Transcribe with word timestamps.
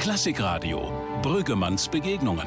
Klassikradio 0.00 0.90
Brüggemanns 1.20 1.86
Begegnungen. 1.86 2.46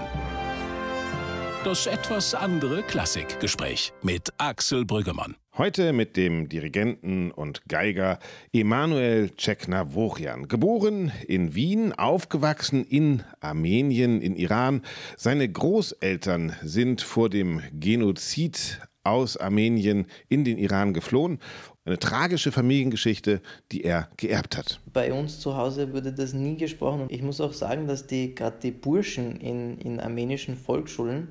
Das 1.64 1.86
etwas 1.86 2.34
andere 2.34 2.82
Klassikgespräch 2.82 3.94
mit 4.02 4.34
Axel 4.40 4.86
Brüggemann. 4.86 5.36
Heute 5.56 5.94
mit 5.94 6.18
dem 6.18 6.50
Dirigenten 6.50 7.30
und 7.30 7.62
Geiger 7.68 8.18
Emanuel 8.54 9.30
Ceknavorian. 9.38 10.48
Geboren 10.48 11.12
in 11.28 11.54
Wien, 11.54 11.94
aufgewachsen 11.94 12.84
in 12.86 13.22
Armenien, 13.40 14.20
in 14.20 14.36
Iran. 14.36 14.82
Seine 15.16 15.48
Großeltern 15.48 16.56
sind 16.64 17.04
vor 17.04 17.30
dem 17.30 17.62
Genozid 17.72 18.82
aus 19.04 19.38
Armenien 19.38 20.08
in 20.28 20.44
den 20.44 20.58
Iran 20.58 20.94
geflohen. 20.94 21.40
Eine 21.86 22.00
tragische 22.00 22.54
Familiengeschichte, 22.54 23.42
die 23.74 23.84
er 23.84 24.08
geerbt 24.16 24.56
hat. 24.56 24.80
Bei 24.94 25.12
uns 25.12 25.42
zu 25.42 25.58
Hause 25.58 25.92
wurde 25.92 26.14
das 26.14 26.32
nie 26.32 26.56
gesprochen. 26.56 27.08
Ich 27.10 27.22
muss 27.22 27.42
auch 27.42 27.52
sagen, 27.52 27.88
dass 27.88 28.08
die 28.08 28.34
gerade 28.34 28.58
die 28.64 28.72
Burschen 28.72 29.36
in, 29.42 29.78
in 29.80 30.00
armenischen 30.00 30.56
Volksschulen, 30.56 31.28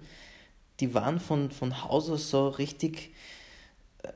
die 0.80 0.92
waren 0.92 1.20
von, 1.20 1.50
von 1.50 1.82
Haus 1.82 2.10
aus 2.10 2.28
so 2.28 2.48
richtig, 2.48 3.14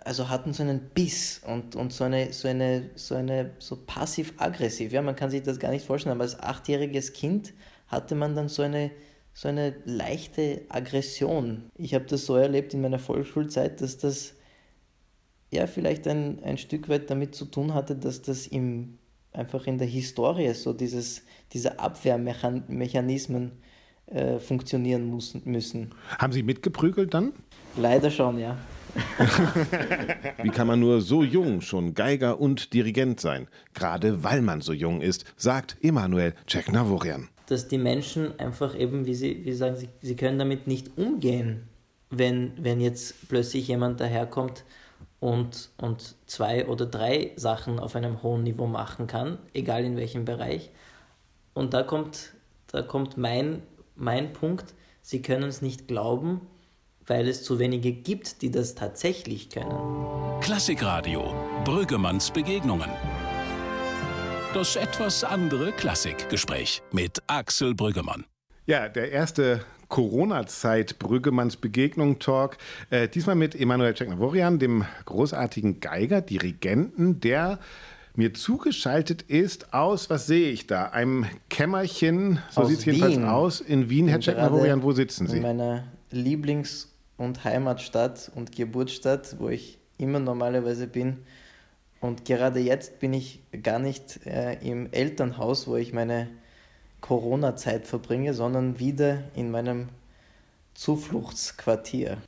also 0.05 0.29
hatten 0.29 0.53
so 0.53 0.63
einen 0.63 0.91
Biss 0.93 1.41
und, 1.47 1.75
und 1.75 1.95
so 1.95 2.05
eine, 2.05 2.35
so 2.35 2.49
eine, 2.49 2.91
so 2.97 3.15
eine, 3.15 3.53
so 3.59 3.77
passiv-aggressiv. 3.77 4.93
Ja, 4.93 5.01
man 5.01 5.17
kann 5.17 5.31
sich 5.31 5.43
das 5.43 5.59
gar 5.59 5.71
nicht 5.71 5.87
vorstellen, 5.87 6.15
aber 6.15 6.25
als 6.25 6.39
achtjähriges 6.39 7.15
Kind 7.15 7.55
hatte 7.89 8.15
man 8.15 8.35
dann 8.35 8.51
so 8.51 8.61
eine, 8.61 8.91
so 9.33 9.49
eine 9.49 9.75
leichte 9.87 10.67
Aggression. 10.69 11.71
Ich 11.79 11.95
habe 11.95 12.05
das 12.05 12.27
so 12.27 12.37
erlebt 12.37 12.75
in 12.75 12.83
meiner 12.83 12.99
Volksschulzeit, 12.99 13.81
dass 13.81 13.97
das 13.97 14.36
ja 15.51 15.67
vielleicht 15.67 16.07
ein, 16.09 16.43
ein 16.43 16.59
Stück 16.59 16.89
weit 16.89 17.11
damit 17.11 17.35
zu 17.35 17.45
tun 17.45 17.75
hatte, 17.75 17.97
dass 17.97 18.23
das 18.23 18.47
im, 18.47 18.99
einfach 19.33 19.67
in 19.67 19.79
der 19.79 19.87
Historie 19.87 20.53
so 20.55 20.73
dieses, 20.73 21.23
diese 21.53 21.79
Abwehrmechanismen 21.79 23.53
äh, 24.07 24.39
funktionieren 24.39 25.07
muss, 25.07 25.35
müssen. 25.45 25.95
Haben 26.19 26.33
Sie 26.33 26.43
mitgeprügelt 26.43 27.13
dann? 27.15 27.33
Leider 27.77 28.11
schon, 28.11 28.39
ja. 28.39 28.57
Wie 30.43 30.49
kann 30.49 30.67
man 30.67 30.81
nur 30.81 31.03
so 31.03 31.23
jung 31.23 31.61
schon 31.61 31.93
Geiger 31.93 32.41
und 32.41 32.73
Dirigent 32.73 33.21
sein? 33.21 33.47
Gerade 33.75 34.25
weil 34.25 34.41
man 34.41 34.63
so 34.63 34.73
jung 34.73 35.03
ist, 35.03 35.27
sagt 35.37 35.77
Emanuel 35.83 36.35
Ceknavorian 36.49 37.29
dass 37.47 37.69
die 37.69 37.79
Menschen 37.79 38.39
einfach 38.39 38.79
eben, 38.79 39.07
wie 39.07 39.15
sie, 39.15 39.45
wie 39.45 39.53
sagen, 39.53 39.77
sie, 39.77 39.89
sie 40.03 40.17
können 40.17 40.39
damit 40.39 40.67
nicht 40.67 40.99
umgehen, 40.99 41.69
wenn, 42.11 42.53
wenn 42.59 42.81
jetzt 42.81 43.29
plötzlich 43.29 43.69
jemand 43.69 44.01
daherkommt 44.01 44.65
und, 45.21 45.71
und 45.79 46.15
zwei 46.27 46.67
oder 46.67 46.87
drei 46.87 47.33
Sachen 47.37 47.79
auf 47.79 47.97
einem 47.97 48.23
hohen 48.23 48.43
Niveau 48.43 48.67
machen 48.67 49.07
kann, 49.07 49.39
egal 49.55 49.85
in 49.85 49.97
welchem 49.97 50.25
Bereich. 50.25 50.71
Und 51.55 51.75
da 51.75 51.83
kommt, 51.83 52.35
da 52.69 52.83
kommt 52.83 53.17
mein, 53.17 53.63
mein 53.95 54.33
Punkt, 54.33 54.75
sie 55.03 55.23
können 55.23 55.45
es 55.49 55.63
nicht 55.63 55.89
glauben, 55.89 56.41
weil 57.07 57.29
es 57.29 57.45
zu 57.45 57.59
wenige 57.59 57.93
gibt, 57.93 58.43
die 58.43 58.51
das 58.51 58.75
tatsächlich 58.75 59.49
können. 59.51 60.41
Klassikradio, 60.41 61.33
Brüggemanns 61.65 62.31
Begegnungen. 62.31 62.91
Das 64.53 64.77
etwas 64.77 65.23
andere 65.23 65.73
Klassikgespräch 65.73 66.83
mit 66.93 67.23
Axel 67.27 67.75
Brüggemann. 67.75 68.25
Ja, 68.67 68.89
der 68.89 69.13
erste 69.13 69.61
Corona-Zeit 69.89 70.99
Brüggemanns 70.99 71.57
Begegnung 71.57 72.19
Talk. 72.19 72.59
Äh, 72.91 73.09
diesmal 73.09 73.35
mit 73.35 73.55
Emanuel 73.55 73.95
Ceknavorian, 73.97 74.59
dem 74.59 74.85
großartigen 75.05 75.81
Geiger, 75.81 76.21
Dirigenten, 76.21 77.21
der 77.21 77.59
mir 78.15 78.33
zugeschaltet 78.33 79.23
ist 79.23 79.75
aus, 79.75 80.09
was 80.09 80.27
sehe 80.27 80.51
ich 80.51 80.67
da? 80.67 80.87
Einem 80.87 81.27
Kämmerchen, 81.51 82.39
so 82.51 82.65
sieht 82.65 82.79
es 82.79 82.85
jedenfalls 82.87 83.19
aus, 83.19 83.61
in 83.61 83.91
Wien. 83.91 84.09
Herr 84.09 84.21
Ceknavorian, 84.21 84.83
wo 84.83 84.93
sitzen 84.93 85.27
Sie? 85.27 85.37
In 85.37 85.43
meiner 85.43 85.85
Lieblings- 86.11 86.89
und 87.19 87.45
Heimatstadt 87.45 88.31
und 88.35 88.53
Geburtsstadt, 88.53 89.37
wo 89.39 89.49
ich 89.49 89.79
immer 89.99 90.19
normalerweise 90.19 90.87
bin. 90.87 91.19
Und 92.01 92.25
gerade 92.25 92.61
jetzt 92.61 93.01
bin 93.01 93.13
ich 93.13 93.43
gar 93.63 93.79
nicht 93.79 94.27
äh, 94.27 94.55
im 94.67 94.93
Elternhaus, 94.93 95.67
wo 95.67 95.77
ich 95.77 95.93
meine 95.93 96.29
Corona-Zeit 97.01 97.87
verbringe, 97.87 98.35
sondern 98.35 98.79
wieder 98.79 99.25
in 99.35 99.51
meinem 99.51 99.89
Zufluchtsquartier. 100.75 102.19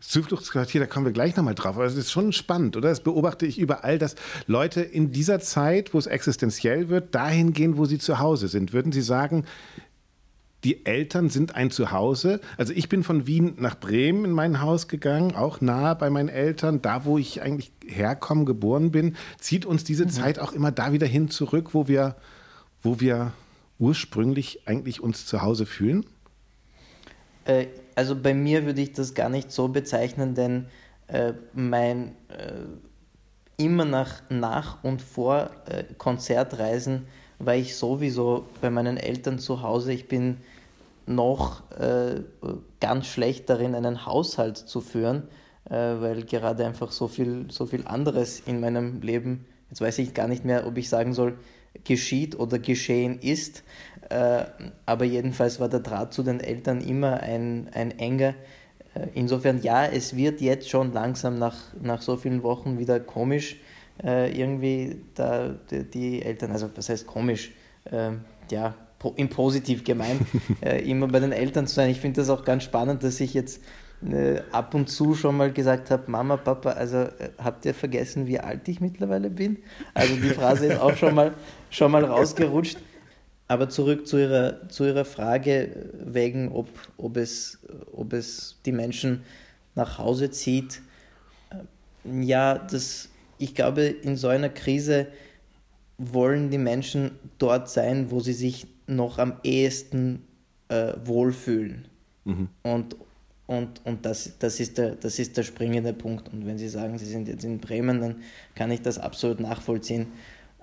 Das 0.00 0.08
Zufluchtsquartier, 0.08 0.80
da 0.80 0.86
kommen 0.86 1.06
wir 1.06 1.12
gleich 1.12 1.36
nochmal 1.36 1.54
drauf. 1.54 1.76
Aber 1.76 1.84
es 1.84 1.96
ist 1.96 2.10
schon 2.10 2.32
spannend, 2.32 2.76
oder? 2.76 2.88
Das 2.88 3.00
beobachte 3.00 3.46
ich 3.46 3.58
überall, 3.58 3.98
dass 3.98 4.14
Leute 4.46 4.80
in 4.80 5.12
dieser 5.12 5.40
Zeit, 5.40 5.94
wo 5.94 5.98
es 5.98 6.06
existenziell 6.06 6.88
wird, 6.88 7.14
dahin 7.14 7.52
gehen, 7.52 7.76
wo 7.76 7.84
sie 7.84 7.98
zu 7.98 8.18
Hause 8.18 8.48
sind. 8.48 8.72
Würden 8.72 8.92
Sie 8.92 9.02
sagen, 9.02 9.44
die 10.64 10.86
Eltern 10.86 11.28
sind 11.28 11.54
ein 11.54 11.70
Zuhause. 11.70 12.40
Also 12.56 12.72
ich 12.72 12.88
bin 12.88 13.02
von 13.02 13.26
Wien 13.26 13.54
nach 13.58 13.78
Bremen 13.78 14.24
in 14.24 14.30
mein 14.30 14.62
Haus 14.62 14.88
gegangen, 14.88 15.34
auch 15.36 15.60
nahe 15.60 15.94
bei 15.94 16.08
meinen 16.08 16.30
Eltern, 16.30 16.80
da 16.80 17.04
wo 17.04 17.18
ich 17.18 17.42
eigentlich 17.42 17.70
herkomme, 17.86 18.46
geboren 18.46 18.90
bin. 18.90 19.16
Zieht 19.38 19.66
uns 19.66 19.84
diese 19.84 20.06
mhm. 20.06 20.10
Zeit 20.10 20.38
auch 20.38 20.52
immer 20.52 20.72
da 20.72 20.92
wieder 20.92 21.06
hin 21.06 21.28
zurück, 21.28 21.70
wo 21.74 21.86
wir, 21.86 22.16
wo 22.82 22.98
wir 22.98 23.32
ursprünglich 23.78 24.66
eigentlich 24.66 25.00
uns 25.00 25.26
zu 25.26 25.42
Hause 25.42 25.66
fühlen? 25.66 26.06
Äh, 27.44 27.66
also 27.94 28.16
bei 28.16 28.34
mir 28.34 28.66
würde 28.66 28.80
ich 28.80 28.92
das 28.92 29.14
gar 29.14 29.28
nicht 29.28 29.52
so 29.52 29.68
bezeichnen, 29.68 30.34
denn 30.34 30.66
äh, 31.06 31.34
mein 31.52 32.14
äh, 32.28 33.62
immer 33.62 33.84
nach, 33.84 34.22
nach 34.30 34.82
und 34.82 35.00
vor 35.00 35.50
Konzertreisen 35.96 37.06
war 37.38 37.54
ich 37.54 37.76
sowieso 37.76 38.46
bei 38.60 38.68
meinen 38.68 38.96
Eltern 38.96 39.38
zu 39.38 39.62
Hause. 39.62 39.92
Ich 39.92 40.08
bin 40.08 40.38
noch 41.06 41.62
ganz 42.80 43.06
schlecht 43.06 43.48
darin, 43.48 43.76
einen 43.76 44.06
Haushalt 44.06 44.56
zu 44.56 44.80
führen, 44.80 45.28
weil 45.66 46.24
gerade 46.24 46.66
einfach 46.66 46.90
so 46.90 47.06
viel, 47.06 47.46
so 47.48 47.66
viel 47.66 47.86
anderes 47.86 48.40
in 48.40 48.58
meinem 48.58 49.02
Leben, 49.02 49.44
jetzt 49.70 49.80
weiß 49.80 49.98
ich 49.98 50.14
gar 50.14 50.26
nicht 50.26 50.44
mehr, 50.44 50.66
ob 50.66 50.76
ich 50.76 50.88
sagen 50.88 51.12
soll, 51.12 51.38
geschieht 51.82 52.38
oder 52.38 52.58
geschehen 52.58 53.18
ist. 53.20 53.64
Äh, 54.10 54.44
aber 54.86 55.04
jedenfalls 55.04 55.60
war 55.60 55.68
der 55.68 55.80
Draht 55.80 56.12
zu 56.12 56.22
den 56.22 56.40
Eltern 56.40 56.80
immer 56.80 57.20
ein, 57.20 57.68
ein 57.72 57.98
enger. 57.98 58.34
Äh, 58.94 59.08
insofern 59.14 59.62
ja, 59.62 59.86
es 59.86 60.16
wird 60.16 60.40
jetzt 60.40 60.68
schon 60.68 60.92
langsam 60.92 61.38
nach, 61.38 61.56
nach 61.80 62.02
so 62.02 62.16
vielen 62.16 62.42
Wochen 62.42 62.78
wieder 62.78 63.00
komisch, 63.00 63.56
äh, 64.02 64.30
irgendwie 64.38 64.96
da 65.14 65.54
die, 65.70 66.22
Eltern, 66.22 66.52
also 66.52 66.68
was 66.74 66.88
heißt 66.88 67.06
komisch, 67.06 67.52
äh, 67.90 68.10
ja, 68.50 68.74
im 69.16 69.28
Positiv 69.28 69.84
gemeint, 69.84 70.22
immer 70.84 71.08
bei 71.08 71.20
den 71.20 71.32
Eltern 71.32 71.66
zu 71.66 71.74
sein. 71.74 71.90
Ich 71.90 72.00
finde 72.00 72.22
das 72.22 72.30
auch 72.30 72.42
ganz 72.42 72.62
spannend, 72.62 73.02
dass 73.02 73.20
ich 73.20 73.34
jetzt 73.34 73.60
ab 74.52 74.74
und 74.74 74.88
zu 74.88 75.14
schon 75.14 75.36
mal 75.36 75.52
gesagt 75.52 75.90
habe, 75.90 76.10
Mama, 76.10 76.36
Papa, 76.36 76.70
also 76.70 76.98
äh, 76.98 77.30
habt 77.38 77.64
ihr 77.64 77.74
vergessen, 77.74 78.26
wie 78.26 78.38
alt 78.38 78.68
ich 78.68 78.80
mittlerweile 78.80 79.30
bin? 79.30 79.58
Also 79.94 80.14
die 80.16 80.30
Phrase 80.30 80.66
ist 80.66 80.80
auch 80.80 80.96
schon 80.96 81.14
mal, 81.14 81.34
schon 81.70 81.90
mal 81.90 82.04
rausgerutscht. 82.04 82.78
Aber 83.46 83.68
zurück 83.68 84.06
zu 84.06 84.18
Ihrer, 84.18 84.68
zu 84.70 84.84
ihrer 84.84 85.04
Frage 85.04 85.90
wegen, 86.02 86.50
ob, 86.50 86.68
ob, 86.96 87.18
es, 87.18 87.58
ob 87.92 88.14
es 88.14 88.58
die 88.64 88.72
Menschen 88.72 89.22
nach 89.74 89.98
Hause 89.98 90.30
zieht. 90.30 90.80
Ja, 92.04 92.58
das, 92.58 93.10
ich 93.38 93.54
glaube, 93.54 93.82
in 93.82 94.16
so 94.16 94.28
einer 94.28 94.48
Krise 94.48 95.08
wollen 95.98 96.50
die 96.50 96.58
Menschen 96.58 97.12
dort 97.38 97.68
sein, 97.68 98.10
wo 98.10 98.20
sie 98.20 98.32
sich 98.32 98.66
noch 98.86 99.18
am 99.18 99.34
ehesten 99.42 100.24
äh, 100.68 100.94
wohlfühlen. 101.04 101.86
Mhm. 102.24 102.48
Und, 102.62 102.96
und, 103.46 103.84
und 103.84 104.06
das, 104.06 104.38
das, 104.38 104.58
ist 104.60 104.78
der, 104.78 104.94
das 104.94 105.18
ist 105.18 105.36
der 105.36 105.42
springende 105.42 105.92
Punkt. 105.92 106.32
Und 106.32 106.46
wenn 106.46 106.56
Sie 106.56 106.68
sagen, 106.68 106.98
Sie 106.98 107.04
sind 107.04 107.28
jetzt 107.28 107.44
in 107.44 107.58
Bremen, 107.58 108.00
dann 108.00 108.16
kann 108.54 108.70
ich 108.70 108.80
das 108.80 108.98
absolut 108.98 109.40
nachvollziehen. 109.40 110.06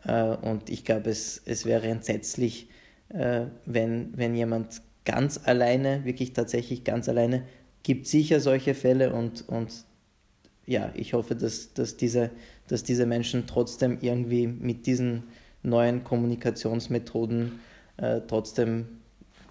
Äh, 0.04 0.36
und 0.38 0.70
ich 0.70 0.84
glaube, 0.84 1.10
es, 1.10 1.42
es 1.46 1.66
wäre 1.66 1.88
entsetzlich, 1.88 2.68
äh, 3.10 3.46
wenn, 3.66 4.18
wenn 4.18 4.36
jemand 4.36 4.82
ganz 5.06 5.40
alleine, 5.44 6.06
wirklich 6.06 6.34
tatsächlich 6.34 6.84
ganz 6.84 7.08
alleine, 7.08 7.44
gibt 7.84 8.08
sicher 8.08 8.40
solche 8.40 8.74
Fälle 8.74 9.14
und, 9.14 9.48
und 9.48 9.86
ja, 10.66 10.92
ich 10.96 11.14
hoffe, 11.14 11.36
dass, 11.36 11.74
dass, 11.74 11.98
diese, 11.98 12.32
dass 12.68 12.84
diese 12.84 13.06
Menschen 13.06 13.46
trotzdem 13.48 13.98
irgendwie 14.02 14.48
mit 14.48 14.86
diesen 14.86 15.24
neuen 15.64 16.04
Kommunikationsmethoden 16.04 17.60
äh, 17.98 18.22
trotzdem 18.28 18.88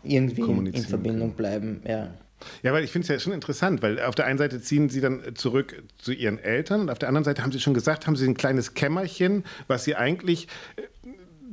irgendwie 0.02 0.42
in 0.42 0.82
Verbindung 0.84 1.32
bleiben. 1.32 1.82
Ja. 1.86 2.14
Ja, 2.62 2.72
weil 2.72 2.84
ich 2.84 2.90
finde 2.90 3.04
es 3.04 3.08
ja 3.08 3.18
schon 3.18 3.32
interessant, 3.32 3.82
weil 3.82 4.00
auf 4.00 4.14
der 4.14 4.26
einen 4.26 4.38
Seite 4.38 4.60
ziehen 4.60 4.88
sie 4.88 5.00
dann 5.00 5.34
zurück 5.34 5.82
zu 5.98 6.12
ihren 6.12 6.38
Eltern 6.38 6.82
und 6.82 6.90
auf 6.90 6.98
der 6.98 7.08
anderen 7.08 7.24
Seite 7.24 7.42
haben 7.42 7.52
sie 7.52 7.60
schon 7.60 7.74
gesagt, 7.74 8.06
haben 8.06 8.16
sie 8.16 8.26
ein 8.26 8.36
kleines 8.36 8.74
Kämmerchen, 8.74 9.44
was 9.66 9.84
sie 9.84 9.96
eigentlich 9.96 10.48
äh, 10.76 10.82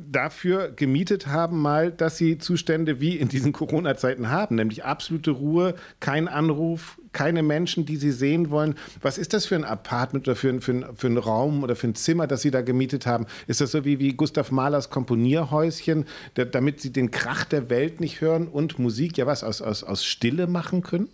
dafür 0.09 0.71
gemietet 0.71 1.27
haben, 1.27 1.61
mal, 1.61 1.91
dass 1.91 2.17
sie 2.17 2.37
Zustände 2.37 2.99
wie 2.99 3.17
in 3.17 3.27
diesen 3.27 3.51
Corona-Zeiten 3.51 4.29
haben, 4.29 4.55
nämlich 4.55 4.85
absolute 4.85 5.31
Ruhe, 5.31 5.75
kein 5.99 6.27
Anruf, 6.27 6.99
keine 7.17 7.41
Menschen, 7.41 7.87
die 7.87 7.95
sie 7.95 8.11
sehen 8.11 8.51
wollen. 8.51 8.75
Was 9.01 9.17
ist 9.17 9.33
das 9.33 9.47
für 9.47 9.55
ein 9.55 9.63
Apartment 9.63 10.27
oder 10.27 10.35
für 10.35 10.49
ein, 10.49 10.61
für 10.61 10.93
für 10.93 11.07
ein 11.07 11.17
Raum 11.17 11.63
oder 11.63 11.75
für 11.75 11.87
ein 11.87 11.95
Zimmer, 11.95 12.27
das 12.27 12.43
sie 12.43 12.51
da 12.51 12.61
gemietet 12.61 13.07
haben? 13.07 13.25
Ist 13.47 13.59
das 13.59 13.71
so 13.71 13.83
wie, 13.85 13.97
wie 13.97 14.13
Gustav 14.13 14.51
Mahlers 14.51 14.91
Komponierhäuschen, 14.91 16.05
der, 16.35 16.45
damit 16.45 16.79
sie 16.79 16.91
den 16.91 17.09
Krach 17.09 17.45
der 17.45 17.71
Welt 17.71 18.01
nicht 18.01 18.21
hören 18.21 18.47
und 18.47 18.77
Musik 18.77 19.17
ja 19.17 19.25
was 19.25 19.43
aus, 19.43 19.63
aus, 19.63 19.83
aus 19.83 20.05
Stille 20.05 20.45
machen 20.45 20.83
können? 20.83 21.09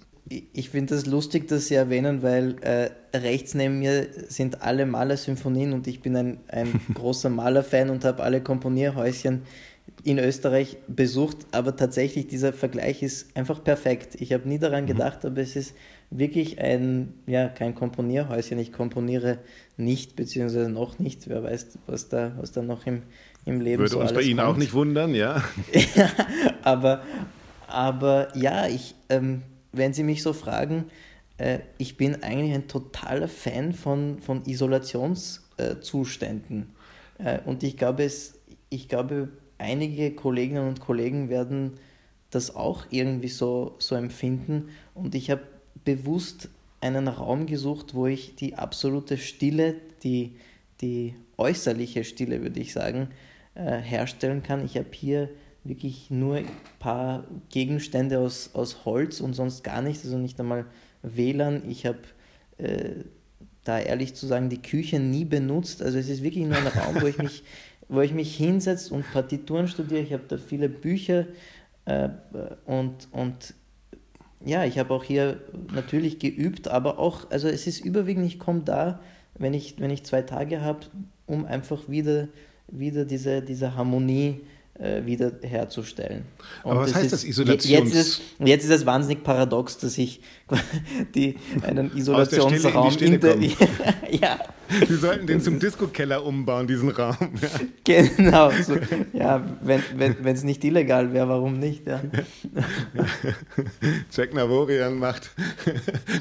Ich 0.51 0.69
finde 0.69 0.95
das 0.95 1.05
lustig, 1.05 1.47
dass 1.47 1.67
Sie 1.67 1.75
erwähnen, 1.75 2.21
weil 2.21 2.55
äh, 2.61 2.89
rechts 3.17 3.53
neben 3.53 3.79
mir 3.79 4.07
sind 4.27 4.61
alle 4.61 4.85
Malersymphonien 4.85 5.71
und 5.71 5.87
ich 5.87 6.01
bin 6.01 6.17
ein, 6.17 6.37
ein 6.49 6.81
großer 6.93 7.29
Malerfan 7.29 7.89
und 7.89 8.03
habe 8.03 8.23
alle 8.23 8.41
Komponierhäuschen 8.41 9.43
in 10.03 10.19
Österreich 10.19 10.77
besucht, 10.87 11.37
aber 11.51 11.75
tatsächlich 11.75 12.27
dieser 12.27 12.51
Vergleich 12.51 13.01
ist 13.01 13.35
einfach 13.37 13.63
perfekt. 13.63 14.15
Ich 14.19 14.33
habe 14.33 14.49
nie 14.49 14.59
daran 14.59 14.83
mhm. 14.83 14.87
gedacht, 14.87 15.25
aber 15.25 15.41
es 15.41 15.55
ist 15.55 15.75
wirklich 16.09 16.59
ein, 16.59 17.13
ja, 17.25 17.47
kein 17.47 17.73
Komponierhäuschen. 17.73 18.59
Ich 18.59 18.73
komponiere 18.73 19.39
nicht, 19.77 20.15
beziehungsweise 20.15 20.69
noch 20.69 20.99
nicht. 20.99 21.27
Wer 21.29 21.43
weiß, 21.43 21.77
was 21.87 22.09
da, 22.09 22.33
was 22.37 22.51
da 22.51 22.61
noch 22.61 22.85
im, 22.85 23.03
im 23.45 23.61
Leben 23.61 23.79
Würde 23.79 23.91
so 23.91 24.01
uns 24.01 24.13
bei 24.13 24.21
Ihnen 24.21 24.39
kommt. 24.39 24.49
auch 24.49 24.57
nicht 24.57 24.73
wundern, 24.73 25.15
ja. 25.23 25.43
aber, 26.63 27.01
aber 27.67 28.27
ja, 28.35 28.67
ich, 28.67 28.95
ähm, 29.09 29.43
wenn 29.71 29.93
Sie 29.93 30.03
mich 30.03 30.21
so 30.21 30.33
fragen, 30.33 30.85
äh, 31.37 31.59
ich 31.77 31.95
bin 31.97 32.23
eigentlich 32.23 32.53
ein 32.53 32.67
totaler 32.67 33.29
Fan 33.29 33.73
von, 33.73 34.19
von 34.19 34.45
Isolationszuständen. 34.45 36.75
Äh, 37.17 37.39
und 37.45 37.63
ich 37.63 37.77
glaube, 37.77 38.03
es, 38.03 38.41
ich 38.69 38.89
glaube, 38.89 39.29
einige 39.63 40.11
Kolleginnen 40.11 40.67
und 40.67 40.79
Kollegen 40.79 41.29
werden 41.29 41.73
das 42.29 42.55
auch 42.55 42.85
irgendwie 42.89 43.29
so, 43.29 43.75
so 43.79 43.95
empfinden. 43.95 44.69
Und 44.93 45.15
ich 45.15 45.31
habe 45.31 45.41
bewusst 45.85 46.49
einen 46.81 47.07
Raum 47.07 47.45
gesucht, 47.45 47.95
wo 47.95 48.07
ich 48.07 48.35
die 48.35 48.55
absolute 48.55 49.17
Stille, 49.17 49.75
die, 50.03 50.35
die 50.81 51.15
äußerliche 51.37 52.03
Stille, 52.03 52.41
würde 52.41 52.59
ich 52.59 52.73
sagen, 52.73 53.09
äh, 53.55 53.77
herstellen 53.77 54.43
kann. 54.43 54.65
Ich 54.65 54.77
habe 54.77 54.89
hier 54.91 55.29
wirklich 55.63 56.11
nur 56.11 56.37
ein 56.37 56.47
paar 56.79 57.23
Gegenstände 57.49 58.19
aus, 58.19 58.51
aus 58.53 58.83
Holz 58.83 59.21
und 59.21 59.33
sonst 59.33 59.63
gar 59.63 59.81
nichts, 59.81 60.03
also 60.03 60.17
nicht 60.17 60.39
einmal 60.39 60.65
WLAN. 61.03 61.69
Ich 61.69 61.85
habe 61.85 61.99
äh, 62.57 62.95
da 63.63 63.79
ehrlich 63.79 64.13
zu 64.13 64.27
sagen 64.27 64.49
die 64.49 64.61
Küche 64.61 64.99
nie 64.99 65.25
benutzt. 65.25 65.81
Also 65.81 65.97
es 65.97 66.09
ist 66.09 66.23
wirklich 66.23 66.45
nur 66.45 66.57
ein 66.57 66.67
Raum, 66.67 67.01
wo 67.01 67.07
ich 67.07 67.17
mich, 67.17 67.43
wo 67.93 68.01
ich 68.01 68.13
mich 68.13 68.35
hinsetze 68.35 68.93
und 68.93 69.05
Partituren 69.11 69.67
studiere. 69.67 70.01
Ich 70.01 70.13
habe 70.13 70.23
da 70.27 70.37
viele 70.37 70.67
Bücher 70.67 71.27
äh, 71.85 72.09
und, 72.65 73.07
und 73.11 73.53
ja, 74.43 74.65
ich 74.65 74.79
habe 74.79 74.93
auch 74.93 75.03
hier 75.03 75.39
natürlich 75.73 76.19
geübt, 76.19 76.67
aber 76.67 76.97
auch, 76.99 77.29
also 77.29 77.47
es 77.47 77.67
ist 77.67 77.85
überwiegend, 77.85 78.25
ich 78.25 78.39
komme 78.39 78.61
da, 78.61 78.99
wenn 79.35 79.53
ich, 79.53 79.79
wenn 79.79 79.91
ich 79.91 80.03
zwei 80.03 80.23
Tage 80.23 80.61
habe, 80.61 80.79
um 81.27 81.45
einfach 81.45 81.87
wieder, 81.87 82.27
wieder 82.67 83.05
diese, 83.05 83.41
diese 83.41 83.75
Harmonie 83.75 84.41
äh, 84.73 85.05
wiederherzustellen. 85.05 86.25
Aber 86.63 86.81
was 86.81 86.95
heißt 86.95 87.05
ist, 87.05 87.13
das 87.13 87.23
Isolations... 87.23 87.69
Jetzt 87.69 87.93
ist, 87.93 88.21
jetzt 88.39 88.63
ist 88.65 88.71
es 88.71 88.85
wahnsinnig 88.85 89.23
paradox, 89.23 89.77
dass 89.77 89.97
ich 89.97 90.21
die, 91.15 91.35
einen 91.61 91.95
Isolationsraum 91.95 92.93
in, 92.99 93.13
in 93.13 93.19
der... 93.19 93.37
ja. 94.11 94.39
Sie 94.87 94.95
sollten 94.95 95.27
den 95.27 95.41
zum 95.41 95.59
Disco-Keller 95.59 96.25
umbauen, 96.25 96.67
diesen 96.67 96.89
Raum. 96.89 97.15
Ja. 97.41 97.49
Genau. 97.83 98.49
So. 98.49 98.77
Ja, 99.11 99.43
wenn 99.61 99.79
es 99.79 100.15
wenn, 100.23 100.35
nicht 100.45 100.63
illegal 100.63 101.11
wäre, 101.13 101.27
warum 101.27 101.59
nicht? 101.59 101.85
Ja. 101.85 102.01
Jack 104.11 104.33
Navorian 104.33 104.97
macht 104.97 105.31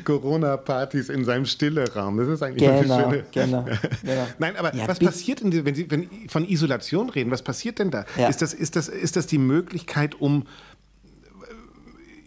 Corona-Partys 0.05 1.09
in 1.09 1.25
seinem 1.25 1.47
Stille-Raum. 1.47 2.19
Das 2.19 2.29
ist 2.29 2.43
eigentlich 2.43 2.69
genau, 2.69 2.97
eine 2.97 3.05
schöne... 3.05 3.25
Genau, 3.33 3.65
genau. 4.03 4.27
Nein, 4.39 4.57
aber 4.57 4.75
ja, 4.75 4.89
was 4.89 4.99
passiert, 4.99 5.41
denn, 5.41 5.65
wenn 5.65 5.75
Sie 5.75 5.89
wenn 5.91 6.09
von 6.29 6.49
Isolation 6.49 7.11
reden, 7.11 7.31
was 7.31 7.43
passiert 7.43 7.79
denn 7.79 7.91
da? 7.91 8.05
Ist 8.29 8.43
das, 8.43 8.55
ist, 8.55 8.75
das, 8.75 8.89
ist 8.89 9.17
das 9.17 9.27
die 9.27 9.39
Möglichkeit, 9.39 10.21
um 10.21 10.45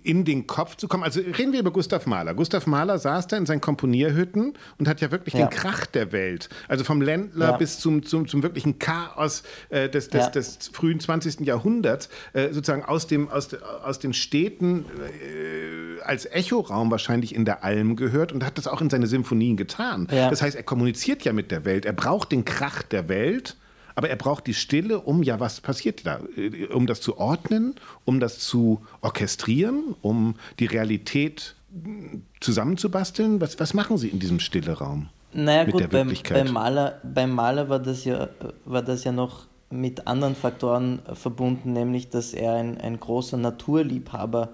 in 0.05 0.23
den 0.23 0.47
Kopf 0.47 0.75
zu 0.75 0.87
kommen. 0.87 1.03
Also 1.03 1.19
reden 1.19 1.51
wir 1.51 1.59
über 1.59 1.71
Gustav 1.71 2.05
Mahler. 2.05 2.33
Gustav 2.33 2.67
Mahler 2.67 2.99
saß 2.99 3.27
da 3.27 3.37
in 3.37 3.45
seinen 3.45 3.61
Komponierhütten 3.61 4.53
und 4.77 4.87
hat 4.87 5.01
ja 5.01 5.11
wirklich 5.11 5.33
ja. 5.33 5.47
den 5.47 5.49
Krach 5.49 5.85
der 5.87 6.11
Welt. 6.11 6.49
Also 6.67 6.83
vom 6.83 7.01
Ländler 7.01 7.51
ja. 7.51 7.57
bis 7.57 7.79
zum, 7.79 8.03
zum, 8.03 8.27
zum 8.27 8.43
wirklichen 8.43 8.77
Chaos 8.79 9.43
äh, 9.69 9.89
des, 9.89 10.09
des, 10.09 10.25
ja. 10.25 10.29
des, 10.29 10.69
frühen 10.71 10.99
20. 10.99 11.41
Jahrhunderts, 11.41 12.09
äh, 12.33 12.53
sozusagen 12.53 12.83
aus, 12.83 13.07
dem, 13.07 13.29
aus, 13.29 13.53
aus 13.53 13.99
den 13.99 14.13
Städten 14.13 14.85
äh, 14.85 16.01
als 16.03 16.25
Echoraum 16.25 16.91
wahrscheinlich 16.91 17.33
in 17.33 17.45
der 17.45 17.63
Alm 17.63 17.95
gehört 17.95 18.31
und 18.31 18.45
hat 18.45 18.57
das 18.57 18.67
auch 18.67 18.81
in 18.81 18.89
seine 18.89 19.07
Symphonien 19.07 19.57
getan. 19.57 20.07
Das 20.09 20.41
heißt, 20.41 20.55
er 20.55 20.63
kommuniziert 20.63 21.23
ja 21.25 21.33
mit 21.33 21.51
der 21.51 21.65
Welt. 21.65 21.85
Er 21.85 21.93
braucht 21.93 22.31
den 22.31 22.45
Krach 22.45 22.83
der 22.83 23.09
Welt 23.09 23.55
aber 23.95 24.09
er 24.09 24.18
braucht 24.18 24.45
die 24.47 24.53
Stille, 24.53 25.00
um, 25.00 25.24
ja, 25.24 25.39
was 25.39 25.62
passiert 25.62 26.06
da? 26.06 26.19
Äh, 26.36 26.68
um 26.68 26.86
das 26.86 27.01
zu 27.01 27.18
ordnen, 27.18 27.75
um 28.03 28.19
das 28.19 28.39
zu 28.39 28.81
orchestrieren, 29.01 29.95
um 30.01 30.36
die 30.59 30.65
Realität 30.65 31.56
hm, 31.71 32.24
zusammenzubasteln. 32.42 33.42
Was, 33.42 33.59
was 33.59 33.74
machen 33.74 33.97
Sie 33.97 34.09
in 34.09 34.19
diesem 34.19 34.39
stille 34.39 34.74
Raum? 34.74 35.09
Naja, 35.33 35.63
mit 35.63 35.74
gut, 35.74 35.81
der 35.81 35.88
beim, 35.88 36.13
beim, 36.30 36.51
Maler, 36.51 37.01
beim 37.03 37.31
Maler 37.31 37.69
war 37.69 37.80
das, 37.80 38.06
ja, 38.06 38.30
war 38.63 38.81
das 38.81 39.03
ja 39.03 39.12
noch 39.12 39.47
mit 39.69 40.07
anderen 40.07 40.36
Faktoren 40.36 41.00
verbunden, 41.13 41.74
nämlich 41.74 42.09
dass 42.09 42.33
er 42.33 42.53
ein, 42.53 42.80
ein 42.80 43.00
großer 43.00 43.38
Naturliebhaber 43.38 44.50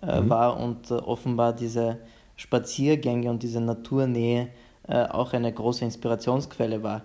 äh, 0.00 0.20
mhm. 0.20 0.30
war 0.30 0.58
und 0.58 0.90
äh, 0.90 0.94
offenbar 0.94 1.52
diese 1.52 1.98
Spaziergänge 2.36 3.30
und 3.30 3.42
diese 3.42 3.60
Naturnähe 3.60 4.48
äh, 4.88 5.04
auch 5.04 5.32
eine 5.32 5.52
große 5.52 5.84
Inspirationsquelle 5.84 6.82
war. 6.82 7.02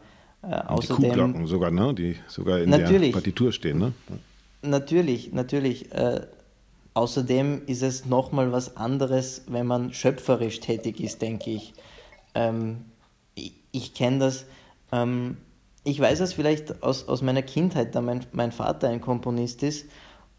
Äh, 0.50 0.56
außerdem, 0.68 1.04
die 1.04 1.10
Kuhglocken 1.10 1.48
sogar, 1.48 1.72
ne? 1.72 1.94
die 1.94 2.16
sogar 2.28 2.60
in 2.60 2.72
der 2.72 3.12
Partitur 3.12 3.52
stehen. 3.52 3.80
Ne? 3.80 3.94
Natürlich, 4.62 5.34
natürlich. 5.34 5.92
Äh, 5.92 6.22
außerdem 6.94 7.64
ist 7.66 7.84
es 7.84 8.06
nochmal 8.06 8.52
was 8.52 8.78
anderes, 8.78 9.44
wenn 9.48 9.68
man 9.68 9.94
schöpferisch 9.94 10.60
tätig 10.60 11.00
ist, 11.00 11.22
denke 11.22 11.52
ich. 11.52 11.74
Ähm, 12.34 12.86
ich, 13.36 13.54
ich 13.72 13.94
kenne 13.94 14.20
das. 14.20 14.46
Ähm, 14.92 15.38
ich 15.84 16.00
weiß 16.00 16.20
es 16.20 16.34
vielleicht 16.34 16.84
aus, 16.84 17.08
aus 17.08 17.22
meiner 17.22 17.42
Kindheit, 17.42 17.96
da 17.96 18.02
mein, 18.02 18.26
mein 18.32 18.52
Vater 18.52 18.90
ein 18.90 19.00
Komponist 19.00 19.64
ist 19.64 19.86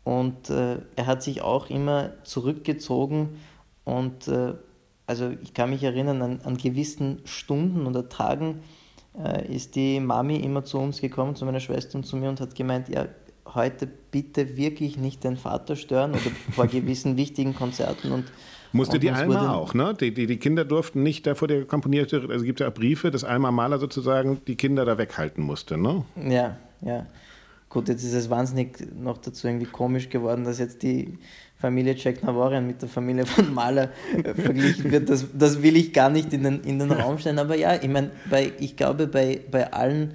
und 0.04 0.50
äh, 0.50 0.78
er 0.96 1.06
hat 1.06 1.22
sich 1.22 1.40
auch 1.40 1.70
immer 1.70 2.12
zurückgezogen 2.24 3.38
und 3.84 4.28
äh, 4.28 4.54
also 5.06 5.30
ich 5.42 5.54
kann 5.54 5.70
mich 5.70 5.82
erinnern 5.82 6.20
an, 6.20 6.40
an 6.44 6.58
gewissen 6.58 7.22
Stunden 7.24 7.86
oder 7.86 8.10
Tagen, 8.10 8.60
äh, 9.16 9.54
ist 9.54 9.74
die 9.74 10.00
Mami 10.00 10.36
immer 10.36 10.64
zu 10.64 10.78
uns 10.78 11.00
gekommen, 11.00 11.36
zu 11.36 11.44
meiner 11.44 11.60
Schwester 11.60 11.96
und 11.96 12.04
zu 12.04 12.16
mir 12.16 12.28
und 12.28 12.40
hat 12.40 12.54
gemeint, 12.54 12.88
ja, 12.88 13.06
heute 13.54 13.88
bitte 14.10 14.56
wirklich 14.56 14.98
nicht 14.98 15.24
den 15.24 15.36
Vater 15.36 15.76
stören 15.76 16.12
oder 16.12 16.30
vor 16.52 16.66
gewissen 16.68 17.16
wichtigen 17.16 17.54
Konzerten 17.54 18.12
und 18.12 18.24
musste 18.72 18.98
die 18.98 19.10
Alma 19.10 19.54
auch, 19.54 19.72
ne? 19.72 19.94
Die, 19.98 20.12
die, 20.12 20.26
die 20.26 20.36
Kinder 20.36 20.64
durften 20.64 21.02
nicht 21.02 21.26
da 21.26 21.34
vor 21.34 21.48
der 21.48 21.64
komponierte, 21.64 22.26
also 22.28 22.44
gibt 22.44 22.60
es 22.60 22.64
ja 22.64 22.70
Briefe, 22.70 23.10
dass 23.10 23.24
Alma 23.24 23.50
Maler 23.50 23.78
sozusagen 23.78 24.42
die 24.46 24.56
Kinder 24.56 24.84
da 24.84 24.98
weghalten 24.98 25.42
musste, 25.42 25.78
ne? 25.78 26.04
Ja, 26.16 26.58
ja. 26.82 27.06
Gut, 27.70 27.88
jetzt 27.88 28.02
ist 28.02 28.14
es 28.14 28.30
wahnsinnig 28.30 28.78
noch 28.98 29.18
dazu 29.18 29.46
irgendwie 29.46 29.66
komisch 29.66 30.08
geworden, 30.08 30.44
dass 30.44 30.58
jetzt 30.58 30.82
die 30.82 31.18
Familie 31.58 31.94
Jack 31.96 32.22
Navorian 32.22 32.66
mit 32.66 32.80
der 32.80 32.88
Familie 32.88 33.26
von 33.26 33.52
Maler 33.52 33.90
äh, 34.16 34.34
verglichen 34.34 34.90
wird. 34.90 35.08
Das, 35.08 35.26
das 35.32 35.62
will 35.62 35.76
ich 35.76 35.92
gar 35.92 36.10
nicht 36.10 36.32
in 36.32 36.44
den, 36.44 36.60
in 36.62 36.78
den 36.78 36.92
Raum 36.92 37.18
stellen. 37.18 37.38
Aber 37.38 37.56
ja, 37.56 37.74
ich 37.74 37.88
meine, 37.88 38.10
ich 38.58 38.76
glaube, 38.76 39.06
bei, 39.06 39.40
bei 39.50 39.72
allen 39.72 40.14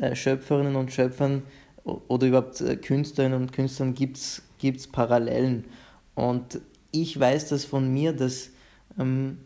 äh, 0.00 0.14
Schöpferinnen 0.14 0.76
und 0.76 0.92
Schöpfern 0.92 1.42
oder 1.84 2.26
überhaupt 2.26 2.60
äh, 2.60 2.76
Künstlerinnen 2.76 3.40
und 3.40 3.52
Künstlern 3.52 3.94
gibt 3.94 4.18
es 4.18 4.86
Parallelen. 4.92 5.64
Und 6.14 6.60
ich 6.90 7.18
weiß 7.18 7.48
das 7.48 7.64
von 7.64 7.92
mir, 7.92 8.12
dass 8.12 8.50
ähm, 8.98 9.38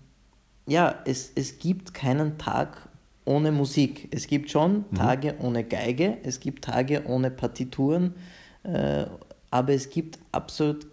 ja, 0.66 0.96
es, 1.04 1.32
es 1.34 1.58
gibt 1.58 1.94
keinen 1.94 2.38
Tag 2.38 2.88
ohne 3.24 3.52
Musik. 3.52 4.08
Es 4.10 4.26
gibt 4.26 4.50
schon 4.50 4.84
mhm. 4.90 4.96
Tage 4.96 5.34
ohne 5.40 5.64
Geige, 5.64 6.18
es 6.22 6.40
gibt 6.40 6.64
Tage 6.64 7.04
ohne 7.06 7.30
Partituren, 7.30 8.14
äh, 8.62 9.06
aber 9.50 9.72
es 9.72 9.90
gibt 9.90 10.18
absolut, 10.32 10.86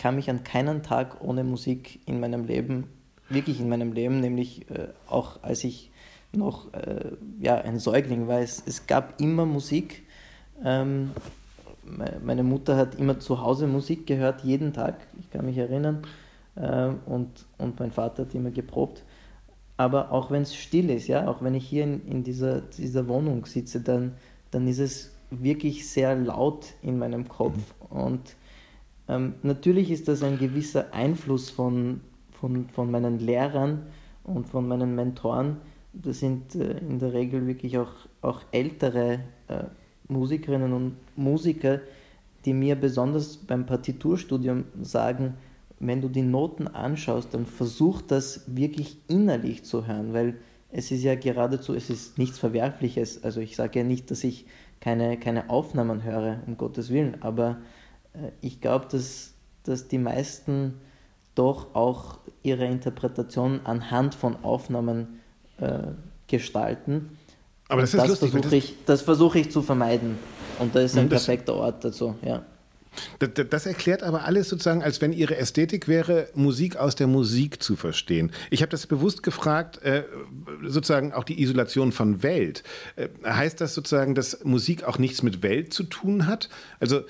kann 0.00 0.16
mich 0.16 0.28
an 0.30 0.42
keinen 0.42 0.82
Tag 0.82 1.20
ohne 1.20 1.44
Musik 1.44 2.00
in 2.06 2.18
meinem 2.18 2.46
Leben, 2.46 2.88
wirklich 3.28 3.60
in 3.60 3.68
meinem 3.68 3.92
Leben, 3.92 4.20
nämlich 4.20 4.68
äh, 4.70 4.88
auch 5.08 5.42
als 5.42 5.62
ich 5.62 5.90
noch 6.32 6.72
äh, 6.74 7.12
ja, 7.38 7.56
ein 7.56 7.78
Säugling 7.78 8.26
war, 8.26 8.40
es, 8.40 8.62
es 8.66 8.86
gab 8.86 9.20
immer 9.20 9.46
Musik. 9.46 10.02
Ähm, 10.64 11.10
meine 12.24 12.42
Mutter 12.42 12.76
hat 12.76 12.94
immer 12.96 13.18
zu 13.18 13.40
Hause 13.40 13.66
Musik 13.66 14.06
gehört, 14.06 14.42
jeden 14.42 14.72
Tag, 14.72 14.96
ich 15.18 15.30
kann 15.30 15.44
mich 15.44 15.58
erinnern. 15.58 16.02
Äh, 16.56 16.90
und, 17.06 17.46
und 17.58 17.78
mein 17.78 17.90
Vater 17.90 18.24
hat 18.24 18.34
immer 18.34 18.50
geprobt 18.50 19.04
aber 19.80 20.12
auch 20.12 20.30
wenn 20.30 20.42
es 20.42 20.54
still 20.54 20.90
ist, 20.90 21.06
ja, 21.06 21.26
auch 21.26 21.40
wenn 21.40 21.54
ich 21.54 21.66
hier 21.66 21.84
in, 21.84 22.06
in 22.06 22.22
dieser, 22.22 22.60
dieser 22.60 23.08
Wohnung 23.08 23.46
sitze, 23.46 23.80
dann, 23.80 24.12
dann 24.50 24.68
ist 24.68 24.78
es 24.78 25.10
wirklich 25.30 25.88
sehr 25.88 26.14
laut 26.16 26.66
in 26.82 26.98
meinem 26.98 27.26
Kopf. 27.26 27.56
Mhm. 27.90 27.96
Und 27.96 28.36
ähm, 29.10 29.34
natürlich 29.42 29.90
ist 29.90 30.06
das 30.06 30.22
ein 30.22 30.38
gewisser 30.38 30.94
Einfluss 30.94 31.50
von, 31.50 32.00
von, 32.30 32.68
von 32.68 32.90
meinen 32.90 33.18
Lehrern 33.18 33.86
und 34.22 34.48
von 34.48 34.68
meinen 34.68 34.94
Mentoren. 34.94 35.56
Das 35.92 36.20
sind 36.20 36.54
äh, 36.54 36.78
in 36.78 37.00
der 37.00 37.12
Regel 37.12 37.46
wirklich 37.48 37.76
auch, 37.76 37.92
auch 38.22 38.42
ältere 38.52 39.20
äh, 39.48 39.64
Musikerinnen 40.06 40.72
und 40.72 40.96
Musiker, 41.16 41.80
die 42.44 42.52
mir 42.52 42.76
besonders 42.76 43.36
beim 43.36 43.66
Partiturstudium 43.66 44.64
sagen, 44.80 45.34
wenn 45.80 46.00
du 46.00 46.08
die 46.08 46.22
Noten 46.22 46.68
anschaust, 46.68 47.34
dann 47.34 47.46
versuch 47.46 48.02
das 48.02 48.44
wirklich 48.46 48.98
innerlich 49.08 49.64
zu 49.64 49.86
hören, 49.88 50.12
weil 50.12 50.36
es 50.70 50.92
ist 50.92 51.02
ja 51.02 51.16
geradezu, 51.16 51.74
es 51.74 51.90
ist 51.90 52.16
nichts 52.16 52.38
Verwerfliches. 52.38 53.24
Also 53.24 53.40
ich 53.40 53.56
sage 53.56 53.80
ja 53.80 53.84
nicht, 53.84 54.10
dass 54.10 54.22
ich 54.22 54.46
keine, 54.80 55.18
keine 55.18 55.50
Aufnahmen 55.50 56.04
höre, 56.04 56.40
um 56.46 56.56
Gottes 56.56 56.90
Willen, 56.90 57.22
aber 57.22 57.58
ich 58.40 58.60
glaube, 58.60 58.86
dass, 58.90 59.32
dass 59.64 59.88
die 59.88 59.98
meisten 59.98 60.80
doch 61.34 61.74
auch 61.74 62.18
ihre 62.42 62.66
Interpretation 62.66 63.60
anhand 63.64 64.14
von 64.14 64.42
Aufnahmen 64.44 65.20
äh, 65.58 65.82
gestalten. 66.26 67.18
Aber 67.68 67.82
das 67.82 67.94
ist 67.94 68.00
das 68.00 68.08
lustig. 68.08 68.30
Versuche 68.32 68.56
ich, 68.56 68.74
das 68.86 69.02
versuche 69.02 69.38
ich 69.38 69.50
zu 69.50 69.62
vermeiden. 69.62 70.18
Und 70.58 70.74
da 70.74 70.80
ist 70.80 70.96
ein 70.98 71.08
das, 71.08 71.24
perfekter 71.24 71.54
Ort 71.54 71.84
dazu, 71.84 72.16
ja. 72.22 72.44
Das, 73.20 73.30
das, 73.48 73.66
erklärt 73.66 74.02
aber 74.02 74.24
alles 74.24 74.48
sozusagen, 74.48 74.82
als 74.82 75.00
wenn 75.00 75.12
ihre 75.12 75.36
Ästhetik 75.36 75.86
wäre, 75.86 76.28
Musik 76.34 76.76
aus 76.76 76.96
der 76.96 77.06
Musik 77.06 77.62
zu 77.62 77.76
verstehen. 77.76 78.32
Ich 78.50 78.62
habe 78.62 78.70
das 78.70 78.86
bewusst 78.86 79.22
gefragt, 79.22 79.80
äh, 79.82 80.04
sozusagen 80.66 81.12
auch 81.12 81.24
die 81.24 81.40
Isolation 81.40 81.92
von 81.92 82.22
Welt. 82.22 82.64
Äh, 82.96 83.08
heißt 83.24 83.60
das 83.60 83.74
sozusagen, 83.74 84.14
dass 84.14 84.44
Musik 84.44 84.84
auch 84.84 84.98
nichts 84.98 85.22
mit 85.22 85.42
Welt 85.42 85.72
zu 85.72 85.84
tun 85.84 86.26
hat? 86.26 86.48
Also 86.80 87.02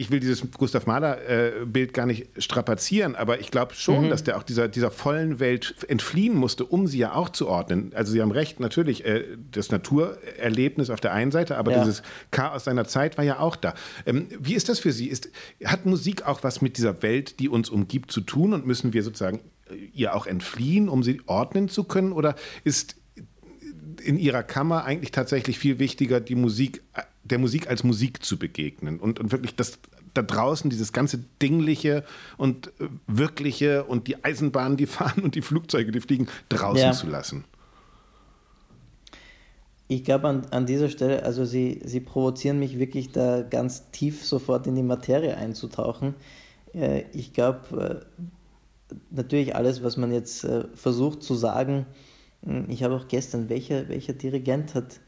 ich 0.00 0.10
will 0.10 0.20
dieses 0.20 0.50
Gustav 0.52 0.86
Mahler-Bild 0.86 1.92
gar 1.92 2.06
nicht 2.06 2.28
strapazieren, 2.38 3.16
aber 3.16 3.40
ich 3.40 3.50
glaube 3.50 3.74
schon, 3.74 4.06
mhm. 4.06 4.10
dass 4.10 4.24
der 4.24 4.38
auch 4.38 4.42
dieser, 4.42 4.68
dieser 4.68 4.90
vollen 4.90 5.40
Welt 5.40 5.74
entfliehen 5.88 6.34
musste, 6.34 6.64
um 6.64 6.86
sie 6.86 6.98
ja 6.98 7.14
auch 7.14 7.28
zu 7.28 7.48
ordnen. 7.48 7.92
Also 7.94 8.12
Sie 8.12 8.22
haben 8.22 8.30
recht, 8.30 8.60
natürlich, 8.60 9.04
äh, 9.04 9.24
das 9.50 9.70
Naturerlebnis 9.70 10.90
auf 10.90 11.00
der 11.00 11.12
einen 11.12 11.30
Seite, 11.32 11.56
aber 11.58 11.72
ja. 11.72 11.80
dieses 11.80 12.02
Chaos 12.30 12.64
seiner 12.64 12.86
Zeit 12.86 13.18
war 13.18 13.24
ja 13.24 13.40
auch 13.40 13.56
da. 13.56 13.74
Ähm, 14.06 14.28
wie 14.38 14.54
ist 14.54 14.68
das 14.68 14.78
für 14.78 14.92
Sie? 14.92 15.08
Ist, 15.08 15.28
hat 15.64 15.86
Musik 15.86 16.26
auch 16.26 16.42
was 16.44 16.62
mit 16.62 16.76
dieser 16.76 17.02
Welt, 17.02 17.40
die 17.40 17.48
uns 17.48 17.68
umgibt, 17.68 18.10
zu 18.10 18.20
tun 18.20 18.54
und 18.54 18.66
müssen 18.66 18.92
wir 18.92 19.02
sozusagen 19.02 19.40
äh, 19.68 19.74
ihr 19.92 20.14
auch 20.14 20.26
entfliehen, 20.26 20.88
um 20.88 21.02
sie 21.02 21.20
ordnen 21.26 21.68
zu 21.68 21.84
können? 21.84 22.12
Oder 22.12 22.36
ist 22.64 22.96
in 24.02 24.18
ihrer 24.18 24.42
Kammer 24.42 24.84
eigentlich 24.84 25.10
tatsächlich 25.10 25.58
viel 25.58 25.78
wichtiger, 25.78 26.20
die 26.20 26.34
Musik, 26.34 26.82
der 27.30 27.38
Musik 27.38 27.68
als 27.68 27.84
Musik 27.84 28.24
zu 28.24 28.38
begegnen 28.38 28.98
und, 28.98 29.20
und 29.20 29.32
wirklich 29.32 29.56
das 29.56 29.78
da 30.14 30.22
draußen 30.22 30.70
dieses 30.70 30.92
ganze 30.92 31.18
Dingliche 31.40 32.04
und 32.36 32.68
äh, 32.80 32.88
Wirkliche 33.06 33.84
und 33.84 34.08
die 34.08 34.24
Eisenbahnen, 34.24 34.76
die 34.76 34.86
fahren 34.86 35.22
und 35.22 35.34
die 35.34 35.42
Flugzeuge, 35.42 35.92
die 35.92 36.00
fliegen, 36.00 36.28
draußen 36.48 36.82
ja. 36.82 36.92
zu 36.92 37.06
lassen. 37.06 37.44
Ich 39.88 40.04
glaube 40.04 40.28
an, 40.28 40.46
an 40.50 40.66
dieser 40.66 40.88
Stelle, 40.88 41.24
also 41.24 41.44
sie, 41.44 41.80
sie 41.84 42.00
provozieren 42.00 42.60
mich 42.60 42.78
wirklich 42.78 43.10
da 43.10 43.42
ganz 43.42 43.90
tief 43.90 44.24
sofort 44.24 44.66
in 44.68 44.76
die 44.76 44.84
Materie 44.84 45.36
einzutauchen. 45.36 46.14
Äh, 46.74 47.04
ich 47.12 47.32
glaube, 47.32 48.04
äh, 48.90 48.94
natürlich 49.10 49.54
alles, 49.56 49.82
was 49.82 49.96
man 49.96 50.12
jetzt 50.12 50.46
versucht 50.74 51.22
zu 51.22 51.34
sagen, 51.34 51.86
hm, 52.44 52.66
ich 52.68 52.82
habe 52.82 52.94
auch 52.94 53.08
gestern, 53.08 53.48
welcher, 53.48 53.88
welcher 53.88 54.12
Dirigent 54.12 54.74
hat, 54.74 55.00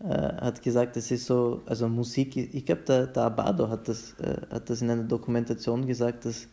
äh, 0.00 0.06
hat 0.06 0.62
gesagt, 0.62 0.96
es 0.96 1.10
ist 1.10 1.26
so, 1.26 1.62
also 1.66 1.88
Musik, 1.88 2.36
ich 2.36 2.66
glaube, 2.66 2.82
der, 2.82 3.06
der 3.06 3.24
Abado 3.24 3.68
hat 3.68 3.88
das, 3.88 4.14
äh, 4.20 4.40
hat 4.50 4.68
das 4.68 4.82
in 4.82 4.90
einer 4.90 5.04
Dokumentation 5.04 5.86
gesagt, 5.86 6.24
dass, 6.24 6.48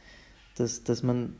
dass, 0.55 0.83
dass 0.83 1.03
man, 1.03 1.35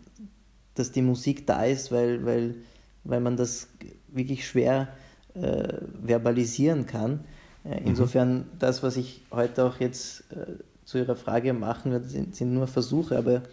dass 0.76 0.92
die 0.92 1.02
Musik 1.02 1.46
da 1.48 1.64
ist, 1.66 1.92
weil, 1.92 2.26
weil, 2.26 2.56
weil 3.04 3.20
man 3.20 3.38
das 3.38 3.68
wirklich 4.08 4.48
schwer 4.48 4.90
äh, 5.36 5.78
verbalisieren 6.04 6.86
kann. 6.86 7.22
Äh, 7.64 7.82
mhm. 7.82 7.88
insofern, 7.88 8.34
mhm. 8.34 8.46
das, 8.60 8.84
was 8.84 8.98
ich 8.98 9.22
heute 9.32 9.64
auch 9.66 9.80
jetzt 9.80 10.24
äh, 10.32 10.58
zu 10.84 10.98
Ihrer 10.98 11.16
Frage 11.16 11.54
machen 11.54 11.92
werde, 11.92 12.08
sind, 12.08 12.36
sind 12.36 12.54
nur 12.54 12.68
Versuche, 12.68 13.18
aber 13.18 13.44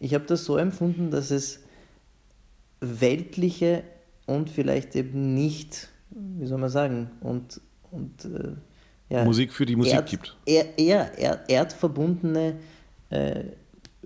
ich 0.00 0.14
habe 0.14 0.24
das 0.26 0.44
so 0.44 0.56
empfunden, 0.56 1.10
dass 1.10 1.30
es 1.30 1.60
weltliche 2.80 3.84
und 4.26 4.50
vielleicht 4.50 4.96
eben 4.96 5.34
nicht, 5.34 5.88
wie 6.10 6.46
soll 6.46 6.58
man 6.58 6.68
sagen, 6.68 7.10
und, 7.20 7.60
und 7.92 8.24
äh, 8.24 8.54
ja, 9.08 9.24
Musik 9.24 9.52
für 9.52 9.66
die 9.66 9.76
Musik 9.76 9.94
Erd, 9.94 10.10
gibt. 10.10 10.36
Eher, 10.46 10.78
eher 10.78 11.48
erdverbundene 11.48 12.56
äh, 13.10 13.44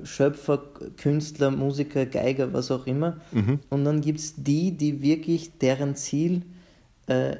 Schöpfer, 0.02 0.58
Künstler, 0.96 1.50
Musiker, 1.50 2.04
Geiger, 2.04 2.52
was 2.52 2.70
auch 2.70 2.86
immer. 2.86 3.18
Mhm. 3.32 3.60
Und 3.70 3.84
dann 3.84 4.00
gibt 4.00 4.18
es 4.18 4.34
die, 4.36 4.72
die 4.72 5.00
wirklich, 5.00 5.58
deren 5.58 5.94
Ziel 5.94 6.42
äh, 7.06 7.36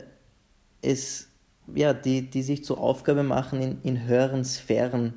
es, 0.81 1.29
ja, 1.75 1.93
die, 1.93 2.23
die 2.23 2.43
sich 2.43 2.65
zur 2.65 2.79
Aufgabe 2.79 3.25
machen, 3.25 3.61
in, 3.61 3.79
in 3.83 4.07
höheren 4.07 4.45
Sphären 4.45 5.15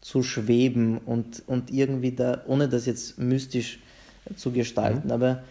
zu 0.00 0.22
schweben 0.22 0.98
und, 0.98 1.42
und 1.46 1.70
irgendwie 1.70 2.12
da, 2.12 2.42
ohne 2.46 2.68
das 2.68 2.86
jetzt 2.86 3.18
mystisch 3.18 3.78
zu 4.36 4.50
gestalten, 4.50 5.06
mhm. 5.06 5.12
aber 5.12 5.44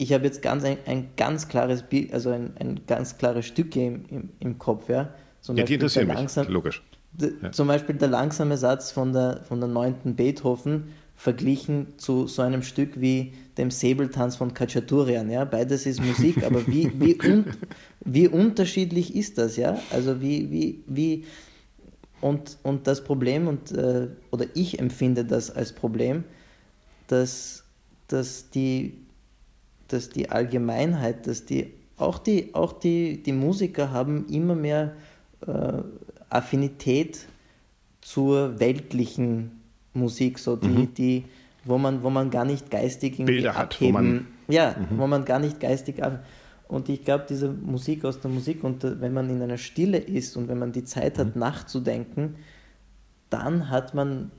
ich 0.00 0.14
habe 0.14 0.24
jetzt 0.24 0.40
ganz 0.40 0.64
ein, 0.64 0.78
ein 0.86 1.10
ganz 1.16 1.48
klares 1.48 1.82
Bild, 1.82 2.14
also 2.14 2.30
ein, 2.30 2.52
ein 2.58 2.80
ganz 2.86 3.18
klares 3.18 3.44
Stück 3.44 3.76
im, 3.76 4.06
im, 4.08 4.30
im 4.40 4.58
Kopf, 4.58 4.88
ja. 4.88 5.10
Zum 5.42 5.58
ja, 5.58 5.64
die 5.64 5.74
interessieren 5.74 6.06
mich, 6.06 6.16
langsam, 6.16 6.48
logisch. 6.48 6.82
Ja. 7.18 7.52
Zum 7.52 7.68
Beispiel 7.68 7.96
der 7.96 8.08
langsame 8.08 8.56
Satz 8.56 8.92
von 8.92 9.12
der, 9.12 9.42
von 9.42 9.60
der 9.60 9.68
9. 9.68 10.16
Beethoven 10.16 10.94
verglichen 11.16 11.98
zu 11.98 12.26
so 12.26 12.40
einem 12.40 12.62
Stück 12.62 12.98
wie 12.98 13.34
dem 13.58 13.70
Säbeltanz 13.70 14.36
von 14.36 14.54
Kachaturian, 14.54 15.30
ja. 15.30 15.44
Beides 15.44 15.84
ist 15.84 16.02
Musik, 16.02 16.44
aber 16.46 16.66
wie, 16.66 16.90
wie, 16.98 17.20
un, 17.22 17.44
wie 18.02 18.26
unterschiedlich 18.26 19.14
ist 19.14 19.36
das, 19.36 19.58
ja? 19.58 19.78
Also 19.90 20.22
wie, 20.22 20.50
wie, 20.50 20.82
wie, 20.86 21.24
und, 22.22 22.56
und 22.62 22.86
das 22.86 23.04
Problem, 23.04 23.48
und, 23.48 23.70
äh, 23.72 24.08
oder 24.30 24.46
ich 24.54 24.78
empfinde 24.78 25.26
das 25.26 25.50
als 25.50 25.74
Problem, 25.74 26.24
dass, 27.06 27.64
dass 28.08 28.48
die 28.48 28.94
dass 29.92 30.10
die 30.10 30.30
Allgemeinheit, 30.30 31.26
dass 31.26 31.44
die 31.44 31.72
auch 32.00 32.18
die, 32.18 32.54
auch 32.54 32.72
die, 32.72 33.22
die 33.22 33.32
Musiker 33.32 33.90
haben 33.90 34.26
immer 34.28 34.54
mehr 34.54 34.94
äh, 35.46 35.82
Affinität 36.30 37.26
zur 38.00 38.58
weltlichen 38.58 39.60
Musik, 39.92 40.38
so 40.38 40.56
die, 40.56 40.68
mhm. 40.68 40.94
die, 40.94 41.24
wo 41.64 41.76
man, 41.76 42.02
wo 42.02 42.10
man 42.10 42.30
gar 42.30 42.44
nicht 42.44 42.70
geistig 42.70 43.18
Bilder 43.18 43.54
hat, 43.54 43.74
abheben, 43.74 43.94
wo 43.94 43.98
man, 43.98 44.26
ja, 44.48 44.76
mhm. 44.78 44.98
wo 44.98 45.06
man 45.06 45.24
gar 45.24 45.38
nicht 45.38 45.60
geistig 45.60 46.02
ab, 46.02 46.24
und 46.68 46.88
ich 46.88 47.04
glaube, 47.04 47.26
diese 47.28 47.50
Musik 47.50 48.04
aus 48.04 48.20
der 48.20 48.30
Musik, 48.30 48.64
und 48.64 48.84
äh, 48.84 49.00
wenn 49.00 49.12
man 49.12 49.28
in 49.28 49.42
einer 49.42 49.58
Stille 49.58 49.98
ist 49.98 50.36
und 50.36 50.48
wenn 50.48 50.58
man 50.58 50.72
die 50.72 50.84
Zeit 50.84 51.18
hat, 51.18 51.34
mhm. 51.34 51.40
nachzudenken, 51.40 52.36
dann 53.28 53.68
hat 53.68 53.94
man 53.94 54.30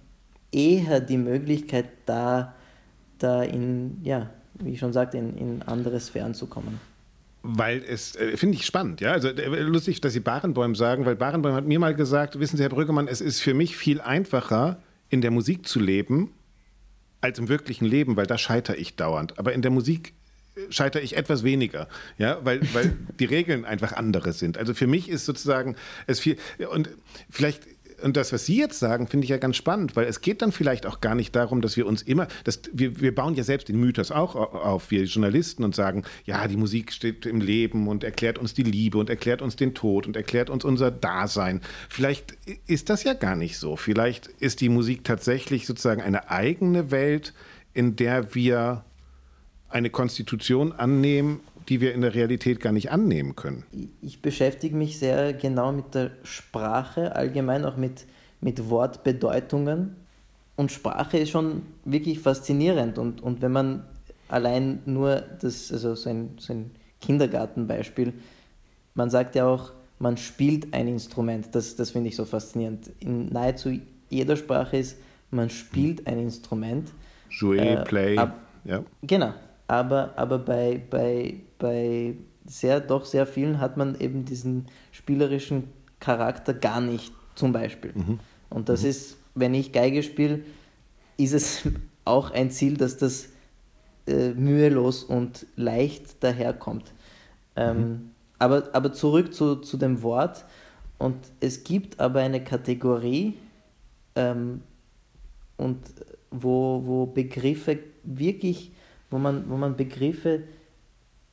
eher 0.52 1.00
die 1.00 1.18
Möglichkeit, 1.18 1.90
da, 2.06 2.56
da 3.20 3.44
in, 3.44 4.00
ja, 4.04 4.30
wie 4.56 4.72
ich 4.72 4.80
schon 4.80 4.94
sagte, 4.94 5.18
in, 5.18 5.38
in 5.38 5.62
andere 5.64 6.00
Sphären 6.00 6.34
zu 6.34 6.48
kommen. 6.48 6.80
Weil 7.44 7.84
es, 7.84 8.16
äh, 8.16 8.38
finde 8.38 8.56
ich 8.56 8.66
spannend, 8.66 9.02
ja. 9.02 9.14
Also 9.14 9.30
äh, 9.30 9.62
lustig, 9.62 10.00
dass 10.02 10.14
Sie 10.14 10.20
Barenbäum 10.20 10.76
sagen, 10.76 11.06
weil 11.06 11.16
Barenbäum 11.16 11.56
hat 11.56 11.66
mir 11.66 11.80
mal 11.80 11.96
gesagt, 11.96 12.40
wissen 12.40 12.58
Sie, 12.58 12.64
Herr 12.64 12.70
Brüggemann, 12.70 13.08
es 13.08 13.20
ist 13.20 13.42
für 13.42 13.54
mich 13.54 13.76
viel 13.76 14.00
einfacher, 14.00 14.78
in 15.10 15.22
der 15.22 15.32
Musik 15.32 15.68
zu 15.68 15.80
leben, 15.80 16.32
als 17.20 17.40
im 17.40 17.50
wirklichen 17.50 17.86
Leben, 17.86 18.16
weil 18.16 18.28
da 18.28 18.38
scheitere 18.38 18.76
ich 18.76 18.96
dauernd. 18.96 19.40
Aber 19.40 19.54
in 19.54 19.64
der 19.64 19.72
Musik 19.72 20.14
äh, 20.56 20.72
scheitere 20.72 21.02
ich 21.02 21.18
etwas 21.18 21.44
weniger, 21.44 21.88
ja, 22.20 22.40
weil, 22.44 22.62
weil 22.74 22.96
die 23.20 23.26
Regeln 23.26 23.66
einfach 23.66 23.94
andere 23.94 24.34
sind. 24.34 24.60
Also 24.60 24.76
für 24.76 24.88
mich 24.88 25.10
ist 25.10 25.26
sozusagen 25.26 25.76
es 26.06 26.20
viel, 26.20 26.38
und 26.72 26.90
vielleicht 27.30 27.64
und 28.02 28.18
das, 28.18 28.34
was 28.34 28.46
Sie 28.46 28.58
jetzt 28.58 28.80
sagen, 28.80 29.08
finde 29.08 29.26
ich 29.26 29.30
ja 29.30 29.38
ganz 29.38 29.56
spannend, 29.56 29.96
weil 29.96 30.06
es 30.06 30.22
geht 30.22 30.42
dann 30.42 30.52
vielleicht 30.52 30.86
auch 30.86 31.02
gar 31.02 31.16
nicht 31.16 31.36
darum, 31.36 31.62
dass 31.62 31.78
wir 31.78 31.86
uns 31.86 32.02
immer, 32.02 32.28
dass 32.44 32.62
wir, 32.74 33.00
wir 33.00 33.14
bauen 33.14 33.36
ja 33.36 33.44
selbst 33.44 33.70
den 33.70 33.80
Mythos 33.80 34.12
auch 34.12 34.36
auf, 34.36 34.92
wir 34.92 35.04
Journalisten, 35.04 35.64
und 35.64 35.76
sagen, 35.76 36.04
ja, 36.26 36.48
die 36.48 36.58
Musik 36.58 36.92
steht 36.92 37.26
im 37.26 37.42
Leben 37.42 37.88
und 37.88 38.04
erklärt 38.04 38.38
uns 38.38 38.54
die 38.54 38.64
Liebe 38.64 38.98
und 38.98 39.10
erklärt 39.10 39.42
uns 39.42 39.56
den 39.56 39.74
Tod 39.74 40.08
und 40.08 40.16
erklärt 40.16 40.50
uns 40.50 40.64
unser 40.64 40.92
Dasein. 40.92 41.62
Vielleicht 41.90 42.38
ist 42.68 42.90
das 42.90 43.04
ja 43.04 43.14
gar 43.14 43.36
nicht 43.36 43.58
so. 43.58 43.76
Vielleicht 43.76 44.28
ist 44.28 44.62
die 44.62 44.70
Musik 44.70 45.04
tatsächlich 45.04 45.66
sozusagen 45.66 46.02
eine 46.02 46.30
eigene 46.30 46.92
Welt, 46.92 47.34
in 47.74 47.96
der 47.96 48.36
wir 48.36 48.84
eine 49.70 49.90
Konstitution 49.90 50.74
annehmen, 50.74 51.40
die 51.72 51.80
wir 51.80 51.94
in 51.94 52.02
der 52.02 52.14
Realität 52.14 52.60
gar 52.60 52.74
nicht 52.74 52.92
annehmen 52.92 53.38
können. 53.38 53.64
Ich 54.02 54.22
beschäftige 54.22 54.76
mich 54.76 55.00
sehr 55.00 55.32
genau 55.32 55.72
mit 55.72 55.96
der 55.96 56.12
Sprache, 56.22 57.16
allgemein 57.16 57.64
auch 57.64 57.78
mit, 57.78 58.08
mit 58.42 58.70
Wortbedeutungen. 58.70 59.96
Und 60.58 60.74
Sprache 60.74 61.18
ist 61.18 61.30
schon 61.30 61.62
wirklich 61.86 62.20
faszinierend. 62.20 62.98
Und, 62.98 63.22
und 63.22 63.42
wenn 63.42 63.54
man 63.54 63.86
allein 64.28 64.82
nur 64.86 65.24
das, 65.40 65.72
also 65.72 65.96
so 65.96 66.10
ein, 66.10 66.32
so 66.40 66.52
ein 66.52 66.72
Kindergartenbeispiel, 67.00 68.12
man 68.94 69.10
sagt 69.10 69.36
ja 69.36 69.48
auch, 69.48 69.72
man 69.98 70.18
spielt 70.18 70.74
ein 70.74 70.90
Instrument. 70.90 71.56
Das, 71.56 71.78
das 71.78 71.92
finde 71.92 72.10
ich 72.10 72.18
so 72.18 72.26
faszinierend. 72.26 72.92
In 73.00 73.28
nahezu 73.30 73.80
jeder 74.10 74.36
Sprache 74.36 74.76
ist, 74.76 74.98
man 75.30 75.50
spielt 75.50 76.06
ein 76.06 76.20
Instrument. 76.20 76.92
Jouer, 77.30 77.56
äh, 77.56 77.84
play. 77.86 78.18
Ab, 78.18 78.38
ja. 78.66 78.84
Genau. 79.04 79.34
Aber, 79.68 80.12
aber 80.18 80.38
bei, 80.38 80.82
bei, 80.90 81.36
bei 81.62 82.16
sehr, 82.46 82.82
doch 82.82 83.06
sehr 83.06 83.28
vielen 83.28 83.60
hat 83.60 83.78
man 83.78 84.00
eben 84.00 84.26
diesen 84.26 84.66
spielerischen 84.92 85.70
Charakter 86.00 86.54
gar 86.54 86.82
nicht, 86.82 87.14
zum 87.36 87.54
Beispiel. 87.54 87.92
Mhm. 87.94 88.20
Und 88.50 88.68
das 88.68 88.82
mhm. 88.82 88.90
ist, 88.90 89.18
wenn 89.36 89.54
ich 89.54 89.72
Geige 89.72 90.04
spiele, 90.04 90.42
ist 91.18 91.34
es 91.34 91.62
auch 92.06 92.32
ein 92.32 92.50
Ziel, 92.50 92.78
dass 92.78 92.98
das 92.98 93.30
äh, 94.08 94.32
mühelos 94.32 95.04
und 95.04 95.46
leicht 95.56 96.24
daherkommt. 96.24 96.92
Ähm, 97.56 97.78
mhm. 97.78 98.12
aber, 98.40 98.70
aber 98.74 98.92
zurück 98.92 99.34
zu, 99.34 99.58
zu 99.58 99.78
dem 99.78 100.02
Wort. 100.02 100.46
Und 100.98 101.18
es 101.40 101.64
gibt 101.64 102.00
aber 102.00 102.22
eine 102.22 102.44
Kategorie, 102.44 103.38
ähm, 104.16 104.62
und 105.58 105.78
wo, 106.32 106.82
wo 106.84 107.06
Begriffe 107.06 107.80
wirklich, 108.04 108.72
wo 109.10 109.20
man, 109.20 109.50
wo 109.50 109.58
man 109.58 109.76
Begriffe 109.76 110.44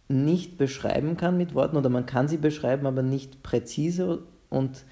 nicht 0.09 0.57
beschreiben 0.57 1.17
kann 1.17 1.37
mit 1.37 1.55
Worten 1.55 1.77
oder 1.77 1.91
man 1.91 2.07
kann 2.07 2.29
sie 2.29 2.39
beschreiben, 2.39 2.87
aber 2.87 3.03
nicht 3.03 3.43
präzise 3.43 4.23
und, 4.49 4.85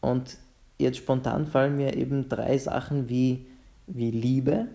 und 0.00 0.38
jetzt 0.78 0.98
spontan 0.98 1.46
fallen 1.46 1.76
mir 1.76 1.96
eben 1.96 2.28
drei 2.28 2.58
Sachen 2.58 3.08
wie, 3.08 3.46
wie 3.86 4.10
Liebe. 4.10 4.66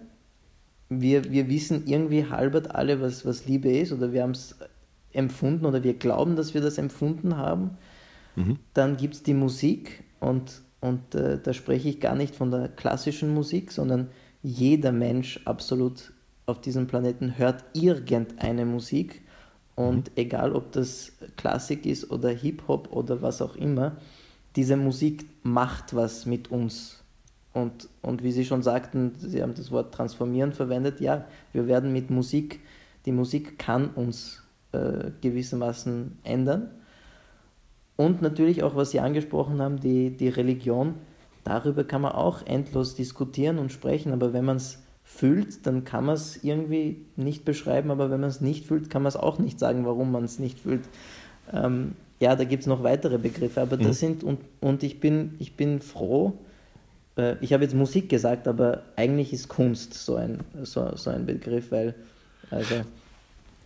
Wir, 0.90 1.32
wir 1.32 1.50
wissen 1.50 1.88
irgendwie 1.88 2.26
halbert 2.26 2.74
alle, 2.74 3.02
was, 3.02 3.26
was 3.26 3.46
Liebe 3.46 3.70
ist 3.70 3.92
oder 3.92 4.14
wir 4.14 4.24
haben 4.24 4.32
es 4.32 4.58
empfunden 5.14 5.66
oder 5.66 5.84
wir 5.84 5.94
glauben, 5.94 6.36
dass 6.36 6.54
wir 6.54 6.62
das 6.62 6.78
empfunden 6.78 7.36
haben. 7.36 7.78
Mhm. 8.36 8.60
Dann 8.74 8.96
gibt 8.96 9.16
es 9.16 9.24
die 9.24 9.34
Musik 9.34 10.04
und, 10.22 10.62
und 10.80 11.16
äh, 11.16 11.38
da 11.42 11.54
spreche 11.54 11.90
ich 11.90 12.00
gar 12.00 12.16
nicht 12.16 12.36
von 12.36 12.50
der 12.50 12.70
klassischen 12.70 13.34
Musik, 13.34 13.72
sondern 13.72 14.10
jeder 14.42 14.94
Mensch 14.94 15.42
absolut 15.46 16.14
auf 16.46 16.62
diesem 16.62 16.88
Planeten 16.88 17.38
hört 17.38 17.64
irgendeine 17.74 18.66
Musik 18.66 19.21
und 19.90 20.10
mhm. 20.10 20.14
egal 20.16 20.54
ob 20.54 20.72
das 20.72 21.14
Klassik 21.38 21.86
ist 21.86 22.12
oder 22.12 22.30
Hip-Hop 22.30 22.92
oder 22.92 23.22
was 23.22 23.42
auch 23.42 23.56
immer, 23.56 23.98
diese 24.56 24.78
Musik 24.78 25.26
macht 25.44 25.96
was 25.96 26.26
mit 26.26 26.52
uns. 26.52 27.04
Und, 27.54 27.90
und 28.02 28.24
wie 28.24 28.32
Sie 28.32 28.46
schon 28.46 28.64
sagten, 28.64 29.14
Sie 29.18 29.42
haben 29.42 29.56
das 29.56 29.72
Wort 29.72 29.94
transformieren 29.94 30.54
verwendet, 30.54 31.02
ja, 31.02 31.26
wir 31.52 31.68
werden 31.68 31.92
mit 31.92 32.10
Musik, 32.10 32.62
die 33.06 33.12
Musik 33.12 33.60
kann 33.60 33.90
uns 33.90 34.44
äh, 34.72 35.12
gewissermaßen 35.22 36.18
ändern. 36.24 36.72
Und 37.98 38.22
natürlich 38.22 38.64
auch, 38.64 38.76
was 38.76 38.92
Sie 38.92 39.00
angesprochen 39.00 39.62
haben, 39.62 39.80
die, 39.80 40.12
die 40.12 40.30
Religion, 40.30 40.96
darüber 41.44 41.84
kann 41.84 42.02
man 42.02 42.14
auch 42.14 42.46
endlos 42.46 42.96
diskutieren 42.96 43.60
und 43.60 43.72
sprechen, 43.72 44.14
aber 44.14 44.34
wenn 44.34 44.46
man 44.46 44.58
es 44.58 44.82
fühlt, 45.04 45.66
dann 45.66 45.84
kann 45.84 46.06
man 46.06 46.16
es 46.16 46.44
irgendwie 46.44 47.06
nicht 47.16 47.46
beschreiben, 47.46 47.92
aber 47.92 48.10
wenn 48.10 48.22
man 48.22 48.30
es 48.30 48.42
nicht 48.42 48.66
fühlt, 48.66 48.90
kann 48.90 49.04
man 49.04 49.10
es 49.10 49.16
auch 49.16 49.40
nicht 49.40 49.60
sagen, 49.60 49.86
warum 49.86 50.12
man 50.12 50.24
es 50.24 50.40
nicht 50.40 50.60
fühlt. 50.60 50.84
Ähm, 51.52 51.94
ja, 52.20 52.36
da 52.36 52.44
gibt 52.44 52.62
es 52.62 52.68
noch 52.68 52.84
weitere 52.84 53.18
Begriffe, 53.18 53.62
aber 53.62 53.78
mhm. 53.78 53.84
das 53.84 54.00
sind, 54.00 54.24
und, 54.24 54.40
und 54.60 54.84
ich, 54.84 55.00
bin, 55.00 55.36
ich 55.40 55.56
bin 55.56 55.80
froh, 55.80 56.34
äh, 57.18 57.36
ich 57.42 57.54
habe 57.54 57.64
jetzt 57.64 57.76
Musik 57.76 58.10
gesagt, 58.10 58.48
aber 58.48 58.84
eigentlich 58.96 59.34
ist 59.34 59.48
Kunst 59.48 59.94
so 59.94 60.16
ein, 60.16 60.40
so, 60.64 60.96
so 60.96 61.10
ein 61.10 61.26
Begriff, 61.26 61.72
weil, 61.72 61.96
also 62.50 62.76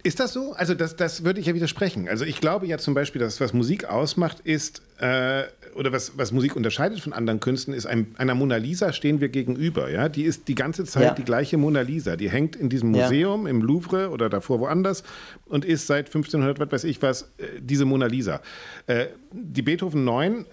ist 0.05 0.19
das 0.19 0.33
so? 0.33 0.53
Also 0.53 0.75
das, 0.75 0.95
das 0.95 1.23
würde 1.23 1.39
ich 1.39 1.47
ja 1.47 1.55
widersprechen. 1.55 2.07
Also 2.07 2.25
ich 2.25 2.39
glaube 2.39 2.67
ja 2.67 2.77
zum 2.77 2.93
Beispiel, 2.93 3.19
dass 3.19 3.41
was 3.41 3.53
Musik 3.53 3.85
ausmacht, 3.85 4.39
ist, 4.41 4.83
äh, 4.99 5.43
oder 5.73 5.91
was, 5.91 6.15
was 6.15 6.31
Musik 6.31 6.55
unterscheidet 6.55 6.99
von 6.99 7.11
anderen 7.11 7.39
Künsten, 7.39 7.73
ist 7.73 7.87
ein, 7.87 8.13
einer 8.17 8.35
Mona 8.35 8.57
Lisa 8.57 8.93
stehen 8.93 9.19
wir 9.19 9.29
gegenüber. 9.29 9.89
Ja? 9.89 10.07
Die 10.07 10.21
ist 10.21 10.47
die 10.47 10.53
ganze 10.53 10.85
Zeit 10.85 11.03
ja. 11.03 11.13
die 11.15 11.23
gleiche 11.23 11.57
Mona 11.57 11.81
Lisa. 11.81 12.17
Die 12.17 12.29
hängt 12.29 12.55
in 12.55 12.69
diesem 12.69 12.91
Museum 12.91 13.45
ja. 13.45 13.49
im 13.49 13.63
Louvre 13.63 14.11
oder 14.11 14.29
davor 14.29 14.59
woanders 14.59 15.03
und 15.45 15.65
ist 15.65 15.87
seit 15.87 16.05
1500, 16.05 16.59
was 16.59 16.71
weiß 16.71 16.83
ich 16.83 17.01
was, 17.01 17.23
äh, 17.37 17.59
diese 17.59 17.85
Mona 17.85 18.05
Lisa. 18.05 18.41
Äh, 18.85 19.07
die 19.31 19.63
Beethoven 19.63 20.05
9 20.05 20.45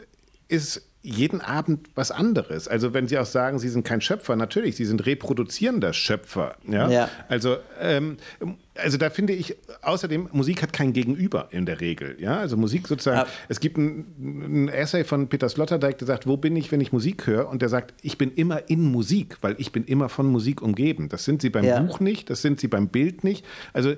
ist 0.49 0.83
jeden 1.03 1.41
Abend 1.41 1.89
was 1.95 2.11
anderes. 2.11 2.69
Also 2.69 2.95
wenn 2.95 3.07
Sie 3.07 3.19
auch 3.19 3.27
sagen, 3.27 3.59
Sie 3.59 3.69
sind 3.69 3.85
kein 3.85 4.01
Schöpfer, 4.01 4.37
natürlich, 4.37 4.77
Sie 4.77 4.85
sind 4.85 5.05
reproduzierender 5.05 5.93
Schöpfer. 5.93 6.57
Ja. 6.67 6.89
ja. 6.89 7.09
Also, 7.29 7.57
ähm, 7.81 8.17
also 8.75 8.97
da 8.97 9.11
finde 9.11 9.35
ich, 9.35 9.57
außerdem, 9.83 10.31
Musik 10.33 10.63
hat 10.63 10.73
kein 10.73 10.93
Gegenüber 10.93 11.49
in 11.51 11.67
der 11.67 11.81
Regel. 11.81 12.17
Ja, 12.19 12.39
also 12.39 12.57
Musik 12.57 12.89
sozusagen. 12.89 13.19
Ja. 13.19 13.27
Es 13.49 13.61
gibt 13.61 13.77
ein, 13.77 14.07
ein, 14.19 14.69
Essay 14.69 15.05
von 15.05 15.29
Peter 15.29 15.49
Sloterdijk, 15.49 15.99
der 15.99 16.07
sagt, 16.07 16.27
wo 16.27 16.37
bin 16.37 16.57
ich, 16.57 16.73
wenn 16.73 16.81
ich 16.81 16.93
Musik 16.93 17.27
höre? 17.27 17.49
Und 17.49 17.61
der 17.61 17.69
sagt, 17.69 17.93
ich 18.03 18.17
bin 18.17 18.33
immer 18.33 18.71
in 18.71 18.91
Musik, 18.91 19.39
weil 19.43 19.57
ich 19.59 19.73
bin 19.73 19.85
immer 19.85 20.09
von 20.09 20.27
Musik 20.27 20.63
umgeben. 20.63 21.09
Das 21.09 21.25
sind 21.25 21.43
Sie 21.43 21.51
beim 21.51 21.65
ja. 21.65 21.81
Buch 21.81 22.01
nicht, 22.01 22.31
das 22.31 22.41
sind 22.41 22.61
Sie 22.61 22.69
beim 22.69 22.89
Bild 22.89 23.25
nicht. 23.25 23.45
Also 23.73 23.95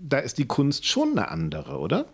da 0.00 0.18
ist 0.18 0.38
die 0.38 0.46
Kunst 0.46 0.86
schon 0.86 1.12
eine 1.12 1.30
andere, 1.30 1.78
oder? 1.78 2.06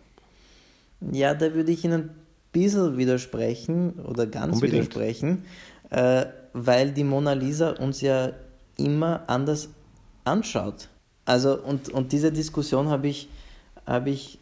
Ja, 1.12 1.34
da 1.34 1.54
würde 1.54 1.70
ich 1.70 1.84
Ihnen 1.84 2.10
bisschen 2.52 2.96
widersprechen 2.96 3.92
oder 4.00 4.26
ganz 4.26 4.54
Unbedingt. 4.54 4.94
widersprechen, 4.94 5.44
äh, 5.90 6.26
weil 6.52 6.92
die 6.92 7.04
Mona 7.04 7.34
Lisa 7.34 7.70
uns 7.70 8.00
ja 8.00 8.32
immer 8.76 9.24
anders 9.28 9.68
anschaut. 10.24 10.88
Also, 11.28 11.62
und, 11.62 11.90
und 11.90 12.12
diese 12.12 12.32
Diskussion 12.32 12.88
habe 12.88 13.08
ich, 13.08 13.28
hab 13.84 14.06
ich 14.06 14.38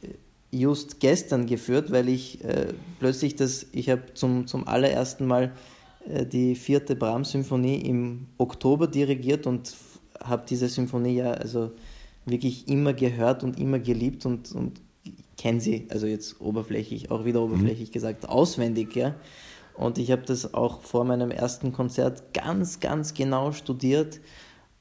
just 0.52 1.00
gestern 1.00 1.46
geführt, 1.46 1.90
weil 1.90 2.08
ich 2.08 2.44
äh, 2.44 2.74
plötzlich 3.00 3.34
das, 3.34 3.66
ich 3.72 3.90
habe 3.90 4.14
zum, 4.14 4.46
zum 4.46 4.68
allerersten 4.68 5.26
Mal 5.26 5.50
äh, 6.08 6.24
die 6.24 6.54
vierte 6.54 6.94
Brahms-Symphonie 6.94 7.80
im 7.80 8.28
Oktober 8.38 8.86
dirigiert 8.86 9.48
und 9.48 9.74
habe 10.22 10.44
diese 10.48 10.68
Symphonie 10.68 11.16
ja 11.16 11.32
also 11.32 11.72
wirklich 12.24 12.68
immer 12.68 12.92
gehört 12.92 13.42
und 13.42 13.58
immer 13.58 13.80
geliebt 13.80 14.24
und, 14.24 14.52
und 14.52 14.80
kenne 15.36 15.60
sie, 15.60 15.88
also 15.90 16.06
jetzt 16.06 16.40
oberflächlich, 16.40 17.10
auch 17.10 17.24
wieder 17.24 17.42
oberflächlich 17.42 17.88
mhm. 17.88 17.94
gesagt, 17.94 18.28
auswendig, 18.28 18.94
ja. 18.94 19.16
Und 19.74 19.98
ich 19.98 20.12
habe 20.12 20.22
das 20.22 20.54
auch 20.54 20.82
vor 20.82 21.04
meinem 21.04 21.32
ersten 21.32 21.72
Konzert 21.72 22.32
ganz, 22.32 22.78
ganz 22.78 23.12
genau 23.12 23.50
studiert. 23.50 24.20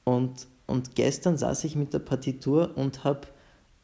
Und, 0.04 0.48
und 0.68 0.96
gestern 0.96 1.38
saß 1.38 1.64
ich 1.64 1.76
mit 1.76 1.94
der 1.94 2.00
Partitur 2.00 2.72
und 2.76 3.04
habe 3.04 3.28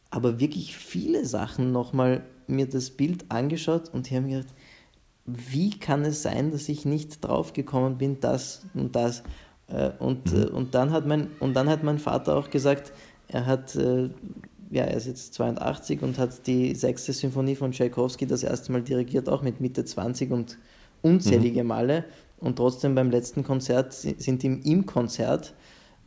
aber 0.10 0.39
wirklich 0.39 0.76
viele 0.76 1.26
Sachen 1.26 1.72
nochmal 1.72 2.24
mir 2.48 2.67
das 2.67 2.89
Bild 2.91 3.26
angeschaut 3.30 3.89
und 3.94 4.08
ich 4.08 4.13
habe 4.15 4.26
mir 4.26 4.38
gedacht, 4.39 4.54
wie 5.26 5.72
kann 5.80 6.04
es 6.04 6.24
sein, 6.24 6.52
dass 6.52 6.67
ich 6.67 6.86
nicht 6.86 7.24
draufgekommen 7.24 7.98
bin, 7.98 8.20
das 8.20 8.65
und 8.74 8.96
das. 8.96 9.24
Äh, 9.67 9.91
und, 10.00 10.34
mhm. 10.34 10.41
Äh, 10.41 10.46
und, 10.48 10.76
dann 10.76 10.91
hat 10.91 11.06
mein, 11.06 11.30
und 11.39 11.54
dann 11.54 11.70
hat 11.70 11.84
mein 11.84 12.00
Vater 12.00 12.36
auch 12.36 12.50
gesagt, 12.50 12.91
er 13.28 13.46
hat 13.46 13.76
äh, 13.76 14.10
ja, 14.72 14.86
er 14.86 14.96
ist 14.96 15.06
jetzt 15.06 15.34
82 15.34 16.02
und 16.02 16.17
hat 16.17 16.48
die 16.48 16.74
sechste 16.76 17.12
Symphonie 17.13 17.56
von 17.56 17.72
Tchaikovsky 17.72 18.26
das 18.26 18.44
erste 18.44 18.72
Mal 18.72 18.82
dirigiert, 18.82 19.28
auch 19.28 19.41
mit 19.41 19.60
Mitte 19.60 19.84
20 19.84 20.32
und 20.32 20.58
unzählige 21.02 21.63
mhm. 21.63 21.67
Male. 21.67 22.06
Und 22.39 22.56
trotzdem 22.56 22.96
beim 22.96 23.12
letzten 23.12 23.44
Konzert 23.44 23.94
sind 23.94 24.44
ihm 24.44 24.62
im 24.63 24.86
Konzert 24.86 25.54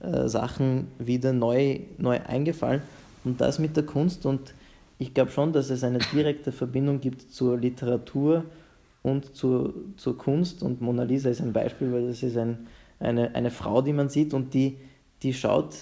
äh, 0.01 0.29
Sachen 0.29 0.89
wieder 0.99 1.33
neu, 1.33 1.81
neu 1.99 2.21
eingefallen. 2.27 2.83
Und 3.25 3.41
das 3.41 3.59
mit 3.59 3.77
der 3.77 3.85
Kunst. 3.85 4.27
Und 4.27 4.55
ich 4.99 5.15
glaube 5.15 5.31
schon, 5.31 5.53
dass 5.53 5.71
es 5.71 5.85
eine 5.85 5.99
direkte 5.99 6.53
Verbindung 6.53 7.01
gibt 7.01 7.33
zur 7.33 7.59
Literatur 7.59 8.45
und 9.03 9.35
zur, 9.35 9.75
zur 9.97 10.19
Kunst. 10.19 10.63
Und 10.63 10.81
Mona 10.81 11.05
Lisa 11.05 11.31
ist 11.31 11.41
ein 11.41 11.53
Beispiel, 11.53 11.93
weil 11.93 12.09
das 12.09 12.23
ist 12.23 12.37
ein, 12.37 12.67
eine, 13.01 13.35
eine 13.35 13.51
Frau, 13.51 13.83
die 13.83 13.93
man 13.93 14.09
sieht 14.09 14.35
und 14.35 14.55
die, 14.55 14.77
die 15.23 15.33
schaut 15.33 15.75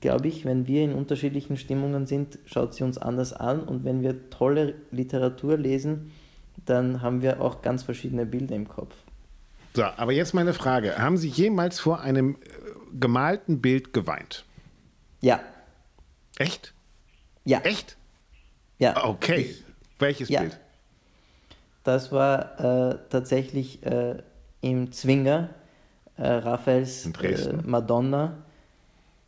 glaube 0.00 0.28
ich, 0.28 0.44
wenn 0.44 0.66
wir 0.66 0.84
in 0.84 0.92
unterschiedlichen 0.94 1.56
Stimmungen 1.56 2.06
sind, 2.06 2.38
schaut 2.46 2.74
sie 2.74 2.84
uns 2.84 2.98
anders 2.98 3.32
an 3.32 3.60
und 3.60 3.84
wenn 3.84 4.02
wir 4.02 4.30
tolle 4.30 4.74
Literatur 4.90 5.56
lesen, 5.56 6.12
dann 6.66 7.02
haben 7.02 7.22
wir 7.22 7.40
auch 7.40 7.62
ganz 7.62 7.82
verschiedene 7.82 8.26
Bilder 8.26 8.54
im 8.54 8.68
Kopf. 8.68 8.94
So, 9.74 9.84
aber 9.84 10.12
jetzt 10.12 10.34
meine 10.34 10.52
Frage. 10.52 10.98
Haben 10.98 11.16
Sie 11.16 11.28
jemals 11.28 11.80
vor 11.80 12.00
einem 12.00 12.36
gemalten 12.98 13.60
Bild 13.60 13.92
geweint? 13.92 14.44
Ja. 15.20 15.40
Echt? 16.38 16.74
Ja. 17.44 17.60
Echt? 17.60 17.96
Ja. 18.78 19.04
Okay. 19.04 19.50
Ich, 19.50 19.64
Welches 19.98 20.28
ja. 20.28 20.40
Bild? 20.40 20.58
Das 21.84 22.12
war 22.12 22.90
äh, 22.90 22.98
tatsächlich 23.10 23.84
äh, 23.84 24.22
im 24.60 24.92
Zwinger, 24.92 25.50
äh, 26.16 26.28
Raphaels 26.28 27.06
äh, 27.06 27.54
Madonna 27.64 28.44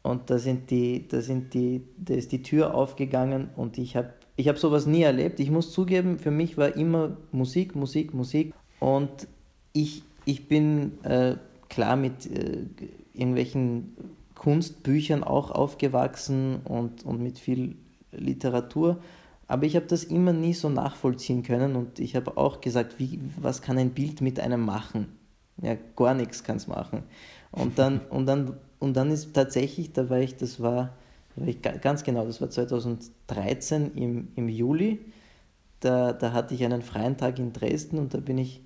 und 0.02 0.30
da 0.30 0.38
sind 0.38 0.70
die, 0.70 1.08
da 1.08 1.20
sind 1.20 1.54
die, 1.54 1.82
da 1.96 2.14
ist 2.14 2.30
die 2.30 2.42
Tür 2.42 2.74
aufgegangen 2.74 3.48
und 3.56 3.78
ich 3.78 3.96
habe 3.96 4.12
ich 4.36 4.48
hab 4.48 4.58
sowas 4.58 4.86
nie 4.86 5.02
erlebt. 5.02 5.40
Ich 5.40 5.50
muss 5.50 5.72
zugeben, 5.72 6.18
für 6.18 6.30
mich 6.30 6.58
war 6.58 6.76
immer 6.76 7.16
Musik, 7.30 7.74
Musik, 7.76 8.14
Musik. 8.14 8.52
Und 8.80 9.28
ich, 9.72 10.02
ich 10.24 10.48
bin 10.48 11.02
äh, 11.04 11.36
klar 11.68 11.96
mit 11.96 12.26
äh, 12.26 12.66
irgendwelchen 13.14 13.96
Kunstbüchern 14.34 15.24
auch 15.24 15.50
aufgewachsen 15.50 16.60
und, 16.64 17.04
und 17.04 17.22
mit 17.22 17.38
viel 17.38 17.76
Literatur. 18.12 18.98
Aber 19.46 19.64
ich 19.64 19.76
habe 19.76 19.86
das 19.86 20.04
immer 20.04 20.32
nie 20.32 20.54
so 20.54 20.68
nachvollziehen 20.68 21.42
können 21.42 21.76
und 21.76 21.98
ich 21.98 22.16
habe 22.16 22.36
auch 22.36 22.60
gesagt, 22.60 22.98
wie, 22.98 23.20
was 23.40 23.62
kann 23.62 23.78
ein 23.78 23.90
Bild 23.90 24.20
mit 24.20 24.40
einem 24.40 24.60
machen? 24.60 25.16
Ja, 25.62 25.76
gar 25.96 26.14
nichts 26.14 26.42
kann 26.44 26.56
es 26.56 26.66
machen. 26.66 27.02
Und 27.50 27.78
dann, 27.78 28.00
und, 28.10 28.26
dann, 28.26 28.56
und 28.78 28.96
dann 28.96 29.10
ist 29.10 29.34
tatsächlich, 29.34 29.92
da 29.92 30.10
war 30.10 30.18
ich, 30.18 30.36
das 30.36 30.60
war, 30.60 30.94
da 31.36 31.42
war 31.42 31.48
ich 31.48 31.62
ganz 31.62 32.04
genau, 32.04 32.24
das 32.24 32.40
war 32.40 32.50
2013 32.50 33.92
im, 33.94 34.28
im 34.34 34.48
Juli, 34.48 35.00
da, 35.80 36.12
da 36.12 36.32
hatte 36.32 36.54
ich 36.54 36.64
einen 36.64 36.82
freien 36.82 37.16
Tag 37.16 37.38
in 37.38 37.52
Dresden 37.52 37.98
und 37.98 38.14
da 38.14 38.18
bin 38.18 38.38
ich 38.38 38.62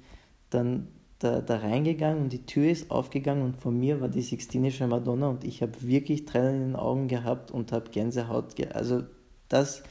dann 0.51 0.87
da, 1.19 1.41
da 1.41 1.59
reingegangen 1.59 2.23
und 2.23 2.33
die 2.33 2.47
Tür 2.47 2.71
ist 2.71 2.91
aufgegangen 2.91 3.43
und 3.43 3.57
vor 3.57 3.73
mir 3.73 4.01
war 4.01 4.09
die 4.09 4.23
Sixtinische 4.23 4.87
Madonna 4.87 5.29
und 5.29 5.45
ich 5.45 5.63
habe 5.63 5.73
wirklich 5.83 6.25
Tränen 6.25 6.55
in 6.55 6.67
den 6.69 6.77
Augen 6.77 7.09
gehabt 7.09 7.51
und 7.51 7.73
habe 7.73 7.91
Gänsehaut. 7.91 8.55
Ge 8.55 8.69
also 8.69 9.03
das, 9.49 9.83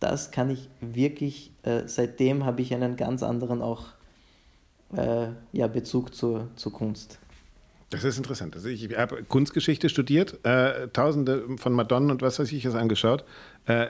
das 0.00 0.30
kann 0.30 0.50
ich 0.50 0.70
wirklich, 0.80 1.52
äh, 1.62 1.82
seitdem 1.86 2.44
habe 2.44 2.62
ich 2.62 2.72
einen 2.72 2.96
ganz 2.96 3.22
anderen 3.22 3.60
auch 3.60 3.88
äh, 4.96 5.28
ja, 5.52 5.66
Bezug 5.66 6.14
zur, 6.14 6.48
zur 6.56 6.72
Kunst. 6.72 7.18
Das 7.90 8.04
ist 8.04 8.16
interessant. 8.16 8.54
Also 8.56 8.68
ich, 8.68 8.96
habe 8.96 9.22
Kunstgeschichte 9.24 9.90
studiert, 9.90 10.38
äh, 10.44 10.88
tausende 10.88 11.44
von 11.58 11.74
Madonnen 11.74 12.10
und 12.10 12.22
was 12.22 12.38
weiß 12.38 12.50
ich 12.52 12.64
es 12.64 12.74
angeschaut. 12.74 13.24
Äh, 13.66 13.88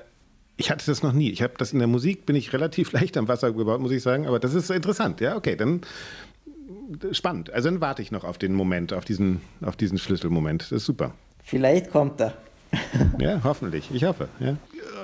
ich 0.56 0.70
hatte 0.70 0.84
das 0.86 1.02
noch 1.02 1.12
nie. 1.12 1.30
Ich 1.30 1.42
habe 1.42 1.54
das 1.56 1.72
in 1.72 1.78
der 1.78 1.88
Musik, 1.88 2.26
bin 2.26 2.34
ich 2.34 2.52
relativ 2.52 2.90
leicht 2.92 3.16
am 3.16 3.28
Wasser 3.28 3.52
gebaut, 3.52 3.80
muss 3.80 3.92
ich 3.92 4.02
sagen. 4.02 4.26
Aber 4.26 4.40
das 4.40 4.54
ist 4.54 4.70
interessant. 4.70 5.20
Ja, 5.20 5.36
okay, 5.36 5.54
dann 5.54 5.82
spannend. 7.12 7.52
Also 7.52 7.70
dann 7.70 7.80
warte 7.80 8.02
ich 8.02 8.10
noch 8.10 8.24
auf 8.24 8.38
den 8.38 8.54
Moment, 8.54 8.92
auf 8.92 9.04
diesen, 9.04 9.40
auf 9.62 9.76
diesen 9.76 9.98
Schlüsselmoment. 9.98 10.62
Das 10.62 10.72
ist 10.72 10.86
super. 10.86 11.12
Vielleicht 11.42 11.90
kommt 11.90 12.20
er. 12.20 12.34
ja, 13.18 13.40
hoffentlich. 13.44 13.90
Ich 13.92 14.04
hoffe. 14.04 14.28
Ja. 14.40 14.56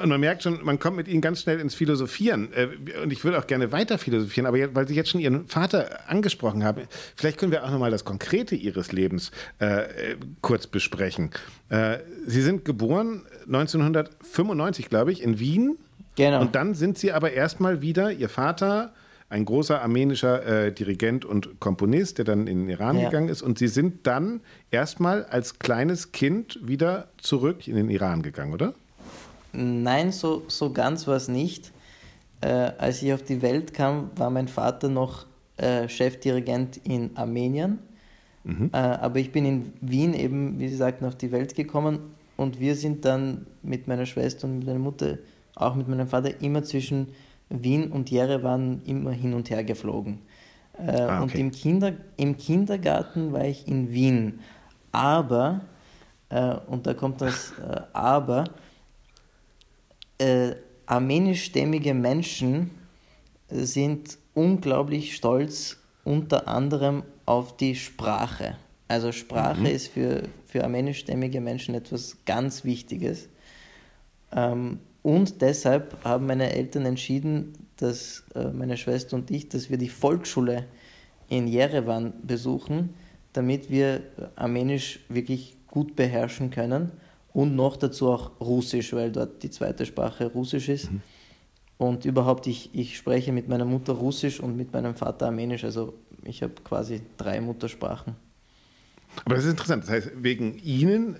Und 0.02 0.08
man 0.08 0.20
merkt 0.20 0.42
schon, 0.42 0.64
man 0.64 0.78
kommt 0.78 0.96
mit 0.96 1.08
ihnen 1.08 1.20
ganz 1.20 1.42
schnell 1.42 1.60
ins 1.60 1.74
Philosophieren. 1.74 2.48
Äh, 2.54 2.68
und 3.02 3.12
ich 3.12 3.24
würde 3.24 3.38
auch 3.38 3.46
gerne 3.46 3.72
weiter 3.72 3.98
philosophieren, 3.98 4.46
aber 4.46 4.74
weil 4.74 4.88
Sie 4.88 4.94
jetzt 4.94 5.10
schon 5.10 5.20
Ihren 5.20 5.46
Vater 5.48 6.08
angesprochen 6.08 6.64
haben, 6.64 6.82
vielleicht 7.16 7.38
können 7.38 7.52
wir 7.52 7.64
auch 7.64 7.70
nochmal 7.70 7.90
das 7.90 8.04
Konkrete 8.04 8.54
Ihres 8.54 8.92
Lebens 8.92 9.30
äh, 9.58 10.16
kurz 10.40 10.66
besprechen. 10.66 11.30
Äh, 11.68 11.98
Sie 12.26 12.42
sind 12.42 12.64
geboren 12.64 13.26
1995, 13.46 14.88
glaube 14.88 15.12
ich, 15.12 15.22
in 15.22 15.38
Wien. 15.38 15.76
Genau. 16.16 16.40
Und 16.40 16.54
dann 16.54 16.74
sind 16.74 16.98
Sie 16.98 17.12
aber 17.12 17.32
erstmal 17.32 17.82
wieder, 17.82 18.10
Ihr 18.12 18.28
Vater 18.28 18.92
ein 19.30 19.44
großer 19.44 19.82
armenischer 19.82 20.66
äh, 20.66 20.72
Dirigent 20.72 21.24
und 21.24 21.60
Komponist, 21.60 22.18
der 22.18 22.24
dann 22.24 22.46
in 22.46 22.60
den 22.60 22.68
Iran 22.70 22.98
ja. 22.98 23.06
gegangen 23.06 23.28
ist. 23.28 23.42
Und 23.42 23.58
Sie 23.58 23.68
sind 23.68 24.06
dann 24.06 24.40
erstmal 24.70 25.24
als 25.26 25.58
kleines 25.58 26.12
Kind 26.12 26.58
wieder 26.62 27.08
zurück 27.18 27.68
in 27.68 27.76
den 27.76 27.90
Iran 27.90 28.22
gegangen, 28.22 28.54
oder? 28.54 28.74
Nein, 29.52 30.12
so, 30.12 30.44
so 30.48 30.72
ganz 30.72 31.06
war 31.06 31.16
es 31.16 31.28
nicht. 31.28 31.72
Äh, 32.40 32.48
als 32.48 33.02
ich 33.02 33.12
auf 33.12 33.22
die 33.22 33.42
Welt 33.42 33.74
kam, 33.74 34.10
war 34.16 34.30
mein 34.30 34.48
Vater 34.48 34.88
noch 34.88 35.26
äh, 35.56 35.88
Chefdirigent 35.88 36.78
in 36.84 37.16
Armenien. 37.16 37.80
Mhm. 38.44 38.70
Äh, 38.72 38.76
aber 38.76 39.18
ich 39.18 39.32
bin 39.32 39.44
in 39.44 39.72
Wien 39.80 40.14
eben, 40.14 40.58
wie 40.58 40.68
Sie 40.68 40.76
sagten, 40.76 41.04
auf 41.04 41.16
die 41.16 41.32
Welt 41.32 41.54
gekommen 41.54 41.98
und 42.36 42.60
wir 42.60 42.76
sind 42.76 43.04
dann 43.04 43.46
mit 43.62 43.88
meiner 43.88 44.06
Schwester 44.06 44.46
und 44.46 44.58
mit 44.58 44.66
meiner 44.66 44.78
Mutter, 44.78 45.18
auch 45.56 45.74
mit 45.74 45.88
meinem 45.88 46.06
Vater, 46.06 46.40
immer 46.40 46.62
zwischen 46.62 47.08
Wien 47.50 47.90
und 47.90 48.10
Jerewan 48.10 48.82
immer 48.84 49.12
hin 49.12 49.34
und 49.34 49.50
her 49.50 49.64
geflogen. 49.64 50.20
Äh, 50.78 50.90
ah, 50.90 51.22
okay. 51.22 51.22
Und 51.22 51.34
im, 51.34 51.50
Kinder, 51.50 51.92
im 52.16 52.36
Kindergarten 52.36 53.32
war 53.32 53.44
ich 53.44 53.66
in 53.66 53.90
Wien. 53.92 54.40
Aber, 54.92 55.62
äh, 56.28 56.56
und 56.66 56.86
da 56.86 56.94
kommt 56.94 57.20
das 57.20 57.52
äh, 57.52 57.80
Aber, 57.92 58.44
äh, 60.18 60.54
armenischstämmige 60.86 61.94
Menschen 61.94 62.70
sind 63.50 64.18
unglaublich 64.34 65.14
stolz 65.14 65.78
unter 66.04 66.48
anderem 66.48 67.02
auf 67.26 67.56
die 67.56 67.74
Sprache. 67.74 68.56
Also 68.88 69.12
Sprache 69.12 69.60
mhm. 69.60 69.66
ist 69.66 69.88
für, 69.88 70.22
für 70.46 70.64
armenischstämmige 70.64 71.40
Menschen 71.40 71.74
etwas 71.74 72.16
ganz 72.24 72.64
Wichtiges. 72.64 73.28
Ähm, 74.32 74.80
und 75.02 75.40
deshalb 75.40 76.02
haben 76.04 76.26
meine 76.26 76.52
Eltern 76.52 76.86
entschieden, 76.86 77.54
dass 77.76 78.24
äh, 78.34 78.48
meine 78.48 78.76
Schwester 78.76 79.16
und 79.16 79.30
ich, 79.30 79.48
dass 79.48 79.70
wir 79.70 79.78
die 79.78 79.88
Volksschule 79.88 80.66
in 81.28 81.46
Jerewan 81.46 82.12
besuchen, 82.22 82.94
damit 83.32 83.70
wir 83.70 84.02
Armenisch 84.36 85.00
wirklich 85.08 85.56
gut 85.66 85.94
beherrschen 85.94 86.50
können 86.50 86.90
und 87.32 87.54
noch 87.54 87.76
dazu 87.76 88.10
auch 88.10 88.40
Russisch, 88.40 88.92
weil 88.92 89.12
dort 89.12 89.42
die 89.42 89.50
zweite 89.50 89.86
Sprache 89.86 90.26
Russisch 90.26 90.68
ist. 90.68 90.90
Mhm. 90.90 91.02
Und 91.76 92.04
überhaupt, 92.04 92.48
ich, 92.48 92.70
ich 92.74 92.96
spreche 92.96 93.32
mit 93.32 93.48
meiner 93.48 93.64
Mutter 93.64 93.92
Russisch 93.92 94.40
und 94.40 94.56
mit 94.56 94.72
meinem 94.72 94.96
Vater 94.96 95.26
Armenisch, 95.26 95.62
also 95.62 95.94
ich 96.24 96.42
habe 96.42 96.54
quasi 96.64 97.02
drei 97.16 97.40
Muttersprachen. 97.40 98.16
Aber 99.24 99.36
das 99.36 99.44
ist 99.44 99.50
interessant. 99.52 99.84
Das 99.84 99.90
heißt, 99.90 100.10
wegen 100.16 100.58
Ihnen 100.58 101.16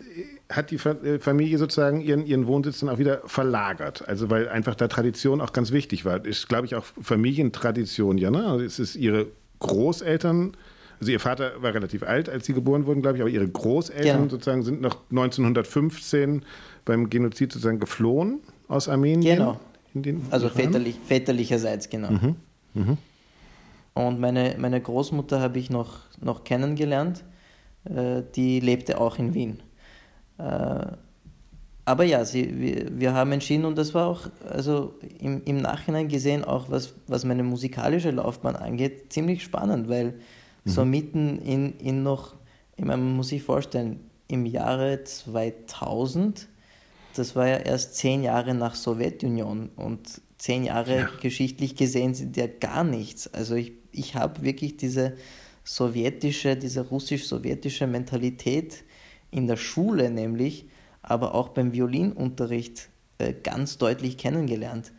hat 0.51 0.71
die 0.71 0.77
äh, 0.77 1.19
Familie 1.19 1.59
sozusagen 1.59 2.01
ihren, 2.01 2.27
ihren 2.27 2.47
Wohnsitz 2.47 2.81
dann 2.81 2.89
auch 2.89 2.99
wieder 2.99 3.21
verlagert. 3.27 4.09
Also 4.09 4.31
weil 4.31 4.49
einfach 4.49 4.75
da 4.75 4.89
Tradition 4.89 5.41
auch 5.41 5.53
ganz 5.53 5.73
wichtig 5.73 6.05
war. 6.05 6.25
Ist, 6.25 6.49
glaube 6.49 6.67
ich, 6.67 6.75
auch 6.75 6.85
Familientradition, 6.85 8.19
ja, 8.19 8.31
ne? 8.31 8.47
Also 8.47 8.65
es 8.65 8.79
ist 8.79 8.97
Ihre 8.97 9.27
Großeltern, 9.61 10.57
also 11.01 11.13
Ihr 11.13 11.21
Vater 11.21 11.53
war 11.61 11.75
relativ 11.75 12.03
alt, 12.03 12.29
als 12.29 12.47
Sie 12.47 12.55
geboren 12.55 12.87
wurden, 12.87 13.03
glaube 13.03 13.19
ich, 13.19 13.23
aber 13.23 13.31
Ihre 13.31 13.49
Großeltern 13.49 14.17
genau. 14.19 14.31
sozusagen 14.31 14.63
sind 14.63 14.81
noch 14.81 14.97
1915 15.11 16.45
beim 16.85 17.11
Genozid 17.11 17.53
sozusagen 17.53 17.79
geflohen 17.79 18.41
aus 18.69 18.89
Armenien. 18.89 19.59
Genau. 19.95 20.21
also 20.31 20.49
väterlich, 20.49 20.99
väterlicherseits, 21.05 21.91
genau. 21.91 22.11
Mhm. 22.11 22.37
Mhm. 22.75 22.99
Und 23.95 24.21
meine, 24.21 24.55
meine 24.59 24.81
Großmutter 24.81 25.41
habe 25.41 25.59
ich 25.59 25.71
noch, 25.71 25.99
noch 26.21 26.45
kennengelernt 26.45 27.25
äh, 27.85 28.23
die 28.35 28.61
lebte 28.61 29.01
auch 29.01 29.19
in 29.19 29.35
Wien. 29.35 29.61
Äh, 30.39 30.87
aber 31.85 32.05
ja, 32.05 32.23
sie, 32.25 32.61
wir, 32.61 33.01
wir 33.01 33.15
haben 33.15 33.33
entschieden 33.33 33.65
und 33.65 33.79
das 33.79 33.95
war 33.95 34.09
auch, 34.09 34.29
also 34.47 34.95
im, 35.21 35.43
im 35.45 35.57
Nachhinein 35.57 36.09
gesehen, 36.09 36.45
auch 36.45 36.71
was, 36.71 36.93
was 37.07 37.25
meine 37.25 37.43
musikalische 37.43 38.11
Laufbahn 38.11 38.57
angeht, 38.57 39.11
ziemlich 39.11 39.43
spannend, 39.43 39.89
weil 39.89 40.07
mhm. 40.65 40.71
so 40.71 40.85
mitten 40.85 41.39
in, 41.39 41.79
in 41.79 42.03
noch, 42.03 42.35
ich 42.77 42.85
meine, 42.85 43.03
man 43.03 43.17
muss 43.17 43.29
sich 43.29 43.43
vorstellen, 43.43 44.01
im 44.29 44.45
Jahre 44.45 45.03
2000, 45.03 46.47
das 47.17 47.35
war 47.35 47.49
ja 47.49 47.57
erst 47.57 47.95
zehn 47.97 48.23
Jahre 48.23 48.53
nach 48.53 48.75
Sowjetunion 48.75 49.71
und 49.75 50.21
zehn 50.37 50.65
Jahre 50.65 50.97
ja. 50.97 51.11
geschichtlich 51.23 51.75
gesehen 51.75 52.13
sind 52.13 52.37
ja 52.37 52.47
gar 52.47 52.85
nichts. 52.85 53.33
Also 53.33 53.55
ich, 53.55 53.73
ich 53.93 54.15
habe 54.15 54.43
wirklich 54.43 54.77
diese 54.77 55.15
sowjetische, 55.65 56.55
diese 56.55 56.83
russisch-sowjetische 56.83 57.87
Mentalität 57.87 58.85
in 59.31 59.47
der 59.47 59.57
Schule 59.57 60.11
nämlich, 60.11 60.67
aber 61.03 61.35
auch 61.35 61.49
beim 61.49 61.73
Violinunterricht 61.73 62.89
äh, 63.19 63.33
ganz 63.33 63.79
deutlich 63.79 64.19
kennengelernt. 64.19 64.93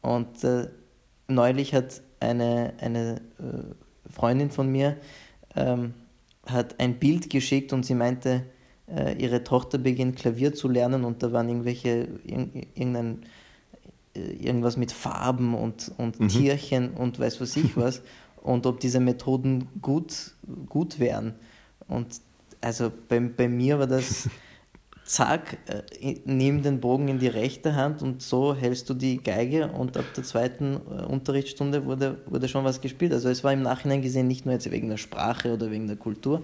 Und 0.00 0.44
äh, 0.44 0.68
neulich 1.28 1.74
hat 1.74 2.02
eine, 2.20 2.74
eine 2.80 3.16
äh, 3.38 4.10
Freundin 4.10 4.50
von 4.50 4.70
mir 4.70 4.96
ähm, 5.54 5.94
hat 6.46 6.80
ein 6.80 6.98
Bild 6.98 7.30
geschickt 7.30 7.72
und 7.72 7.86
sie 7.86 7.94
meinte, 7.94 8.44
äh, 8.88 9.16
ihre 9.16 9.44
Tochter 9.44 9.78
beginnt 9.78 10.16
Klavier 10.16 10.54
zu 10.54 10.68
lernen 10.68 11.04
und 11.04 11.22
da 11.22 11.32
waren 11.32 11.48
irgendwelche, 11.48 12.08
irgendein, 12.24 13.22
äh, 14.14 14.20
irgendwas 14.20 14.76
mit 14.76 14.92
Farben 14.92 15.54
und, 15.54 15.92
und 15.98 16.18
mhm. 16.18 16.28
Tierchen 16.28 16.94
und 16.94 17.18
weiß 17.18 17.40
was 17.40 17.56
ich 17.56 17.76
was 17.76 18.02
und 18.42 18.66
ob 18.66 18.80
diese 18.80 19.00
Methoden 19.00 19.68
gut, 19.80 20.34
gut 20.68 20.98
wären. 20.98 21.34
Und 21.86 22.20
also 22.62 22.90
bei, 23.08 23.20
bei 23.20 23.48
mir 23.48 23.78
war 23.78 23.86
das 23.86 24.28
zack, 25.04 25.58
äh, 25.66 26.20
nimm 26.24 26.62
den 26.62 26.80
Bogen 26.80 27.08
in 27.08 27.18
die 27.18 27.28
rechte 27.28 27.74
Hand 27.74 28.02
und 28.02 28.22
so 28.22 28.54
hältst 28.54 28.88
du 28.88 28.94
die 28.94 29.22
Geige 29.22 29.68
und 29.68 29.96
ab 29.96 30.04
der 30.16 30.24
zweiten 30.24 30.76
äh, 30.76 31.02
Unterrichtsstunde 31.04 31.84
wurde, 31.84 32.18
wurde 32.26 32.48
schon 32.48 32.64
was 32.64 32.80
gespielt. 32.80 33.12
Also 33.12 33.28
es 33.28 33.44
war 33.44 33.52
im 33.52 33.62
Nachhinein 33.62 34.02
gesehen 34.02 34.28
nicht 34.28 34.46
nur 34.46 34.54
jetzt 34.54 34.70
wegen 34.70 34.88
der 34.88 34.96
Sprache 34.96 35.52
oder 35.52 35.70
wegen 35.70 35.86
der 35.86 35.96
Kultur, 35.96 36.42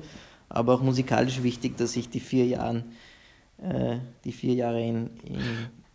aber 0.49 0.75
auch 0.75 0.83
musikalisch 0.83 1.43
wichtig, 1.43 1.77
dass 1.77 1.97
ich 1.97 2.11
die 2.11 2.21
vier, 2.21 2.47
Jahren, 2.47 2.85
äh, 3.63 3.99
die 4.25 4.33
vier 4.33 4.55
Jahre 4.55 4.83
in, 4.83 5.11
in 5.25 5.41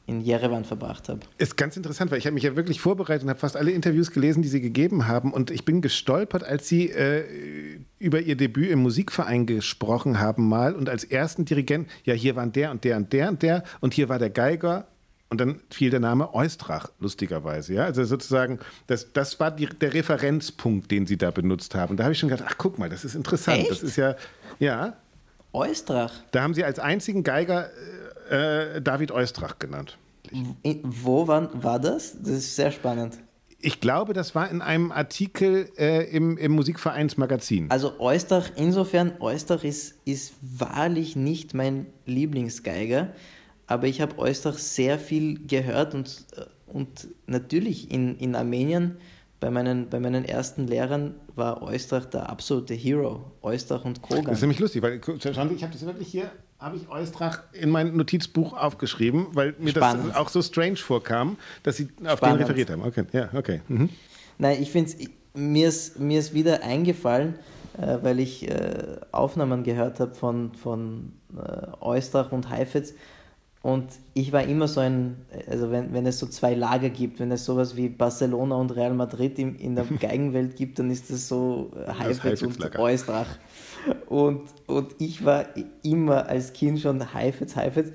in 0.05 0.19
Jerewan 0.19 0.65
verbracht 0.65 1.07
habe. 1.07 1.21
Ist 1.37 1.55
ganz 1.55 1.77
interessant, 1.77 2.11
weil 2.11 2.17
ich 2.17 2.25
habe 2.25 2.33
mich 2.33 2.43
ja 2.43 2.55
wirklich 2.55 2.81
vorbereitet 2.81 3.23
und 3.23 3.29
habe 3.29 3.39
fast 3.39 3.55
alle 3.55 3.71
Interviews 3.71 4.11
gelesen, 4.11 4.41
die 4.41 4.49
Sie 4.49 4.59
gegeben 4.59 5.07
haben. 5.07 5.31
Und 5.31 5.49
ich 5.49 5.63
bin 5.63 5.81
gestolpert, 5.81 6.43
als 6.43 6.67
Sie 6.67 6.89
äh, 6.89 7.79
über 7.99 8.19
Ihr 8.19 8.35
Debüt 8.35 8.69
im 8.69 8.79
Musikverein 8.79 9.45
gesprochen 9.45 10.19
haben 10.19 10.47
mal 10.49 10.75
und 10.75 10.89
als 10.89 11.05
ersten 11.05 11.45
Dirigent, 11.45 11.89
ja, 12.03 12.13
hier 12.13 12.35
waren 12.35 12.51
der 12.51 12.71
und 12.71 12.83
der 12.83 12.97
und 12.97 13.13
der 13.13 13.29
und 13.29 13.41
der 13.41 13.63
und 13.79 13.93
hier 13.93 14.09
war 14.09 14.19
der 14.19 14.29
Geiger 14.29 14.87
und 15.29 15.39
dann 15.39 15.61
fiel 15.71 15.89
der 15.89 16.01
Name 16.01 16.33
Eustrach, 16.35 16.89
lustigerweise. 16.99 17.73
Ja? 17.73 17.85
Also 17.85 18.03
sozusagen, 18.03 18.59
das, 18.87 19.13
das 19.13 19.39
war 19.39 19.51
die, 19.51 19.67
der 19.67 19.93
Referenzpunkt, 19.93 20.91
den 20.91 21.07
Sie 21.07 21.17
da 21.17 21.31
benutzt 21.31 21.75
haben. 21.75 21.91
Und 21.91 21.97
da 21.97 22.03
habe 22.03 22.13
ich 22.13 22.19
schon 22.19 22.29
gedacht, 22.29 22.47
ach 22.47 22.57
guck 22.57 22.77
mal, 22.77 22.89
das 22.89 23.03
ist 23.03 23.15
interessant. 23.15 23.61
Echt? 23.61 23.71
Das 23.71 23.81
ist 23.81 23.95
ja, 23.95 24.15
ja. 24.59 24.97
Eustrach. 25.53 26.13
Da 26.31 26.43
haben 26.43 26.53
Sie 26.53 26.63
als 26.63 26.77
einzigen 26.77 27.23
Geiger 27.23 27.69
äh, 28.29 28.81
David 28.81 29.11
Eustrach 29.11 29.59
genannt. 29.59 29.97
Wo 30.83 31.27
war, 31.27 31.49
war 31.63 31.79
das? 31.79 32.17
Das 32.19 32.29
ist 32.29 32.55
sehr 32.55 32.71
spannend. 32.71 33.19
Ich 33.59 33.79
glaube, 33.79 34.11
das 34.11 34.35
war 34.35 34.49
in 34.49 34.61
einem 34.61 34.91
Artikel 34.91 35.69
äh, 35.77 36.03
im, 36.13 36.37
im 36.37 36.51
Musikvereinsmagazin. 36.51 37.71
Also 37.71 37.97
Eustach, 37.99 38.49
insofern, 38.57 39.13
Eustach 39.21 39.63
ist, 39.63 39.95
ist 40.03 40.33
wahrlich 40.41 41.15
nicht 41.15 41.53
mein 41.53 41.85
Lieblingsgeiger, 42.05 43.13
aber 43.67 43.87
ich 43.87 44.01
habe 44.01 44.17
Eustach 44.17 44.57
sehr 44.57 44.99
viel 44.99 45.47
gehört 45.47 45.93
und, 45.93 46.25
äh, 46.35 46.41
und 46.67 47.07
natürlich 47.25 47.89
in, 47.89 48.17
in 48.17 48.35
Armenien 48.35 48.97
bei 49.39 49.49
meinen, 49.49 49.89
bei 49.89 49.99
meinen 49.99 50.25
ersten 50.25 50.67
Lehrern 50.67 51.15
war 51.35 51.61
Eustach 51.61 52.05
der 52.05 52.29
absolute 52.29 52.73
Hero. 52.73 53.31
Eustach 53.41 53.83
und 53.85 54.01
Kogan. 54.01 54.25
Das 54.25 54.35
ist 54.35 54.41
nämlich 54.41 54.59
lustig, 54.59 54.81
weil 54.81 54.95
ich 54.95 55.03
habe 55.03 55.73
das 55.73 55.85
wirklich 55.85 56.07
hier, 56.07 56.31
habe 56.63 56.77
ich 56.77 56.89
Eustrach 56.89 57.43
in 57.51 57.69
mein 57.69 57.95
Notizbuch 57.95 58.53
aufgeschrieben, 58.53 59.27
weil 59.33 59.53
mir 59.59 59.71
Spannend. 59.71 60.09
das 60.09 60.15
auch 60.15 60.29
so 60.29 60.41
strange 60.41 60.77
vorkam, 60.77 61.37
dass 61.61 61.77
sie 61.77 61.89
auf 62.05 62.17
Spannend. 62.17 62.39
den 62.39 62.47
referiert 62.47 62.69
haben. 62.69 62.83
Okay, 62.83 63.03
ja, 63.11 63.29
okay. 63.33 63.61
Mhm. 63.67 63.89
Nein, 64.37 64.61
ich 64.61 64.71
finde 64.71 64.91
es, 64.91 65.09
mir 65.33 65.67
ist, 65.67 65.99
mir 65.99 66.19
ist 66.19 66.33
wieder 66.33 66.63
eingefallen, 66.63 67.35
äh, 67.77 67.97
weil 68.01 68.19
ich 68.19 68.49
äh, 68.49 68.97
Aufnahmen 69.11 69.63
gehört 69.63 69.99
habe 69.99 70.15
von, 70.15 70.53
von 70.55 71.11
äh, 71.35 71.67
Eustrach 71.81 72.31
und 72.31 72.49
Heifetz 72.49 72.93
und 73.63 73.91
ich 74.13 74.33
war 74.33 74.43
immer 74.43 74.67
so 74.67 74.81
ein, 74.81 75.15
also 75.49 75.71
wenn, 75.71 75.93
wenn 75.93 76.05
es 76.05 76.19
so 76.19 76.27
zwei 76.27 76.53
Lager 76.53 76.89
gibt, 76.89 77.21
wenn 77.21 77.31
es 77.31 77.45
sowas 77.45 77.77
wie 77.77 77.87
Barcelona 77.87 78.55
und 78.55 78.75
Real 78.75 78.93
Madrid 78.93 79.39
in, 79.39 79.55
in 79.55 79.75
der 79.75 79.85
Geigenwelt 79.99 80.57
gibt, 80.57 80.79
dann 80.79 80.91
ist 80.91 81.09
das 81.09 81.29
so 81.29 81.71
Heifetz 81.97 82.41
und 82.41 82.77
Eustrach. 82.77 83.27
Und, 84.07 84.41
und 84.67 84.95
ich 84.99 85.25
war 85.25 85.45
immer 85.83 86.27
als 86.27 86.53
Kind 86.53 86.79
schon 86.79 87.13
Heifetz, 87.13 87.55
Heifetz. 87.55 87.91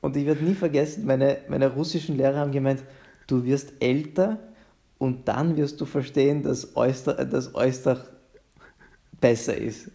Und 0.00 0.16
ich 0.16 0.26
werde 0.26 0.44
nie 0.44 0.54
vergessen, 0.54 1.06
meine, 1.06 1.38
meine 1.48 1.72
russischen 1.72 2.16
Lehrer 2.16 2.38
haben 2.38 2.52
gemeint, 2.52 2.82
du 3.26 3.44
wirst 3.44 3.72
älter 3.80 4.38
und 4.98 5.28
dann 5.28 5.56
wirst 5.56 5.80
du 5.80 5.86
verstehen, 5.86 6.42
dass 6.42 6.76
Eustrach, 6.76 7.24
dass 7.28 7.54
Eustrach 7.54 8.00
besser 9.20 9.56
ist. 9.56 9.90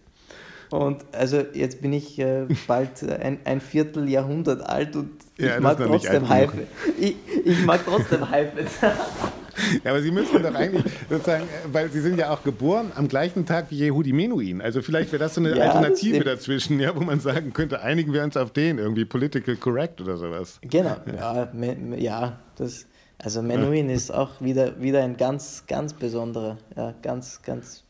Und 0.69 1.03
also 1.11 1.43
jetzt 1.53 1.81
bin 1.81 1.93
ich 1.93 2.17
äh, 2.19 2.47
bald 2.67 3.03
ein, 3.03 3.39
ein 3.45 3.61
Vierteljahrhundert 3.61 4.67
alt 4.67 4.95
und 4.95 5.11
ja, 5.37 5.55
ich, 5.55 5.61
mag 5.61 5.77
trotzdem 5.77 6.27
Hype. 6.27 6.51
Ich, 6.99 7.15
ich 7.45 7.65
mag 7.65 7.81
trotzdem 7.85 8.29
Hype. 8.29 8.53
Ja, 9.83 9.91
aber 9.91 10.01
Sie 10.01 10.11
müssen 10.11 10.41
doch 10.41 10.53
eigentlich 10.53 10.83
sozusagen, 11.09 11.47
weil 11.71 11.89
Sie 11.89 12.01
sind 12.01 12.17
ja 12.17 12.31
auch 12.31 12.43
geboren 12.43 12.91
am 12.95 13.07
gleichen 13.07 13.45
Tag 13.45 13.67
wie 13.69 13.79
Yehudi 13.79 14.13
Menuhin. 14.13 14.61
Also 14.61 14.81
vielleicht 14.81 15.11
wäre 15.11 15.23
das 15.23 15.35
so 15.35 15.41
eine 15.41 15.57
ja, 15.57 15.71
Alternative 15.71 16.23
dazwischen, 16.23 16.79
ja, 16.79 16.95
wo 16.95 17.01
man 17.01 17.19
sagen 17.19 17.53
könnte, 17.53 17.81
einigen 17.81 18.13
wir 18.13 18.23
uns 18.23 18.37
auf 18.37 18.51
den, 18.51 18.77
irgendwie 18.77 19.05
political 19.05 19.55
correct 19.55 20.01
oder 20.01 20.17
sowas. 20.17 20.59
Genau, 20.61 20.95
ja, 21.07 21.49
ja, 21.53 21.95
ja 21.97 22.39
das, 22.55 22.87
also 23.19 23.41
Menuhin 23.41 23.89
ist 23.89 24.11
auch 24.11 24.41
wieder, 24.41 24.79
wieder 24.81 25.03
ein 25.03 25.17
ganz, 25.17 25.63
ganz 25.67 25.93
besonderer, 25.93 26.57
ja, 26.75 26.93
ganz, 27.01 27.41
ganz 27.41 27.83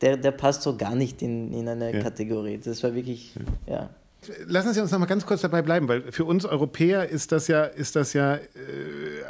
der, 0.00 0.16
der 0.16 0.30
passt 0.30 0.62
so 0.62 0.76
gar 0.76 0.94
nicht 0.94 1.22
in, 1.22 1.52
in 1.52 1.68
eine 1.68 1.94
ja. 1.94 2.02
Kategorie. 2.02 2.58
Das 2.58 2.82
war 2.82 2.94
wirklich, 2.94 3.34
ja. 3.66 3.90
Ja. 4.28 4.34
Lassen 4.46 4.72
Sie 4.74 4.80
uns 4.80 4.90
noch 4.90 4.98
mal 4.98 5.06
ganz 5.06 5.26
kurz 5.26 5.40
dabei 5.40 5.62
bleiben, 5.62 5.88
weil 5.88 6.12
für 6.12 6.24
uns 6.24 6.44
Europäer 6.44 7.08
ist 7.08 7.32
das 7.32 7.48
ja, 7.48 7.64
ist 7.64 7.96
das 7.96 8.12
ja 8.12 8.36
äh, 8.36 8.40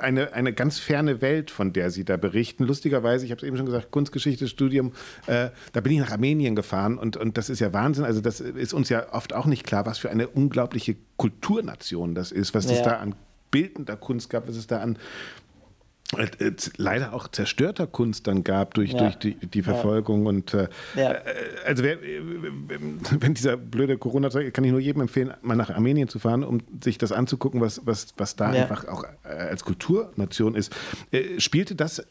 eine, 0.00 0.32
eine 0.32 0.52
ganz 0.52 0.78
ferne 0.78 1.20
Welt, 1.20 1.50
von 1.50 1.72
der 1.72 1.90
Sie 1.90 2.04
da 2.04 2.16
berichten. 2.16 2.64
Lustigerweise, 2.64 3.24
ich 3.24 3.30
habe 3.30 3.40
es 3.40 3.46
eben 3.46 3.56
schon 3.56 3.66
gesagt, 3.66 3.90
Kunstgeschichte-Studium, 3.90 4.92
äh, 5.26 5.50
da 5.72 5.80
bin 5.80 5.92
ich 5.92 5.98
nach 6.00 6.10
Armenien 6.10 6.56
gefahren 6.56 6.98
und, 6.98 7.16
und 7.16 7.38
das 7.38 7.50
ist 7.50 7.60
ja 7.60 7.72
Wahnsinn. 7.72 8.04
Also 8.04 8.20
das 8.20 8.40
ist 8.40 8.74
uns 8.74 8.88
ja 8.88 9.12
oft 9.12 9.32
auch 9.32 9.46
nicht 9.46 9.64
klar, 9.64 9.86
was 9.86 9.98
für 9.98 10.10
eine 10.10 10.28
unglaubliche 10.28 10.96
Kulturnation 11.16 12.14
das 12.14 12.32
ist, 12.32 12.54
was 12.54 12.66
ja. 12.66 12.72
es 12.72 12.82
da 12.82 12.96
an 12.96 13.14
bildender 13.50 13.96
Kunst 13.96 14.30
gab, 14.30 14.48
was 14.48 14.56
es 14.56 14.66
da 14.66 14.80
an 14.80 14.98
leider 16.76 17.12
auch 17.12 17.28
zerstörter 17.28 17.86
Kunst 17.86 18.26
dann 18.26 18.42
gab 18.42 18.74
durch, 18.74 18.92
ja. 18.92 18.98
durch 18.98 19.16
die, 19.16 19.34
die 19.34 19.62
Verfolgung. 19.62 20.24
Ja. 20.24 20.28
Und 20.28 20.54
äh, 20.54 20.68
ja. 20.96 21.12
Äh, 21.12 21.20
also 21.64 21.84
wer, 21.84 21.98
wenn 22.00 23.34
dieser 23.34 23.56
blöde 23.56 23.96
corona 23.96 24.28
kann 24.28 24.64
ich 24.64 24.70
nur 24.70 24.80
jedem 24.80 25.02
empfehlen, 25.02 25.32
mal 25.42 25.54
nach 25.54 25.70
Armenien 25.70 26.08
zu 26.08 26.18
fahren, 26.18 26.42
um 26.42 26.58
sich 26.82 26.98
das 26.98 27.12
anzugucken, 27.12 27.60
was, 27.60 27.86
was, 27.86 28.08
was 28.16 28.36
da 28.36 28.50
einfach 28.50 28.88
auch 28.88 29.04
als 29.22 29.64
Kulturnation 29.64 30.54
ist. 30.54 30.74
Äh, 31.12 31.38
spielte 31.38 31.74
das 31.74 32.00
äh, 32.00 32.04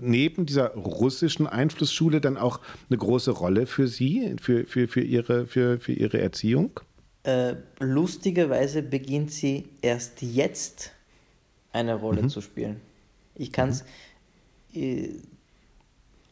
neben 0.00 0.44
dieser 0.44 0.74
russischen 0.74 1.46
Einflussschule 1.46 2.20
dann 2.20 2.36
auch 2.36 2.60
eine 2.90 2.98
große 2.98 3.30
Rolle 3.30 3.66
für 3.66 3.88
Sie, 3.88 4.36
für, 4.40 4.64
für, 4.64 4.86
für, 4.86 5.00
ihre, 5.00 5.46
für, 5.46 5.78
für 5.78 5.92
Ihre 5.92 6.20
Erziehung? 6.20 6.80
lustigerweise 7.80 8.84
beginnt 8.84 9.32
sie 9.32 9.64
erst 9.82 10.22
jetzt 10.22 10.92
eine 11.72 11.96
Rolle 11.96 12.22
mhm. 12.22 12.28
zu 12.28 12.40
spielen. 12.40 12.80
Ich 13.36 13.52
kann 13.52 13.70
es. 13.70 13.84
Mhm. 14.72 14.80
Äh, 14.82 15.08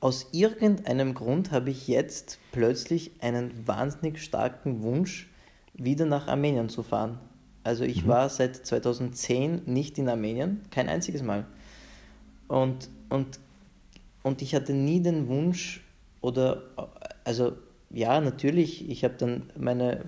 aus 0.01 0.27
irgendeinem 0.33 1.15
Grund 1.15 1.51
habe 1.51 1.71
ich 1.71 1.89
jetzt 1.89 2.39
plötzlich 2.53 3.13
einen 3.21 3.67
wahnsinnig 3.67 4.23
starken 4.23 4.83
Wunsch, 4.83 5.31
wieder 5.73 6.05
nach 6.05 6.29
Armenien 6.29 6.69
zu 6.69 6.83
fahren. 6.83 7.19
Also 7.63 7.85
ich 7.85 8.05
mhm. 8.05 8.09
war 8.09 8.29
seit 8.29 8.67
2010 8.67 9.63
nicht 9.65 9.97
in 9.97 10.09
Armenien, 10.11 10.61
kein 10.71 10.91
einziges 10.91 11.23
Mal. 11.23 11.47
Und, 12.49 12.91
und, 13.09 13.41
und 14.23 14.43
ich 14.43 14.55
hatte 14.55 14.75
nie 14.75 15.01
den 15.01 15.27
Wunsch 15.29 15.83
oder, 16.21 16.63
also 17.25 17.55
ja, 17.91 18.21
natürlich, 18.21 18.89
ich 18.91 19.05
habe 19.05 19.15
dann 19.17 19.51
meine, 19.57 20.05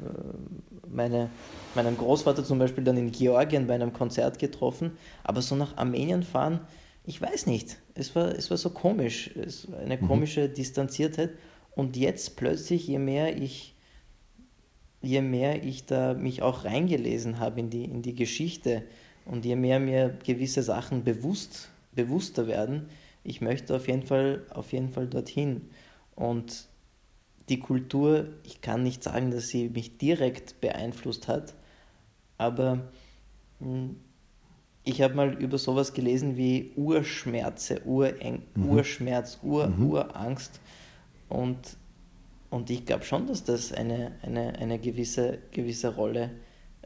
meine, 0.89 1.31
meinen 1.75 1.97
Großvater 1.97 2.45
zum 2.45 2.59
Beispiel 2.59 2.85
dann 2.85 2.97
in 2.97 3.13
Georgien 3.13 3.67
bei 3.67 3.75
einem 3.75 3.93
Konzert 3.93 4.39
getroffen, 4.39 4.93
aber 5.25 5.41
so 5.41 5.55
nach 5.55 5.77
Armenien 5.77 6.23
fahren, 6.23 6.61
ich 7.07 7.21
weiß 7.23 7.47
nicht, 7.47 7.79
es 7.95 8.15
war, 8.17 8.35
es 8.35 8.51
war 8.51 8.57
so 8.57 8.71
komisch, 8.71 9.31
es 9.37 9.71
war 9.71 9.79
eine 9.79 9.97
mhm. 9.97 10.09
komische 10.09 10.49
Distanziertheit. 10.49 11.31
Und 11.75 11.97
jetzt 11.97 12.37
plötzlich, 12.37 12.89
je 12.89 12.99
mehr 12.99 13.37
ich, 13.41 13.75
je 15.03 15.23
mehr 15.23 15.63
ich 15.63 15.87
da 15.87 16.15
mich 16.15 16.43
auch 16.43 16.65
reingelesen 16.65 17.39
habe 17.39 17.61
in 17.61 17.71
die, 17.71 17.85
in 17.85 18.03
die 18.03 18.15
Geschichte 18.15 18.83
und 19.25 19.45
je 19.45 19.57
mehr 19.57 19.79
mir 19.79 20.19
gewisse 20.25 20.63
Sachen 20.63 21.05
bewusst, 21.05 21.69
bewusster 21.95 22.49
werden, 22.49 22.89
ich 23.23 23.41
möchte 23.41 23.77
auf 23.77 23.89
jeden 23.89 24.05
Fall, 24.05 24.45
auf 24.51 24.73
jeden 24.73 24.91
Fall 24.91 25.07
dorthin. 25.07 25.69
Und 26.15 26.67
die 27.49 27.61
Kultur, 27.61 28.29
ich 28.45 28.61
kann 28.61 28.83
nicht 28.83 29.03
sagen, 29.05 29.31
dass 29.31 29.49
sie 29.49 29.69
mich 29.69 29.99
direkt 29.99 30.61
beeinflusst 30.61 31.29
hat, 31.29 31.55
aber 32.39 32.89
hm, 33.61 33.97
ich 34.87 35.03
habe 35.03 35.15
mal 35.15 35.35
über 35.35 35.59
sowas 35.59 35.93
gelesen 35.93 36.37
wie 36.37 36.71
Urschmerze, 36.77 37.83
Ureng 37.85 38.43
mhm. 38.55 38.71
Urschmerz, 38.71 39.39
Ur, 39.43 39.67
mhm. 39.67 39.91
Urangst. 39.91 40.61
Und, 41.29 41.59
und 42.51 42.71
ich 42.71 42.87
glaube 42.87 43.05
schon, 43.05 43.27
dass 43.27 43.43
das 43.43 43.73
eine, 43.73 44.13
eine, 44.23 44.57
eine 44.61 44.79
gewisse, 44.79 45.39
gewisse 45.51 45.93
Rolle 45.97 46.31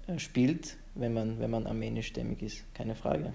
äh, 0.07 0.19
spielt, 0.19 0.79
wenn 0.95 1.13
man, 1.13 1.39
wenn 1.41 1.51
man 1.51 1.67
armenischstämmig 1.67 2.43
ist. 2.43 2.75
Keine 2.75 2.95
Frage. 2.95 3.35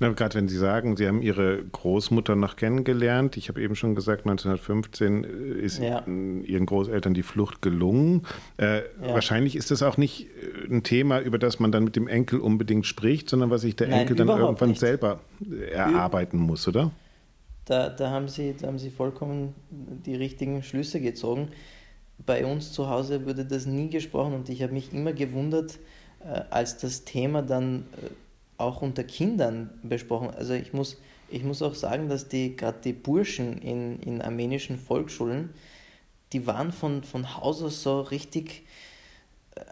Gerade 0.00 0.34
wenn 0.34 0.48
Sie 0.48 0.56
sagen, 0.56 0.96
Sie 0.96 1.06
haben 1.06 1.20
Ihre 1.20 1.62
Großmutter 1.62 2.34
noch 2.34 2.56
kennengelernt. 2.56 3.36
Ich 3.36 3.50
habe 3.50 3.60
eben 3.60 3.76
schon 3.76 3.94
gesagt, 3.94 4.22
1915 4.22 5.24
äh, 5.24 5.28
ist 5.60 5.78
ja. 5.78 6.02
Ihren 6.06 6.64
Großeltern 6.64 7.12
die 7.12 7.22
Flucht 7.22 7.60
gelungen. 7.60 8.26
Äh, 8.56 8.78
ja. 8.78 8.82
Wahrscheinlich 9.12 9.56
ist 9.56 9.70
das 9.70 9.82
auch 9.82 9.98
nicht 9.98 10.26
äh, 10.26 10.72
ein 10.74 10.82
Thema, 10.84 11.20
über 11.20 11.38
das 11.38 11.60
man 11.60 11.70
dann 11.70 11.84
mit 11.84 11.96
dem 11.96 12.08
Enkel 12.08 12.40
unbedingt 12.40 12.86
spricht, 12.86 13.28
sondern 13.28 13.50
was 13.50 13.60
sich 13.60 13.76
der 13.76 13.88
Nein, 13.88 14.00
Enkel 14.00 14.16
dann 14.16 14.28
irgendwann 14.28 14.70
nicht. 14.70 14.80
selber 14.80 15.20
erarbeiten 15.70 16.38
muss, 16.38 16.66
oder? 16.66 16.90
Da, 17.66 17.90
da, 17.90 18.10
haben 18.10 18.28
Sie, 18.28 18.54
da 18.58 18.68
haben 18.68 18.78
Sie 18.78 18.90
vollkommen 18.90 19.54
die 19.70 20.14
richtigen 20.14 20.62
Schlüsse 20.62 21.00
gezogen. 21.00 21.48
Bei 22.24 22.46
uns 22.46 22.72
zu 22.72 22.88
Hause 22.88 23.26
wurde 23.26 23.44
das 23.44 23.66
nie 23.66 23.90
gesprochen 23.90 24.32
und 24.32 24.48
ich 24.48 24.62
habe 24.62 24.72
mich 24.72 24.94
immer 24.94 25.12
gewundert, 25.12 25.78
als 26.50 26.76
das 26.78 27.04
Thema 27.04 27.40
dann 27.40 27.84
auch 28.60 28.82
unter 28.82 29.04
Kindern 29.04 29.70
besprochen. 29.82 30.30
Also 30.30 30.54
ich 30.54 30.72
muss, 30.72 30.98
ich 31.28 31.42
muss 31.42 31.62
auch 31.62 31.74
sagen, 31.74 32.08
dass 32.08 32.28
die 32.28 32.56
gerade 32.56 32.78
die 32.84 32.92
Burschen 32.92 33.58
in, 33.58 34.00
in 34.00 34.22
armenischen 34.22 34.78
Volksschulen, 34.78 35.50
die 36.32 36.46
waren 36.46 36.72
von, 36.72 37.02
von 37.02 37.36
Haus 37.36 37.62
aus 37.62 37.82
so 37.82 38.00
richtig, 38.02 38.64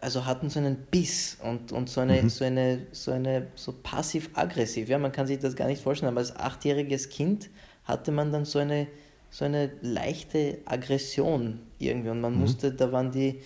also 0.01 0.27
hatten 0.27 0.51
so 0.51 0.59
einen 0.59 0.77
Biss 0.91 1.39
und, 1.43 1.73
und 1.73 1.89
so 1.89 2.01
eine, 2.01 2.23
mhm. 2.23 2.29
so 2.29 2.45
eine, 2.45 2.87
so 2.93 3.13
eine, 3.13 3.47
so 3.55 3.73
passiv-aggressiv. 3.73 4.89
Ja, 4.89 4.99
man 4.99 5.13
kann 5.13 5.27
sich 5.27 5.39
das 5.39 5.55
gar 5.55 5.69
nicht 5.69 5.83
vorstellen, 5.83 6.11
aber 6.11 6.21
als 6.21 6.35
achtjähriges 6.35 7.11
Kind 7.11 7.51
hatte 7.85 8.11
man 8.11 8.33
dann 8.33 8.45
so 8.45 8.59
eine, 8.59 8.89
so 9.31 9.45
eine 9.45 9.71
leichte 9.83 10.59
Aggression 10.65 11.61
irgendwie 11.79 12.11
und 12.11 12.21
man 12.21 12.35
mhm. 12.35 12.41
musste, 12.41 12.73
da 12.73 12.91
waren 12.91 13.13
die, 13.13 13.41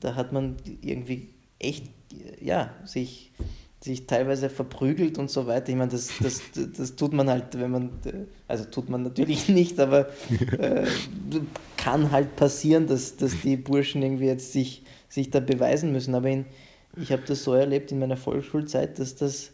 da 0.00 0.14
hat 0.14 0.32
man 0.32 0.56
irgendwie 0.82 1.28
echt, 1.58 1.86
ja, 2.40 2.74
sich 2.84 3.32
sich 3.86 4.06
teilweise 4.06 4.50
verprügelt 4.50 5.16
und 5.16 5.30
so 5.30 5.46
weiter. 5.46 5.70
Ich 5.70 5.76
meine, 5.76 5.90
das, 5.90 6.10
das, 6.20 6.42
das 6.76 6.96
tut 6.96 7.12
man 7.12 7.30
halt, 7.30 7.58
wenn 7.58 7.70
man, 7.70 7.90
also 8.48 8.64
tut 8.64 8.88
man 8.88 9.02
natürlich 9.02 9.48
nicht, 9.60 9.78
aber 9.78 10.08
äh, 10.58 10.86
kann 11.76 12.10
halt 12.10 12.36
passieren, 12.36 12.86
dass, 12.88 13.16
dass 13.16 13.40
die 13.40 13.56
Burschen 13.56 14.02
irgendwie 14.02 14.26
jetzt 14.26 14.52
sich, 14.52 14.82
sich 15.08 15.30
da 15.30 15.40
beweisen 15.40 15.92
müssen. 15.92 16.14
Aber 16.14 16.28
in, 16.28 16.46
ich 16.96 17.12
habe 17.12 17.22
das 17.26 17.44
so 17.44 17.54
erlebt 17.54 17.92
in 17.92 18.00
meiner 18.00 18.16
Volksschulzeit, 18.16 18.98
dass 18.98 19.14
das 19.14 19.52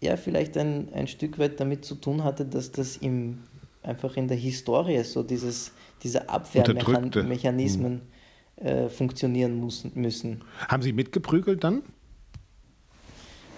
ja 0.00 0.16
vielleicht 0.16 0.56
ein, 0.56 0.88
ein 0.94 1.08
Stück 1.08 1.38
weit 1.40 1.58
damit 1.58 1.84
zu 1.84 1.96
tun 1.96 2.22
hatte, 2.22 2.44
dass 2.44 2.70
das 2.70 2.98
im, 2.98 3.40
einfach 3.82 4.16
in 4.16 4.28
der 4.28 4.36
Historie 4.36 5.02
so 5.02 5.24
dieses, 5.24 5.72
diese 6.04 6.28
Abwehrmechanismen 6.28 8.00
hm. 8.58 8.66
äh, 8.66 8.88
funktionieren 8.88 9.56
muss, 9.56 9.84
müssen. 9.94 10.44
Haben 10.68 10.82
Sie 10.82 10.92
mitgeprügelt 10.92 11.64
dann? 11.64 11.82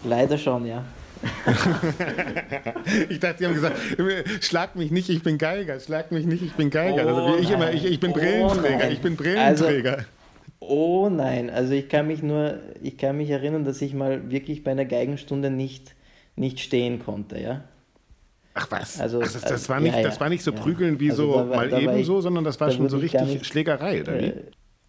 Leider 0.05 0.39
schon, 0.39 0.67
ja. 0.67 0.85
ich 3.11 3.21
dachte, 3.21 3.39
Sie 3.39 3.47
haben 3.47 3.55
gesagt, 3.55 3.77
schlag 4.41 4.75
mich 4.75 4.91
nicht, 4.91 5.11
ich 5.11 5.23
bin 5.23 5.37
Geiger, 5.37 5.79
schlag 5.79 6.13
mich 6.13 6.25
nicht, 6.25 6.43
ich 6.43 6.55
bin 6.55 6.71
Geiger. 6.71 7.07
Also 7.07 7.21
oh, 7.21 7.27
also 7.27 7.39
ich, 7.39 7.51
immer, 7.51 7.71
ich, 7.73 7.85
ich 7.85 8.01
bin 8.01 8.13
oh 8.13 8.15
Brillenträger, 8.15 8.79
nein. 8.79 8.93
ich 8.93 9.01
bin 9.01 9.17
Brillenträger. 9.17 9.93
Also, 9.93 10.05
oh 10.61 11.11
nein, 11.11 11.51
also 11.51 11.75
ich 11.75 11.91
kann 11.91 12.07
mich 12.07 12.23
nur, 12.23 12.59
ich 12.83 12.97
kann 12.97 13.19
mich 13.19 13.29
erinnern, 13.29 13.65
dass 13.65 13.83
ich 13.83 13.93
mal 13.93 14.31
wirklich 14.31 14.65
bei 14.65 14.71
einer 14.71 14.87
Geigenstunde 14.87 15.51
nicht, 15.51 15.95
nicht 16.37 16.61
stehen 16.61 17.01
konnte, 17.01 17.39
ja. 17.39 17.65
Ach 18.55 18.71
was, 18.71 18.99
also, 19.01 19.21
Ach, 19.23 19.31
das, 19.31 19.43
das, 19.43 19.69
war 19.69 19.79
nicht, 19.81 19.93
ja, 19.93 20.01
ja, 20.01 20.09
das 20.09 20.19
war 20.21 20.29
nicht 20.29 20.43
so 20.43 20.53
prügeln 20.53 20.99
wie 21.01 21.11
also 21.11 21.33
so 21.33 21.35
war, 21.35 21.45
mal 21.45 21.73
ebenso, 21.73 22.19
ich, 22.19 22.23
sondern 22.23 22.45
das 22.45 22.59
war 22.61 22.71
schon 22.71 22.89
so 22.89 22.97
richtig 22.97 23.47
Schlägerei, 23.47 24.01
oder 24.01 24.19
wie? 24.19 24.33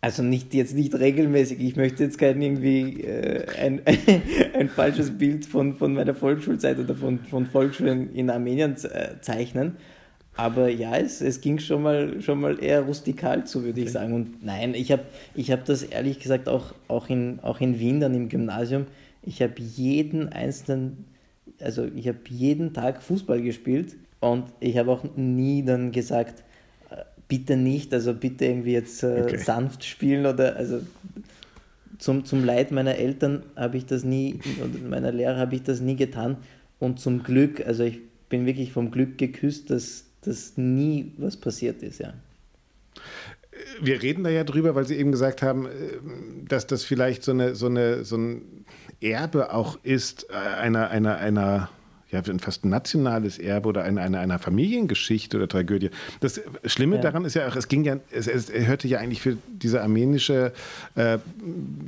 Also 0.04 0.24
nicht 0.24 0.56
jetzt 0.56 0.74
nicht 0.74 0.96
regelmäßig. 0.96 1.60
Ich 1.62 1.76
möchte 1.76 2.04
jetzt 2.04 2.18
kein 2.18 2.42
irgendwie 2.42 3.02
äh, 3.02 3.46
ein, 3.60 3.82
ein 4.56 4.68
falsches 4.68 5.16
Bild 5.16 5.46
von, 5.46 5.76
von 5.76 5.94
meiner 5.94 6.16
Volksschulzeit 6.16 6.80
oder 6.80 6.96
von, 6.96 7.20
von 7.20 7.46
Volksschulen 7.46 8.12
in 8.16 8.32
Armenien 8.32 8.76
äh, 8.84 9.22
zeichnen. 9.22 9.78
Aber 10.36 10.70
ja, 10.70 10.96
es, 10.98 11.22
es 11.22 11.40
ging 11.40 11.60
schon 11.60 11.84
mal, 11.84 12.20
schon 12.20 12.42
mal 12.42 12.64
eher 12.64 12.82
rustikal 12.82 13.46
zu, 13.46 13.60
würde 13.64 13.80
okay. 13.80 13.84
ich 13.84 13.92
sagen. 13.92 14.14
Und 14.14 14.44
nein, 14.44 14.74
ich 14.74 14.92
habe 14.92 15.04
ich 15.36 15.52
hab 15.52 15.66
das 15.66 15.84
ehrlich 15.84 16.20
gesagt 16.20 16.50
auch, 16.50 16.74
auch, 16.88 17.10
in, 17.10 17.40
auch 17.42 17.62
in 17.62 17.80
Wien 17.80 18.00
dann 18.00 18.16
im 18.16 18.28
Gymnasium. 18.28 18.88
Ich 19.22 19.42
habe 19.44 19.54
jeden 19.58 20.30
einzelnen, 20.30 21.06
also 21.60 21.86
ich 21.96 22.08
habe 22.08 22.20
jeden 22.30 22.74
Tag 22.74 23.04
Fußball 23.04 23.42
gespielt 23.44 23.98
und 24.20 24.46
ich 24.62 24.78
habe 24.78 24.90
auch 24.90 25.04
nie 25.16 25.64
dann 25.64 25.92
gesagt, 25.92 26.44
bitte 27.32 27.56
nicht, 27.56 27.94
also 27.94 28.14
bitte 28.14 28.44
irgendwie 28.44 28.74
jetzt 28.74 29.04
äh, 29.04 29.22
okay. 29.24 29.38
sanft 29.38 29.86
spielen 29.86 30.26
oder 30.26 30.58
also 30.58 30.82
zum, 31.98 32.26
zum 32.26 32.44
Leid 32.44 32.72
meiner 32.72 32.96
Eltern 32.96 33.44
habe 33.56 33.78
ich 33.78 33.86
das 33.86 34.04
nie 34.04 34.42
und 34.62 34.90
meiner 34.90 35.14
Lehrer 35.14 35.38
habe 35.38 35.56
ich 35.56 35.64
das 35.64 35.80
nie 35.80 35.96
getan 35.96 36.36
und 36.80 37.00
zum 37.00 37.24
Glück, 37.24 37.66
also 37.66 37.86
ich 37.86 38.02
bin 38.28 38.46
wirklich 38.46 38.74
vom 38.74 38.92
Glück 38.92 39.18
geküsst, 39.18 39.70
dass, 39.70 40.08
dass 40.20 40.58
nie 40.58 41.14
was 41.16 41.38
passiert 41.38 41.82
ist, 41.84 42.00
ja. 42.00 42.14
Wir 43.82 44.02
reden 44.02 44.26
da 44.26 44.30
ja 44.30 44.44
drüber, 44.44 44.76
weil 44.76 44.86
Sie 44.86 44.98
eben 44.98 45.14
gesagt 45.14 45.42
haben, 45.42 45.68
äh, 45.68 45.70
dass 46.50 46.68
das 46.68 46.84
vielleicht 46.84 47.24
so, 47.24 47.32
eine, 47.32 47.56
so, 47.56 47.68
eine, 47.68 48.04
so 48.04 48.18
ein 48.18 48.66
Erbe 49.00 49.54
auch 49.54 49.80
ist 49.84 50.28
äh, 50.30 50.34
einer, 50.34 50.90
einer, 50.90 51.16
einer 51.16 51.70
ja, 52.12 52.22
fast 52.40 52.66
ein 52.66 52.70
nationales 52.70 53.40
Erbe 53.40 53.70
oder 53.70 53.84
eine, 53.84 54.02
eine, 54.02 54.20
einer 54.20 54.40
Familiengeschichte 54.40 55.38
oder 55.38 55.48
Tragödie. 55.48 55.90
Das 56.20 56.42
Schlimme 56.66 56.98
ja. 56.98 57.02
daran 57.02 57.26
ist 57.26 57.36
ja 57.36 57.48
auch, 57.48 57.56
es 57.56 57.68
ging 57.68 57.84
ja, 57.84 57.98
es, 58.12 58.28
es 58.28 58.52
hörte 58.52 58.88
ja 58.88 59.00
eigentlich 59.00 59.22
für 59.22 59.38
diese 59.48 59.82
armenische 59.82 60.52
äh, 60.96 61.20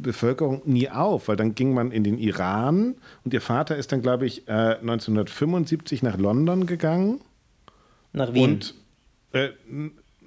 Bevölkerung 0.02 0.62
nie 0.66 0.90
auf, 0.90 1.28
weil 1.28 1.36
dann 1.36 1.56
ging 1.56 1.74
man 1.74 1.92
in 1.92 2.04
den 2.04 2.18
Iran 2.18 2.96
und 3.26 3.34
ihr 3.34 3.42
Vater 3.42 3.76
ist 3.76 3.92
dann, 3.92 4.02
glaube 4.02 4.26
ich, 4.26 4.48
äh, 4.48 4.52
1975 4.52 6.04
nach 6.04 6.18
London 6.18 6.66
gegangen. 6.66 7.20
Nach 8.14 8.34
Wien. 8.34 8.44
Und 8.44 8.76
äh, 9.34 9.50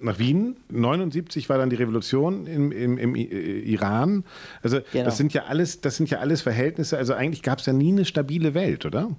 nach 0.00 0.18
Wien. 0.18 0.56
79 0.70 1.48
war 1.48 1.58
dann 1.58 1.70
die 1.70 1.76
Revolution 1.76 2.46
im, 2.46 2.70
im, 2.70 2.98
im 2.98 3.14
Iran. 3.14 4.24
Also 4.62 4.80
genau. 4.92 5.04
das 5.06 5.16
sind 5.16 5.32
ja 5.32 5.44
alles, 5.44 5.80
das 5.80 5.96
sind 5.96 6.10
ja 6.10 6.18
alles 6.18 6.42
Verhältnisse. 6.42 6.98
Also 6.98 7.14
eigentlich 7.14 7.42
gab 7.42 7.60
es 7.60 7.66
ja 7.66 7.72
nie 7.72 7.92
eine 7.92 8.04
stabile 8.04 8.52
Welt, 8.54 8.84
oder? 8.84 9.10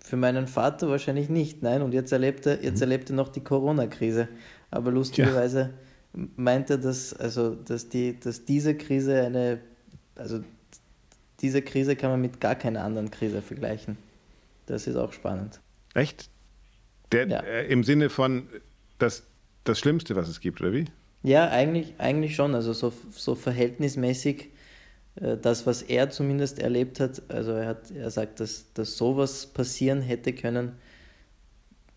Für 0.00 0.16
meinen 0.16 0.46
Vater 0.46 0.88
wahrscheinlich 0.88 1.28
nicht, 1.28 1.62
nein. 1.62 1.82
Und 1.82 1.92
jetzt 1.92 2.12
erlebt 2.12 2.46
er, 2.46 2.62
jetzt 2.62 2.76
mhm. 2.76 2.82
erlebt 2.82 3.10
er 3.10 3.16
noch 3.16 3.28
die 3.28 3.40
Corona-Krise. 3.40 4.28
Aber 4.70 4.90
lustigerweise 4.90 5.74
ja. 6.14 6.20
meint 6.36 6.70
er, 6.70 6.78
dass, 6.78 7.12
also, 7.14 7.54
dass, 7.54 7.88
die, 7.88 8.18
dass 8.18 8.44
diese 8.44 8.74
Krise 8.76 9.22
eine, 9.22 9.60
also 10.16 10.40
diese 11.40 11.62
Krise 11.62 11.96
kann 11.96 12.10
man 12.10 12.20
mit 12.20 12.40
gar 12.40 12.54
keiner 12.54 12.84
anderen 12.84 13.10
Krise 13.10 13.42
vergleichen. 13.42 13.96
Das 14.66 14.86
ist 14.86 14.96
auch 14.96 15.12
spannend. 15.12 15.60
Echt? 15.94 16.28
Der, 17.12 17.26
ja. 17.28 17.40
äh, 17.40 17.66
Im 17.68 17.84
Sinne 17.84 18.10
von 18.10 18.48
das, 18.98 19.24
das 19.64 19.78
Schlimmste, 19.78 20.16
was 20.16 20.28
es 20.28 20.40
gibt, 20.40 20.60
oder 20.60 20.72
wie? 20.72 20.86
Ja, 21.22 21.48
eigentlich, 21.48 21.94
eigentlich 21.98 22.34
schon. 22.36 22.54
Also 22.54 22.72
so, 22.72 22.92
so 23.10 23.34
verhältnismäßig 23.34 24.50
das, 25.20 25.66
was 25.66 25.82
er 25.82 26.10
zumindest 26.10 26.58
erlebt 26.58 27.00
hat, 27.00 27.22
also 27.28 27.52
er, 27.52 27.66
hat, 27.68 27.90
er 27.90 28.10
sagt, 28.10 28.40
dass, 28.40 28.72
dass 28.74 28.96
sowas 28.96 29.46
passieren 29.46 30.00
hätte 30.00 30.32
können, 30.32 30.76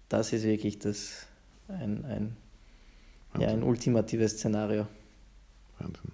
das 0.10 0.34
ist 0.34 0.44
wirklich 0.44 0.80
das, 0.80 1.28
ein, 1.68 2.04
ein, 2.06 2.38
ja, 3.40 3.50
ein 3.50 3.64
ultimatives 3.64 4.34
Szenario. 4.34 4.88
Wahnsinn. 5.80 6.12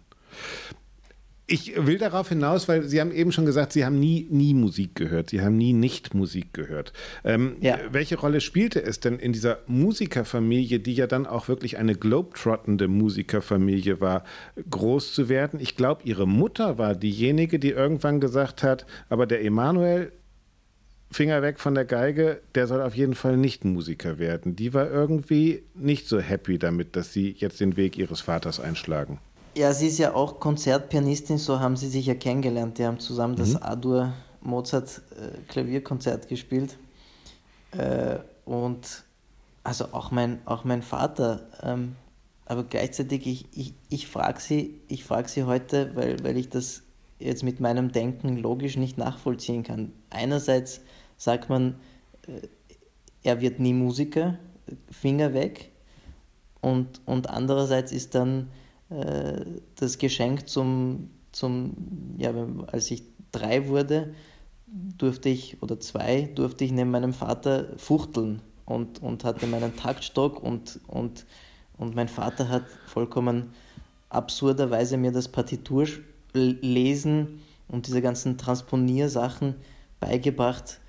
Ich 1.50 1.74
will 1.78 1.98
darauf 1.98 2.28
hinaus, 2.28 2.68
weil 2.68 2.84
Sie 2.84 3.00
haben 3.00 3.14
eben 3.14 3.32
schon 3.32 3.46
gesagt, 3.46 3.72
Sie 3.72 3.86
haben 3.86 4.02
nie, 4.02 4.28
nie 4.30 4.54
Musik 4.54 4.96
gehört. 4.96 5.30
Sie 5.30 5.42
haben 5.42 5.58
nie 5.58 5.72
nicht 5.72 6.14
Musik 6.14 6.54
gehört. 6.54 6.92
Ähm, 7.24 7.56
ja. 7.62 7.80
Welche 7.90 8.20
Rolle 8.20 8.42
spielte 8.42 8.84
es 8.84 9.00
denn 9.00 9.18
in 9.18 9.32
dieser 9.32 9.60
Musikerfamilie, 9.66 10.82
die 10.82 10.94
ja 10.94 11.08
dann 11.08 11.26
auch 11.26 11.48
wirklich 11.48 11.78
eine 11.78 11.96
globetrottende 11.96 12.90
Musikerfamilie 12.90 14.02
war, 14.02 14.26
groß 14.70 15.14
zu 15.14 15.30
werden? 15.30 15.62
Ich 15.62 15.78
glaube, 15.78 16.02
Ihre 16.04 16.28
Mutter 16.28 16.78
war 16.78 16.96
diejenige, 16.96 17.60
die 17.60 17.72
irgendwann 17.72 18.20
gesagt 18.20 18.62
hat, 18.62 18.86
aber 19.08 19.26
der 19.26 19.42
Emanuel, 19.42 20.12
Finger 21.10 21.42
weg 21.42 21.62
von 21.62 21.74
der 21.74 21.86
Geige, 21.86 22.42
der 22.56 22.68
soll 22.68 22.82
auf 22.82 22.94
jeden 22.94 23.16
Fall 23.16 23.38
nicht 23.38 23.64
Musiker 23.64 24.20
werden. 24.20 24.58
Die 24.58 24.74
war 24.74 24.92
irgendwie 24.92 25.64
nicht 25.74 26.10
so 26.10 26.20
happy 26.20 26.60
damit, 26.60 26.98
dass 26.98 27.14
Sie 27.14 27.34
jetzt 27.38 27.62
den 27.62 27.78
Weg 27.78 27.98
Ihres 27.98 28.20
Vaters 28.20 28.60
einschlagen. 28.60 29.22
Ja, 29.58 29.74
sie 29.74 29.88
ist 29.88 29.98
ja 29.98 30.14
auch 30.14 30.40
Konzertpianistin, 30.40 31.40
so 31.40 31.60
haben 31.60 31.78
sie 31.78 31.88
sich 31.88 32.06
ja 32.06 32.14
kennengelernt. 32.14 32.78
Die 32.78 32.86
haben 32.86 33.00
zusammen 33.00 33.34
mhm. 33.34 33.38
das 33.38 33.56
Adur 33.56 34.14
Mozart 34.40 35.02
äh, 35.20 35.36
Klavierkonzert 35.48 36.28
gespielt. 36.28 36.78
Äh, 37.72 38.20
und 38.46 39.04
also 39.64 39.86
auch 39.94 40.12
mein, 40.12 40.46
auch 40.46 40.64
mein 40.64 40.84
Vater. 40.84 41.48
Ähm, 41.64 41.96
aber 42.46 42.66
gleichzeitig, 42.66 43.26
ich, 43.26 43.46
ich, 43.52 43.74
ich 43.90 44.08
frage 44.08 44.40
sie, 44.40 44.80
frag 45.04 45.28
sie 45.28 45.46
heute, 45.46 45.96
weil, 45.96 46.24
weil 46.24 46.38
ich 46.38 46.50
das 46.50 46.84
jetzt 47.18 47.42
mit 47.42 47.60
meinem 47.60 47.92
Denken 47.92 48.38
logisch 48.38 48.78
nicht 48.78 49.00
nachvollziehen 49.00 49.64
kann. 49.64 49.92
Einerseits 50.12 50.82
sagt 51.18 51.50
man, 51.50 51.80
äh, 52.28 52.48
er 53.24 53.42
wird 53.42 53.60
nie 53.60 53.74
Musiker, 53.74 54.38
Finger 54.92 55.34
weg. 55.34 55.72
Und, 56.62 57.02
und 57.08 57.32
andererseits 57.32 57.92
ist 57.92 58.14
dann 58.14 58.52
äh, 58.90 59.46
das 59.76 59.98
Geschenk 59.98 60.48
zum, 60.48 61.10
zum, 61.32 61.74
ja, 62.18 62.34
als 62.68 62.92
ich 62.92 63.04
drei 63.32 63.68
wurde, 63.68 64.14
durfte 64.68 65.30
ich, 65.30 65.62
oder 65.62 65.80
zwei, 65.80 66.30
durfte 66.36 66.66
ich 66.66 66.72
neben 66.72 66.92
meinem 66.92 67.14
Vater 67.14 67.74
fuchteln 67.78 68.42
und, 68.66 69.02
und 69.02 69.24
hatte 69.24 69.48
meinen 69.48 69.76
Taktstock 69.76 70.42
und, 70.44 70.80
und, 70.88 71.26
und 71.78 71.96
mein 71.96 72.10
Vater 72.10 72.50
hat 72.50 72.66
vollkommen 72.86 73.52
absurderweise 74.10 74.98
mir 74.98 75.12
das 75.12 75.28
Partitur 75.28 75.88
lesen 76.34 77.42
und 77.68 77.88
diese 77.88 78.02
ganzen 78.02 78.38
Transponiersachen 78.38 79.56
beigebracht 80.00 80.80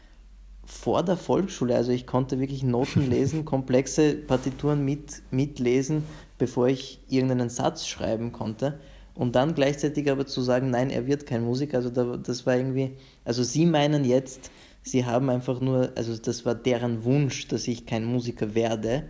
vor 0.65 1.03
der 1.03 1.17
Volksschule. 1.17 1.75
Also 1.75 1.93
ich 1.93 2.07
konnte 2.07 2.39
wirklich 2.41 2.63
Noten 2.63 3.09
lesen, 3.09 3.45
komplexe 3.47 4.15
Partituren 4.15 4.85
mit, 4.85 5.23
mitlesen, 5.31 6.05
bevor 6.39 6.69
ich 6.69 7.01
irgendeinen 7.09 7.51
Satz 7.51 7.87
schreiben 7.87 8.33
konnte. 8.33 8.79
Und 9.15 9.35
dann 9.35 9.55
gleichzeitig 9.55 10.09
aber 10.11 10.27
zu 10.27 10.41
sagen, 10.41 10.71
nein, 10.71 10.91
er 10.91 11.09
wird 11.09 11.27
kein 11.27 11.45
Musiker, 11.45 11.79
also 11.79 11.91
da, 11.91 12.17
das 12.17 12.47
war 12.47 12.57
irgendwie, 12.57 12.93
also 13.25 13.43
sie 13.43 13.67
meinen 13.67 14.05
jetzt, 14.05 14.53
sie 14.83 15.05
haben 15.05 15.29
einfach 15.29 15.61
nur, 15.61 15.93
also 15.97 16.17
das 16.17 16.47
war 16.47 16.55
deren 16.55 17.03
Wunsch, 17.03 17.49
dass 17.49 17.67
ich 17.67 17.85
kein 17.85 18.05
Musiker 18.05 18.55
werde, 18.55 19.09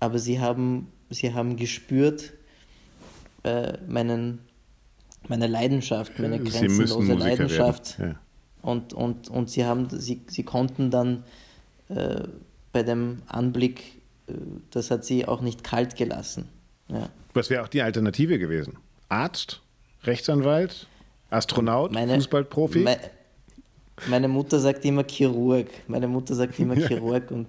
aber 0.00 0.18
sie 0.18 0.40
haben, 0.40 0.88
sie 1.10 1.34
haben 1.34 1.56
gespürt, 1.56 2.32
äh, 3.44 3.74
meinen, 3.86 4.38
meine 5.28 5.48
Leidenschaft, 5.48 6.18
meine 6.18 6.38
grenzenlose 6.38 7.12
Leidenschaft. 7.12 7.98
Ja. 7.98 8.14
Und, 8.62 8.94
und, 8.94 9.28
und 9.28 9.50
sie, 9.50 9.66
haben, 9.66 9.88
sie, 9.90 10.22
sie 10.28 10.44
konnten 10.44 10.90
dann 10.90 11.24
äh, 11.88 12.22
bei 12.72 12.82
dem 12.82 13.18
Anblick, 13.26 14.00
äh, 14.28 14.32
das 14.70 14.90
hat 14.90 15.04
sie 15.04 15.26
auch 15.26 15.42
nicht 15.42 15.62
kalt 15.62 15.96
gelassen. 15.96 16.48
Ja. 16.92 17.08
Was 17.34 17.50
wäre 17.50 17.62
auch 17.62 17.68
die 17.68 17.82
Alternative 17.82 18.38
gewesen? 18.38 18.78
Arzt, 19.08 19.62
Rechtsanwalt, 20.04 20.86
Astronaut, 21.30 21.92
meine, 21.92 22.14
Fußballprofi? 22.14 22.80
Me, 22.80 22.96
meine 24.06 24.28
Mutter 24.28 24.58
sagt 24.58 24.84
immer 24.84 25.04
Chirurg. 25.04 25.68
Meine 25.88 26.08
Mutter 26.08 26.34
sagt 26.34 26.58
immer 26.58 26.74
Chirurg 26.88 27.30
und 27.30 27.48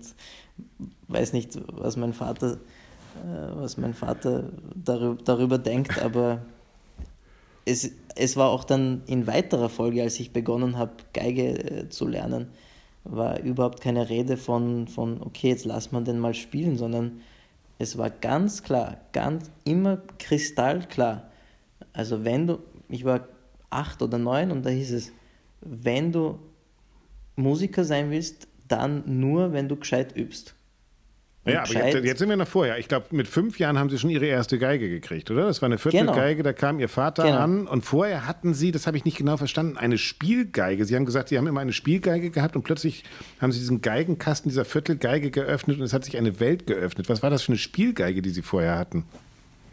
weiß 1.08 1.34
nicht, 1.34 1.60
was 1.72 1.98
mein 1.98 2.14
Vater, 2.14 2.54
äh, 2.54 3.56
was 3.56 3.78
mein 3.78 3.94
Vater 3.94 4.50
darüber, 4.76 5.22
darüber 5.24 5.58
denkt, 5.58 6.02
aber 6.02 6.40
es, 7.66 7.92
es 8.16 8.38
war 8.38 8.50
auch 8.50 8.64
dann 8.64 9.04
in 9.08 9.28
weiterer 9.28 9.70
Folge, 9.70 10.02
als 10.02 10.20
ich 10.20 10.32
begonnen 10.32 10.78
habe, 10.78 10.94
Geige 11.14 11.82
äh, 11.82 11.90
zu 11.90 12.08
lernen, 12.08 12.48
war 13.04 13.40
überhaupt 13.42 13.82
keine 13.82 14.10
Rede 14.10 14.38
von, 14.38 14.88
von 14.88 15.22
okay, 15.22 15.50
jetzt 15.50 15.66
lass 15.66 15.92
man 15.92 16.06
den 16.06 16.20
mal 16.20 16.34
spielen, 16.34 16.78
sondern 16.78 17.22
es 17.80 17.98
war 17.98 18.10
ganz 18.10 18.64
klar, 18.64 18.98
ganz 19.12 19.50
immer 19.64 20.02
kristallklar. 20.20 21.32
Also 21.92 22.24
wenn 22.24 22.48
du, 22.48 22.60
ich 22.90 23.06
war 23.06 23.28
acht 23.70 24.02
oder 24.02 24.18
neun 24.18 24.52
und 24.52 24.66
da 24.66 24.70
hieß 24.70 24.92
es, 24.94 25.12
wenn 25.62 26.12
du 26.12 26.40
Musiker 27.36 27.84
sein 27.84 28.12
willst, 28.12 28.48
dann 28.68 29.20
nur, 29.20 29.54
wenn 29.54 29.68
du 29.68 29.76
gescheit 29.76 30.16
übst. 30.16 30.56
Ja, 31.46 31.64
aber 31.64 31.74
jetzt, 31.74 32.06
jetzt, 32.06 32.20
sind 32.20 32.30
wir 32.30 32.38
noch 32.38 32.48
vorher. 32.48 32.78
Ich 32.78 32.88
glaube, 32.88 33.08
mit 33.12 33.28
fünf 33.28 33.60
Jahren 33.60 33.78
haben 33.78 33.90
Sie 33.90 34.00
schon 34.00 34.10
Ihre 34.10 34.26
erste 34.26 34.58
Geige 34.58 34.90
gekriegt, 34.90 35.30
oder? 35.30 35.46
Das 35.48 35.62
war 35.62 35.68
eine 35.68 35.78
Viertelgeige, 35.78 36.38
genau. 36.38 36.44
da 36.44 36.54
kam 36.54 36.80
Ihr 36.80 36.88
Vater 36.88 37.24
genau. 37.24 37.38
an 37.38 37.68
und 37.68 37.84
vorher 37.84 38.26
hatten 38.26 38.54
Sie, 38.54 38.72
das 38.72 38.88
habe 38.88 38.96
ich 38.96 39.04
nicht 39.04 39.18
genau 39.18 39.36
verstanden, 39.36 39.78
eine 39.78 39.98
Spielgeige. 39.98 40.86
Sie 40.86 40.96
haben 40.96 41.06
gesagt, 41.06 41.30
Sie 41.30 41.38
haben 41.38 41.48
immer 41.48 41.60
eine 41.60 41.74
Spielgeige 41.74 42.30
gehabt 42.30 42.56
und 42.56 42.64
plötzlich 42.64 43.04
haben 43.42 43.52
Sie 43.52 43.60
diesen 43.60 43.82
Geigenkasten 43.82 44.50
dieser 44.50 44.64
Viertelgeige 44.64 45.32
geöffnet 45.32 45.80
und 45.80 45.84
es 45.84 45.92
hat 45.92 46.06
sich 46.06 46.16
eine 46.18 46.40
Welt 46.40 46.66
geöffnet. 46.66 47.10
Was 47.10 47.22
war 47.22 47.30
das 47.30 47.42
für 47.42 47.52
eine 47.52 47.60
Spielgeige, 47.60 48.22
die 48.22 48.30
Sie 48.30 48.42
vorher 48.42 48.78
hatten? 48.78 49.06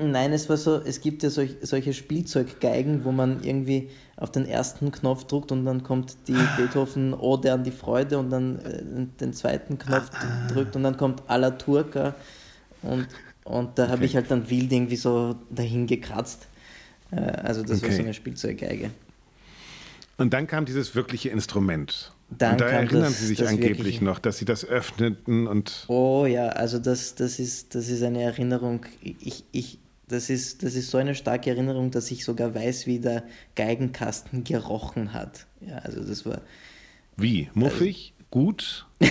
Nein, 0.00 0.32
es 0.32 0.48
war 0.48 0.56
so, 0.56 0.80
es 0.80 1.00
gibt 1.00 1.22
ja 1.22 1.30
solch, 1.30 1.56
solche 1.62 1.92
Spielzeuggeigen, 1.92 3.04
wo 3.04 3.12
man 3.12 3.42
irgendwie 3.42 3.90
auf 4.16 4.30
den 4.30 4.46
ersten 4.46 4.92
Knopf 4.92 5.24
drückt 5.24 5.52
und 5.52 5.64
dann 5.64 5.82
kommt 5.82 6.16
die 6.26 6.36
Beethoven 6.56 7.14
Ode 7.14 7.52
an 7.52 7.64
die 7.64 7.70
Freude 7.70 8.18
und 8.18 8.30
dann 8.30 8.58
äh, 8.60 8.82
den 9.20 9.32
zweiten 9.32 9.78
Knopf 9.78 10.10
ah, 10.12 10.48
drückt 10.48 10.76
und 10.76 10.82
dann 10.82 10.96
kommt 10.96 11.22
Alla 11.26 11.50
Turca 11.52 12.14
und, 12.82 13.08
und 13.44 13.78
da 13.78 13.84
okay. 13.84 13.92
habe 13.92 14.04
ich 14.04 14.16
halt 14.16 14.30
dann 14.30 14.48
wild 14.48 14.72
irgendwie 14.72 14.96
so 14.96 15.36
dahin 15.50 15.86
gekratzt. 15.86 16.46
Äh, 17.10 17.20
also 17.20 17.62
das 17.62 17.78
okay. 17.78 17.88
war 17.88 17.96
so 17.96 18.02
eine 18.02 18.14
Spielzeuggeige. 18.14 18.90
Und 20.18 20.34
dann 20.34 20.46
kam 20.46 20.66
dieses 20.66 20.94
wirkliche 20.94 21.30
Instrument. 21.30 22.12
Dann 22.28 22.52
und 22.52 22.60
da 22.60 22.66
erinnern 22.66 23.04
das, 23.04 23.18
Sie 23.18 23.26
sich 23.26 23.46
angeblich 23.46 23.78
wirkliche... 23.78 24.04
noch, 24.04 24.18
dass 24.18 24.38
Sie 24.38 24.44
das 24.44 24.64
öffneten 24.64 25.46
und. 25.46 25.84
Oh 25.88 26.26
ja, 26.26 26.48
also 26.48 26.78
das, 26.78 27.14
das, 27.16 27.38
ist, 27.38 27.74
das 27.74 27.88
ist 27.88 28.02
eine 28.02 28.22
Erinnerung. 28.22 28.84
Ich, 29.02 29.44
ich, 29.50 29.78
das 30.10 30.28
ist, 30.28 30.62
das 30.62 30.74
ist 30.74 30.90
so 30.90 30.98
eine 30.98 31.14
starke 31.14 31.50
Erinnerung, 31.50 31.90
dass 31.90 32.10
ich 32.10 32.24
sogar 32.24 32.54
weiß, 32.54 32.86
wie 32.86 32.98
der 32.98 33.22
Geigenkasten 33.54 34.42
gerochen 34.44 35.12
hat. 35.12 35.46
Ja, 35.60 35.78
also 35.78 36.02
das 36.02 36.26
war. 36.26 36.42
Wie? 37.16 37.48
Muffig? 37.54 38.14
Also, 38.16 38.26
gut? 38.30 38.86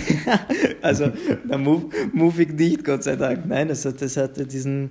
also, 0.82 1.12
na, 1.46 1.56
muffig 1.58 2.52
nicht, 2.52 2.84
Gott 2.84 3.04
sei 3.04 3.16
Dank. 3.16 3.46
Nein, 3.46 3.70
es 3.70 3.84
hat, 3.84 4.02
es 4.02 4.16
hatte 4.16 4.46
diesen, 4.46 4.90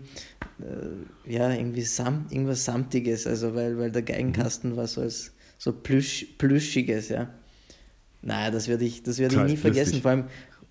äh, 0.60 1.32
ja, 1.32 1.51
irgendwie 1.51 1.84
Samt, 1.84 2.32
irgendwas 2.32 2.66
Samtiges, 2.66 3.28
also 3.28 3.53
weil, 3.53 3.78
weil 3.78 3.91
der 3.91 4.01
Geigenkasten 4.01 4.76
war 4.76 4.88
so 4.88 5.01
als 5.01 5.34
so 5.57 5.74
plüsch, 5.74 6.26
Plüschiges, 6.38 7.10
ja. 7.10 7.30
Naja, 8.22 8.49
das 8.49 8.68
werde 8.68 8.86
ich, 8.86 9.03
das 9.03 9.20
werd 9.20 9.34
ich 9.34 9.39
nie 9.39 9.57
vergessen. 9.57 10.01
Vor 10.01 10.12
allem, 10.12 10.24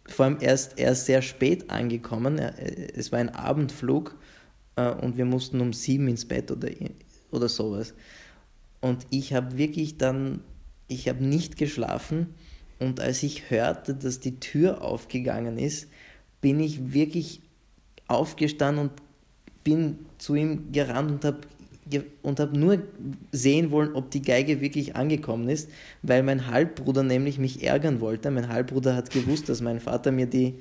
vor 0.07 0.26
allem 0.26 0.39
erst, 0.41 0.78
erst 0.78 1.07
sehr 1.07 1.22
spät 1.22 1.70
angekommen. 1.70 2.39
Es 2.39 3.12
war 3.12 3.18
ein 3.20 3.28
Abendflug 3.28 4.16
äh, 4.79 4.91
und 4.91 5.16
wir 5.16 5.24
mussten 5.24 5.61
um 5.61 5.72
sieben 5.72 6.09
ins 6.09 6.24
Bett 6.24 6.51
oder, 6.51 6.68
oder 7.31 7.49
sowas. 7.49 7.95
Und 8.81 9.07
ich 9.11 9.35
habe 9.35 9.59
wirklich 9.59 9.99
dann, 9.99 10.41
ich 10.87 11.09
habe 11.09 11.24
nicht 11.24 11.57
geschlafen 11.57 12.29
und 12.79 13.01
als 13.01 13.22
ich 13.24 13.51
hörte, 13.51 13.95
dass 13.95 14.20
die 14.20 14.39
Tür 14.39 14.83
aufgegangen 14.83 15.59
ist, 15.59 15.89
bin 16.41 16.61
ich 16.61 16.93
wirklich 16.93 17.41
aufgestanden 18.07 18.89
und 18.89 18.93
bin 19.64 19.99
zu 20.18 20.37
ihm 20.37 20.70
gerannt 20.72 21.11
und 21.11 21.24
habe 21.24 21.39
und 22.22 22.39
habe 22.39 22.59
nur 22.59 22.83
sehen 23.33 23.70
wollen, 23.70 23.95
ob 23.95 24.11
die 24.11 24.20
Geige 24.20 24.61
wirklich 24.61 24.95
angekommen 24.95 25.49
ist, 25.49 25.70
weil 26.03 26.22
mein 26.22 26.47
Halbbruder 26.47 27.03
nämlich 27.03 27.39
mich 27.39 27.64
ärgern 27.64 28.03
wollte. 28.03 28.31
Mein 28.31 28.49
Halbbruder 28.49 28.95
hat 28.95 29.09
gewusst, 29.09 29.49
dass 29.49 29.62
mein 29.62 29.81
Vater 29.81 30.12
mir 30.12 30.26
die, 30.26 30.57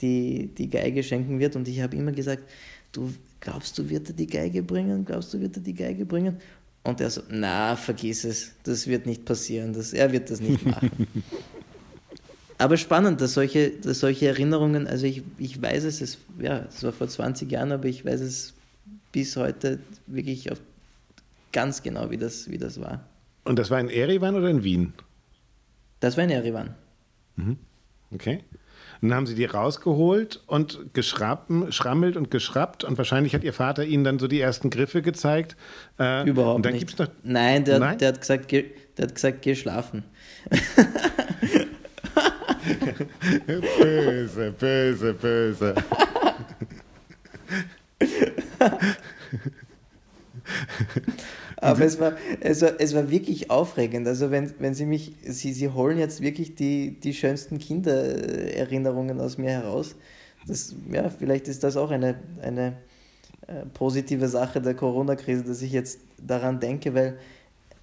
die, 0.00 0.54
die 0.56 0.70
Geige 0.70 1.02
schenken 1.02 1.40
wird 1.40 1.56
und 1.56 1.66
ich 1.66 1.80
habe 1.80 1.96
immer 1.96 2.12
gesagt, 2.12 2.44
du 2.92 3.12
glaubst 3.40 3.78
du, 3.78 3.88
wird 3.88 4.08
er 4.08 4.14
die 4.14 4.26
Geige 4.26 4.62
bringen? 4.62 5.04
Glaubst 5.04 5.32
du, 5.34 5.40
wird 5.40 5.56
er 5.56 5.62
die 5.62 5.74
Geige 5.74 6.04
bringen? 6.04 6.38
Und 6.84 7.00
er 7.00 7.10
so, 7.10 7.22
na, 7.28 7.76
vergiss 7.76 8.24
es, 8.24 8.52
das 8.62 8.86
wird 8.86 9.06
nicht 9.06 9.24
passieren, 9.24 9.72
das, 9.72 9.92
er 9.92 10.10
wird 10.10 10.30
das 10.30 10.40
nicht 10.40 10.64
machen. 10.64 11.06
Aber 12.58 12.76
spannend, 12.76 13.20
dass 13.20 13.34
solche, 13.34 13.70
dass 13.70 14.00
solche 14.00 14.26
Erinnerungen, 14.26 14.88
also 14.88 15.06
ich, 15.06 15.22
ich 15.38 15.62
weiß 15.62 15.84
es, 15.84 16.00
es, 16.00 16.18
ja, 16.40 16.66
es 16.68 16.82
war 16.82 16.92
vor 16.92 17.06
20 17.06 17.50
Jahren, 17.50 17.70
aber 17.70 17.84
ich 17.84 18.04
weiß 18.04 18.20
es 18.20 18.52
bis 19.12 19.36
heute 19.36 19.78
wirklich 20.08 20.50
auf, 20.50 20.60
ganz 21.52 21.82
genau, 21.82 22.10
wie 22.10 22.16
das, 22.16 22.50
wie 22.50 22.58
das 22.58 22.80
war. 22.80 23.04
Und 23.44 23.60
das 23.60 23.70
war 23.70 23.78
in 23.78 23.88
Erivan 23.88 24.34
oder 24.34 24.50
in 24.50 24.64
Wien? 24.64 24.92
Das 26.00 26.16
war 26.16 26.24
in 26.24 26.30
Erivan. 26.30 26.74
Mhm. 27.36 27.58
Okay. 28.10 28.42
Und 29.00 29.10
dann 29.10 29.18
haben 29.18 29.26
sie 29.26 29.34
die 29.34 29.44
rausgeholt 29.44 30.42
und 30.46 30.92
geschrammelt 30.92 32.16
und 32.16 32.30
geschraubt 32.30 32.84
und 32.84 32.98
wahrscheinlich 32.98 33.34
hat 33.34 33.44
ihr 33.44 33.52
Vater 33.52 33.84
ihnen 33.84 34.04
dann 34.04 34.18
so 34.18 34.26
die 34.26 34.40
ersten 34.40 34.70
Griffe 34.70 35.02
gezeigt. 35.02 35.56
Äh, 35.98 36.28
Überhaupt 36.28 36.56
und 36.56 36.66
dann 36.66 36.72
nicht. 36.72 36.86
Gibt's 36.86 36.98
noch 36.98 37.08
Nein, 37.22 37.64
der, 37.64 37.78
Nein? 37.78 37.98
Der, 37.98 38.08
hat 38.08 38.20
gesagt, 38.20 38.50
der 38.50 38.64
hat 39.00 39.14
gesagt, 39.14 39.42
geh 39.42 39.54
schlafen. 39.54 40.02
böse, 43.46 44.52
böse, 44.58 45.14
böse. 45.14 45.74
Aber 51.60 51.84
es 51.84 51.98
war, 51.98 52.12
es, 52.40 52.62
war, 52.62 52.72
es 52.78 52.94
war 52.94 53.10
wirklich 53.10 53.50
aufregend. 53.50 54.06
Also 54.06 54.30
wenn, 54.30 54.52
wenn 54.58 54.74
Sie 54.74 54.86
mich, 54.86 55.14
Sie, 55.22 55.52
Sie 55.52 55.68
holen 55.68 55.98
jetzt 55.98 56.20
wirklich 56.20 56.54
die, 56.54 56.98
die 57.00 57.14
schönsten 57.14 57.58
Kindererinnerungen 57.58 59.20
aus 59.20 59.38
mir 59.38 59.50
heraus. 59.50 59.96
Das, 60.46 60.74
ja, 60.90 61.10
vielleicht 61.10 61.48
ist 61.48 61.64
das 61.64 61.76
auch 61.76 61.90
eine, 61.90 62.14
eine 62.42 62.76
äh, 63.48 63.66
positive 63.74 64.28
Sache 64.28 64.60
der 64.60 64.74
Corona-Krise, 64.74 65.42
dass 65.44 65.62
ich 65.62 65.72
jetzt 65.72 66.00
daran 66.24 66.60
denke, 66.60 66.94
weil 66.94 67.18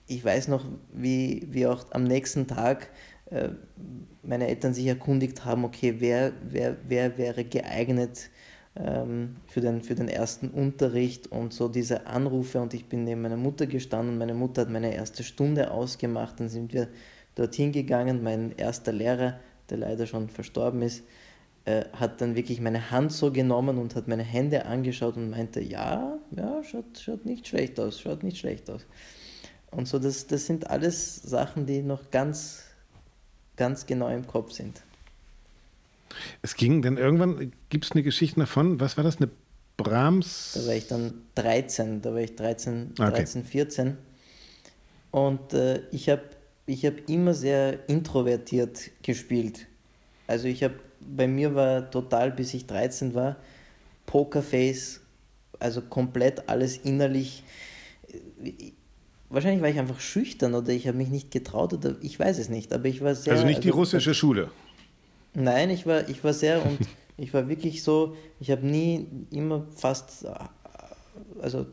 ich 0.08 0.24
weiß 0.24 0.48
noch, 0.48 0.64
wie, 0.94 1.48
wie 1.52 1.68
auch 1.68 1.86
am 1.92 2.04
nächsten 2.04 2.48
Tag 2.48 2.90
äh, 3.32 3.50
meine 4.24 4.48
Eltern 4.48 4.74
sich 4.74 4.88
erkundigt 4.88 5.44
haben, 5.46 5.66
okay, 5.66 5.96
wer, 6.00 6.32
wer, 6.48 6.78
wer 6.88 7.18
wäre 7.18 7.44
geeignet, 7.44 8.30
für, 8.76 9.62
den, 9.62 9.82
für 9.84 9.96
den 9.96 10.10
ersten 10.10 10.50
Unterricht 10.50 11.28
und 11.32 11.54
so 11.54 11.70
diese 11.70 12.08
Anrufe 12.08 12.60
und 12.60 12.74
ich 12.74 12.90
bin 12.90 13.06
neben 13.06 13.22
meiner 13.22 13.38
Mutter 13.38 13.68
gestanden, 13.68 14.18
meine 14.18 14.34
Mutter 14.34 14.64
hat 14.64 14.70
meine 14.70 14.94
erste 14.94 15.24
Stunde 15.24 15.72
ausgemacht, 15.72 16.42
dann 16.42 16.50
sind 16.50 16.74
wir 16.74 16.90
dorthin 17.36 17.72
gegangen, 17.72 18.22
mein 18.22 18.52
erster 18.58 18.92
Lehrer, 18.92 19.40
der 19.70 19.78
leider 19.78 20.06
schon 20.08 20.28
verstorben 20.28 20.82
ist, 20.82 21.06
äh, 21.64 21.86
hat 21.94 22.20
dann 22.20 22.36
wirklich 22.36 22.60
meine 22.60 22.92
Hand 22.92 23.14
so 23.14 23.32
genommen 23.32 23.78
und 23.78 23.96
hat 23.96 24.10
meine 24.10 24.24
Hände 24.24 24.66
angeschaut 24.66 25.16
und 25.16 25.30
meinte, 25.30 25.62
ja, 25.62 26.20
ja, 26.32 26.62
schaut, 26.64 27.00
schaut 27.00 27.26
nicht 27.26 27.48
schlecht 27.48 27.80
aus, 27.80 28.02
schaut 28.02 28.24
nicht 28.24 28.38
schlecht 28.38 28.70
aus. 28.70 28.86
Und 29.72 29.88
so, 29.88 30.00
das, 30.00 30.28
das 30.28 30.46
sind 30.46 30.70
alles 30.70 31.16
Sachen, 31.16 31.66
die 31.66 31.82
noch 31.82 32.12
ganz, 32.12 32.64
ganz 33.56 33.86
genau 33.86 34.10
im 34.10 34.28
Kopf 34.28 34.52
sind. 34.52 34.82
Es 36.42 36.56
ging 36.56 36.82
dann 36.82 36.98
irgendwann, 36.98 37.52
gibt 37.70 37.86
es 37.86 37.92
eine 37.92 38.04
Geschichte 38.04 38.40
davon, 38.40 38.80
was 38.80 38.98
war 38.98 39.04
das, 39.04 39.18
eine 39.18 39.30
Brahms? 39.78 40.54
Da 40.56 40.68
war 40.68 40.76
ich 40.76 40.88
dann 40.88 41.14
13, 41.36 42.02
da 42.02 42.14
war 42.14 42.22
ich 42.22 42.36
13, 42.36 42.96
13 42.96 43.42
okay. 43.42 43.50
14. 43.50 43.98
Und 45.12 45.54
äh, 45.54 45.82
ich 45.92 46.10
habe 46.10 46.24
ich 46.66 46.86
hab 46.86 47.10
immer 47.10 47.34
sehr 47.34 47.88
introvertiert 47.90 48.92
gespielt. 49.04 49.68
Also 50.28 50.48
ich 50.48 50.64
habe, 50.64 50.76
bei 51.00 51.28
mir 51.28 51.54
war 51.54 51.90
total, 51.92 52.32
bis 52.32 52.54
ich 52.54 52.66
13 52.66 53.14
war, 53.14 53.38
Pokerface, 54.06 55.02
also 55.60 55.82
komplett 55.82 56.50
alles 56.50 56.78
innerlich. 56.78 57.44
Wahrscheinlich 59.30 59.62
war 59.62 59.70
ich 59.70 59.80
einfach 59.80 60.00
schüchtern 60.00 60.54
oder 60.54 60.70
ich 60.70 60.88
habe 60.88 60.98
mich 60.98 61.10
nicht 61.10 61.32
getraut 61.32 61.74
oder 61.74 61.96
ich 62.02 62.20
weiß 62.20 62.40
es 62.40 62.50
nicht, 62.50 62.74
aber 62.74 62.86
ich 62.86 63.02
war 63.02 63.16
sehr. 63.16 63.34
Also 63.34 63.46
nicht 63.46 63.64
die 63.64 63.70
also, 63.70 63.80
russische 63.80 64.14
Schule. 64.14 64.50
Nein, 65.36 65.70
ich 65.70 65.86
war, 65.86 66.08
ich 66.10 66.24
war 66.24 66.34
sehr 66.34 66.66
und 66.66 66.80
ich 67.18 67.34
war 67.34 67.48
wirklich 67.48 67.84
so, 67.84 68.16
ich 68.40 68.52
habe 68.52 68.66
nie 68.66 69.08
immer 69.32 69.68
fast, 69.76 70.26
also 71.42 71.66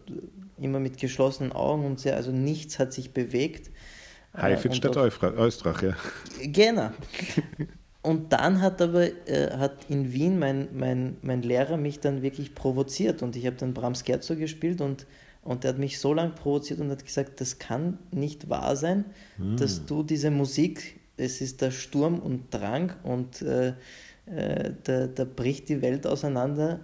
immer 0.59 0.81
mit 0.81 0.99
geschlossenen 0.99 1.53
Augen 1.53 1.85
und 1.85 2.01
sehr, 2.01 2.17
also 2.17 2.31
nichts 2.31 2.79
hat 2.79 2.93
sich 2.93 3.13
bewegt. 3.13 3.71
Haifit 4.37 4.77
statt 4.77 4.97
Eustrach, 4.97 5.83
ja. 5.83 5.95
Genau. 6.43 6.91
Und 8.03 8.33
dann 8.33 8.61
hat 8.61 8.83
aber 8.83 9.05
äh, 9.29 9.57
hat 9.57 9.87
in 9.89 10.13
Wien 10.13 10.37
mein, 10.37 10.69
mein, 10.75 11.19
mein 11.23 11.43
Lehrer 11.43 11.77
mich 11.77 12.01
dann 12.01 12.21
wirklich 12.21 12.53
provoziert 12.53 13.23
und 13.23 13.37
ich 13.37 13.47
habe 13.47 13.55
dann 13.55 13.75
Brahms 13.75 14.03
Scherzo 14.05 14.35
gespielt 14.35 14.81
und, 14.81 15.07
und 15.43 15.65
er 15.65 15.69
hat 15.69 15.79
mich 15.79 16.01
so 16.01 16.13
lange 16.13 16.33
provoziert 16.33 16.81
und 16.81 16.91
hat 16.91 17.05
gesagt, 17.05 17.41
das 17.41 17.61
kann 17.61 18.01
nicht 18.11 18.51
wahr 18.51 18.75
sein, 18.75 19.05
hm. 19.37 19.57
dass 19.57 19.87
du 19.87 20.03
diese 20.03 20.33
Musik 20.33 20.99
es 21.17 21.41
ist 21.41 21.61
der 21.61 21.71
Sturm 21.71 22.19
und 22.19 22.53
Drang 22.53 22.93
und 23.03 23.43
äh, 23.43 23.75
äh, 24.27 24.73
da, 24.85 25.07
da 25.07 25.25
bricht 25.25 25.69
die 25.69 25.83
Welt 25.83 26.07
auseinander 26.07 26.81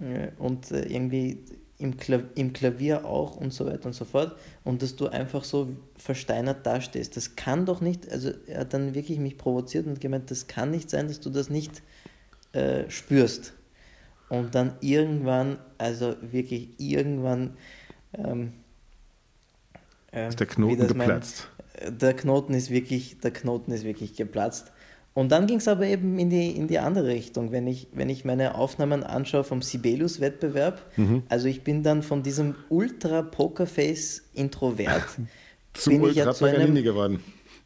äh, 0.00 0.28
und 0.38 0.70
äh, 0.70 0.82
irgendwie 0.86 1.44
im, 1.78 1.96
Klavier, 1.96 2.28
im 2.36 2.52
Klavier 2.52 3.04
auch 3.04 3.36
und 3.36 3.52
so 3.52 3.66
weiter 3.66 3.86
und 3.86 3.92
so 3.92 4.04
fort. 4.04 4.36
Und 4.64 4.82
dass 4.82 4.94
du 4.94 5.08
einfach 5.08 5.44
so 5.44 5.70
versteinert 5.96 6.64
dastehst. 6.64 7.16
Das 7.16 7.34
kann 7.34 7.66
doch 7.66 7.80
nicht, 7.80 8.10
also 8.10 8.30
er 8.46 8.60
hat 8.60 8.72
dann 8.72 8.94
wirklich 8.94 9.18
mich 9.18 9.36
provoziert 9.36 9.86
und 9.86 10.00
gemeint, 10.00 10.30
das 10.30 10.46
kann 10.46 10.70
nicht 10.70 10.90
sein, 10.90 11.08
dass 11.08 11.20
du 11.20 11.30
das 11.30 11.50
nicht 11.50 11.82
äh, 12.52 12.88
spürst. 12.88 13.54
Und 14.28 14.54
dann 14.54 14.74
irgendwann, 14.80 15.58
also 15.76 16.14
wirklich 16.22 16.70
irgendwann, 16.78 17.56
ähm, 18.14 18.52
äh, 20.12 20.28
ist 20.28 20.40
der 20.40 20.46
Knoten 20.46 20.86
geplatzt. 20.86 21.48
Der 21.88 22.14
Knoten 22.14 22.54
ist 22.54 22.70
wirklich, 22.70 23.18
der 23.20 23.32
Knoten 23.32 23.72
ist 23.72 23.84
wirklich 23.84 24.14
geplatzt. 24.14 24.72
Und 25.14 25.30
dann 25.30 25.46
ging 25.46 25.58
es 25.58 25.68
aber 25.68 25.84
eben 25.86 26.18
in 26.18 26.30
die, 26.30 26.52
in 26.52 26.68
die 26.68 26.78
andere 26.78 27.08
Richtung. 27.08 27.52
Wenn 27.52 27.66
ich, 27.66 27.88
wenn 27.92 28.08
ich 28.08 28.24
meine 28.24 28.54
Aufnahmen 28.54 29.02
anschaue 29.02 29.44
vom 29.44 29.60
Sibelius-Wettbewerb, 29.60 30.80
mhm. 30.96 31.24
also 31.28 31.48
ich 31.48 31.62
bin 31.62 31.82
dann 31.82 32.02
von 32.02 32.22
diesem 32.22 32.54
Ultra-Pokerface-Introvert 32.70 35.04
zum 35.74 35.92
bin 35.92 36.00
Ultra 36.02 36.12
ich 36.12 36.16
ja 36.16 36.32
zu 36.32 36.46
einem, 36.46 36.74
geworden. 36.82 37.20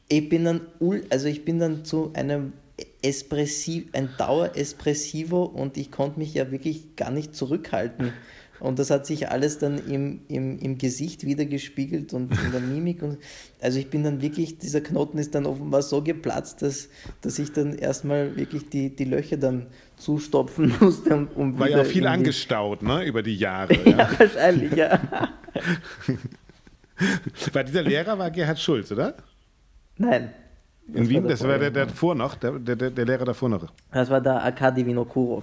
Ich 0.09 0.29
bin 0.29 0.45
dann, 0.45 0.63
also 1.11 1.29
ich 1.29 1.45
bin 1.45 1.61
dann 1.61 1.85
zu 1.85 2.11
einem 2.15 2.53
Espressiv, 3.01 3.87
ein 3.93 4.09
Dauer-Espressivo 4.19 5.45
und 5.45 5.77
ich 5.77 5.93
konnte 5.93 6.19
mich 6.19 6.35
ja 6.35 6.51
wirklich 6.51 6.97
gar 6.97 7.13
nicht 7.13 7.37
zurückhalten. 7.37 8.13
Und 8.61 8.79
das 8.79 8.91
hat 8.91 9.07
sich 9.07 9.29
alles 9.31 9.59
dann 9.59 9.79
im, 9.87 10.21
im, 10.29 10.59
im 10.59 10.79
Gesicht 10.79 11.25
wieder 11.25 11.45
gespiegelt 11.45 12.13
und 12.13 12.33
in 12.33 12.53
der 12.53 12.61
Mimik. 12.73 13.03
Und, 13.03 13.19
also 13.61 13.79
ich 13.79 13.91
bin 13.91 14.05
dann 14.05 14.23
wirklich, 14.23 14.59
dieser 14.59 14.81
Knoten 14.81 15.19
ist 15.19 15.35
dann 15.35 15.47
offenbar 15.47 15.83
so 15.83 16.03
geplatzt, 16.03 16.63
dass, 16.63 16.89
dass 17.21 17.39
ich 17.39 17.53
dann 17.53 17.75
erstmal 17.75 18.37
wirklich 18.37 18.69
die, 18.69 18.95
die 18.95 19.05
Löcher 19.05 19.37
dann 19.37 19.67
zustopfen 19.97 20.75
musste. 20.81 21.15
Um, 21.15 21.29
um 21.35 21.59
War 21.59 21.69
ja 21.69 21.85
viel 21.85 22.07
angestaut, 22.07 22.83
ne, 22.83 23.05
über 23.05 23.23
die 23.23 23.37
Jahre. 23.37 23.75
ja, 23.85 23.99
ja 23.99 24.11
wahrscheinlich, 24.19 24.73
ja. 24.73 25.01
war 27.53 27.65
dieser 27.65 27.83
Lehrer 27.83 28.19
war 28.19 28.31
Gerhard 28.31 28.59
Schulz, 28.59 28.91
oder? 28.93 29.15
Nein. 29.99 30.31
In 30.93 31.09
Wien, 31.09 31.25
war 31.25 31.31
das 31.31 31.43
war 31.43 31.59
der, 31.59 31.71
der 31.71 31.87
davor 31.87 32.15
noch, 32.15 32.37
der, 32.37 32.59
der, 32.59 32.77
der 32.77 33.05
Lehrer 33.05 33.25
davor 33.25 33.49
noch. 33.49 33.67
Das 33.91 34.09
war 34.09 34.21
der 34.21 34.43
Arkadi 34.43 34.87
Vinokurov. 34.87 35.43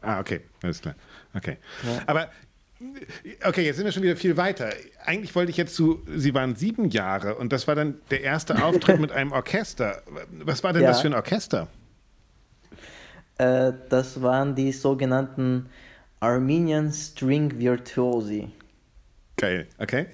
Ah, 0.00 0.20
okay, 0.20 0.40
alles 0.62 0.80
klar. 0.80 0.94
Okay. 1.34 1.58
Ja. 1.82 2.02
Aber 2.06 2.30
Okay, 3.44 3.64
jetzt 3.64 3.76
sind 3.76 3.84
wir 3.84 3.92
schon 3.92 4.02
wieder 4.02 4.16
viel 4.16 4.36
weiter. 4.36 4.70
Eigentlich 5.04 5.34
wollte 5.34 5.50
ich 5.50 5.56
jetzt 5.56 5.74
zu, 5.74 6.02
Sie 6.06 6.34
waren 6.34 6.56
sieben 6.56 6.90
Jahre 6.90 7.36
und 7.36 7.52
das 7.52 7.66
war 7.68 7.74
dann 7.74 8.00
der 8.10 8.22
erste 8.22 8.62
Auftritt 8.64 9.00
mit 9.00 9.12
einem 9.12 9.32
Orchester. 9.32 10.02
Was 10.44 10.62
war 10.64 10.72
denn 10.72 10.82
ja. 10.82 10.88
das 10.88 11.00
für 11.00 11.08
ein 11.08 11.14
Orchester? 11.14 11.68
Äh, 13.38 13.72
das 13.88 14.20
waren 14.22 14.54
die 14.54 14.72
sogenannten 14.72 15.66
Armenian 16.20 16.92
String 16.92 17.58
Virtuosi. 17.58 18.50
Geil, 19.36 19.66
okay. 19.78 20.06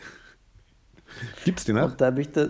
Gibt's 1.45 1.65
die 1.65 1.73
noch? 1.73 1.93
Und 1.93 2.01
da 2.01 2.07
habe 2.07 2.21
ich 2.21 2.31
da. 2.31 2.49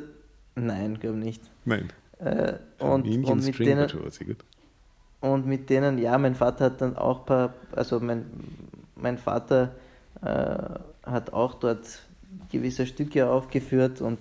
Nein, 0.54 0.98
glaube 0.98 1.18
nicht. 1.18 1.42
Nein. 1.64 1.92
Äh, 2.18 2.54
und, 2.78 3.06
Armenian 3.06 3.32
und 3.32 3.44
mit 3.44 3.54
String 3.54 3.68
denen, 3.68 3.80
Virtuosi, 3.80 4.24
gut. 4.24 4.44
Und 5.20 5.46
mit 5.46 5.68
denen, 5.68 5.98
ja, 5.98 6.16
mein 6.16 6.34
Vater 6.34 6.66
hat 6.66 6.80
dann 6.80 6.96
auch 6.96 7.20
ein 7.20 7.26
paar, 7.26 7.54
also 7.72 8.00
mein, 8.00 8.24
mein 8.96 9.18
Vater 9.18 9.74
äh, 10.22 10.56
hat 11.02 11.32
auch 11.32 11.54
dort 11.54 12.00
gewisse 12.50 12.86
Stücke 12.86 13.28
aufgeführt 13.28 14.00
und, 14.00 14.18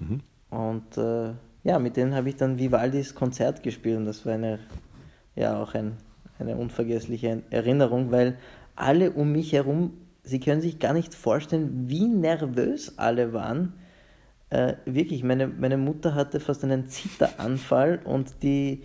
mhm. 0.00 0.20
und 0.50 0.96
äh, 0.96 1.32
ja, 1.62 1.78
mit 1.78 1.96
denen 1.96 2.14
habe 2.14 2.28
ich 2.30 2.36
dann 2.36 2.58
Vivaldis 2.58 3.14
Konzert 3.14 3.62
gespielt 3.62 3.98
und 3.98 4.06
das 4.06 4.24
war 4.26 4.34
eine, 4.34 4.58
ja, 5.36 5.62
auch 5.62 5.74
ein, 5.74 5.96
eine 6.38 6.56
unvergessliche 6.56 7.42
Erinnerung, 7.50 8.10
weil 8.10 8.36
alle 8.74 9.12
um 9.12 9.30
mich 9.32 9.52
herum, 9.52 9.92
sie 10.22 10.40
können 10.40 10.60
sich 10.60 10.78
gar 10.78 10.94
nicht 10.94 11.14
vorstellen, 11.14 11.88
wie 11.88 12.06
nervös 12.08 12.98
alle 12.98 13.32
waren, 13.32 13.74
äh, 14.48 14.74
wirklich, 14.84 15.22
meine, 15.22 15.46
meine 15.46 15.76
Mutter 15.76 16.14
hatte 16.14 16.40
fast 16.40 16.64
einen 16.64 16.88
Zitteranfall 16.88 18.00
und 18.04 18.42
die, 18.42 18.82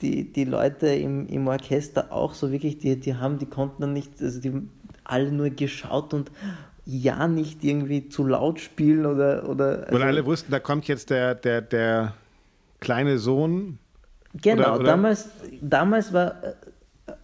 die, 0.00 0.32
die 0.32 0.44
Leute 0.44 0.88
im, 0.88 1.26
im 1.28 1.46
Orchester 1.48 2.12
auch 2.12 2.34
so 2.34 2.50
wirklich, 2.50 2.78
die, 2.78 2.98
die 2.98 3.14
haben, 3.16 3.38
die 3.38 3.46
konnten 3.46 3.82
dann 3.82 3.92
nicht, 3.92 4.22
also 4.22 4.40
die 4.40 4.68
alle 5.04 5.30
nur 5.30 5.50
geschaut 5.50 6.14
und 6.14 6.30
ja 6.86 7.28
nicht 7.28 7.62
irgendwie 7.62 8.08
zu 8.08 8.26
laut 8.26 8.60
spielen 8.60 9.06
oder. 9.06 9.48
oder 9.48 9.86
also, 9.86 9.92
Weil 9.92 10.02
alle 10.02 10.24
wussten, 10.24 10.50
da 10.50 10.60
kommt 10.60 10.86
jetzt 10.88 11.10
der, 11.10 11.34
der, 11.34 11.60
der 11.60 12.14
kleine 12.80 13.18
Sohn. 13.18 13.78
Genau, 14.42 14.62
oder, 14.62 14.74
oder? 14.76 14.84
Damals, 14.84 15.28
damals 15.60 16.12
war 16.12 16.42
äh, 16.42 16.54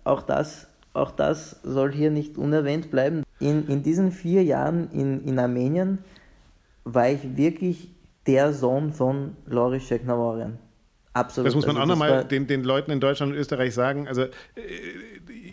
auch 0.05 0.23
das, 0.23 0.68
auch 0.93 1.11
das 1.11 1.61
soll 1.62 1.93
hier 1.93 2.11
nicht 2.11 2.37
unerwähnt 2.39 2.91
bleiben. 2.91 3.23
In, 3.39 3.66
in 3.68 3.83
diesen 3.83 4.12
vier 4.12 4.45
Jahren 4.45 4.91
in, 4.93 5.25
in 5.25 5.39
Armenien 5.39 5.99
war 6.85 7.09
ich 7.09 7.37
wirklich 7.37 7.89
der 8.27 8.53
Sohn 8.53 8.93
von 8.93 9.37
Loris 9.47 9.85
Shekhnawarian. 9.85 10.59
Absolut. 11.13 11.49
Das 11.49 11.55
muss 11.55 11.67
man 11.67 11.77
also 11.77 11.83
auch 11.83 11.89
nochmal 11.89 12.25
den, 12.25 12.47
den 12.47 12.63
Leuten 12.63 12.93
in 12.93 13.01
Deutschland 13.01 13.33
und 13.33 13.39
Österreich 13.39 13.75
sagen. 13.75 14.07
Also, 14.07 14.23
äh, 14.23 14.31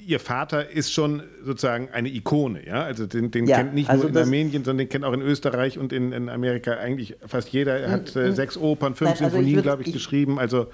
ihr 0.06 0.20
Vater 0.20 0.70
ist 0.70 0.94
schon 0.94 1.24
sozusagen 1.44 1.90
eine 1.90 2.10
Ikone, 2.10 2.66
ja? 2.66 2.84
Also, 2.84 3.08
den, 3.08 3.32
den 3.32 3.48
ja, 3.48 3.58
kennt 3.58 3.74
nicht 3.74 3.90
also 3.90 4.04
nur 4.04 4.12
in 4.12 4.18
Armenien, 4.18 4.64
sondern 4.64 4.86
den 4.86 4.90
kennt 4.90 5.04
auch 5.04 5.14
in 5.14 5.22
Österreich 5.22 5.80
und 5.80 5.94
in, 5.94 6.12
in 6.12 6.30
Amerika 6.30 6.74
eigentlich 6.74 7.18
fast 7.26 7.50
jeder. 7.50 7.80
Er 7.80 7.90
hat 7.90 8.16
äh, 8.16 8.34
sechs 8.34 8.56
Opern, 8.56 8.94
fünf 8.94 9.12
Nein, 9.12 9.24
also 9.24 9.36
Sinfonien, 9.38 9.62
glaube 9.64 9.82
ich, 9.82 9.88
ich, 9.88 9.94
geschrieben. 9.94 10.38
Also, 10.38 10.68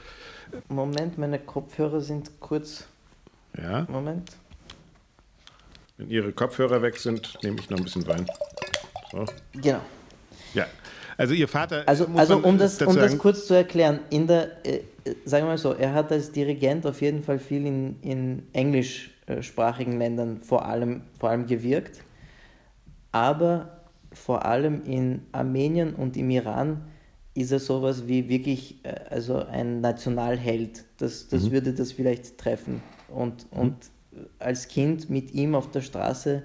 Moment, 0.67 1.17
meine 1.17 1.39
Kopfhörer 1.39 2.01
sind 2.01 2.39
kurz. 2.41 2.85
Ja. 3.57 3.87
Moment. 3.89 4.31
Wenn 5.97 6.09
Ihre 6.09 6.33
Kopfhörer 6.33 6.81
weg 6.81 6.97
sind, 6.97 7.37
nehme 7.41 7.57
ich 7.59 7.69
noch 7.69 7.77
ein 7.77 7.83
bisschen 7.85 8.05
Wein. 8.05 8.25
So. 9.11 9.25
Genau. 9.53 9.79
Ja, 10.53 10.67
also 11.17 11.33
Ihr 11.33 11.47
Vater. 11.47 11.83
Also, 11.85 12.07
also 12.15 12.37
um, 12.37 12.57
das, 12.57 12.81
um 12.81 12.95
das 12.95 13.17
kurz 13.17 13.47
zu 13.47 13.53
erklären, 13.53 13.99
in 14.09 14.27
der, 14.27 14.65
äh, 14.65 14.81
sagen 15.25 15.45
wir 15.45 15.51
mal 15.51 15.57
so, 15.57 15.73
er 15.73 15.93
hat 15.93 16.11
als 16.11 16.31
Dirigent 16.31 16.85
auf 16.85 17.01
jeden 17.01 17.23
Fall 17.23 17.39
viel 17.39 17.65
in, 17.65 17.99
in 18.01 18.43
englischsprachigen 18.53 19.97
Ländern 19.97 20.41
vor 20.41 20.65
allem, 20.65 21.01
vor 21.19 21.29
allem 21.29 21.45
gewirkt, 21.45 22.01
aber 23.11 23.83
vor 24.11 24.45
allem 24.45 24.83
in 24.83 25.21
Armenien 25.31 25.95
und 25.95 26.17
im 26.17 26.29
Iran 26.29 26.81
ist 27.35 27.51
er 27.51 27.59
sowas 27.59 28.07
wie 28.07 28.29
wirklich 28.29 28.83
äh, 28.83 28.95
also 29.09 29.37
ein 29.37 29.81
Nationalheld. 29.81 30.85
Das, 30.97 31.27
das 31.27 31.43
mhm. 31.43 31.51
würde 31.51 31.73
das 31.73 31.91
vielleicht 31.91 32.37
treffen. 32.37 32.81
Und, 33.09 33.51
mhm. 33.51 33.59
und 33.59 33.75
als 34.39 34.67
Kind 34.67 35.09
mit 35.09 35.33
ihm 35.33 35.55
auf 35.55 35.71
der 35.71 35.81
Straße 35.81 36.43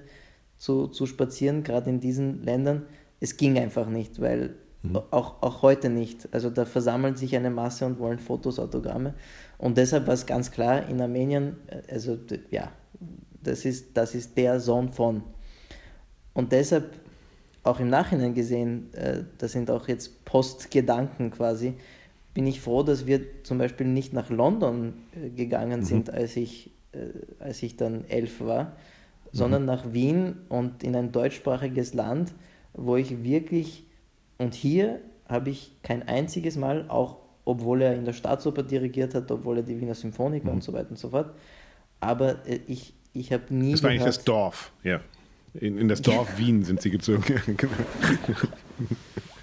zu, 0.57 0.87
zu 0.87 1.05
spazieren, 1.05 1.63
gerade 1.63 1.89
in 1.89 1.99
diesen 1.99 2.43
Ländern, 2.43 2.85
es 3.19 3.37
ging 3.37 3.57
einfach 3.57 3.87
nicht, 3.87 4.21
weil 4.21 4.55
mhm. 4.81 4.97
auch, 5.11 5.41
auch 5.41 5.61
heute 5.61 5.89
nicht. 5.89 6.27
Also 6.31 6.49
da 6.49 6.65
versammeln 6.65 7.15
sich 7.15 7.35
eine 7.35 7.49
Masse 7.49 7.85
und 7.85 7.99
wollen 7.99 8.19
Fotos, 8.19 8.59
Autogramme. 8.59 9.13
Und 9.57 9.77
deshalb 9.77 10.07
war 10.07 10.13
es 10.13 10.25
ganz 10.25 10.51
klar, 10.51 10.87
in 10.87 11.01
Armenien, 11.01 11.57
äh, 11.67 11.81
also 11.91 12.17
ja, 12.49 12.71
das 13.43 13.65
ist, 13.65 13.95
das 13.95 14.15
ist 14.15 14.37
der 14.37 14.59
Sohn 14.59 14.89
von. 14.89 15.23
Und 16.33 16.51
deshalb, 16.51 16.93
auch 17.63 17.79
im 17.79 17.89
Nachhinein 17.89 18.33
gesehen, 18.33 18.93
äh, 18.93 19.23
das 19.37 19.51
sind 19.51 19.69
auch 19.69 19.87
jetzt 19.87 20.23
Postgedanken 20.25 21.31
quasi, 21.31 21.73
bin 22.33 22.47
ich 22.47 22.61
froh, 22.61 22.83
dass 22.83 23.05
wir 23.05 23.43
zum 23.43 23.57
Beispiel 23.57 23.87
nicht 23.87 24.13
nach 24.13 24.29
London 24.29 24.93
äh, 25.13 25.29
gegangen 25.29 25.81
mhm. 25.81 25.85
sind, 25.85 26.09
als 26.09 26.35
ich, 26.35 26.71
als 27.37 27.61
ich 27.61 27.77
dann 27.77 28.05
elf 28.07 28.41
war, 28.41 28.63
mhm. 28.63 28.69
sondern 29.31 29.65
nach 29.65 29.93
Wien 29.93 30.37
und 30.49 30.83
in 30.83 30.95
ein 30.95 31.11
deutschsprachiges 31.11 31.93
Land, 31.93 32.33
wo 32.73 32.95
ich 32.95 33.23
wirklich, 33.23 33.83
und 34.37 34.53
hier 34.53 34.99
habe 35.27 35.49
ich 35.49 35.71
kein 35.83 36.07
einziges 36.07 36.57
Mal, 36.57 36.85
auch 36.89 37.17
obwohl 37.45 37.81
er 37.81 37.95
in 37.95 38.05
der 38.05 38.13
Staatsoper 38.13 38.63
dirigiert 38.63 39.15
hat, 39.15 39.31
obwohl 39.31 39.57
er 39.57 39.63
die 39.63 39.79
Wiener 39.79 39.95
Symphoniker 39.95 40.47
mhm. 40.47 40.55
und 40.55 40.63
so 40.63 40.73
weiter 40.73 40.91
und 40.91 40.99
so 40.99 41.09
fort, 41.09 41.33
aber 41.99 42.45
äh, 42.47 42.59
ich, 42.67 42.93
ich 43.13 43.33
habe 43.33 43.53
nie. 43.53 43.71
Das 43.71 43.83
war 43.83 43.91
gehört, 43.91 44.05
eigentlich 44.05 44.15
das 44.15 44.25
Dorf, 44.25 44.71
ja. 44.83 45.01
In, 45.55 45.77
in 45.77 45.87
das 45.87 46.01
Dorf 46.01 46.37
Wien 46.37 46.63
sind 46.63 46.81
sie 46.81 46.91
gezogen. 46.91 47.23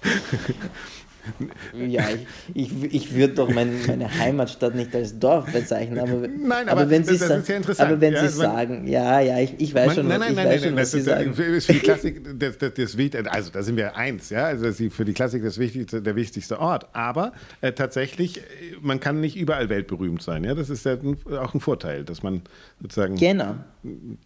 Ja, 1.87 2.05
ich, 2.53 2.71
ich, 2.71 2.93
ich 2.93 3.15
würde 3.15 3.33
doch 3.35 3.49
mein, 3.49 3.85
meine 3.87 4.13
Heimatstadt 4.19 4.75
nicht 4.75 4.93
als 4.95 5.17
Dorf 5.17 5.51
bezeichnen, 5.51 5.99
aber, 5.99 6.27
nein, 6.27 6.69
aber, 6.69 6.81
aber 6.81 6.89
wenn 6.89 7.03
Sie, 7.03 7.17
das, 7.17 7.27
das 7.27 7.39
ist 7.39 7.49
ja 7.49 7.55
interessant. 7.57 7.91
Aber 7.91 8.01
wenn 8.01 8.13
ja, 8.13 8.27
Sie 8.27 8.37
man, 8.37 8.51
sagen, 8.51 8.87
ja, 8.87 9.19
ja, 9.19 9.39
ich, 9.39 9.53
ich 9.59 9.73
weiß 9.73 9.87
man, 9.87 9.95
schon, 9.95 10.07
nein, 10.07 10.19
nein, 10.19 10.29
ich 10.31 10.35
nein, 10.35 10.47
weiß 10.47 10.61
nein, 10.61 10.69
schon, 10.69 10.77
was 10.77 10.91
Sie 10.91 11.01
sagen. 11.01 11.33
Das 11.35 11.65
für 11.65 11.73
die 11.73 11.79
Klassik, 11.79 12.39
das, 12.39 12.57
das, 12.57 12.73
das 12.73 13.27
also 13.27 13.51
da 13.51 13.63
sind 13.63 13.77
wir 13.77 13.95
eins, 13.95 14.29
ja, 14.29 14.45
also 14.45 14.65
das 14.65 14.77
für 14.91 15.05
die 15.05 15.13
Klassik 15.13 15.43
das 15.43 15.57
wichtigste, 15.57 16.01
der 16.01 16.15
wichtigste 16.15 16.59
Ort, 16.59 16.87
aber 16.93 17.33
äh, 17.61 17.71
tatsächlich, 17.71 18.41
man 18.81 18.99
kann 18.99 19.19
nicht 19.19 19.35
überall 19.35 19.69
weltberühmt 19.69 20.21
sein, 20.21 20.43
ja, 20.43 20.55
das 20.55 20.69
ist 20.69 20.85
ja 20.85 20.97
auch 21.39 21.53
ein 21.53 21.59
Vorteil, 21.59 22.03
dass 22.03 22.23
man 22.23 22.41
sozusagen 22.81 23.15
genau. 23.17 23.55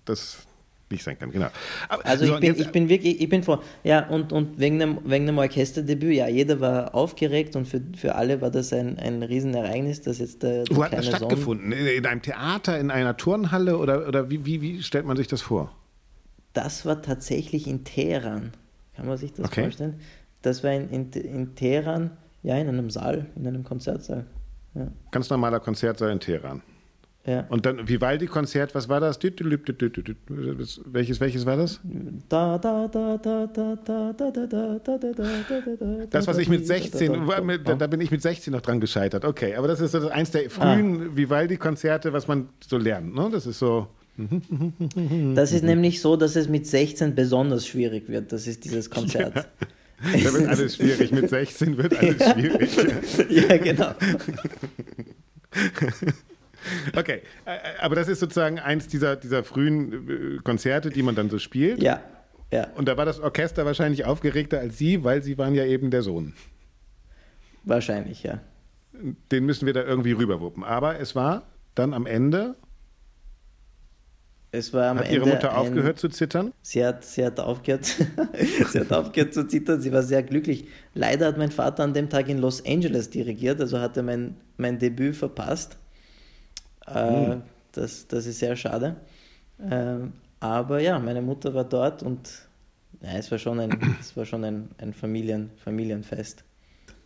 das 0.05 0.37
nicht 0.91 1.03
sein 1.03 1.17
kann, 1.17 1.31
genau. 1.31 1.47
Aber, 1.89 2.05
also 2.05 2.25
so, 2.25 2.33
ich, 2.35 2.39
bin, 2.39 2.49
jetzt, 2.49 2.61
ich 2.61 2.69
bin 2.69 2.89
wirklich, 2.89 3.21
ich 3.21 3.29
bin 3.29 3.43
froh. 3.43 3.59
Ja, 3.83 4.07
und, 4.07 4.33
und 4.33 4.59
wegen, 4.59 4.79
dem, 4.79 4.99
wegen 5.05 5.25
dem 5.25 5.37
Orchesterdebüt, 5.37 6.13
ja, 6.13 6.27
jeder 6.27 6.59
war 6.59 6.93
aufgeregt 6.93 7.55
und 7.55 7.67
für, 7.67 7.81
für 7.95 8.15
alle 8.15 8.41
war 8.41 8.51
das 8.51 8.73
ein, 8.73 8.99
ein 8.99 9.23
Riesenereignis, 9.23 10.01
dass 10.01 10.19
jetzt 10.19 10.43
der, 10.43 10.65
der 10.65 10.75
Wo 10.75 10.83
hat 10.83 10.93
das 10.93 11.07
stattgefunden? 11.07 11.71
In, 11.71 11.85
in, 11.87 12.05
einem 12.05 12.21
Theater, 12.21 12.79
in 12.79 12.91
einer 12.91 13.17
Turnhalle 13.17 13.77
oder, 13.77 14.07
oder 14.07 14.29
wie, 14.29 14.45
wie, 14.45 14.61
wie 14.61 14.83
stellt 14.83 15.05
man 15.05 15.17
sich 15.17 15.27
das 15.27 15.41
vor? 15.41 15.71
das 16.53 16.85
war 16.85 17.01
tatsächlich 17.01 17.67
in 17.67 17.83
Teheran. 17.83 18.51
Kann 18.95 19.07
man 19.07 19.17
sich 19.17 19.33
das 19.33 19.45
Okay. 19.45 19.63
vorstellen? 19.63 19.99
Das 20.41 20.63
war 20.63 20.71
in, 20.71 20.89
in, 20.89 21.11
in 21.11 21.55
Teheran, 21.55 22.11
ja, 22.43 22.57
in 22.57 22.67
einem 22.67 22.89
Saal, 22.89 23.27
in 23.35 23.47
einem 23.47 23.63
Konzertsaal. 23.63 24.25
Ja. 24.73 24.87
Ganz 25.11 25.29
normaler 25.29 25.59
Konzertsaal 25.59 26.11
in 26.11 26.19
Teheran. 26.19 26.61
Ja. 27.25 27.45
Und 27.49 27.67
dann 27.67 27.87
Vivaldi-Konzert, 27.87 28.73
was 28.73 28.89
war 28.89 28.99
das? 28.99 29.19
Welches, 29.21 31.19
welches 31.19 31.45
war 31.45 31.55
das? 31.55 31.79
Das, 36.09 36.27
was 36.27 36.37
ich 36.39 36.49
mit 36.49 36.65
16, 36.65 37.27
da 37.77 37.87
bin 37.87 38.01
ich 38.01 38.09
mit 38.09 38.23
16 38.23 38.51
noch 38.51 38.61
dran 38.61 38.79
gescheitert. 38.79 39.23
Okay, 39.23 39.53
aber 39.55 39.67
das 39.67 39.81
ist 39.81 39.91
so 39.91 40.09
eins 40.09 40.31
der 40.31 40.49
frühen 40.49 41.11
ah. 41.11 41.15
Vivaldi-Konzerte, 41.15 42.11
was 42.11 42.27
man 42.27 42.49
so 42.67 42.77
lernt. 42.77 43.13
Ne? 43.13 43.29
Das 43.31 43.45
ist 43.45 43.59
so. 43.59 43.87
Das 45.35 45.51
ist 45.51 45.63
nämlich 45.63 46.01
so, 46.01 46.15
dass 46.15 46.35
es 46.35 46.49
mit 46.49 46.65
16 46.67 47.15
besonders 47.15 47.67
schwierig 47.67 48.09
wird. 48.09 48.31
Das 48.31 48.47
ist 48.47 48.65
dieses 48.65 48.89
Konzert. 48.89 49.35
Ja. 49.35 49.45
Da 50.03 50.33
wird 50.33 50.47
alles 50.47 50.75
schwierig. 50.75 51.11
Mit 51.11 51.29
16 51.29 51.77
wird 51.77 51.97
alles 51.97 52.31
schwierig. 52.31 52.75
ja, 53.29 53.41
ja 53.43 53.57
genau. 53.57 53.93
Okay, 56.95 57.21
äh, 57.45 57.57
aber 57.79 57.95
das 57.95 58.07
ist 58.07 58.19
sozusagen 58.19 58.59
eins 58.59 58.87
dieser, 58.87 59.15
dieser 59.15 59.43
frühen 59.43 60.37
äh, 60.37 60.41
Konzerte, 60.43 60.89
die 60.89 61.03
man 61.03 61.15
dann 61.15 61.29
so 61.29 61.39
spielt. 61.39 61.81
Ja, 61.81 62.01
ja, 62.51 62.67
Und 62.75 62.87
da 62.87 62.97
war 62.97 63.05
das 63.05 63.19
Orchester 63.19 63.65
wahrscheinlich 63.65 64.05
aufgeregter 64.05 64.59
als 64.59 64.77
Sie, 64.77 65.03
weil 65.03 65.23
Sie 65.23 65.37
waren 65.37 65.55
ja 65.55 65.65
eben 65.65 65.89
der 65.89 66.01
Sohn. 66.01 66.33
wahrscheinlich, 67.63 68.23
ja. 68.23 68.39
Den 69.31 69.45
müssen 69.45 69.65
wir 69.65 69.73
da 69.73 69.83
irgendwie 69.83 70.11
rüberwuppen. 70.11 70.63
Aber 70.63 70.99
es 70.99 71.15
war 71.15 71.43
dann 71.75 71.93
am 71.93 72.05
Ende, 72.05 72.55
Es 74.51 74.73
war 74.73 74.89
am 74.91 74.99
hat 74.99 75.05
Ende 75.05 75.17
Ihre 75.17 75.29
Mutter 75.29 75.51
ein, 75.51 75.55
aufgehört 75.57 75.97
zu 75.97 76.09
zittern? 76.09 76.51
Sie 76.61 76.85
hat, 76.85 77.05
sie 77.05 77.25
hat 77.25 77.39
aufgehört, 77.39 77.85
sie 78.69 78.79
hat 78.79 78.91
aufgehört 78.91 79.33
zu 79.33 79.47
zittern, 79.47 79.79
sie 79.79 79.93
war 79.93 80.03
sehr 80.03 80.21
glücklich. 80.23 80.67
Leider 80.93 81.27
hat 81.27 81.37
mein 81.37 81.51
Vater 81.51 81.83
an 81.83 81.93
dem 81.93 82.09
Tag 82.09 82.27
in 82.27 82.37
Los 82.37 82.65
Angeles 82.65 83.09
dirigiert, 83.09 83.61
also 83.61 83.79
hat 83.79 83.95
er 83.95 84.03
mein, 84.03 84.35
mein 84.57 84.77
Debüt 84.77 85.15
verpasst. 85.15 85.77
Äh, 86.87 87.37
das, 87.71 88.07
das 88.07 88.25
ist 88.25 88.39
sehr 88.39 88.55
schade. 88.55 88.95
Ähm, 89.69 90.13
aber 90.39 90.79
ja, 90.79 90.99
meine 90.99 91.21
Mutter 91.21 91.53
war 91.53 91.63
dort 91.63 92.03
und 92.03 92.47
ja, 93.01 93.13
es 93.13 93.31
war 93.31 93.37
schon 93.37 93.59
ein, 93.59 93.97
es 93.99 94.15
war 94.17 94.25
schon 94.25 94.43
ein, 94.43 94.69
ein 94.77 94.93
Familien, 94.93 95.51
Familienfest. 95.63 96.43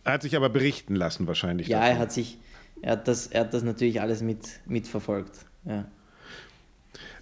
Er 0.04 0.14
hat 0.14 0.22
sich 0.22 0.36
aber 0.36 0.48
berichten 0.48 0.94
lassen 0.94 1.26
wahrscheinlich. 1.26 1.68
Ja, 1.68 1.80
davon. 1.80 1.92
er 1.94 1.98
hat 1.98 2.12
sich, 2.12 2.38
er 2.82 2.92
hat 2.92 3.08
das, 3.08 3.26
er 3.26 3.40
hat 3.42 3.54
das 3.54 3.62
natürlich 3.62 4.00
alles 4.00 4.22
mit, 4.22 4.60
mitverfolgt. 4.66 5.44
Ja. 5.64 5.86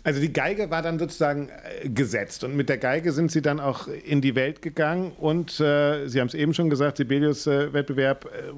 Also 0.04 0.20
die 0.20 0.32
Geige 0.32 0.70
war 0.70 0.82
dann 0.82 0.98
sozusagen 0.98 1.48
äh, 1.48 1.88
gesetzt 1.88 2.44
und 2.44 2.54
mit 2.54 2.68
der 2.68 2.76
Geige 2.76 3.10
sind 3.12 3.32
Sie 3.32 3.40
dann 3.40 3.58
auch 3.58 3.88
in 3.88 4.20
die 4.20 4.34
Welt 4.34 4.60
gegangen 4.60 5.12
und 5.18 5.58
äh, 5.60 6.06
Sie 6.08 6.20
haben 6.20 6.28
es 6.28 6.34
eben 6.34 6.52
schon 6.52 6.68
gesagt, 6.68 6.98
Sibelius-Wettbewerb, 6.98 8.26
äh, 8.26 8.52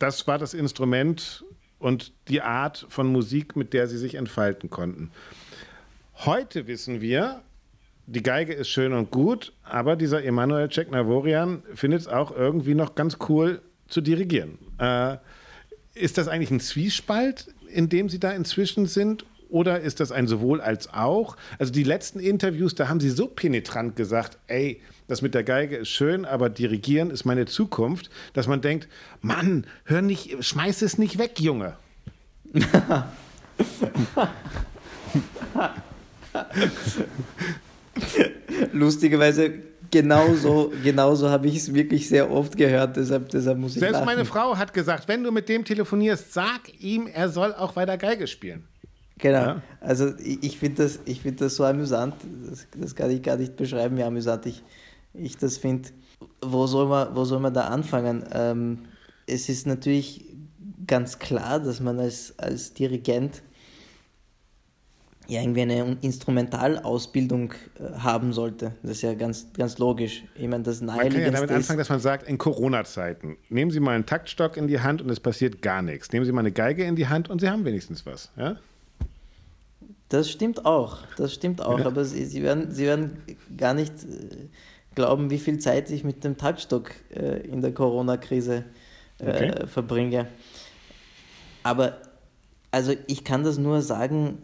das 0.00 0.26
war 0.26 0.36
das 0.36 0.52
Instrument 0.52 1.44
und 1.84 2.14
die 2.28 2.40
Art 2.40 2.86
von 2.88 3.06
Musik, 3.06 3.56
mit 3.56 3.74
der 3.74 3.88
Sie 3.88 3.98
sich 3.98 4.14
entfalten 4.14 4.70
konnten. 4.70 5.10
Heute 6.14 6.66
wissen 6.66 7.02
wir, 7.02 7.42
die 8.06 8.22
Geige 8.22 8.54
ist 8.54 8.70
schön 8.70 8.94
und 8.94 9.10
gut, 9.10 9.52
aber 9.62 9.94
dieser 9.94 10.24
Emanuel 10.24 10.70
Ceknavorian 10.70 11.62
findet 11.74 12.00
es 12.00 12.08
auch 12.08 12.34
irgendwie 12.34 12.74
noch 12.74 12.94
ganz 12.94 13.18
cool 13.28 13.60
zu 13.86 14.00
dirigieren. 14.00 14.56
Äh, 14.78 15.18
ist 15.92 16.16
das 16.16 16.26
eigentlich 16.26 16.50
ein 16.50 16.60
Zwiespalt, 16.60 17.52
in 17.68 17.90
dem 17.90 18.08
Sie 18.08 18.18
da 18.18 18.30
inzwischen 18.30 18.86
sind? 18.86 19.26
Oder 19.54 19.80
ist 19.80 20.00
das 20.00 20.10
ein 20.10 20.26
sowohl 20.26 20.60
als 20.60 20.92
auch? 20.92 21.36
Also 21.60 21.72
die 21.72 21.84
letzten 21.84 22.18
Interviews, 22.18 22.74
da 22.74 22.88
haben 22.88 22.98
Sie 22.98 23.10
so 23.10 23.28
penetrant 23.28 23.94
gesagt, 23.94 24.36
ey, 24.48 24.80
das 25.06 25.22
mit 25.22 25.32
der 25.32 25.44
Geige 25.44 25.76
ist 25.76 25.90
schön, 25.90 26.24
aber 26.24 26.50
dirigieren 26.50 27.08
ist 27.10 27.24
meine 27.24 27.46
Zukunft, 27.46 28.10
dass 28.32 28.48
man 28.48 28.62
denkt, 28.62 28.88
Mann, 29.20 29.64
hör 29.84 30.02
nicht, 30.02 30.44
schmeiß 30.44 30.82
es 30.82 30.98
nicht 30.98 31.18
weg, 31.18 31.38
Junge. 31.38 31.76
Lustigerweise, 38.72 39.52
genauso, 39.88 40.72
genauso 40.82 41.30
habe 41.30 41.46
ich 41.46 41.58
es 41.58 41.72
wirklich 41.72 42.08
sehr 42.08 42.28
oft 42.28 42.56
gehört, 42.56 42.96
deshalb, 42.96 43.28
deshalb 43.28 43.58
muss 43.58 43.74
ich 43.74 43.78
Selbst 43.78 43.92
lachen. 43.92 44.06
meine 44.06 44.24
Frau 44.24 44.58
hat 44.58 44.74
gesagt, 44.74 45.06
wenn 45.06 45.22
du 45.22 45.30
mit 45.30 45.48
dem 45.48 45.64
telefonierst, 45.64 46.32
sag 46.32 46.62
ihm, 46.80 47.06
er 47.06 47.28
soll 47.28 47.54
auch 47.54 47.76
weiter 47.76 47.96
Geige 47.96 48.26
spielen. 48.26 48.66
Genau. 49.18 49.38
Ja. 49.38 49.62
Also 49.80 50.12
ich, 50.18 50.42
ich 50.42 50.58
finde 50.58 50.82
das, 50.82 50.98
ich 51.04 51.20
find 51.22 51.40
das 51.40 51.56
so 51.56 51.64
amüsant, 51.64 52.14
das, 52.48 52.66
das 52.76 52.94
kann 52.94 53.10
ich 53.10 53.22
gar 53.22 53.36
nicht 53.36 53.56
beschreiben, 53.56 53.96
wie 53.96 54.02
amüsant 54.02 54.46
ich, 54.46 54.62
ich 55.14 55.36
das 55.36 55.56
finde. 55.58 55.90
Wo, 56.42 56.66
soll 56.66 56.86
man- 56.88 57.14
wo 57.14 57.24
soll 57.24 57.40
man 57.40 57.54
da 57.54 57.68
anfangen? 57.68 58.24
Ähm, 58.32 58.78
es 59.26 59.48
ist 59.48 59.66
natürlich 59.66 60.24
ganz 60.86 61.18
klar, 61.18 61.60
dass 61.60 61.80
man 61.80 61.98
als, 62.00 62.34
als 62.38 62.74
Dirigent 62.74 63.42
ja 65.26 65.40
irgendwie 65.40 65.62
eine 65.62 65.96
Instrumentalausbildung 66.02 67.52
äh, 67.52 67.98
haben 67.98 68.32
sollte. 68.34 68.72
Das 68.82 68.92
ist 68.92 69.02
ja 69.02 69.14
ganz, 69.14 69.46
ganz 69.54 69.78
logisch. 69.78 70.24
Ich 70.34 70.46
meine, 70.48 70.64
das 70.64 70.82
Man 70.82 70.98
kann 70.98 71.18
ja 71.18 71.30
damit 71.30 71.50
anfangen, 71.50 71.78
dass 71.78 71.88
man 71.88 72.00
sagt, 72.00 72.28
in 72.28 72.36
Corona-Zeiten, 72.36 73.36
nehmen 73.48 73.70
Sie 73.70 73.80
mal 73.80 73.94
einen 73.94 74.04
Taktstock 74.06 74.56
in 74.58 74.66
die 74.66 74.80
Hand 74.80 75.00
und 75.00 75.08
es 75.08 75.20
passiert 75.20 75.62
gar 75.62 75.80
nichts. 75.80 76.12
Nehmen 76.12 76.26
Sie 76.26 76.32
mal 76.32 76.40
eine 76.40 76.52
Geige 76.52 76.84
in 76.84 76.94
die 76.96 77.06
Hand 77.06 77.30
und 77.30 77.40
Sie 77.40 77.48
haben 77.48 77.64
wenigstens 77.64 78.04
was. 78.04 78.30
Ja? 78.36 78.56
Das 80.14 80.30
stimmt 80.30 80.64
auch, 80.64 80.98
das 81.16 81.34
stimmt 81.34 81.60
auch, 81.60 81.80
Ja. 81.80 81.86
aber 81.86 82.04
Sie, 82.04 82.24
Sie, 82.24 82.42
werden, 82.42 82.70
Sie 82.70 82.84
werden 82.84 83.16
gar 83.56 83.74
nicht 83.74 83.92
äh, 84.04 84.48
glauben, 84.94 85.28
wie 85.30 85.38
viel 85.38 85.58
Zeit 85.58 85.90
ich 85.90 86.04
mit 86.04 86.22
dem 86.22 86.36
Taktstock 86.36 86.92
äh, 87.10 87.40
in 87.46 87.60
der 87.60 87.72
Corona-Krise 87.74 88.64
äh, 89.18 89.28
Okay. 89.28 89.66
verbringe. 89.66 90.28
Aber 91.64 92.00
also 92.70 92.92
ich 93.06 93.24
kann 93.24 93.42
das 93.42 93.58
nur 93.58 93.82
sagen 93.82 94.38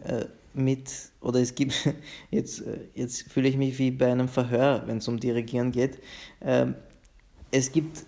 mit, 0.53 0.89
oder 1.21 1.39
es 1.39 1.55
gibt, 1.55 1.73
jetzt, 2.31 2.63
jetzt 2.93 3.31
fühle 3.31 3.47
ich 3.47 3.57
mich 3.57 3.77
wie 3.79 3.91
bei 3.91 4.11
einem 4.11 4.27
Verhör, 4.27 4.83
wenn 4.87 4.97
es 4.97 5.07
um 5.07 5.19
Dirigieren 5.19 5.71
geht. 5.71 5.99
Ähm, 6.41 6.75
es 7.51 7.71
gibt 7.71 8.03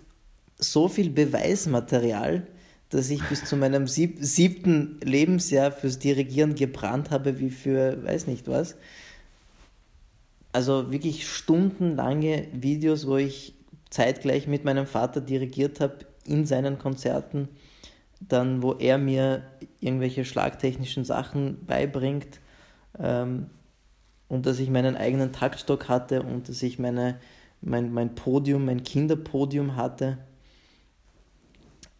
so 0.58 0.88
viel 0.88 1.10
Beweismaterial, 1.10 2.46
dass 2.90 3.10
ich 3.10 3.22
bis 3.24 3.44
zu 3.44 3.56
meinem 3.56 3.86
sieb 3.86 4.18
siebten 4.20 5.00
Lebensjahr 5.02 5.72
fürs 5.72 5.98
Dirigieren 5.98 6.54
gebrannt 6.54 7.10
habe, 7.10 7.40
wie 7.40 7.50
für 7.50 8.02
weiß 8.04 8.26
nicht 8.26 8.46
was. 8.48 8.76
Also 10.52 10.92
wirklich 10.92 11.28
stundenlange 11.28 12.46
Videos, 12.52 13.06
wo 13.06 13.16
ich 13.16 13.54
zeitgleich 13.90 14.46
mit 14.46 14.64
meinem 14.64 14.86
Vater 14.86 15.20
dirigiert 15.20 15.80
habe 15.80 15.98
in 16.24 16.46
seinen 16.46 16.78
Konzerten, 16.78 17.48
dann 18.20 18.62
wo 18.62 18.72
er 18.74 18.98
mir 18.98 19.42
irgendwelche 19.80 20.24
schlagtechnischen 20.24 21.04
Sachen 21.04 21.64
beibringt 21.66 22.40
ähm, 22.98 23.46
und 24.28 24.46
dass 24.46 24.58
ich 24.58 24.70
meinen 24.70 24.96
eigenen 24.96 25.32
Taktstock 25.32 25.88
hatte 25.88 26.22
und 26.22 26.48
dass 26.48 26.62
ich 26.62 26.78
meine, 26.78 27.18
mein, 27.60 27.92
mein 27.92 28.14
Podium, 28.14 28.64
mein 28.64 28.82
Kinderpodium 28.82 29.76
hatte. 29.76 30.18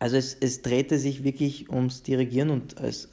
Also 0.05 0.19
es, 0.19 0.37
es 0.39 0.61
drehte 0.61 0.99
sich 0.99 1.25
wirklich 1.25 1.71
ums 1.71 2.03
Dirigieren 2.03 2.51
und 2.51 2.77
als, 2.77 3.09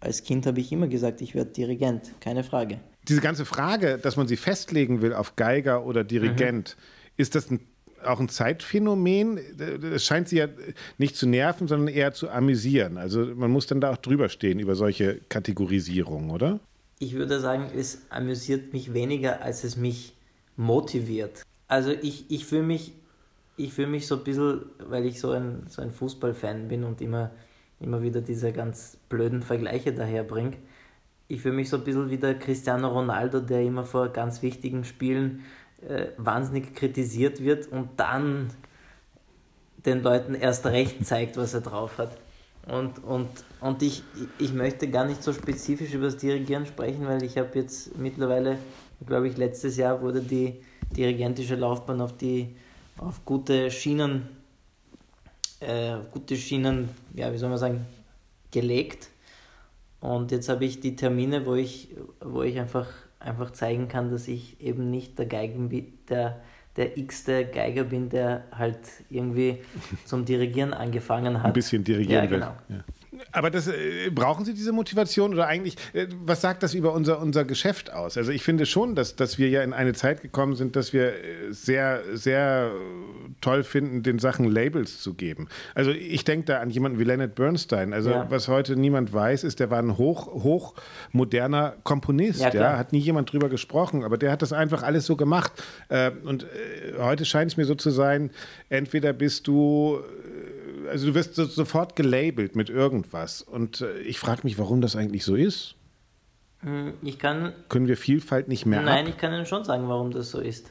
als 0.00 0.24
Kind 0.24 0.44
habe 0.44 0.58
ich 0.58 0.72
immer 0.72 0.88
gesagt, 0.88 1.20
ich 1.20 1.36
werde 1.36 1.52
Dirigent, 1.52 2.14
keine 2.18 2.42
Frage. 2.42 2.80
Diese 3.06 3.20
ganze 3.20 3.44
Frage, 3.44 3.96
dass 3.96 4.16
man 4.16 4.26
sie 4.26 4.36
festlegen 4.36 5.02
will 5.02 5.14
auf 5.14 5.36
Geiger 5.36 5.86
oder 5.86 6.02
Dirigent, 6.02 6.76
ist 7.16 7.36
das 7.36 7.48
ein, 7.48 7.60
auch 8.04 8.18
ein 8.18 8.28
Zeitphänomen? 8.28 9.38
Es 9.94 10.04
scheint 10.04 10.26
sie 10.26 10.38
ja 10.38 10.48
nicht 10.98 11.14
zu 11.14 11.28
nerven, 11.28 11.68
sondern 11.68 11.86
eher 11.86 12.12
zu 12.12 12.28
amüsieren. 12.28 12.98
Also 12.98 13.24
man 13.24 13.52
muss 13.52 13.68
dann 13.68 13.80
da 13.80 13.92
auch 13.92 13.98
drüber 13.98 14.28
stehen 14.28 14.58
über 14.58 14.74
solche 14.74 15.20
Kategorisierungen, 15.28 16.32
oder? 16.32 16.58
Ich 16.98 17.14
würde 17.14 17.38
sagen, 17.38 17.70
es 17.78 18.00
amüsiert 18.10 18.72
mich 18.72 18.92
weniger, 18.92 19.42
als 19.42 19.62
es 19.62 19.76
mich 19.76 20.16
motiviert. 20.56 21.44
Also 21.68 21.92
ich, 21.92 22.32
ich 22.32 22.46
fühle 22.46 22.64
mich, 22.64 22.94
ich 23.56 23.72
fühl 23.72 23.86
mich 23.86 24.06
so 24.06 24.16
ein 24.16 24.24
bisschen, 24.24 24.62
weil 24.78 25.06
ich 25.06 25.20
so 25.20 25.30
ein, 25.30 25.64
so 25.68 25.82
ein 25.82 25.90
Fußballfan 25.90 26.68
bin 26.68 26.84
und 26.84 27.00
immer, 27.00 27.30
immer 27.80 28.02
wieder 28.02 28.20
diese 28.20 28.52
ganz 28.52 28.96
blöden 29.08 29.42
Vergleiche 29.42 29.92
daherbringe. 29.92 30.56
Ich 31.28 31.42
fühle 31.42 31.54
mich 31.54 31.68
so 31.68 31.78
ein 31.78 31.84
bisschen 31.84 32.10
wie 32.10 32.18
der 32.18 32.38
Cristiano 32.38 32.88
Ronaldo, 32.88 33.40
der 33.40 33.62
immer 33.62 33.84
vor 33.84 34.08
ganz 34.08 34.42
wichtigen 34.42 34.84
Spielen 34.84 35.44
äh, 35.86 36.08
wahnsinnig 36.16 36.74
kritisiert 36.74 37.42
wird 37.42 37.68
und 37.68 37.88
dann 37.96 38.50
den 39.84 40.02
Leuten 40.02 40.34
erst 40.34 40.66
recht 40.66 41.04
zeigt, 41.04 41.36
was 41.36 41.54
er 41.54 41.60
drauf 41.60 41.98
hat. 41.98 42.16
Und, 42.66 43.02
und, 43.02 43.28
und 43.60 43.82
ich, 43.82 44.04
ich 44.38 44.52
möchte 44.52 44.88
gar 44.88 45.04
nicht 45.04 45.22
so 45.22 45.32
spezifisch 45.32 45.92
über 45.94 46.04
das 46.04 46.16
Dirigieren 46.16 46.66
sprechen, 46.66 47.06
weil 47.06 47.22
ich 47.24 47.36
habe 47.36 47.58
jetzt 47.58 47.98
mittlerweile, 47.98 48.56
glaube 49.04 49.28
ich, 49.28 49.36
letztes 49.36 49.76
Jahr 49.76 50.00
wurde 50.00 50.20
die 50.20 50.60
dirigentische 50.96 51.56
Laufbahn 51.56 52.00
auf 52.00 52.16
die 52.16 52.54
auf 52.98 53.24
gute 53.24 53.70
Schienen, 53.70 54.28
äh, 55.60 55.94
auf 55.94 56.10
gute 56.10 56.36
Schienen, 56.36 56.88
ja, 57.14 57.32
wie 57.32 57.38
soll 57.38 57.48
man 57.48 57.58
sagen, 57.58 57.86
gelegt. 58.50 59.08
Und 60.00 60.32
jetzt 60.32 60.48
habe 60.48 60.64
ich 60.64 60.80
die 60.80 60.96
Termine, 60.96 61.46
wo 61.46 61.54
ich, 61.54 61.88
wo 62.20 62.42
ich 62.42 62.58
einfach 62.58 62.88
einfach 63.20 63.52
zeigen 63.52 63.86
kann, 63.86 64.10
dass 64.10 64.26
ich 64.26 64.60
eben 64.60 64.90
nicht 64.90 65.18
der 65.18 65.26
Geigen 65.26 65.70
der 66.08 66.40
der 66.76 66.96
x-te 66.96 67.46
Geiger 67.46 67.84
bin, 67.84 68.08
der 68.08 68.44
halt 68.52 68.78
irgendwie 69.10 69.58
zum 70.06 70.24
Dirigieren 70.24 70.72
angefangen 70.72 71.38
hat. 71.38 71.46
Ein 71.46 71.52
bisschen 71.52 71.84
dirigieren 71.84 72.24
ja, 72.24 72.30
genau. 72.30 72.52
will. 72.68 72.76
Ja. 72.76 72.84
Aber 73.30 73.50
das, 73.50 73.68
äh, 73.68 74.10
brauchen 74.10 74.44
Sie 74.44 74.54
diese 74.54 74.72
Motivation 74.72 75.34
oder 75.34 75.46
eigentlich, 75.46 75.76
äh, 75.92 76.06
was 76.24 76.40
sagt 76.40 76.62
das 76.62 76.72
über 76.72 76.94
unser, 76.94 77.20
unser 77.20 77.44
Geschäft 77.44 77.92
aus? 77.92 78.16
Also 78.16 78.32
ich 78.32 78.42
finde 78.42 78.64
schon, 78.64 78.94
dass, 78.94 79.16
dass 79.16 79.36
wir 79.36 79.50
ja 79.50 79.62
in 79.62 79.74
eine 79.74 79.92
Zeit 79.92 80.22
gekommen 80.22 80.54
sind, 80.54 80.76
dass 80.76 80.94
wir 80.94 81.08
äh, 81.08 81.50
sehr, 81.50 82.02
sehr 82.14 82.72
toll 83.42 83.64
finden, 83.64 84.02
den 84.02 84.18
Sachen 84.18 84.46
Labels 84.46 85.00
zu 85.00 85.12
geben. 85.12 85.48
Also 85.74 85.90
ich 85.90 86.24
denke 86.24 86.46
da 86.46 86.60
an 86.60 86.70
jemanden 86.70 86.98
wie 86.98 87.04
Leonard 87.04 87.34
Bernstein. 87.34 87.92
Also 87.92 88.10
ja. 88.10 88.30
was 88.30 88.48
heute 88.48 88.76
niemand 88.76 89.12
weiß, 89.12 89.44
ist, 89.44 89.60
der 89.60 89.70
war 89.70 89.78
ein 89.78 89.98
hoch, 89.98 90.28
hoch 90.28 90.74
moderner 91.10 91.74
Komponist. 91.82 92.40
Ja, 92.40 92.54
ja, 92.54 92.78
Hat 92.78 92.92
nie 92.92 92.98
jemand 92.98 93.30
drüber 93.30 93.50
gesprochen, 93.50 94.04
aber 94.04 94.16
der 94.16 94.32
hat 94.32 94.40
das 94.40 94.52
einfach 94.52 94.82
alles 94.82 95.06
so 95.06 95.16
gemacht. 95.16 95.52
Und 96.24 96.46
heute 96.98 97.24
scheint 97.24 97.50
es 97.50 97.56
mir 97.56 97.64
so 97.64 97.74
zu 97.74 97.90
sein, 97.90 98.30
entweder 98.68 99.12
bist 99.12 99.46
du 99.46 100.00
also 100.88 101.06
du 101.06 101.14
wirst 101.14 101.34
so, 101.34 101.44
sofort 101.44 101.96
gelabelt 101.96 102.56
mit 102.56 102.70
irgendwas. 102.70 103.42
Und 103.42 103.80
äh, 103.80 103.98
ich 104.00 104.18
frage 104.18 104.42
mich, 104.44 104.58
warum 104.58 104.80
das 104.80 104.96
eigentlich 104.96 105.24
so 105.24 105.34
ist. 105.34 105.74
Hm, 106.60 106.94
ich 107.02 107.18
kann. 107.18 107.52
Können 107.68 107.88
wir 107.88 107.96
Vielfalt 107.96 108.48
nicht 108.48 108.66
mehr 108.66 108.82
Nein, 108.82 109.06
ab? 109.06 109.10
ich 109.10 109.18
kann 109.18 109.32
Ihnen 109.32 109.46
schon 109.46 109.64
sagen, 109.64 109.88
warum 109.88 110.10
das 110.10 110.30
so 110.30 110.40
ist. 110.40 110.70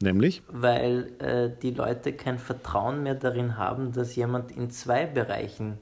Nämlich? 0.00 0.42
Weil 0.48 1.12
äh, 1.18 1.50
die 1.62 1.70
Leute 1.70 2.12
kein 2.12 2.38
Vertrauen 2.38 3.02
mehr 3.02 3.14
darin 3.14 3.56
haben, 3.56 3.92
dass 3.92 4.16
jemand 4.16 4.52
in 4.52 4.70
zwei 4.70 5.06
Bereichen 5.06 5.78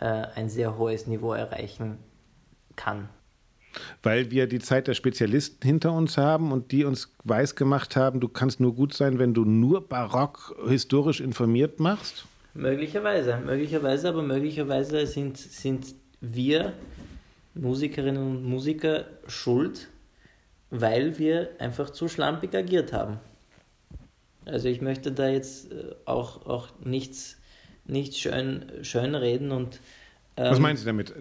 äh, 0.00 0.06
ein 0.06 0.48
sehr 0.48 0.78
hohes 0.78 1.06
Niveau 1.06 1.32
erreichen 1.32 1.98
kann 2.76 3.08
weil 4.02 4.30
wir 4.30 4.46
die 4.46 4.58
Zeit 4.58 4.86
der 4.86 4.94
Spezialisten 4.94 5.66
hinter 5.66 5.92
uns 5.92 6.16
haben 6.16 6.52
und 6.52 6.72
die 6.72 6.84
uns 6.84 7.12
weisgemacht 7.24 7.96
haben, 7.96 8.20
du 8.20 8.28
kannst 8.28 8.60
nur 8.60 8.74
gut 8.74 8.94
sein, 8.94 9.18
wenn 9.18 9.34
du 9.34 9.44
nur 9.44 9.88
barock 9.88 10.54
historisch 10.68 11.20
informiert 11.20 11.80
machst? 11.80 12.26
Möglicherweise, 12.54 13.38
möglicherweise, 13.44 14.08
aber 14.08 14.22
möglicherweise 14.22 15.06
sind, 15.06 15.36
sind 15.36 15.94
wir 16.20 16.72
Musikerinnen 17.54 18.22
und 18.22 18.44
Musiker 18.44 19.06
schuld, 19.26 19.88
weil 20.70 21.18
wir 21.18 21.50
einfach 21.58 21.90
zu 21.90 22.08
schlampig 22.08 22.54
agiert 22.54 22.92
haben. 22.92 23.18
Also 24.44 24.68
ich 24.68 24.80
möchte 24.80 25.12
da 25.12 25.28
jetzt 25.28 25.72
äh, 25.72 25.94
auch, 26.04 26.46
auch 26.46 26.68
nichts, 26.84 27.38
nichts 27.86 28.18
schön, 28.18 28.64
schön 28.82 29.14
reden 29.14 29.50
und 29.50 29.80
ähm, 30.36 30.50
Was 30.50 30.58
meinen 30.58 30.76
Sie 30.76 30.84
damit? 30.84 31.14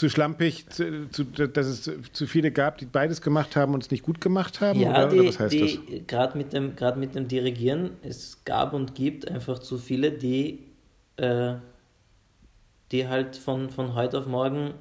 Zu 0.00 0.08
schlampig, 0.08 0.66
zu, 0.70 1.10
zu, 1.10 1.24
dass 1.24 1.66
es 1.66 1.90
zu 2.12 2.26
viele 2.26 2.50
gab, 2.50 2.78
die 2.78 2.86
beides 2.86 3.20
gemacht 3.20 3.54
haben 3.54 3.74
und 3.74 3.82
es 3.82 3.90
nicht 3.90 4.02
gut 4.02 4.18
gemacht 4.18 4.62
haben? 4.62 4.80
Ja, 4.80 4.92
oder, 4.92 5.08
die, 5.08 5.20
oder 5.20 5.28
was 5.28 5.38
heißt 5.38 5.52
die, 5.52 5.60
das? 5.60 6.06
Gerade 6.06 6.38
mit, 6.38 6.54
dem, 6.54 6.72
mit 6.96 7.14
dem 7.14 7.28
Dirigieren, 7.28 7.90
es 8.02 8.42
gab 8.46 8.72
und 8.72 8.94
gibt 8.94 9.30
einfach 9.30 9.58
zu 9.58 9.76
viele, 9.76 10.10
die, 10.10 10.60
äh, 11.18 11.56
die 12.90 13.08
halt 13.08 13.36
von, 13.36 13.68
von 13.68 13.94
heute 13.94 14.18
auf 14.18 14.26
morgen 14.26 14.72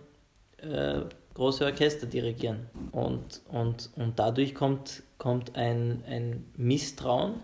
äh, 0.58 1.02
große 1.34 1.66
Orchester 1.66 2.08
dirigieren. 2.08 2.68
Und, 2.94 3.42
und, 3.50 3.90
und 3.98 4.18
dadurch 4.20 4.56
kommt, 4.56 5.04
kommt 5.18 5.58
ein, 5.58 6.02
ein 6.08 6.46
Misstrauen, 6.56 7.36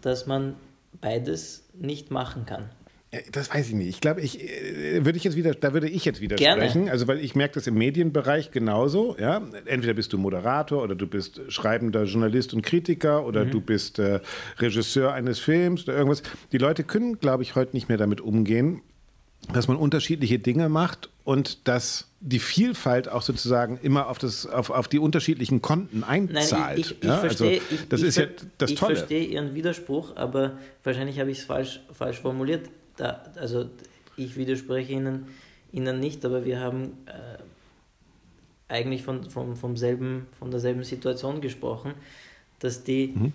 dass 0.00 0.26
man 0.26 0.56
beides 1.00 1.68
nicht 1.72 2.10
machen 2.10 2.46
kann. 2.46 2.68
Das 3.32 3.52
weiß 3.52 3.68
ich 3.68 3.74
nicht. 3.74 3.88
Ich 3.88 4.00
glaube, 4.00 4.20
ich 4.20 4.40
äh, 4.40 5.04
würde 5.04 5.18
ich 5.18 5.24
jetzt 5.24 5.34
wieder, 5.34 5.52
da 5.52 5.72
würde 5.72 5.88
ich 5.88 6.04
jetzt 6.04 6.20
widersprechen. 6.20 6.88
Also, 6.88 7.08
weil 7.08 7.18
ich 7.18 7.34
merke 7.34 7.54
das 7.54 7.66
im 7.66 7.74
Medienbereich 7.74 8.52
genauso. 8.52 9.16
Ja, 9.18 9.42
entweder 9.64 9.94
bist 9.94 10.12
du 10.12 10.18
Moderator 10.18 10.80
oder 10.80 10.94
du 10.94 11.08
bist 11.08 11.40
schreibender 11.48 12.04
Journalist 12.04 12.54
und 12.54 12.62
Kritiker 12.62 13.26
oder 13.26 13.44
mhm. 13.44 13.50
du 13.50 13.60
bist 13.60 13.98
äh, 13.98 14.20
Regisseur 14.58 15.12
eines 15.12 15.40
Films 15.40 15.84
oder 15.84 15.96
irgendwas. 15.96 16.22
Die 16.52 16.58
Leute 16.58 16.84
können, 16.84 17.18
glaube 17.18 17.42
ich, 17.42 17.56
heute 17.56 17.74
nicht 17.74 17.88
mehr 17.88 17.98
damit 17.98 18.20
umgehen, 18.20 18.80
dass 19.52 19.66
man 19.66 19.76
unterschiedliche 19.76 20.38
Dinge 20.38 20.68
macht 20.68 21.10
und 21.24 21.66
dass 21.66 22.06
die 22.20 22.38
Vielfalt 22.38 23.08
auch 23.08 23.22
sozusagen 23.22 23.76
immer 23.82 24.06
auf, 24.06 24.18
das, 24.18 24.46
auf, 24.46 24.70
auf 24.70 24.86
die 24.86 25.00
unterschiedlichen 25.00 25.62
Konten 25.62 26.04
einzahlt. 26.04 26.50
Nein, 26.52 26.78
ich, 26.78 26.90
ich, 26.92 26.96
ich 26.98 27.08
ja, 27.08 27.18
verstehe, 27.18 27.60
also, 27.60 27.84
das 27.88 28.00
ich, 28.02 28.06
ist 28.06 28.18
ja 28.18 28.26
das 28.58 28.74
Tolle. 28.74 28.92
Ich 28.92 28.98
verstehe 28.98 29.24
Ihren 29.24 29.54
Widerspruch, 29.56 30.14
aber 30.14 30.58
wahrscheinlich 30.84 31.18
habe 31.18 31.32
ich 31.32 31.38
es 31.38 31.44
falsch, 31.44 31.80
falsch 31.92 32.20
formuliert 32.20 32.68
da, 32.96 33.24
also 33.36 33.66
ich 34.16 34.36
widerspreche 34.36 34.92
Ihnen, 34.92 35.28
Ihnen 35.72 36.00
nicht, 36.00 36.24
aber 36.24 36.44
wir 36.44 36.60
haben 36.60 36.98
äh, 37.06 37.42
eigentlich 38.68 39.02
von, 39.02 39.28
vom, 39.28 39.56
vom 39.56 39.76
selben, 39.76 40.26
von 40.38 40.50
derselben 40.50 40.84
Situation 40.84 41.40
gesprochen, 41.40 41.94
dass 42.60 42.84
die, 42.84 43.14
mhm. 43.14 43.32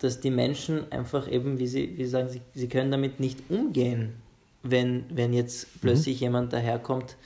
dass 0.00 0.20
die 0.20 0.30
Menschen 0.30 0.90
einfach 0.90 1.30
eben, 1.30 1.58
wie 1.58 1.66
Sie, 1.66 1.96
wie 1.96 2.04
Sie 2.04 2.10
sagen, 2.10 2.28
sie, 2.28 2.40
sie 2.54 2.68
können 2.68 2.90
damit 2.90 3.20
nicht 3.20 3.50
umgehen, 3.50 4.14
wenn, 4.62 5.04
wenn 5.10 5.32
jetzt 5.32 5.66
mhm. 5.66 5.80
plötzlich 5.80 6.16
mhm. 6.16 6.22
jemand 6.22 6.52
daherkommt 6.52 7.16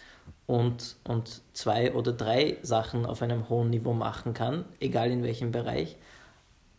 und, 0.47 0.97
und 1.05 1.43
zwei 1.53 1.95
oder 1.95 2.13
drei 2.13 2.57
Sachen 2.63 3.07
auf 3.07 3.23
einem 3.23 3.49
hohen 3.49 3.71
Niveau 3.71 3.93
machen 3.93 4.35
kann, 4.35 4.65
egal 4.81 5.11
in 5.11 5.23
welchem 5.23 5.53
Bereich. 5.53 5.97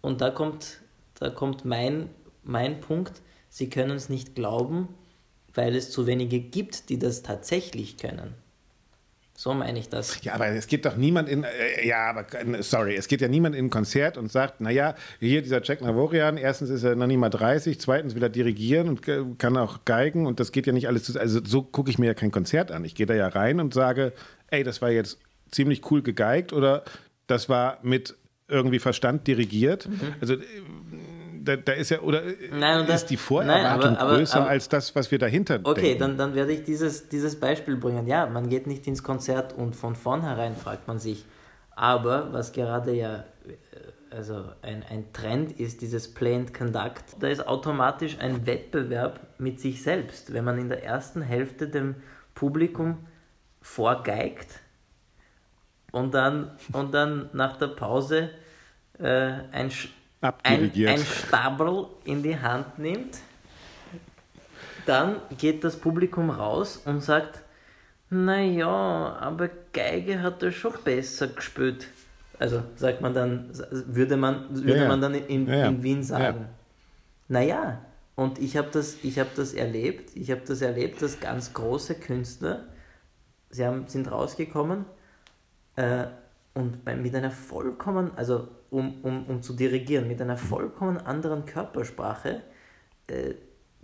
Und 0.01 0.19
da 0.19 0.29
kommt, 0.29 0.79
da 1.19 1.29
kommt 1.29 1.63
mein, 1.63 2.09
mein 2.43 2.81
Punkt, 2.81 3.21
sie 3.51 3.69
können 3.69 3.91
es 3.91 4.09
nicht 4.09 4.33
glauben, 4.33 4.87
weil 5.53 5.75
es 5.75 5.91
zu 5.91 6.07
wenige 6.07 6.39
gibt, 6.39 6.89
die 6.89 6.97
das 6.97 7.21
tatsächlich 7.21 7.97
können. 7.97 8.33
So 9.35 9.53
meine 9.53 9.79
ich 9.79 9.89
das. 9.89 10.23
Ja, 10.23 10.33
aber 10.35 10.47
es 10.49 10.67
geht 10.67 10.85
doch 10.85 10.95
niemand 10.95 11.27
in, 11.27 11.43
äh, 11.43 11.87
ja, 11.87 12.11
aber 12.11 12.25
sorry, 12.61 12.95
es 12.95 13.07
geht 13.07 13.21
ja 13.21 13.27
niemand 13.27 13.55
in 13.55 13.65
ein 13.65 13.69
Konzert 13.69 14.17
und 14.17 14.31
sagt, 14.31 14.61
naja, 14.61 14.95
hier 15.19 15.41
dieser 15.41 15.63
Jack 15.63 15.81
Navorian, 15.81 16.37
erstens 16.37 16.69
ist 16.69 16.83
er 16.83 16.95
noch 16.95 17.07
nicht 17.07 17.17
mal 17.17 17.29
30, 17.29 17.79
zweitens 17.79 18.13
will 18.13 18.21
er 18.21 18.29
dirigieren 18.29 18.87
und 18.87 19.39
kann 19.39 19.57
auch 19.57 19.83
geigen 19.83 20.27
und 20.27 20.39
das 20.39 20.51
geht 20.51 20.67
ja 20.67 20.73
nicht 20.73 20.87
alles 20.87 21.05
zu, 21.05 21.19
also 21.19 21.41
so 21.43 21.63
gucke 21.63 21.89
ich 21.89 21.97
mir 21.97 22.05
ja 22.05 22.13
kein 22.13 22.31
Konzert 22.31 22.71
an. 22.71 22.85
Ich 22.85 22.93
gehe 22.93 23.07
da 23.07 23.15
ja 23.15 23.27
rein 23.27 23.59
und 23.59 23.73
sage, 23.73 24.13
ey, 24.51 24.63
das 24.63 24.81
war 24.81 24.91
jetzt 24.91 25.17
ziemlich 25.49 25.89
cool 25.89 26.03
gegeigt 26.03 26.53
oder 26.53 26.83
das 27.25 27.49
war 27.49 27.79
mit 27.81 28.15
irgendwie 28.47 28.79
Verstand 28.79 29.25
dirigiert. 29.25 29.87
Mhm. 29.87 30.13
Also 30.19 30.35
da, 31.43 31.55
da, 31.55 31.73
ist 31.73 31.89
ja, 31.89 32.01
oder 32.01 32.21
nein, 32.51 32.85
ist 32.87 33.07
die 33.07 33.17
Vorerwartung 33.17 33.93
nein, 33.93 33.97
aber, 33.97 34.15
größer 34.17 34.41
aber, 34.41 34.49
als 34.49 34.69
das, 34.69 34.95
was 34.95 35.09
wir 35.11 35.19
dahinter 35.19 35.59
Okay, 35.63 35.81
denken. 35.81 35.99
dann, 35.99 36.17
dann 36.17 36.35
werde 36.35 36.53
ich 36.53 36.63
dieses, 36.63 37.09
dieses 37.09 37.39
Beispiel 37.39 37.77
bringen. 37.77 38.07
Ja, 38.07 38.27
man 38.27 38.49
geht 38.49 38.67
nicht 38.67 38.87
ins 38.87 39.03
Konzert 39.03 39.53
und 39.53 39.75
von 39.75 39.95
vornherein 39.95 40.55
fragt 40.55 40.87
man 40.87 40.99
sich. 40.99 41.25
Aber 41.75 42.31
was 42.31 42.51
gerade 42.51 42.93
ja 42.93 43.15
äh, 43.15 43.23
also 44.11 44.43
ein, 44.61 44.83
ein 44.89 45.13
Trend 45.13 45.59
ist, 45.59 45.81
dieses 45.81 46.13
Play 46.13 46.35
and 46.35 46.53
Conduct, 46.53 47.15
da 47.19 47.29
ist 47.29 47.47
automatisch 47.47 48.17
ein 48.19 48.45
Wettbewerb 48.45 49.19
mit 49.37 49.59
sich 49.59 49.81
selbst. 49.81 50.33
Wenn 50.33 50.43
man 50.43 50.57
in 50.57 50.69
der 50.69 50.83
ersten 50.83 51.21
Hälfte 51.21 51.67
dem 51.67 51.95
Publikum 52.35 53.07
vorgeigt 53.61 54.59
und 55.91 56.13
dann, 56.13 56.51
und 56.73 56.93
dann 56.93 57.29
nach 57.33 57.57
der 57.57 57.67
Pause 57.67 58.29
äh, 58.99 59.31
ein 59.51 59.71
ein, 60.21 60.71
ein 60.87 60.99
Stabel 60.99 61.87
in 62.05 62.21
die 62.21 62.37
Hand 62.37 62.77
nimmt, 62.77 63.19
dann 64.85 65.17
geht 65.37 65.63
das 65.63 65.75
Publikum 65.75 66.29
raus 66.29 66.81
und 66.85 67.01
sagt, 67.01 67.41
naja, 68.09 69.17
aber 69.19 69.49
Geige 69.73 70.21
hat 70.21 70.43
er 70.43 70.51
schon 70.51 70.73
besser 70.83 71.27
gespielt. 71.27 71.87
Also 72.39 72.63
sagt 72.75 73.01
man 73.01 73.13
dann, 73.13 73.51
würde 73.69 74.17
man, 74.17 74.47
würde 74.49 74.81
ja, 74.81 74.87
man 74.87 74.99
dann 74.99 75.13
in, 75.13 75.47
ja, 75.47 75.67
in 75.67 75.83
Wien 75.83 76.03
sagen. 76.03 76.41
Ja. 76.41 76.49
Naja, 77.27 77.85
und 78.15 78.39
ich 78.39 78.57
habe 78.57 78.69
das, 78.71 78.97
hab 79.03 79.35
das 79.35 79.53
erlebt, 79.53 80.15
ich 80.15 80.31
habe 80.31 80.41
das 80.45 80.61
erlebt, 80.61 81.01
dass 81.01 81.19
ganz 81.19 81.53
große 81.53 81.95
Künstler, 81.95 82.65
sie 83.49 83.65
haben, 83.65 83.87
sind 83.87 84.11
rausgekommen 84.11 84.85
äh, 85.75 86.05
und 86.53 86.83
bei, 86.83 86.95
mit 86.95 87.15
einer 87.15 87.31
vollkommen, 87.31 88.11
also 88.15 88.49
um, 88.71 89.01
um, 89.03 89.25
um 89.27 89.41
zu 89.43 89.53
dirigieren, 89.53 90.07
mit 90.07 90.21
einer 90.21 90.37
vollkommen 90.37 90.97
anderen 90.97 91.45
Körpersprache, 91.45 92.41
äh, 93.07 93.35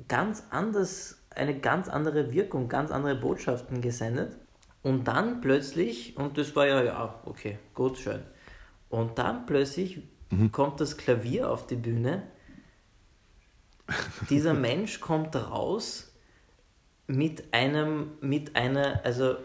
ganz 0.07 0.43
anders, 0.49 1.21
eine 1.29 1.59
ganz 1.59 1.89
andere 1.89 2.31
Wirkung, 2.31 2.69
ganz 2.69 2.89
andere 2.89 3.15
Botschaften 3.15 3.81
gesendet. 3.81 4.37
Und 4.81 5.07
dann 5.07 5.41
plötzlich, 5.41 6.15
und 6.17 6.37
das 6.37 6.55
war 6.55 6.67
ja, 6.67 6.81
ja, 6.81 7.21
okay, 7.25 7.59
gut, 7.73 7.97
schön. 7.97 8.21
Und 8.89 9.17
dann 9.17 9.45
plötzlich 9.45 10.03
mhm. 10.29 10.53
kommt 10.53 10.79
das 10.79 10.95
Klavier 10.95 11.51
auf 11.51 11.67
die 11.67 11.75
Bühne. 11.75 12.23
Dieser 14.29 14.53
Mensch 14.67 15.01
kommt 15.01 15.35
raus 15.35 16.13
mit 17.07 17.53
einem, 17.53 18.11
mit 18.21 18.55
einer, 18.55 19.01
also 19.03 19.35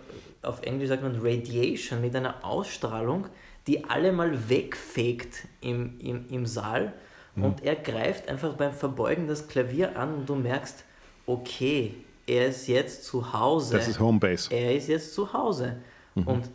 auf 0.42 0.62
Englisch 0.62 0.88
sagt 0.88 1.02
man 1.02 1.18
Radiation, 1.20 2.00
mit 2.00 2.14
einer 2.14 2.44
Ausstrahlung, 2.44 3.26
die 3.66 3.84
alle 3.84 4.12
mal 4.12 4.48
wegfegt 4.48 5.46
im, 5.60 5.98
im, 6.00 6.28
im 6.28 6.46
Saal 6.46 6.92
mhm. 7.34 7.44
und 7.44 7.64
er 7.64 7.76
greift 7.76 8.28
einfach 8.28 8.54
beim 8.54 8.72
Verbeugen 8.72 9.28
das 9.28 9.48
Klavier 9.48 9.96
an 9.96 10.14
und 10.14 10.28
du 10.28 10.34
merkst, 10.34 10.84
okay, 11.26 11.94
er 12.26 12.48
ist 12.48 12.66
jetzt 12.66 13.04
zu 13.04 13.32
Hause. 13.32 13.76
Das 13.76 13.88
ist 13.88 14.00
Homebase. 14.00 14.52
Er 14.54 14.74
ist 14.74 14.88
jetzt 14.88 15.14
zu 15.14 15.32
Hause. 15.32 15.76
Mhm. 16.14 16.26
Und 16.26 16.50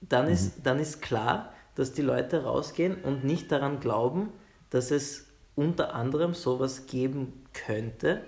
dann, 0.00 0.26
mhm. 0.26 0.32
ist, 0.32 0.54
dann 0.62 0.78
ist 0.78 1.02
klar, 1.02 1.52
dass 1.74 1.92
die 1.92 2.02
Leute 2.02 2.44
rausgehen 2.44 3.02
und 3.02 3.24
nicht 3.24 3.52
daran 3.52 3.80
glauben, 3.80 4.30
dass 4.70 4.90
es 4.90 5.26
unter 5.54 5.94
anderem 5.94 6.34
sowas 6.34 6.86
geben 6.86 7.44
könnte, 7.52 8.22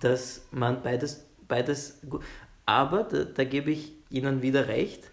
dass 0.00 0.42
man 0.50 0.82
beides, 0.82 1.26
beides 1.48 2.00
aber 2.66 3.04
da, 3.04 3.24
da 3.24 3.44
gebe 3.44 3.70
ich 3.70 3.92
Ihnen 4.10 4.42
wieder 4.42 4.68
recht, 4.68 5.10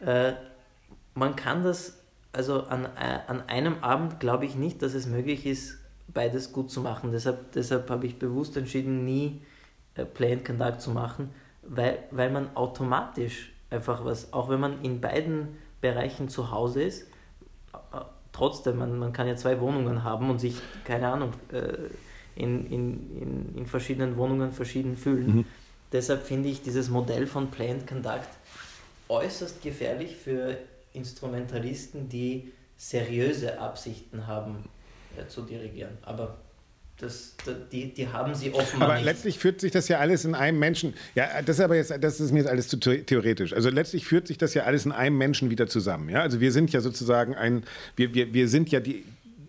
äh, 0.00 0.32
man 1.16 1.34
kann 1.34 1.64
das, 1.64 1.98
also 2.32 2.64
an, 2.64 2.84
äh, 2.84 3.18
an 3.26 3.48
einem 3.48 3.82
Abend 3.82 4.20
glaube 4.20 4.44
ich 4.44 4.54
nicht, 4.54 4.82
dass 4.82 4.94
es 4.94 5.06
möglich 5.06 5.46
ist, 5.46 5.78
beides 6.08 6.52
gut 6.52 6.70
zu 6.70 6.80
machen. 6.80 7.10
Deshalb, 7.10 7.52
deshalb 7.52 7.90
habe 7.90 8.06
ich 8.06 8.18
bewusst 8.18 8.56
entschieden, 8.56 9.04
nie 9.04 9.40
äh, 9.94 10.04
Play 10.04 10.34
and 10.34 10.44
Conduct 10.44 10.80
zu 10.80 10.90
machen, 10.90 11.30
weil, 11.62 11.98
weil 12.10 12.30
man 12.30 12.54
automatisch 12.54 13.52
einfach 13.70 14.04
was, 14.04 14.32
auch 14.32 14.48
wenn 14.48 14.60
man 14.60 14.82
in 14.82 15.00
beiden 15.00 15.56
Bereichen 15.80 16.28
zu 16.28 16.50
Hause 16.50 16.82
ist, 16.82 17.02
äh, 17.72 17.98
trotzdem, 18.32 18.76
man, 18.76 18.98
man 18.98 19.12
kann 19.12 19.26
ja 19.26 19.36
zwei 19.36 19.58
Wohnungen 19.60 20.04
haben 20.04 20.30
und 20.30 20.38
sich, 20.38 20.60
keine 20.84 21.08
Ahnung, 21.08 21.32
äh, 21.50 21.72
in, 22.34 22.66
in, 22.66 23.16
in, 23.20 23.54
in 23.56 23.66
verschiedenen 23.66 24.18
Wohnungen 24.18 24.52
verschieden 24.52 24.96
fühlen. 24.96 25.36
Mhm. 25.36 25.44
Deshalb 25.92 26.24
finde 26.24 26.50
ich 26.50 26.62
dieses 26.62 26.90
Modell 26.90 27.26
von 27.26 27.50
Play 27.50 27.70
and 27.70 27.86
Conduct 27.86 28.28
äußerst 29.08 29.62
gefährlich 29.62 30.16
für 30.16 30.58
Instrumentalisten, 30.96 32.08
die 32.08 32.52
seriöse 32.76 33.58
Absichten 33.58 34.26
haben 34.26 34.64
äh, 35.16 35.26
zu 35.28 35.42
dirigieren. 35.42 35.96
Aber 36.02 36.38
das, 36.98 37.34
die, 37.72 37.92
die 37.92 38.08
haben 38.08 38.34
sie 38.34 38.52
offenbar. 38.52 38.88
Aber 38.88 38.96
nicht. 38.96 39.04
letztlich 39.04 39.38
führt 39.38 39.60
sich 39.60 39.70
das 39.70 39.88
ja 39.88 39.98
alles 39.98 40.24
in 40.24 40.34
einem 40.34 40.58
Menschen. 40.58 40.94
Ja, 41.14 41.42
das 41.42 41.58
ist 41.58 41.64
aber 41.64 41.76
jetzt, 41.76 41.92
das 42.00 42.20
ist 42.20 42.32
mir 42.32 42.38
jetzt 42.38 42.48
alles 42.48 42.68
zu 42.68 42.78
theoretisch. 42.78 43.52
Also 43.52 43.68
letztlich 43.68 44.06
führt 44.06 44.26
sich 44.26 44.38
das 44.38 44.54
ja 44.54 44.64
alles 44.64 44.86
in 44.86 44.92
einem 44.92 45.18
Menschen 45.18 45.50
wieder 45.50 45.66
zusammen. 45.66 46.08
Ja, 46.08 46.22
also 46.22 46.40
wir 46.40 46.52
sind 46.52 46.72
ja 46.72 46.80
sozusagen 46.80 47.34
ein, 47.34 47.64
wir, 47.96 48.14
wir, 48.14 48.32
wir 48.32 48.48
sind 48.48 48.70
ja 48.70 48.80
die 48.80 49.04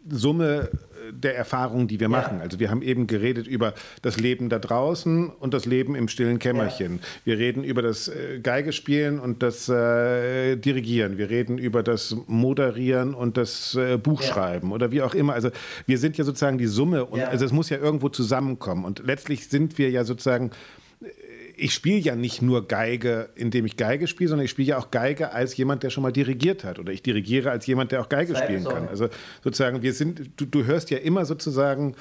Summe 0.10 0.70
der 1.12 1.36
Erfahrungen, 1.36 1.88
die 1.88 1.99
wir 1.99 2.05
ja. 2.05 2.10
machen. 2.10 2.41
Also 2.41 2.60
wir 2.60 2.70
haben 2.70 2.82
eben 2.82 3.08
geredet 3.08 3.47
über 3.47 3.74
das 4.01 4.18
Leben 4.18 4.49
da 4.49 4.60
draußen 4.60 5.30
und 5.30 5.53
das 5.53 5.66
Leben 5.66 5.95
im 5.95 6.08
stillen 6.08 6.39
Kämmerchen. 6.39 6.95
Ja. 6.95 7.01
Wir 7.26 7.38
reden 7.38 7.64
über 7.64 7.82
das 7.82 8.08
äh, 8.08 8.39
Geigespielen 8.41 9.20
und 9.20 9.43
das 9.43 9.70
äh, 9.70 10.55
Dirigieren. 10.55 11.18
Wir 11.18 11.30
reden 11.30 11.58
über 11.58 11.84
das 11.84 12.16
Moderieren 12.28 13.14
und 13.14 13.38
das 13.38 13.76
äh, 13.76 13.97
Buchschreiben 13.97 14.70
ja. 14.70 14.76
oder 14.76 14.91
wie 14.91 15.01
auch 15.01 15.14
immer. 15.14 15.34
Also 15.34 15.49
wir 15.86 15.97
sind 15.97 16.18
ja 16.18 16.24
sozusagen 16.24 16.58
die 16.58 16.68
Summe 16.68 17.05
und 17.05 17.22
also 17.22 17.45
es 17.45 17.51
muss 17.51 17.70
ja 17.70 17.78
irgendwo 17.78 18.10
zusammenkommen. 18.10 18.86
Und 18.86 19.03
letztlich 19.05 19.47
sind 19.47 19.78
wir 19.78 19.89
ja 19.89 20.03
sozusagen 20.03 20.51
ich 21.58 21.74
spiele 21.74 21.97
ja 21.97 22.16
nicht 22.16 22.41
nur 22.41 22.68
Geige, 22.68 23.30
indem 23.36 23.66
ich 23.66 23.78
Geige 23.78 24.08
spiele, 24.08 24.30
sondern 24.30 24.45
ich 24.45 24.51
spiele 24.51 24.70
ja 24.70 24.78
auch 24.78 24.91
Geige 24.91 25.32
als 25.32 25.58
jemand, 25.58 25.82
der 25.82 25.89
schon 25.89 26.03
mal 26.03 26.12
dirigiert 26.12 26.64
hat. 26.64 26.78
Oder 26.78 26.93
ich 26.93 27.01
dirigiere 27.01 27.49
als 27.49 27.66
jemand, 27.66 27.91
der 27.91 28.01
auch 28.01 28.10
Geige 28.10 28.34
Sei 28.34 28.43
spielen 28.43 28.64
kann. 28.64 28.88
Also 28.88 29.10
sozusagen, 29.43 29.82
wir 29.82 29.93
sind, 29.93 30.32
du, 30.38 30.45
du 30.45 30.66
hörst 30.66 30.91
ja 30.91 30.99
immer 30.99 31.26
sozusagen 31.26 31.95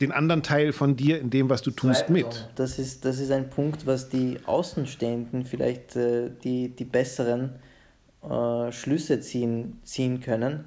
den 0.00 0.10
anderen 0.10 0.42
Teil 0.42 0.72
von 0.72 0.96
dir 0.96 1.20
in 1.20 1.30
dem, 1.30 1.48
was 1.48 1.62
du 1.62 1.70
tust, 1.70 2.10
mit. 2.10 2.50
Das 2.56 2.78
ist, 2.78 3.04
das 3.04 3.20
ist 3.20 3.30
ein 3.30 3.48
Punkt, 3.48 3.86
was 3.86 4.08
die 4.08 4.38
Außenstehenden 4.44 5.46
vielleicht 5.46 5.96
äh, 5.96 6.30
die, 6.42 6.68
die 6.68 6.84
besseren 6.84 7.50
äh, 8.22 8.72
Schlüsse 8.72 9.20
ziehen, 9.20 9.78
ziehen 9.84 10.20
können. 10.20 10.64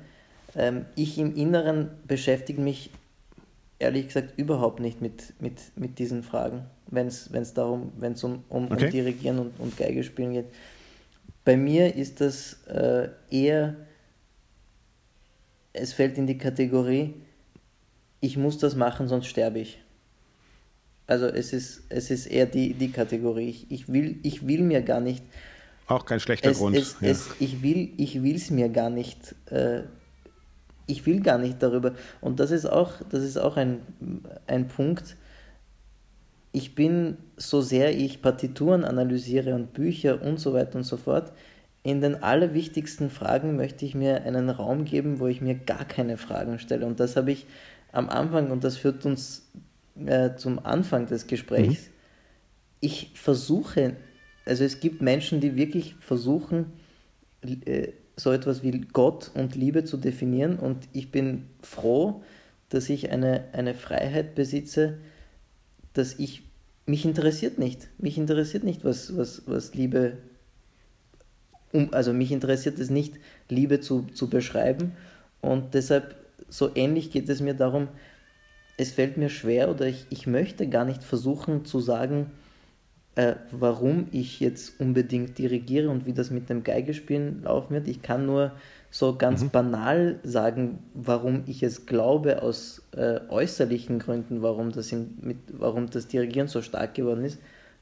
Ähm, 0.56 0.86
ich 0.96 1.18
im 1.18 1.36
Inneren 1.36 1.90
beschäftige 2.08 2.62
mich 2.62 2.92
ehrlich 3.78 4.08
gesagt 4.08 4.34
überhaupt 4.38 4.80
nicht 4.80 5.02
mit, 5.02 5.34
mit, 5.40 5.60
mit 5.76 6.00
diesen 6.00 6.24
Fragen 6.24 6.66
wenn 6.92 7.08
es 7.08 7.54
darum, 7.54 7.92
wenn 7.98 8.14
es 8.14 8.24
um, 8.24 8.44
um, 8.50 8.66
okay. 8.72 8.86
um 8.86 8.92
Dirigieren 8.92 9.40
und, 9.40 9.60
und 9.60 9.78
Geige 9.78 10.04
spielen 10.04 10.34
geht. 10.34 10.48
Bei 11.46 11.58
mir 11.58 11.96
ist 11.96 12.22
das 12.22 12.64
äh, 12.68 13.10
eher, 13.30 13.76
es 15.74 15.94
fällt 15.94 16.18
in 16.18 16.28
die 16.28 16.38
Kategorie, 16.38 17.14
ich 18.22 18.38
muss 18.38 18.58
das 18.58 18.76
machen, 18.76 19.08
sonst 19.08 19.28
sterbe 19.28 19.60
ich. 19.60 19.80
Also 21.08 21.26
es 21.26 21.54
ist, 21.54 21.84
es 21.90 22.12
ist 22.12 22.28
eher 22.28 22.46
die, 22.46 22.74
die 22.74 22.92
Kategorie. 22.92 23.50
Ich, 23.50 23.72
ich, 23.72 23.92
will, 23.92 24.20
ich 24.22 24.46
will 24.46 24.62
mir 24.62 24.82
gar 24.82 25.00
nicht. 25.00 25.24
Auch 25.88 26.06
kein 26.06 26.20
schlechter 26.20 26.52
es, 26.52 26.60
Grund. 26.60 26.76
Es, 26.76 26.98
ja. 27.02 27.08
es, 27.08 27.30
ich 27.40 27.64
will 27.64 28.36
es 28.36 28.52
mir 28.52 28.70
gar 28.70 28.92
nicht. 28.92 29.34
Äh, 29.50 29.84
ich 30.86 31.06
will 31.06 31.22
gar 31.22 31.38
nicht 31.38 31.64
darüber. 31.64 31.96
Und 32.22 32.40
das 32.40 32.52
ist 32.52 32.66
auch, 32.66 32.94
das 33.10 33.24
ist 33.24 33.38
auch 33.38 33.58
ein, 33.58 33.80
ein 34.48 34.68
Punkt, 34.68 35.16
ich 36.52 36.76
bin, 36.76 37.18
so 37.38 37.62
sehr 37.62 37.96
ich 37.96 38.22
Partituren 38.22 38.84
analysiere 38.84 39.54
und 39.56 39.74
Bücher 39.74 40.22
und 40.22 40.40
so 40.40 40.54
weiter 40.54 40.78
und 40.78 40.84
so 40.84 40.98
fort, 40.98 41.32
in 41.84 42.02
den 42.02 42.22
allerwichtigsten 42.24 43.10
Fragen 43.10 43.56
möchte 43.56 43.86
ich 43.86 43.96
mir 43.96 44.24
einen 44.24 44.50
Raum 44.50 44.86
geben, 44.86 45.20
wo 45.20 45.28
ich 45.28 45.42
mir 45.42 45.56
gar 45.56 45.86
keine 45.86 46.18
Fragen 46.18 46.60
stelle. 46.60 46.86
Und 46.86 47.00
das 47.00 47.16
habe 47.16 47.32
ich 47.32 47.46
am 47.92 48.10
Anfang, 48.10 48.52
und 48.52 48.64
das 48.64 48.78
führt 48.78 49.06
uns 49.06 49.50
äh, 50.06 50.36
zum 50.36 50.64
Anfang 50.66 51.06
des 51.06 51.28
Gesprächs. 51.28 51.88
Mhm. 51.88 51.94
Ich 52.82 53.12
versuche, 53.14 53.96
also 54.46 54.64
es 54.64 54.80
gibt 54.80 55.02
Menschen, 55.02 55.40
die 55.40 55.56
wirklich 55.56 55.96
versuchen, 56.00 56.74
äh, 57.42 57.90
so 58.16 58.32
etwas 58.32 58.64
wie 58.64 58.72
Gott 58.82 59.32
und 59.34 59.56
Liebe 59.56 59.86
zu 59.86 59.98
definieren. 59.98 60.60
Und 60.60 60.90
ich 60.92 61.12
bin 61.12 61.46
froh, 61.62 62.24
dass 62.68 62.90
ich 62.90 63.12
eine, 63.12 63.46
eine 63.54 63.74
Freiheit 63.74 64.36
besitze, 64.36 64.98
dass 66.00 66.18
ich, 66.18 66.44
mich 66.86 67.06
interessiert 67.06 67.60
nicht, 67.60 67.90
mich 68.00 68.18
interessiert 68.18 68.64
nicht, 68.64 68.84
was, 68.86 69.16
was, 69.18 69.44
was 69.46 69.76
Liebe, 69.76 70.18
um, 71.74 71.94
also 71.94 72.14
mich 72.14 72.32
interessiert 72.32 72.80
es 72.80 72.90
nicht, 72.90 73.16
Liebe 73.50 73.82
zu, 73.82 74.04
zu 74.14 74.30
beschreiben 74.30 74.94
und 75.42 75.74
deshalb, 75.74 76.16
so 76.48 76.72
ähnlich 76.74 77.12
geht 77.12 77.30
es 77.30 77.42
mir 77.42 77.54
darum, 77.54 77.90
es 78.78 78.92
fällt 78.92 79.18
mir 79.18 79.30
schwer 79.30 79.70
oder 79.70 79.88
ich, 79.88 80.06
ich 80.10 80.26
möchte 80.26 80.70
gar 80.70 80.86
nicht 80.86 81.04
versuchen 81.04 81.66
zu 81.66 81.82
sagen, 81.82 82.32
äh, 83.16 83.36
warum 83.52 84.08
ich 84.14 84.40
jetzt 84.40 84.80
unbedingt 84.80 85.38
dirigiere 85.38 85.90
und 85.90 86.06
wie 86.06 86.14
das 86.14 86.32
mit 86.32 86.50
dem 86.50 86.64
Geigespielen 86.64 87.44
laufen 87.44 87.74
wird. 87.74 87.90
Ich 87.90 88.02
kann 88.02 88.26
nur 88.26 88.54
so 88.92 89.16
ganz 89.16 89.44
mhm. 89.44 89.50
banal 89.50 90.20
sagen, 90.24 90.80
warum 90.94 91.44
ich 91.46 91.62
es 91.62 91.86
glaube, 91.86 92.42
aus 92.42 92.82
äh, 92.96 93.20
äußerlichen 93.30 94.00
Gründen, 94.00 94.42
warum 94.42 94.72
das, 94.72 94.92
in, 94.92 95.18
mit, 95.22 95.38
warum 95.52 95.90
das 95.90 96.08
Dirigieren 96.08 96.48
so 96.48 96.62
stark 96.62 96.96
geworden 96.96 97.24
ist. 97.24 97.40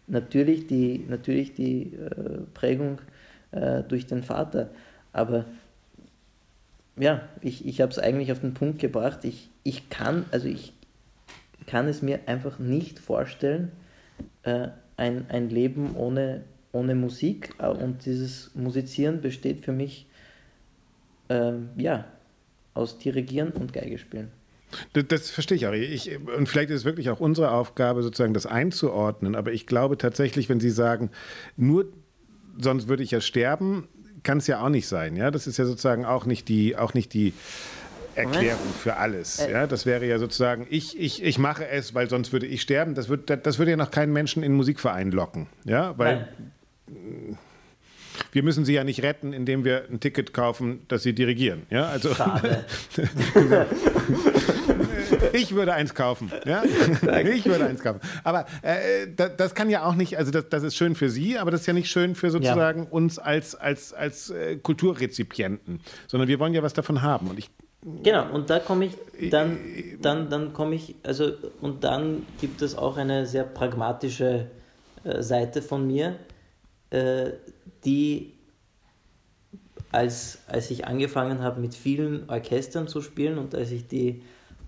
Natürlich 0.07 0.67
die, 0.67 1.05
natürlich 1.07 1.53
die 1.53 1.93
äh, 1.93 2.41
Prägung 2.53 2.99
äh, 3.51 3.83
durch 3.83 4.05
den 4.05 4.23
Vater. 4.23 4.69
Aber 5.13 5.45
ja, 6.97 7.21
ich, 7.41 7.65
ich 7.65 7.81
habe 7.81 7.91
es 7.91 7.99
eigentlich 7.99 8.31
auf 8.31 8.41
den 8.41 8.53
Punkt 8.53 8.79
gebracht. 8.79 9.23
Ich, 9.23 9.49
ich 9.63 9.89
kann, 9.89 10.25
also 10.31 10.47
ich 10.47 10.73
kann 11.67 11.87
es 11.87 12.01
mir 12.01 12.19
einfach 12.25 12.59
nicht 12.59 12.99
vorstellen, 12.99 13.71
äh, 14.43 14.69
ein, 14.97 15.29
ein 15.29 15.49
Leben 15.49 15.95
ohne, 15.95 16.43
ohne 16.73 16.95
Musik. 16.95 17.55
Äh, 17.59 17.67
und 17.67 18.05
dieses 18.05 18.53
Musizieren 18.55 19.21
besteht 19.21 19.63
für 19.63 19.71
mich 19.73 20.07
ähm, 21.29 21.69
ja, 21.77 22.05
aus 22.73 22.97
Dirigieren 22.97 23.51
und 23.51 23.73
Geige 23.73 23.97
spielen. 23.97 24.31
Das, 24.93 25.05
das, 25.07 25.29
verstehe 25.29 25.57
ich 25.57 25.67
auch. 25.67 25.73
Ich, 25.73 26.17
und 26.37 26.47
vielleicht 26.47 26.69
ist 26.69 26.81
es 26.81 26.85
wirklich 26.85 27.09
auch 27.09 27.19
unsere 27.19 27.51
Aufgabe, 27.51 28.03
sozusagen 28.03 28.33
das 28.33 28.45
einzuordnen. 28.45 29.35
Aber 29.35 29.51
ich 29.51 29.65
glaube 29.65 29.97
tatsächlich, 29.97 30.49
wenn 30.49 30.59
Sie 30.59 30.69
sagen, 30.69 31.09
nur 31.55 31.85
sonst 32.59 32.87
würde 32.87 33.03
ich 33.03 33.11
ja 33.11 33.21
sterben, 33.21 33.87
kann 34.23 34.39
es 34.39 34.47
ja 34.47 34.63
auch 34.63 34.69
nicht 34.69 34.87
sein. 34.87 35.15
Ja, 35.15 35.31
das 35.31 35.47
ist 35.47 35.57
ja 35.57 35.65
sozusagen 35.65 36.05
auch 36.05 36.25
nicht 36.25 36.49
die, 36.49 36.75
auch 36.75 36.93
nicht 36.93 37.13
die 37.13 37.33
Erklärung 38.15 38.67
für 38.81 38.97
alles. 38.97 39.37
Ja, 39.37 39.67
das 39.67 39.85
wäre 39.85 40.05
ja 40.05 40.19
sozusagen, 40.19 40.67
ich, 40.69 40.99
ich, 40.99 41.23
ich 41.23 41.39
mache 41.39 41.67
es, 41.67 41.93
weil 41.93 42.09
sonst 42.09 42.33
würde 42.33 42.47
ich 42.47 42.61
sterben. 42.61 42.93
Das, 42.93 43.07
wird, 43.07 43.29
das 43.29 43.59
würde 43.59 43.71
ja 43.71 43.77
noch 43.77 43.91
keinen 43.91 44.11
Menschen 44.11 44.43
in 44.43 44.53
Musikverein 44.53 45.11
locken. 45.11 45.47
Ja, 45.63 45.97
weil. 45.97 46.27
Nein 46.87 47.37
wir 48.31 48.43
müssen 48.43 48.65
sie 48.65 48.73
ja 48.73 48.83
nicht 48.83 49.03
retten, 49.03 49.33
indem 49.33 49.63
wir 49.65 49.85
ein 49.89 49.99
Ticket 49.99 50.33
kaufen, 50.33 50.81
das 50.87 51.03
sie 51.03 51.13
dirigieren. 51.13 51.63
Ja, 51.69 51.87
also 51.87 52.09
ich 55.33 55.53
würde 55.55 55.73
eins 55.73 55.93
kaufen. 55.93 56.31
Ja? 56.45 56.63
Ich 56.63 57.45
würde 57.45 57.65
eins 57.65 57.81
kaufen. 57.81 57.99
Aber 58.23 58.45
äh, 58.61 59.07
das, 59.15 59.31
das, 59.37 59.55
kann 59.55 59.69
ja 59.69 59.85
auch 59.85 59.95
nicht, 59.95 60.17
also 60.17 60.31
das, 60.31 60.49
das, 60.49 60.63
ist 60.63 60.75
schön 60.75 60.95
für 60.95 61.09
Sie, 61.09 61.37
aber 61.37 61.51
das 61.51 61.61
ist 61.61 61.67
ja 61.67 61.73
nicht 61.73 61.89
schön 61.89 62.15
für 62.15 62.29
sozusagen 62.29 62.83
ja. 62.83 62.89
uns 62.89 63.19
als, 63.19 63.55
als, 63.55 63.93
als 63.93 64.29
äh, 64.29 64.57
Kulturrezipienten, 64.57 65.81
sondern 66.07 66.27
wir 66.27 66.39
wollen 66.39 66.53
ja 66.53 66.63
was 66.63 66.73
davon 66.73 67.01
haben. 67.01 67.27
Und 67.27 67.39
ich 67.39 67.49
Genau, 68.03 68.29
und 68.33 68.49
da 68.49 68.59
komme 68.59 68.85
ich, 68.85 69.29
dann, 69.29 69.57
dann, 70.01 70.29
dann 70.29 70.51
komme 70.51 70.75
ich, 70.75 70.95
also, 71.03 71.31
und 71.61 71.83
dann 71.83 72.25
gibt 72.41 72.61
es 72.61 72.77
auch 72.77 72.97
eine 72.97 73.25
sehr 73.25 73.43
pragmatische 73.43 74.47
äh, 75.03 75.21
Seite 75.21 75.61
von 75.61 75.87
mir, 75.87 76.15
äh, 76.89 77.31
die, 77.87 78.33
als, 79.91 80.39
als 80.47 80.69
ich 80.69 80.85
angefangen 80.85 81.41
habe, 81.41 81.61
mit 81.61 81.73
vielen 81.73 82.29
Orchestern 82.29 82.87
zu 82.87 83.01
spielen 83.01 83.37
und 83.37 83.55
als 83.55 83.71
ich 83.71 83.87
die 83.87 84.21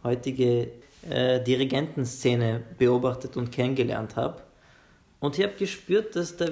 heutige 0.03 0.71
äh, 1.09 1.43
Dirigentenszene 1.43 2.63
beobachtet 2.77 3.35
und 3.35 3.51
kennengelernt 3.51 4.15
habe, 4.15 4.41
und 5.19 5.37
ich 5.37 5.43
habe 5.43 5.55
gespürt, 5.55 6.15
dass 6.15 6.37
da, 6.37 6.45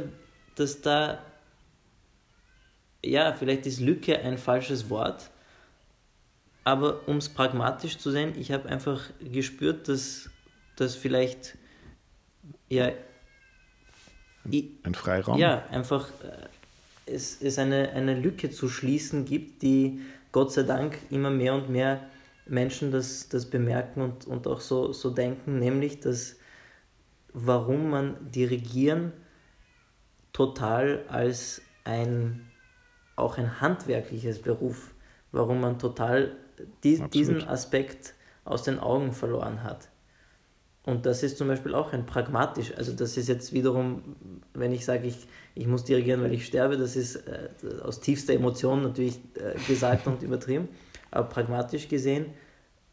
dass 0.56 0.82
da 0.82 1.20
ja, 3.04 3.34
vielleicht 3.34 3.66
ist 3.66 3.80
Lücke 3.80 4.20
ein 4.20 4.38
falsches 4.38 4.90
Wort, 4.90 5.30
aber 6.66 7.08
um 7.08 7.16
es 7.16 7.30
pragmatisch 7.30 7.98
zu 7.98 8.12
sehen, 8.12 8.34
ich 8.38 8.52
habe 8.52 8.68
einfach 8.68 9.02
gespürt, 9.22 9.88
dass, 9.88 10.30
dass 10.76 10.96
vielleicht 10.96 11.58
ja, 12.68 12.92
ein 14.84 14.96
Freiraum? 14.96 15.38
Ja, 15.38 15.66
einfach 15.72 16.10
äh, 16.24 16.48
es, 17.08 17.42
es 17.42 17.58
eine, 17.60 17.92
eine 17.92 18.20
Lücke 18.20 18.50
zu 18.50 18.70
schließen 18.70 19.26
gibt, 19.26 19.62
die 19.62 20.02
Gott 20.32 20.52
sei 20.52 20.64
Dank 20.64 20.98
immer 21.10 21.30
mehr 21.30 21.56
und 21.56 21.70
mehr 21.70 22.02
Menschen 22.46 22.92
das, 22.92 23.30
das 23.30 23.50
bemerken 23.50 24.02
und, 24.02 24.28
und 24.28 24.48
auch 24.48 24.62
so, 24.62 24.94
so 24.94 25.10
denken, 25.10 25.60
nämlich, 25.60 26.00
dass 26.00 26.38
warum 27.34 27.90
man 27.90 28.32
Dirigieren 28.32 29.14
total 30.34 31.06
als 31.10 31.62
ein 31.84 32.48
auch 33.16 33.38
ein 33.38 33.60
handwerkliches 33.60 34.40
Beruf, 34.40 34.94
warum 35.32 35.60
man 35.60 35.80
total 35.80 36.36
die, 36.84 37.02
diesen 37.10 37.44
Aspekt 37.48 38.14
aus 38.46 38.64
den 38.64 38.80
Augen 38.80 39.12
verloren 39.12 39.64
hat. 39.64 39.90
Und 40.84 41.06
das 41.06 41.22
ist 41.24 41.38
zum 41.38 41.50
Beispiel 41.50 41.76
auch 41.76 41.92
ein 41.92 42.06
pragmatisch, 42.06 42.74
also 42.78 42.94
das 42.94 43.18
ist 43.18 43.28
jetzt 43.28 43.52
wiederum, 43.52 44.16
wenn 44.54 44.72
ich 44.72 44.86
sage, 44.86 45.08
ich, 45.08 45.28
ich 45.58 45.68
muss 45.68 45.84
dirigieren, 45.84 46.22
weil 46.22 46.34
ich 46.34 46.46
sterbe, 46.46 46.78
das 46.78 46.96
ist 46.96 47.16
äh, 47.16 47.50
aus 47.84 48.00
tiefster 48.00 48.34
Emotion 48.34 48.84
natürlich 48.84 49.20
äh, 49.36 49.58
gesagt 49.68 50.08
und 50.08 50.22
übertrieben, 50.22 50.70
aber 51.12 51.28
pragmatisch 51.28 51.88
gesehen 51.88 52.28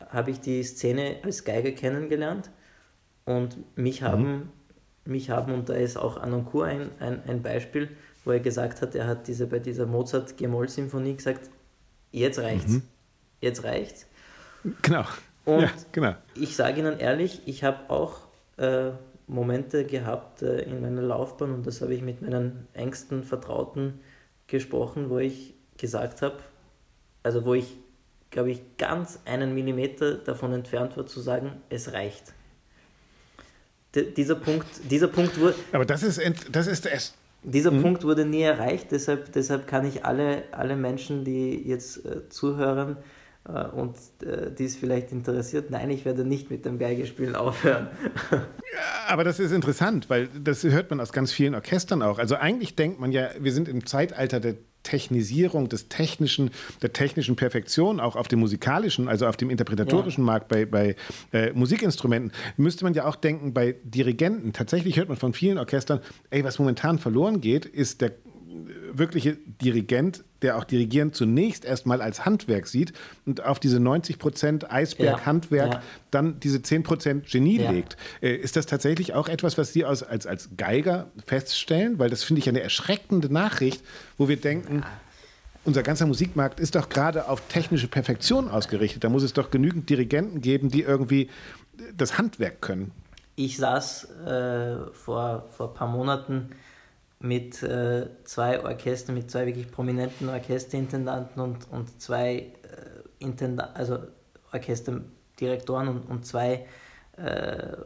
habe 0.09 0.31
ich 0.31 0.41
die 0.41 0.62
Szene 0.62 1.17
als 1.23 1.45
Geiger 1.45 1.73
kennengelernt 1.73 2.51
und 3.25 3.57
mich 3.77 4.01
mhm. 4.01 4.07
haben, 4.07 4.53
mich 5.05 5.31
haben 5.31 5.53
und 5.53 5.69
da 5.69 5.75
ist 5.75 5.97
auch 5.97 6.17
Anoncourt 6.17 6.69
ein, 6.69 6.91
ein, 7.01 7.23
ein 7.27 7.43
Beispiel, 7.43 7.91
wo 8.25 8.31
er 8.31 8.41
gesagt 8.41 8.81
hat, 8.81 8.95
er 8.95 9.07
hat 9.07 9.29
diese, 9.29 9.47
bei 9.47 9.59
dieser 9.59 9.87
Mozart-G-Moll-Symphonie 9.87 11.17
gesagt, 11.17 11.51
jetzt 12.12 12.39
reicht's, 12.39 12.73
mhm. 12.73 12.83
jetzt 13.41 13.65
reicht's. 13.65 14.07
Genau. 14.81 15.05
Und 15.45 15.61
ja, 15.61 15.71
genau. 15.93 16.15
ich 16.35 16.57
sage 16.57 16.81
Ihnen 16.81 16.99
ehrlich, 16.99 17.43
ich 17.45 17.65
habe 17.65 17.91
auch 17.91 18.21
äh, 18.57 18.93
Momente 19.27 19.85
gehabt 19.85 20.43
äh, 20.43 20.62
in 20.62 20.81
meiner 20.81 21.03
Laufbahn 21.03 21.53
und 21.53 21.66
das 21.66 21.81
habe 21.81 21.95
ich 21.95 22.03
mit 22.03 22.22
meinen 22.22 22.68
engsten 22.72 23.22
Vertrauten 23.22 24.01
gesprochen, 24.47 25.11
wo 25.11 25.18
ich 25.18 25.55
gesagt 25.79 26.22
habe, 26.22 26.39
also 27.22 27.45
wo 27.45 27.55
ich, 27.55 27.77
glaube 28.31 28.51
ich, 28.51 28.61
ganz 28.77 29.20
einen 29.25 29.55
Millimeter 29.55 30.14
davon 30.16 30.53
entfernt 30.53 30.97
war 30.97 31.07
zu 31.07 31.20
sagen, 31.20 31.53
es 31.70 31.93
reicht. 31.93 32.35
D 33.95 34.11
dieser 34.11 34.35
Punkt, 34.35 34.66
dieser 34.91 35.09
Punkt 35.09 35.39
wurde. 35.41 35.55
Aber 35.72 35.85
das 35.87 36.03
ist, 36.03 36.20
das 36.51 36.66
ist 36.66 36.87
erst. 36.87 37.16
Dieser 37.43 37.70
mhm. 37.70 37.83
Punkt 37.83 38.05
wurde 38.05 38.25
nie 38.25 38.43
erreicht, 38.43 38.91
deshalb, 38.91 39.33
deshalb 39.33 39.66
kann 39.66 39.87
ich 39.87 40.05
alle, 40.05 40.45
alle 40.53 40.77
Menschen, 40.77 41.25
die 41.25 41.68
jetzt 41.68 42.05
äh, 42.05 42.29
zuhören, 42.29 42.97
und 43.47 43.95
äh, 44.23 44.51
dies 44.57 44.77
vielleicht 44.77 45.13
interessiert, 45.13 45.71
nein, 45.71 45.91
ich 45.91 46.05
werde 46.05 46.25
nicht 46.25 46.51
mit 46.51 46.65
dem 46.65 46.79
Geigespielen 46.79 47.37
aufhören. 47.37 47.89
Aber 49.09 49.23
das 49.23 49.39
ist 49.39 49.53
interessant, 49.53 50.09
weil 50.09 50.29
das 50.29 50.65
hört 50.65 50.89
man 50.89 50.99
aus 51.01 51.13
ganz 51.13 51.31
vielen 51.31 51.55
Orchestern 51.55 52.01
auch. 52.03 52.19
Also 52.19 52.37
eigentlich 52.37 52.75
denkt 52.75 53.01
man 53.01 53.13
ja, 53.13 53.29
wir 53.39 53.53
sind 53.53 53.69
im 53.69 53.85
Zeitalter 53.85 54.41
der 54.41 54.57
Technisierung, 54.83 55.69
des 55.69 55.89
technischen, 55.89 56.51
der 56.81 56.93
technischen 56.93 57.37
Perfektion, 57.37 58.01
auch 58.01 58.17
auf 58.17 58.29
dem 58.29 58.39
musikalischen, 58.39 59.09
also 59.09 59.27
auf 59.27 59.37
dem 59.37 59.51
interpretatorischen 59.51 60.25
ja. 60.25 60.27
Markt 60.27 60.49
bei, 60.49 60.65
bei 60.67 60.97
äh, 61.33 61.53
Musikinstrumenten, 61.53 62.33
müsste 62.57 62.85
man 62.85 62.95
ja 62.95 63.07
auch 63.07 63.17
denken 63.17 63.53
bei 63.53 63.77
Dirigenten. 63.83 64.53
Tatsächlich 64.53 64.97
hört 64.97 65.09
man 65.09 65.17
von 65.17 65.33
vielen 65.33 65.59
Orchestern, 65.59 66.01
ey, 66.31 66.45
was 66.45 66.59
momentan 66.59 66.99
verloren 66.99 67.41
geht, 67.41 67.67
ist 67.67 68.01
der 68.01 68.13
wirkliche 68.99 69.37
Dirigent, 69.63 70.25
der 70.43 70.57
auch 70.57 70.65
Dirigieren 70.65 71.13
zunächst 71.13 71.65
erstmal 71.65 72.03
als 72.03 72.25
Handwerk 72.25 72.67
sieht 72.67 72.93
und 73.27 73.45
auf 73.45 73.59
diese 73.59 73.81
90 73.81 74.19
Prozent 74.19 74.71
Eisberg-Handwerk 74.71 75.69
ja, 75.69 75.75
ja. 75.75 75.83
dann 76.11 76.41
diese 76.41 76.63
10 76.63 76.83
Prozent 76.83 77.27
Genie 77.27 77.61
ja. 77.61 77.71
legt. 77.71 77.97
Äh, 78.21 78.35
ist 78.35 78.57
das 78.57 78.67
tatsächlich 78.67 79.15
auch 79.15 79.29
etwas, 79.29 79.57
was 79.59 79.73
Sie 79.73 79.85
als, 79.85 80.03
als, 80.03 80.27
als 80.27 80.51
Geiger 80.57 81.11
feststellen? 81.27 81.99
Weil 81.99 82.11
das 82.11 82.25
finde 82.25 82.41
ich 82.41 82.49
eine 82.49 82.61
erschreckende 82.61 83.33
Nachricht, 83.33 83.83
wo 84.19 84.29
wir 84.29 84.37
denken, 84.37 84.85
unser 85.65 85.83
ganzer 85.83 86.07
Musikmarkt 86.07 86.61
ist 86.61 86.75
doch 86.75 86.89
gerade 86.89 87.29
auf 87.29 87.41
technische 87.49 87.89
Perfektion 87.89 88.49
ausgerichtet. 88.49 89.03
Da 89.03 89.09
muss 89.09 89.23
es 89.23 89.33
doch 89.33 89.51
genügend 89.51 89.89
Dirigenten 89.89 90.41
geben, 90.43 90.71
die 90.71 90.83
irgendwie 90.83 91.31
das 91.97 92.19
Handwerk 92.19 92.61
können. 92.61 92.93
Ich 93.37 93.57
saß 93.57 94.05
äh, 94.27 94.77
vor, 94.93 95.47
vor 95.51 95.69
ein 95.69 95.75
paar 95.75 95.89
Monaten 95.89 96.51
mit 97.25 97.62
äh, 97.62 98.09
zwei 98.25 98.62
Orchestern, 98.62 99.14
mit 99.14 99.31
zwei 99.31 99.47
wirklich 99.47 99.72
prominenten 99.72 100.29
Orchesterintendanten 100.29 101.41
und, 101.41 101.66
und 101.70 101.99
zwei 102.01 102.35
äh, 102.35 102.53
Intenda 103.18 103.70
also 103.72 104.01
Orchesterdirektoren 104.53 105.89
und, 105.89 106.11
und 106.11 106.27
zwei 106.27 106.66
äh, 107.16 107.77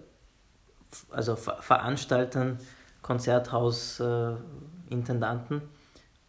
also 1.11 1.37
Ver 1.37 1.63
Veranstaltern, 1.63 2.59
Konzerthausintendanten. 3.01 5.63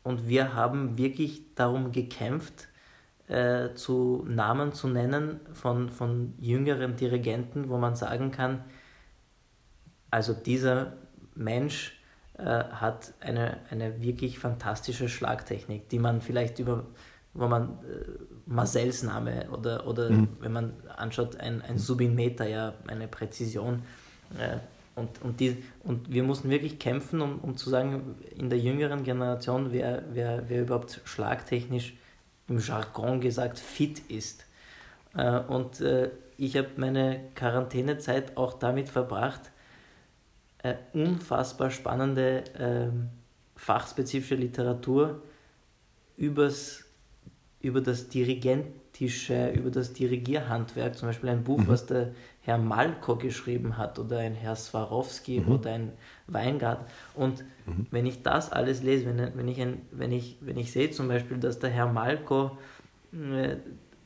und 0.04 0.28
wir 0.28 0.54
haben 0.54 1.00
wirklich 1.00 1.56
darum 1.56 1.92
gekämpft, 1.92 2.68
äh, 3.28 3.74
zu 3.74 4.24
Namen 4.28 4.72
zu 4.74 4.88
nennen 4.88 5.40
von, 5.54 5.90
von 5.90 6.36
jüngeren 6.40 6.96
Dirigenten, 6.96 7.70
wo 7.70 7.80
man 7.80 7.96
sagen 7.96 8.30
kann, 8.30 8.64
also 10.12 10.34
dieser 10.34 10.94
Mensch 11.34 11.99
äh, 12.40 12.64
hat 12.72 13.14
eine, 13.20 13.58
eine 13.70 14.02
wirklich 14.02 14.40
fantastische 14.40 15.10
Schlagtechnik, 15.10 15.90
die 15.90 16.00
man 16.00 16.22
vielleicht 16.22 16.60
über, 16.60 16.86
wo 17.34 17.48
man 17.48 17.70
äh, 17.70 18.06
Marcells 18.46 19.04
Name 19.04 19.50
oder, 19.52 19.86
oder 19.88 20.10
mhm. 20.10 20.30
wenn 20.40 20.52
man 20.52 20.74
anschaut, 20.96 21.38
ein, 21.38 21.62
ein 21.62 21.78
Subinmeter, 21.78 22.48
ja, 22.48 22.74
eine 22.88 23.08
Präzision. 23.08 23.84
Äh, 24.38 24.58
und, 24.96 25.22
und, 25.22 25.40
die, 25.40 25.64
und 25.84 26.12
wir 26.12 26.24
mussten 26.24 26.50
wirklich 26.50 26.80
kämpfen, 26.80 27.22
um, 27.22 27.40
um 27.40 27.56
zu 27.56 27.70
sagen, 27.70 28.16
in 28.36 28.50
der 28.50 28.60
jüngeren 28.60 29.04
Generation, 29.04 29.72
wer, 29.72 30.04
wer, 30.12 30.50
wer 30.50 30.62
überhaupt 30.62 31.02
schlagtechnisch 31.06 31.96
im 32.48 32.60
Jargon 32.60 33.22
gesagt 33.22 33.60
fit 33.60 34.00
ist. 34.10 34.46
Äh, 35.16 35.40
und 35.40 35.82
äh, 35.82 36.10
ich 36.38 36.58
habe 36.58 36.70
meine 36.78 37.22
Quarantänezeit 37.36 38.38
auch 38.38 38.54
damit 38.54 38.90
verbracht, 38.90 39.52
äh, 40.64 40.76
unfassbar 40.94 41.72
spannende 41.72 42.44
äh, 42.56 42.90
fachspezifische 43.56 44.36
Literatur 44.36 45.22
übers, 46.18 46.86
über 47.62 47.82
das 47.82 48.10
Dirigentische, 48.10 49.52
über 49.52 49.70
das 49.70 49.94
Dirigierhandwerk, 49.94 50.98
zum 50.98 51.10
Beispiel 51.10 51.30
ein 51.30 51.44
Buch, 51.44 51.60
mhm. 51.60 51.68
was 51.68 51.86
der 51.86 52.12
Herr 52.42 52.58
Malko 52.58 53.16
geschrieben 53.16 53.78
hat 53.78 54.00
oder 54.00 54.20
ein 54.20 54.34
Herr 54.34 54.56
Swarovski 54.56 55.42
mhm. 55.42 55.52
oder 55.52 55.72
ein 55.72 55.92
Weingart. 56.28 56.90
Und 57.16 57.44
mhm. 57.66 57.88
wenn 57.92 58.06
ich 58.06 58.24
das 58.24 58.52
alles 58.52 58.82
lese, 58.82 59.06
wenn, 59.06 59.38
wenn, 59.38 59.48
ich 59.48 59.62
ein, 59.62 59.82
wenn, 59.92 60.12
ich, 60.12 60.38
wenn 60.42 60.58
ich 60.58 60.72
sehe 60.72 60.92
zum 60.92 61.08
Beispiel, 61.08 61.38
dass 61.38 61.60
der 61.60 61.70
Herr 61.70 61.92
Malko 61.92 62.58
äh, 63.14 63.58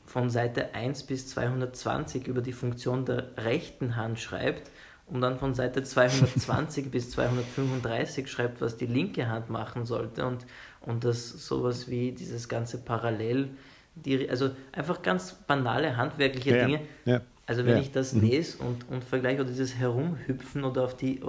von 0.06 0.30
Seite 0.30 0.74
1 0.74 1.04
bis 1.04 1.28
220 1.28 2.26
über 2.26 2.42
die 2.42 2.52
Funktion 2.52 3.04
der 3.04 3.36
rechten 3.38 3.96
Hand 3.96 4.20
schreibt, 4.20 4.70
und 5.06 5.20
dann 5.20 5.38
von 5.38 5.54
Seite 5.54 5.82
220 5.82 6.90
bis 6.90 7.10
235 7.10 8.28
schreibt, 8.28 8.60
was 8.60 8.76
die 8.76 8.86
linke 8.86 9.28
Hand 9.28 9.50
machen 9.50 9.84
sollte 9.84 10.26
und, 10.26 10.46
und 10.80 11.04
das 11.04 11.30
sowas 11.46 11.88
wie 11.88 12.12
dieses 12.12 12.48
ganze 12.48 12.78
Parallel, 12.78 13.50
die, 13.94 14.28
also 14.28 14.50
einfach 14.72 15.02
ganz 15.02 15.34
banale 15.34 15.96
handwerkliche 15.96 16.56
ja, 16.56 16.66
Dinge. 16.66 16.80
Ja, 17.04 17.20
also 17.46 17.64
wenn 17.66 17.76
ja. 17.76 17.82
ich 17.82 17.92
das 17.92 18.14
mhm. 18.14 18.22
lese 18.22 18.58
und, 18.58 18.88
und 18.88 19.04
vergleiche 19.04 19.42
oder 19.42 19.50
dieses 19.50 19.76
Herumhüpfen 19.76 20.64
oder 20.64 20.84
auf 20.84 20.96
die 20.96 21.20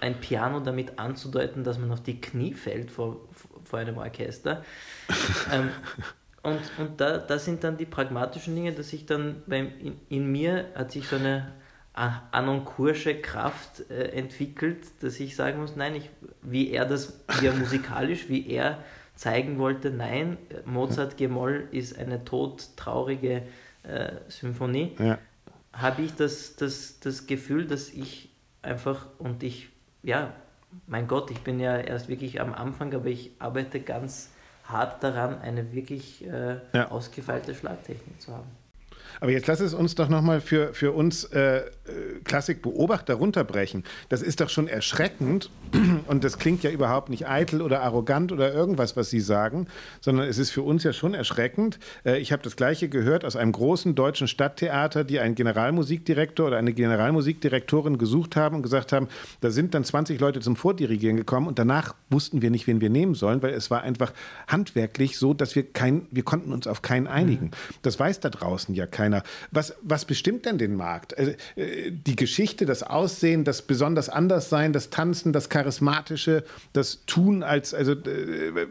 ein 0.00 0.20
Piano 0.20 0.60
damit 0.60 0.98
anzudeuten, 0.98 1.64
dass 1.64 1.78
man 1.78 1.90
auf 1.90 2.02
die 2.02 2.20
Knie 2.20 2.52
fällt 2.52 2.90
vor, 2.90 3.16
vor 3.64 3.78
einem 3.78 3.98
Orchester. 3.98 4.62
ähm, 5.52 5.70
und 6.42 6.60
und 6.78 7.00
da, 7.00 7.18
da 7.18 7.38
sind 7.38 7.64
dann 7.64 7.76
die 7.76 7.86
pragmatischen 7.86 8.54
Dinge, 8.54 8.72
dass 8.72 8.92
ich 8.92 9.06
dann 9.06 9.42
beim, 9.46 9.72
in, 9.80 10.00
in 10.08 10.30
mir 10.30 10.66
hat 10.74 10.92
sich 10.92 11.08
so 11.08 11.16
eine 11.16 11.52
anonkursche 11.96 13.20
Kraft 13.20 13.90
äh, 13.90 14.10
entwickelt, 14.10 14.86
dass 15.00 15.18
ich 15.18 15.34
sagen 15.34 15.60
muss, 15.60 15.76
nein, 15.76 15.94
ich, 15.94 16.10
wie 16.42 16.70
er 16.70 16.84
das, 16.84 17.20
wie 17.40 17.46
er 17.46 17.54
musikalisch, 17.54 18.28
wie 18.28 18.46
er 18.48 18.78
zeigen 19.14 19.58
wollte, 19.58 19.90
nein, 19.90 20.36
Mozart 20.66 21.16
Gemoll 21.16 21.68
ist 21.70 21.98
eine 21.98 22.22
todtraurige 22.22 23.42
äh, 23.82 24.12
Symphonie, 24.28 24.94
ja. 24.98 25.18
habe 25.72 26.02
ich 26.02 26.14
das, 26.14 26.56
das, 26.56 27.00
das 27.00 27.26
Gefühl, 27.26 27.66
dass 27.66 27.88
ich 27.88 28.28
einfach 28.60 29.06
und 29.18 29.42
ich, 29.42 29.70
ja, 30.02 30.34
mein 30.86 31.08
Gott, 31.08 31.30
ich 31.30 31.40
bin 31.40 31.58
ja 31.58 31.78
erst 31.78 32.08
wirklich 32.08 32.42
am 32.42 32.52
Anfang, 32.52 32.92
aber 32.94 33.06
ich 33.06 33.32
arbeite 33.38 33.80
ganz 33.80 34.30
hart 34.64 35.02
daran, 35.02 35.40
eine 35.40 35.72
wirklich 35.72 36.26
äh, 36.26 36.58
ja. 36.74 36.90
ausgefeilte 36.90 37.54
Schlagtechnik 37.54 38.20
zu 38.20 38.32
haben. 38.34 38.50
Aber 39.20 39.30
jetzt 39.30 39.46
lass 39.46 39.60
es 39.60 39.74
uns 39.74 39.94
doch 39.94 40.08
nochmal 40.08 40.40
für, 40.40 40.74
für 40.74 40.92
uns 40.92 41.24
äh, 41.24 41.58
äh, 41.58 41.62
Klassikbeobachter 42.24 43.14
runterbrechen, 43.14 43.84
das 44.08 44.22
ist 44.22 44.40
doch 44.40 44.48
schon 44.48 44.68
erschreckend 44.68 45.50
und 46.06 46.24
das 46.24 46.38
klingt 46.38 46.62
ja 46.62 46.70
überhaupt 46.70 47.08
nicht 47.08 47.28
eitel 47.28 47.62
oder 47.62 47.82
arrogant 47.82 48.32
oder 48.32 48.52
irgendwas, 48.52 48.96
was 48.96 49.10
Sie 49.10 49.20
sagen, 49.20 49.66
sondern 50.00 50.28
es 50.28 50.38
ist 50.38 50.50
für 50.50 50.62
uns 50.62 50.82
ja 50.84 50.92
schon 50.92 51.14
erschreckend. 51.14 51.78
Äh, 52.04 52.18
ich 52.18 52.32
habe 52.32 52.42
das 52.42 52.56
Gleiche 52.56 52.88
gehört 52.88 53.24
aus 53.24 53.36
einem 53.36 53.52
großen 53.52 53.94
deutschen 53.94 54.28
Stadttheater, 54.28 55.04
die 55.04 55.20
einen 55.20 55.34
Generalmusikdirektor 55.34 56.48
oder 56.48 56.56
eine 56.56 56.72
Generalmusikdirektorin 56.72 57.98
gesucht 57.98 58.36
haben 58.36 58.56
und 58.56 58.62
gesagt 58.62 58.92
haben, 58.92 59.08
da 59.40 59.50
sind 59.50 59.74
dann 59.74 59.84
20 59.84 60.20
Leute 60.20 60.40
zum 60.40 60.56
Vordirigieren 60.56 61.16
gekommen 61.16 61.46
und 61.46 61.58
danach 61.58 61.94
wussten 62.10 62.42
wir 62.42 62.50
nicht, 62.50 62.66
wen 62.66 62.80
wir 62.80 62.90
nehmen 62.90 63.14
sollen, 63.14 63.42
weil 63.42 63.54
es 63.54 63.70
war 63.70 63.82
einfach 63.82 64.12
handwerklich 64.48 65.18
so, 65.18 65.34
dass 65.34 65.54
wir 65.54 65.62
kein, 65.64 66.06
wir 66.10 66.24
konnten 66.24 66.52
uns 66.52 66.66
auf 66.66 66.82
keinen 66.82 67.06
einigen. 67.06 67.46
Mhm. 67.46 67.50
Das 67.82 67.98
weiß 67.98 68.20
da 68.20 68.30
draußen 68.30 68.74
ja 68.74 68.86
keiner. 68.86 69.05
Was, 69.50 69.74
was 69.82 70.04
bestimmt 70.04 70.46
denn 70.46 70.58
den 70.58 70.74
Markt? 70.74 71.16
Also, 71.16 71.32
die 71.56 72.16
Geschichte, 72.16 72.66
das 72.66 72.82
Aussehen, 72.82 73.44
das 73.44 73.62
besonders 73.62 74.08
anders 74.08 74.48
sein, 74.50 74.72
das 74.72 74.90
Tanzen, 74.90 75.32
das 75.32 75.48
Charismatische, 75.48 76.44
das 76.72 77.04
Tun 77.06 77.42
als, 77.42 77.74
also 77.74 77.92
äh, 77.92 78.66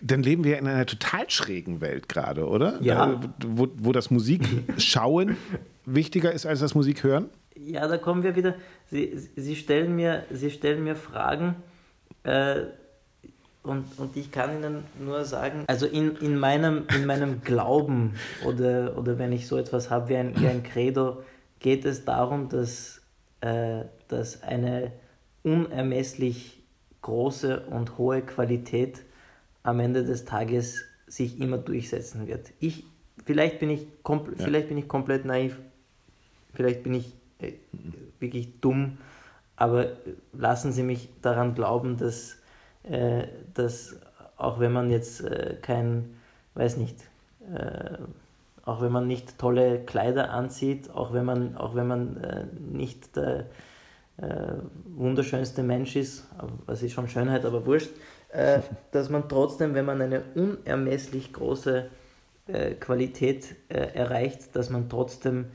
dann 0.00 0.22
leben 0.22 0.44
wir 0.44 0.58
in 0.58 0.66
einer 0.66 0.86
total 0.86 1.28
schrägen 1.30 1.80
Welt 1.80 2.08
gerade, 2.08 2.46
oder? 2.46 2.78
Ja. 2.80 3.12
Äh, 3.12 3.18
wo, 3.44 3.68
wo 3.76 3.92
das 3.92 4.10
Musikschauen 4.10 5.36
wichtiger 5.84 6.32
ist 6.32 6.46
als 6.46 6.60
das 6.60 6.74
Musikhören? 6.74 7.28
Ja, 7.54 7.86
da 7.86 7.98
kommen 7.98 8.22
wir 8.22 8.34
wieder. 8.34 8.54
Sie, 8.86 9.16
Sie, 9.36 9.56
stellen, 9.56 9.94
mir, 9.94 10.24
Sie 10.30 10.50
stellen 10.50 10.84
mir 10.84 10.96
Fragen 10.96 11.56
äh, 12.24 12.62
und, 13.62 13.98
und 13.98 14.16
ich 14.16 14.32
kann 14.32 14.56
Ihnen 14.56 14.84
nur 14.98 15.24
sagen, 15.24 15.64
also 15.68 15.86
in, 15.86 16.16
in, 16.16 16.36
meinem, 16.36 16.84
in 16.94 17.06
meinem 17.06 17.42
Glauben 17.42 18.14
oder, 18.44 18.98
oder 18.98 19.18
wenn 19.18 19.32
ich 19.32 19.46
so 19.46 19.56
etwas 19.56 19.88
habe 19.88 20.08
wie 20.08 20.16
ein, 20.16 20.38
wie 20.40 20.48
ein 20.48 20.62
Credo, 20.62 21.22
geht 21.60 21.84
es 21.84 22.04
darum, 22.04 22.48
dass, 22.48 23.00
äh, 23.40 23.84
dass 24.08 24.42
eine 24.42 24.92
unermesslich 25.44 26.62
große 27.02 27.60
und 27.66 27.98
hohe 27.98 28.22
Qualität 28.22 29.02
am 29.62 29.78
Ende 29.80 30.04
des 30.04 30.24
Tages 30.24 30.84
sich 31.06 31.40
immer 31.40 31.58
durchsetzen 31.58 32.26
wird. 32.26 32.52
Ich, 32.58 32.84
vielleicht, 33.24 33.60
bin 33.60 33.70
ich 33.70 33.86
ja. 34.08 34.20
vielleicht 34.36 34.68
bin 34.68 34.78
ich 34.78 34.88
komplett 34.88 35.24
naiv, 35.24 35.58
vielleicht 36.54 36.82
bin 36.82 36.94
ich 36.94 37.14
äh, 37.38 37.52
wirklich 38.18 38.60
dumm, 38.60 38.98
aber 39.54 39.92
lassen 40.32 40.72
Sie 40.72 40.82
mich 40.82 41.08
daran 41.20 41.54
glauben, 41.54 41.96
dass, 41.96 42.38
äh, 42.84 43.24
dass 43.54 43.96
auch 44.36 44.58
wenn 44.58 44.72
man 44.72 44.90
jetzt 44.90 45.22
äh, 45.22 45.56
kein, 45.62 46.16
weiß 46.54 46.76
nicht, 46.76 46.96
äh, 47.54 47.98
auch 48.64 48.80
wenn 48.80 48.92
man 48.92 49.06
nicht 49.06 49.38
tolle 49.38 49.80
Kleider 49.84 50.30
anzieht, 50.30 50.90
auch 50.90 51.12
wenn 51.12 51.24
man, 51.24 51.56
auch 51.56 51.74
wenn 51.74 51.86
man 51.86 52.16
äh, 52.18 52.46
nicht 52.60 53.16
der 53.16 53.46
äh, 54.18 54.54
wunderschönste 54.96 55.62
Mensch 55.62 55.96
ist, 55.96 56.26
was 56.66 56.82
ist 56.82 56.92
schon 56.92 57.08
Schönheit, 57.08 57.44
aber 57.44 57.66
wurscht, 57.66 57.90
äh, 58.30 58.60
dass 58.92 59.10
man 59.10 59.28
trotzdem, 59.28 59.74
wenn 59.74 59.84
man 59.84 60.00
eine 60.00 60.22
unermesslich 60.34 61.32
große 61.32 61.88
Qualität 62.80 63.54
erreicht, 63.68 64.56
dass 64.56 64.68
man 64.68 64.88
trotzdem 64.88 65.46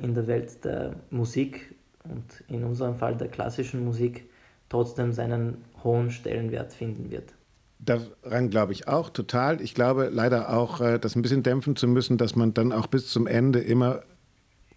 in 0.00 0.14
der 0.14 0.28
Welt 0.28 0.64
der 0.64 0.94
Musik 1.10 1.74
und 2.04 2.44
in 2.46 2.62
unserem 2.62 2.94
Fall 2.94 3.16
der 3.16 3.26
klassischen 3.26 3.84
Musik 3.84 4.30
trotzdem 4.68 5.12
seinen 5.12 5.64
hohen 5.84 6.10
Stellenwert 6.10 6.72
finden 6.72 7.10
wird. 7.10 7.34
Daran 7.78 8.50
glaube 8.50 8.72
ich 8.72 8.86
auch 8.86 9.10
total. 9.10 9.60
Ich 9.60 9.74
glaube 9.74 10.08
leider 10.12 10.56
auch, 10.56 10.80
äh, 10.80 10.98
das 10.98 11.16
ein 11.16 11.22
bisschen 11.22 11.42
dämpfen 11.42 11.74
zu 11.74 11.88
müssen, 11.88 12.16
dass 12.16 12.36
man 12.36 12.54
dann 12.54 12.72
auch 12.72 12.86
bis 12.86 13.08
zum 13.08 13.26
Ende 13.26 13.60
immer 13.60 14.02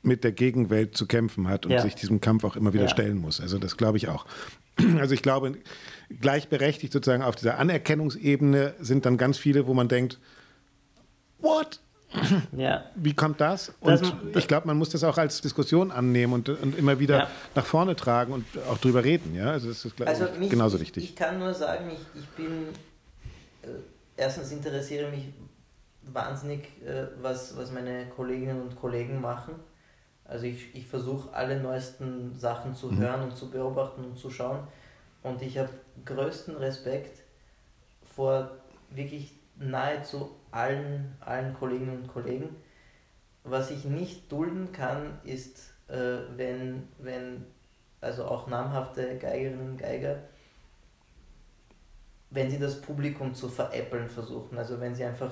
mit 0.01 0.23
der 0.23 0.31
Gegenwelt 0.31 0.95
zu 0.95 1.07
kämpfen 1.07 1.47
hat 1.47 1.65
und 1.65 1.71
ja. 1.71 1.81
sich 1.81 1.95
diesem 1.95 2.21
Kampf 2.21 2.43
auch 2.43 2.55
immer 2.55 2.73
wieder 2.73 2.83
ja. 2.83 2.89
stellen 2.89 3.17
muss. 3.17 3.41
Also 3.41 3.57
das 3.57 3.77
glaube 3.77 3.97
ich 3.97 4.07
auch. 4.07 4.25
Also 4.99 5.13
ich 5.13 5.21
glaube, 5.21 5.57
gleichberechtigt 6.19 6.91
sozusagen 6.91 7.23
auf 7.23 7.37
dieser 7.37 7.59
Anerkennungsebene 7.59 8.73
sind 8.79 9.05
dann 9.05 9.15
ganz 9.15 9.37
viele, 9.37 9.67
wo 9.67 9.73
man 9.73 9.87
denkt, 9.87 10.19
what? 11.39 11.79
Ja. 12.57 12.85
Wie 12.95 13.13
kommt 13.13 13.41
das? 13.41 13.73
Und 13.79 14.01
das, 14.01 14.13
ich 14.35 14.47
glaube, 14.47 14.67
man 14.67 14.77
muss 14.77 14.89
das 14.89 15.03
auch 15.03 15.17
als 15.17 15.41
Diskussion 15.41 15.91
annehmen 15.91 16.33
und, 16.33 16.49
und 16.49 16.77
immer 16.77 16.99
wieder 16.99 17.17
ja. 17.17 17.27
nach 17.55 17.65
vorne 17.65 17.95
tragen 17.95 18.33
und 18.33 18.45
auch 18.69 18.77
drüber 18.77 19.03
reden. 19.03 19.35
Ja? 19.35 19.51
Also 19.51 19.67
das 19.67 19.85
ist 19.85 20.01
also 20.01 20.27
mich, 20.39 20.49
genauso 20.49 20.79
wichtig. 20.79 21.03
Ich, 21.03 21.09
ich, 21.11 21.15
kann 21.15 21.39
nur 21.39 21.53
sagen, 21.53 21.89
ich, 21.91 22.21
ich 22.21 22.27
bin 22.29 22.67
äh, 23.63 23.67
erstens 24.17 24.51
interessiere 24.51 25.09
mich 25.11 25.25
wahnsinnig, 26.03 26.61
äh, 26.85 27.07
was, 27.21 27.57
was 27.57 27.71
meine 27.71 28.05
Kolleginnen 28.07 28.61
und 28.61 28.75
Kollegen 28.75 29.21
machen. 29.21 29.55
Also 30.23 30.45
ich, 30.45 30.73
ich 30.73 30.87
versuche 30.87 31.33
alle 31.33 31.59
neuesten 31.59 32.37
Sachen 32.37 32.75
zu 32.75 32.87
mhm. 32.87 32.97
hören 32.97 33.23
und 33.23 33.37
zu 33.37 33.49
beobachten 33.49 34.03
und 34.03 34.17
zu 34.17 34.29
schauen. 34.29 34.59
Und 35.21 35.41
ich 35.41 35.57
habe 35.57 35.69
größten 36.03 36.55
Respekt 36.57 37.23
vor 38.15 38.51
wirklich 38.89 39.33
nahezu 39.57 40.31
allen, 40.55 41.15
allen 41.19 41.53
Kolleginnen 41.53 42.03
und 42.03 42.07
Kollegen. 42.07 42.55
Was 43.43 43.71
ich 43.71 43.83
nicht 43.83 44.31
dulden 44.31 44.71
kann, 44.71 45.19
ist, 45.23 45.73
äh, 45.87 46.17
wenn, 46.35 46.87
wenn 46.97 47.45
also 48.01 48.25
auch 48.25 48.47
namhafte 48.47 49.17
Geigerinnen 49.17 49.71
und 49.71 49.77
Geiger, 49.77 50.19
wenn 52.31 52.49
sie 52.49 52.57
das 52.57 52.81
Publikum 52.81 53.35
zu 53.35 53.49
veräppeln 53.49 54.09
versuchen. 54.09 54.57
Also 54.57 54.79
wenn 54.79 54.95
sie 54.95 55.03
einfach 55.03 55.31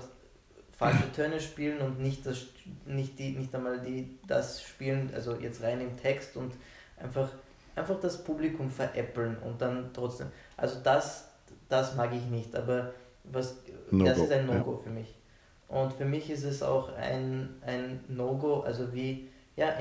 falsche 0.72 1.12
Töne 1.16 1.40
spielen 1.40 1.80
und 1.80 2.00
nicht, 2.00 2.26
das, 2.26 2.46
nicht, 2.86 3.18
die, 3.18 3.32
nicht 3.32 3.56
einmal 3.56 3.80
die, 3.80 4.20
das 4.28 4.62
spielen, 4.62 5.10
also 5.14 5.36
jetzt 5.36 5.64
rein 5.64 5.82
im 5.82 5.98
Text 5.98 6.36
und 6.36 6.54
einfach, 6.98 7.30
einfach 7.76 8.00
das 8.00 8.24
Publikum 8.24 8.70
veräppeln 8.70 9.38
und 9.38 9.62
dann 9.62 9.92
trotzdem. 9.94 10.28
Also 10.58 10.80
das, 10.84 11.30
das 11.70 11.96
mag 11.96 12.14
ich 12.14 12.26
nicht, 12.26 12.56
aber 12.56 12.94
was, 13.24 13.58
no 13.92 14.06
das 14.06 14.18
ist 14.18 14.32
ein 14.32 14.46
No-Go 14.46 14.74
ja. 14.74 14.78
für 14.84 14.90
mich. 14.90 15.16
Und 15.68 15.94
für 15.94 16.06
mich 16.06 16.30
ist 16.30 16.44
es 16.44 16.62
auch 16.62 16.96
ein, 16.96 17.50
ein 17.66 18.04
No-Go, 18.08 18.62
also 18.62 18.94
wie, 18.94 19.30
ja, 19.56 19.74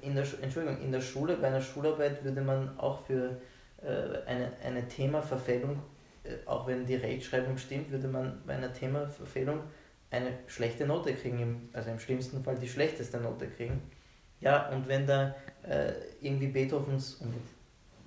in 0.00 0.14
der, 0.14 0.24
Entschuldigung, 0.42 0.80
in 0.80 0.92
der 0.92 1.00
Schule, 1.00 1.36
bei 1.36 1.48
einer 1.48 1.60
Schularbeit 1.60 2.22
würde 2.24 2.40
man 2.40 2.78
auch 2.78 3.04
für 3.04 3.40
äh, 3.82 4.26
eine, 4.26 4.52
eine 4.64 4.86
Themaverfehlung, 4.86 5.80
äh, 6.24 6.46
auch 6.46 6.66
wenn 6.66 6.86
die 6.86 6.96
Rechtschreibung 6.96 7.56
stimmt, 7.56 7.90
würde 7.90 8.08
man 8.08 8.42
bei 8.46 8.54
einer 8.54 8.72
Themaverfehlung 8.72 9.60
eine 10.10 10.30
schlechte 10.46 10.86
Note 10.86 11.14
kriegen, 11.14 11.68
also 11.72 11.90
im 11.90 11.98
schlimmsten 11.98 12.42
Fall 12.42 12.56
die 12.56 12.68
schlechteste 12.68 13.18
Note 13.18 13.48
kriegen. 13.48 13.80
Ja, 14.40 14.68
und 14.70 14.88
wenn 14.88 15.06
da 15.06 15.34
äh, 15.62 15.92
irgendwie 16.20 16.48
Beethovens, 16.48 17.14
um 17.16 17.32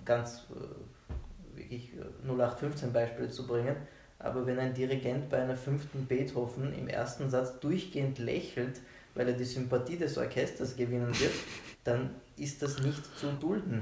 ganz 0.03 0.47
äh, 0.51 1.57
wirklich 1.57 1.91
0815 2.23 2.91
Beispiele 2.91 3.29
zu 3.29 3.47
bringen, 3.47 3.75
aber 4.23 4.45
wenn 4.47 4.57
ein 4.57 4.73
Dirigent 4.73 5.29
bei 5.29 5.41
einer 5.41 5.55
fünften 5.55 6.05
Beethoven 6.05 6.73
im 6.73 6.87
ersten 6.87 7.29
Satz 7.29 7.59
durchgehend 7.59 8.19
lächelt, 8.19 8.81
weil 9.15 9.27
er 9.27 9.33
die 9.33 9.43
Sympathie 9.43 9.97
des 9.97 10.17
Orchesters 10.17 10.75
gewinnen 10.75 11.09
wird, 11.19 11.33
dann 11.83 12.09
ist 12.37 12.61
das 12.61 12.81
nicht 12.81 13.03
zu 13.17 13.27
dulden. 13.33 13.81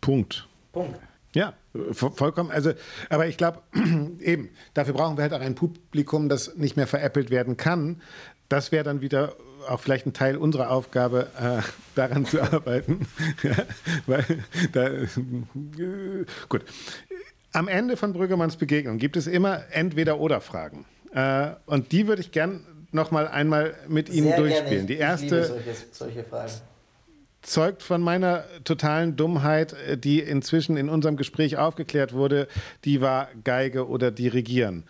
Punkt. 0.00 0.48
Punkt. 0.72 0.98
Ja, 1.34 1.54
vollkommen. 1.92 2.50
Also, 2.50 2.72
aber 3.10 3.26
ich 3.26 3.36
glaube, 3.36 3.62
eben, 4.20 4.50
dafür 4.72 4.94
brauchen 4.94 5.16
wir 5.16 5.22
halt 5.22 5.32
auch 5.32 5.40
ein 5.40 5.56
Publikum, 5.56 6.28
das 6.28 6.54
nicht 6.56 6.76
mehr 6.76 6.86
veräppelt 6.86 7.30
werden 7.30 7.56
kann. 7.56 8.00
Das 8.48 8.70
wäre 8.70 8.84
dann 8.84 9.00
wieder 9.00 9.34
auch 9.68 9.80
vielleicht 9.80 10.06
ein 10.06 10.12
Teil 10.12 10.36
unserer 10.36 10.70
Aufgabe, 10.70 11.28
äh, 11.40 11.62
daran 11.94 12.24
zu 12.24 12.40
arbeiten. 12.40 13.08
ja, 13.42 13.56
weil 14.06 14.44
da, 14.72 14.86
äh, 14.88 15.06
gut. 16.48 16.64
Am 17.54 17.68
Ende 17.68 17.96
von 17.96 18.12
Brüggemanns 18.12 18.56
Begegnung 18.56 18.98
gibt 18.98 19.16
es 19.16 19.28
immer 19.28 19.62
Entweder-Oder-Fragen. 19.70 20.84
Äh, 21.12 21.50
und 21.66 21.92
die 21.92 22.08
würde 22.08 22.20
ich 22.20 22.32
gern 22.32 22.66
noch 22.90 23.12
mal 23.12 23.28
einmal 23.28 23.74
mit 23.86 24.08
Ihnen 24.08 24.28
Sehr 24.28 24.36
durchspielen. 24.38 24.86
Die 24.88 24.96
erste 24.96 25.44
solche, 25.44 25.74
solche 25.92 26.24
zeugt 27.42 27.82
von 27.84 28.02
meiner 28.02 28.44
totalen 28.64 29.16
Dummheit, 29.16 29.76
die 29.98 30.18
inzwischen 30.18 30.76
in 30.76 30.88
unserem 30.88 31.16
Gespräch 31.16 31.56
aufgeklärt 31.56 32.12
wurde. 32.12 32.48
Die 32.84 33.00
war 33.00 33.28
Geige 33.44 33.86
oder 33.86 34.10
Dirigieren. 34.10 34.84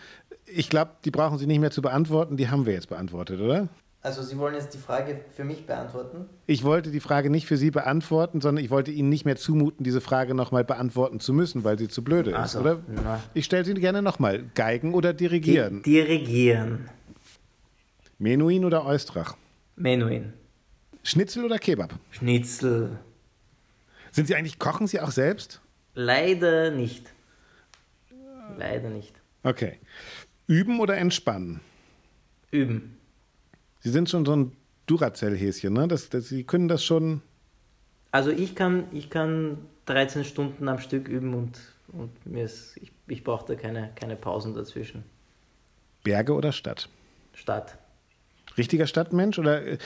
Ich 0.46 0.70
glaube, 0.70 0.92
die 1.04 1.10
brauchen 1.10 1.36
Sie 1.36 1.46
nicht 1.46 1.60
mehr 1.60 1.70
zu 1.70 1.82
beantworten. 1.82 2.38
Die 2.38 2.48
haben 2.48 2.64
wir 2.64 2.72
jetzt 2.72 2.88
beantwortet, 2.88 3.40
oder? 3.40 3.68
Also 4.05 4.22
Sie 4.22 4.36
wollen 4.36 4.55
jetzt 4.55 4.74
die 4.74 4.78
Frage 4.78 5.24
für 5.35 5.44
mich 5.44 5.64
beantworten? 5.64 6.28
Ich 6.47 6.62
wollte 6.62 6.90
die 6.90 7.01
Frage 7.01 7.31
nicht 7.31 7.47
für 7.47 7.56
Sie 7.56 7.70
beantworten, 7.70 8.43
sondern 8.43 8.62
ich 8.62 8.70
wollte 8.70 8.90
Ihnen 8.90 9.09
nicht 9.09 9.24
mehr 9.24 9.36
zumuten, 9.36 9.82
diese 9.82 10.02
Frage 10.02 10.35
nochmal 10.35 10.62
beantworten 10.62 11.20
zu 11.20 11.32
müssen, 11.32 11.64
weil 11.64 11.78
sie 11.78 11.89
zu 11.89 12.05
blöde 12.05 12.32
ist, 12.32 12.52
so, 12.52 12.60
oder? 12.60 12.82
Na. 12.86 13.22
Ich 13.32 13.47
stelle 13.47 13.64
sie 13.64 13.72
gerne 13.72 14.02
nochmal. 14.02 14.44
Geigen 14.55 14.93
oder 14.93 15.14
dirigieren? 15.14 15.82
Di 15.82 15.93
dirigieren. 15.93 16.90
Menuhin 18.18 18.66
oder 18.66 18.85
Eustrach? 18.85 19.36
Menuhin. 19.74 20.35
Schnitzel 21.02 21.47
oder 21.47 21.59
Kebab? 21.59 21.94
Schnitzel. 22.10 22.98
Sind 24.12 24.26
Sie 24.26 24.35
eigentlich, 24.35 24.59
kochen 24.59 24.86
Sie 24.86 25.01
auch 25.01 25.12
selbst? 25.12 25.62
Leider 25.94 26.70
nicht. 26.70 27.10
Leider 28.59 28.90
nicht. 28.90 29.14
Okay. 29.44 29.78
Üben 30.47 30.78
oder 30.81 30.98
entspannen? 30.98 31.60
Üben. 32.51 32.93
Sie 33.85 33.90
sind 33.90 34.09
schon 34.09 34.24
so 34.24 34.35
ein 34.35 34.52
Duracell-Häschen, 34.86 35.73
ne? 35.73 35.86
Das, 35.86 36.09
das, 36.09 36.28
Sie 36.28 36.44
können 36.44 36.69
das 36.69 36.82
schon. 36.82 37.20
Also 38.11 38.31
ich 38.31 38.55
kann, 38.55 38.85
ich 38.93 39.11
kann 39.11 39.59
13 39.86 40.24
Stunden 40.24 40.69
am 40.69 40.78
Stück 40.78 41.06
üben 41.06 41.35
und, 41.35 41.59
und 41.93 42.11
mir 42.27 42.44
ist, 42.44 42.78
ich, 42.78 42.93
ich 43.09 43.23
brauche 43.23 43.47
da 43.47 43.55
keine, 43.55 43.90
keine 43.94 44.16
Pausen 44.16 44.55
dazwischen. 44.55 45.05
Berge 46.02 46.32
oder 46.32 46.52
Stadt? 46.52 46.89
Stadt. 47.35 47.77
Richtiger 48.56 48.86
Stadtmensch 48.86 49.39
oder 49.39 49.62
äh, 49.66 49.78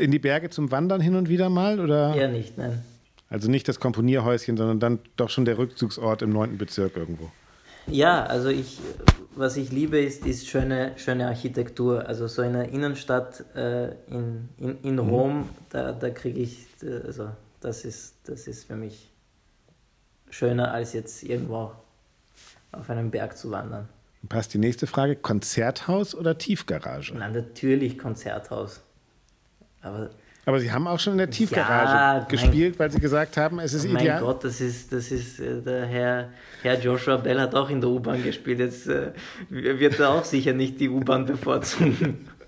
in 0.00 0.10
die 0.10 0.18
Berge 0.18 0.50
zum 0.50 0.70
Wandern 0.70 1.00
hin 1.00 1.14
und 1.14 1.30
wieder 1.30 1.48
mal? 1.48 1.80
Oder? 1.80 2.14
Eher 2.14 2.28
nicht, 2.28 2.58
nein. 2.58 2.84
Also 3.30 3.50
nicht 3.50 3.66
das 3.68 3.80
Komponierhäuschen, 3.80 4.58
sondern 4.58 4.80
dann 4.80 4.98
doch 5.16 5.30
schon 5.30 5.46
der 5.46 5.56
Rückzugsort 5.56 6.20
im 6.20 6.30
9. 6.30 6.58
Bezirk 6.58 6.96
irgendwo. 6.96 7.30
Ja, 7.86 8.24
also 8.24 8.48
ich, 8.48 8.78
was 9.36 9.56
ich 9.56 9.70
liebe, 9.70 10.00
ist, 10.00 10.26
ist 10.26 10.46
schöne, 10.46 10.92
schöne 10.96 11.26
Architektur. 11.26 12.06
Also 12.06 12.26
so 12.26 12.42
in 12.42 12.52
der 12.52 12.68
Innenstadt 12.68 13.44
äh, 13.54 13.88
in, 14.08 14.48
in, 14.58 14.78
in 14.82 14.94
mhm. 14.94 14.98
Rom, 15.00 15.48
da, 15.70 15.92
da 15.92 16.10
kriege 16.10 16.40
ich, 16.40 16.66
also 16.82 17.30
das 17.60 17.84
ist, 17.84 18.16
das 18.24 18.46
ist 18.46 18.64
für 18.64 18.76
mich 18.76 19.10
schöner 20.30 20.72
als 20.72 20.92
jetzt 20.92 21.22
irgendwo 21.22 21.72
auf 22.72 22.90
einem 22.90 23.10
Berg 23.10 23.36
zu 23.36 23.50
wandern. 23.50 23.88
Passt 24.28 24.54
die 24.54 24.58
nächste 24.58 24.86
Frage, 24.86 25.16
Konzerthaus 25.16 26.14
oder 26.14 26.38
Tiefgarage? 26.38 27.12
Na, 27.14 27.28
natürlich 27.28 27.98
Konzerthaus. 27.98 28.80
Aber 29.82 30.10
aber 30.46 30.60
Sie 30.60 30.70
haben 30.70 30.86
auch 30.86 30.98
schon 30.98 31.14
in 31.14 31.18
der 31.18 31.30
Tiefgarage 31.30 31.92
ja, 31.92 32.24
gespielt, 32.24 32.78
weil 32.78 32.90
Sie 32.90 33.00
gesagt 33.00 33.36
haben, 33.36 33.58
es 33.60 33.72
ist 33.72 33.86
mein 33.86 34.02
ideal. 34.02 34.20
Mein 34.20 34.32
Gott, 34.32 34.44
das 34.44 34.60
ist, 34.60 34.92
das 34.92 35.10
ist 35.10 35.40
äh, 35.40 35.62
der 35.62 35.86
Herr, 35.86 36.28
Herr 36.62 36.78
Joshua 36.78 37.16
Bell 37.16 37.40
hat 37.40 37.54
auch 37.54 37.70
in 37.70 37.80
der 37.80 37.90
U-Bahn 37.90 38.22
gespielt. 38.22 38.58
Jetzt 38.58 38.86
äh, 38.86 39.12
wird 39.48 39.98
er 39.98 40.10
auch 40.10 40.24
sicher 40.24 40.52
nicht 40.52 40.78
die 40.80 40.88
U-Bahn 40.88 41.24
bevorzugen. 41.24 42.28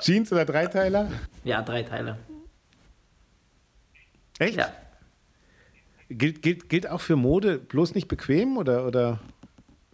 Jeans 0.00 0.32
oder 0.32 0.44
Dreiteiler? 0.44 1.10
Ja, 1.44 1.62
Dreiteiler. 1.62 2.18
Echt? 4.38 4.58
Ja. 4.58 4.72
Gilt, 6.08 6.42
gilt, 6.42 6.68
gilt 6.68 6.88
auch 6.88 7.00
für 7.00 7.16
Mode 7.16 7.58
bloß 7.58 7.94
nicht 7.94 8.08
bequem 8.08 8.58
oder? 8.58 8.86
oder? 8.86 9.20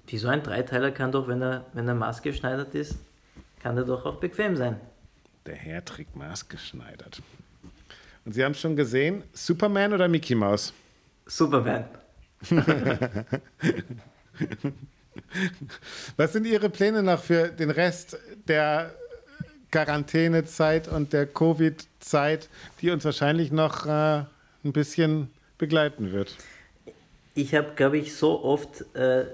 Wieso 0.07 0.29
ein 0.29 0.43
Dreiteiler 0.43 0.91
kann 0.91 1.13
doch, 1.13 1.29
wenn 1.29 1.43
er, 1.43 1.67
wenn 1.73 1.89
er 1.89 1.95
maßgeschneidert 1.95 2.75
ist, 2.75 2.99
kann 3.63 3.77
er 3.77 3.85
doch 3.85 4.05
auch 4.05 4.17
bequem 4.17 4.57
sein. 4.57 4.81
Der 5.47 5.57
Herr 5.57 5.85
trägt 5.85 6.15
maßgeschneidert. 6.17 7.21
Und 8.25 8.33
Sie 8.33 8.45
haben 8.45 8.53
es 8.53 8.61
schon 8.61 8.77
gesehen, 8.77 9.25
Superman 9.33 9.93
oder 9.93 10.07
Mickey 10.09 10.37
Mouse? 10.37 10.73
Superman. 11.27 11.85
Was 16.17 16.33
sind 16.33 16.47
Ihre 16.47 16.71
Pläne 16.71 17.03
noch 17.03 17.21
für 17.23 17.49
den 17.49 17.71
Rest 17.71 18.17
der 18.47 18.95
Quarantänezeit 19.71 20.87
und 20.89 21.13
der 21.13 21.27
Covid-Zeit, 21.27 22.49
die 22.81 22.91
uns 22.91 23.05
wahrscheinlich 23.05 23.51
noch 23.51 23.87
äh, 23.87 24.25
ein 24.65 24.73
bisschen 24.73 25.31
begleiten 25.59 26.13
wird? 26.13 26.37
Ich 27.35 27.55
habe, 27.55 27.73
glaube 27.75 27.99
ich, 27.99 28.15
so 28.15 28.45
oft 28.45 28.95
äh, 28.95 29.25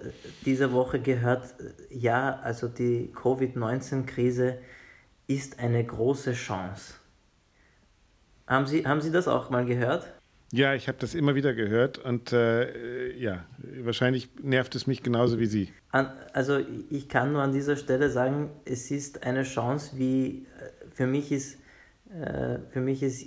diese 0.44 0.72
Woche 0.72 1.00
gehört, 1.00 1.54
ja, 1.90 2.38
also 2.42 2.68
die 2.68 3.10
Covid-19-Krise 3.12 4.58
ist 5.28 5.60
eine 5.60 5.84
große 5.84 6.32
Chance. 6.32 6.94
Haben 8.48 8.66
Sie, 8.66 8.84
haben 8.86 9.00
Sie 9.00 9.12
das 9.12 9.28
auch 9.28 9.50
mal 9.50 9.64
gehört? 9.64 10.06
Ja, 10.50 10.74
ich 10.74 10.88
habe 10.88 10.96
das 10.98 11.14
immer 11.14 11.34
wieder 11.34 11.52
gehört 11.52 11.98
und 11.98 12.32
äh, 12.32 13.14
ja, 13.14 13.44
wahrscheinlich 13.82 14.30
nervt 14.42 14.74
es 14.74 14.86
mich 14.86 15.02
genauso 15.02 15.38
wie 15.38 15.46
Sie. 15.46 15.72
An, 15.90 16.10
also 16.32 16.58
ich 16.88 17.10
kann 17.10 17.32
nur 17.32 17.42
an 17.42 17.52
dieser 17.52 17.76
Stelle 17.76 18.08
sagen, 18.08 18.48
es 18.64 18.90
ist 18.90 19.24
eine 19.24 19.42
Chance, 19.42 19.98
wie 19.98 20.46
äh, 20.58 20.86
für 20.90 21.06
mich 21.06 21.30
ist, 21.30 21.58
äh, 22.10 22.60
für 22.70 22.80
mich 22.80 23.02
ist, 23.02 23.26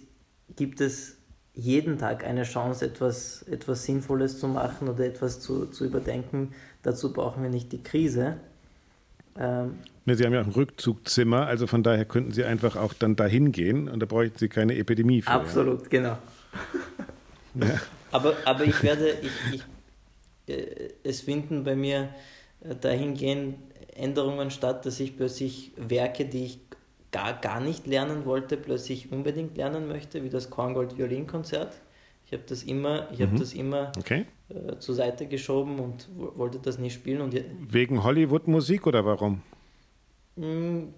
gibt 0.56 0.82
es 0.82 1.18
jeden 1.54 2.00
Tag 2.00 2.24
eine 2.24 2.42
Chance, 2.42 2.86
etwas, 2.86 3.44
etwas 3.44 3.84
Sinnvolles 3.84 4.40
zu 4.40 4.48
machen 4.48 4.90
oder 4.90 5.06
etwas 5.06 5.40
zu, 5.40 5.68
zu 5.68 5.86
überdenken. 5.86 6.54
Dazu 6.82 7.14
brauchen 7.14 7.44
wir 7.44 7.52
nicht 7.52 7.72
die 7.72 7.84
Krise. 7.84 8.38
Ähm, 9.42 9.80
Sie 10.06 10.26
haben 10.26 10.34
ja 10.34 10.42
auch 10.42 10.46
ein 10.46 10.52
Rückzugzimmer, 10.52 11.48
also 11.48 11.68
von 11.68 11.84
daher 11.84 12.06
könnten 12.06 12.32
Sie 12.32 12.44
einfach 12.44 12.76
auch 12.76 12.94
dann 12.94 13.16
dahin 13.16 13.52
gehen 13.52 13.88
und 13.88 14.00
da 14.02 14.06
bräuchten 14.06 14.38
Sie 14.38 14.50
keine 14.50 14.76
Epidemie 14.76 15.22
für. 15.22 15.32
Absolut, 15.32 15.90
genau. 15.90 16.18
Ja. 17.56 17.80
Aber, 18.14 18.36
aber 18.44 18.66
ich 18.66 18.84
werde, 18.84 19.16
ich, 19.22 19.54
ich, 19.54 20.54
äh, 20.54 20.90
es 21.02 21.22
finden 21.22 21.64
bei 21.64 21.78
mir 21.78 22.10
äh, 22.60 22.76
dahingehend 22.76 23.56
Änderungen 23.96 24.52
statt, 24.52 24.86
dass 24.86 25.00
ich 25.00 25.16
plötzlich 25.16 25.72
Werke, 25.78 26.26
die 26.26 26.44
ich 26.44 26.60
gar, 27.14 27.40
gar 27.40 27.62
nicht 27.62 27.88
lernen 27.88 28.26
wollte, 28.26 28.58
plötzlich 28.58 29.14
unbedingt 29.14 29.56
lernen 29.56 29.88
möchte, 29.88 30.24
wie 30.24 30.30
das 30.30 30.50
Korngold 30.50 30.98
Violinkonzert. 30.98 31.74
Ich 32.26 32.34
habe 32.34 32.44
das 32.48 32.64
immer, 32.64 33.08
ich 33.14 33.20
mhm. 33.20 33.40
das 33.40 33.54
immer 33.54 33.94
okay. 33.98 34.26
Äh, 34.54 34.80
zur 34.80 34.96
Seite 34.96 35.28
geschoben 35.28 35.80
und 35.80 36.10
wollte 36.16 36.60
das 36.60 36.78
nicht 36.78 36.94
spielen. 36.94 37.22
Und 37.22 37.36
Wegen 37.72 38.04
Hollywood-Musik 38.04 38.88
oder 38.88 39.06
warum? 39.06 39.42
Mm, 40.36 40.90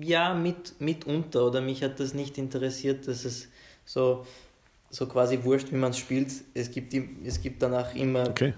ja, 0.00 0.34
mit, 0.34 0.80
mitunter. 0.80 1.46
Oder 1.46 1.60
mich 1.60 1.82
hat 1.82 2.00
das 2.00 2.14
nicht 2.14 2.38
interessiert, 2.38 3.08
dass 3.08 3.24
es 3.24 3.48
so, 3.84 4.24
so 4.90 5.06
quasi 5.06 5.42
wurscht, 5.42 5.72
wie 5.72 5.76
man 5.76 5.90
es 5.90 5.98
spielt. 5.98 6.32
Es 6.54 6.70
gibt, 6.70 6.94
es 7.24 7.40
gibt 7.40 7.62
danach 7.62 7.94
immer 7.94 8.28
okay. 8.28 8.54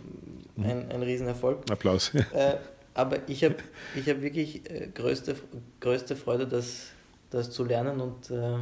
mhm. 0.56 0.64
ein, 0.64 0.90
ein 0.92 1.02
Riesenerfolg. 1.02 1.70
Applaus. 1.70 2.12
Äh, 2.14 2.56
aber 2.94 3.28
ich 3.28 3.42
habe 3.44 3.56
ich 3.96 4.08
hab 4.08 4.22
wirklich 4.22 4.70
äh, 4.70 4.88
größte, 4.94 5.34
größte 5.80 6.14
Freude, 6.14 6.46
das, 6.46 6.90
das 7.30 7.50
zu 7.50 7.64
lernen 7.64 8.00
und 8.00 8.30
äh, 8.30 8.58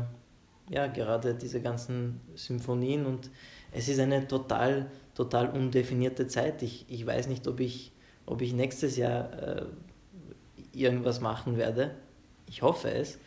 ja, 0.70 0.86
gerade 0.86 1.34
diese 1.34 1.60
ganzen 1.60 2.20
Symphonien 2.34 3.04
und 3.04 3.30
es 3.72 3.88
ist 3.88 4.00
eine 4.00 4.26
total, 4.26 4.90
total 5.14 5.51
undefinierte 5.51 6.26
Zeit. 6.26 6.62
Ich, 6.62 6.86
ich 6.89 7.06
weiß 7.06 7.28
nicht, 7.28 7.47
ob 7.47 7.60
ich, 7.60 7.93
ob 8.26 8.43
ich 8.43 8.52
nächstes 8.52 8.97
Jahr 8.97 9.32
äh, 9.32 9.64
irgendwas 10.72 11.20
machen 11.20 11.56
werde. 11.56 11.94
Ich 12.47 12.62
hoffe 12.62 12.90
es. 12.90 13.18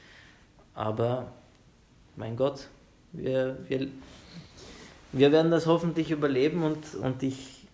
Aber 0.74 1.32
mein 2.16 2.36
Gott, 2.36 2.68
wir, 3.14 3.58
wir, 3.68 3.88
wir 5.12 5.32
werden 5.32 5.52
das 5.52 5.66
hoffentlich 5.66 6.12
überleben 6.12 6.64
und, 6.64 6.96
und 6.96 7.24
ich, 7.24 7.68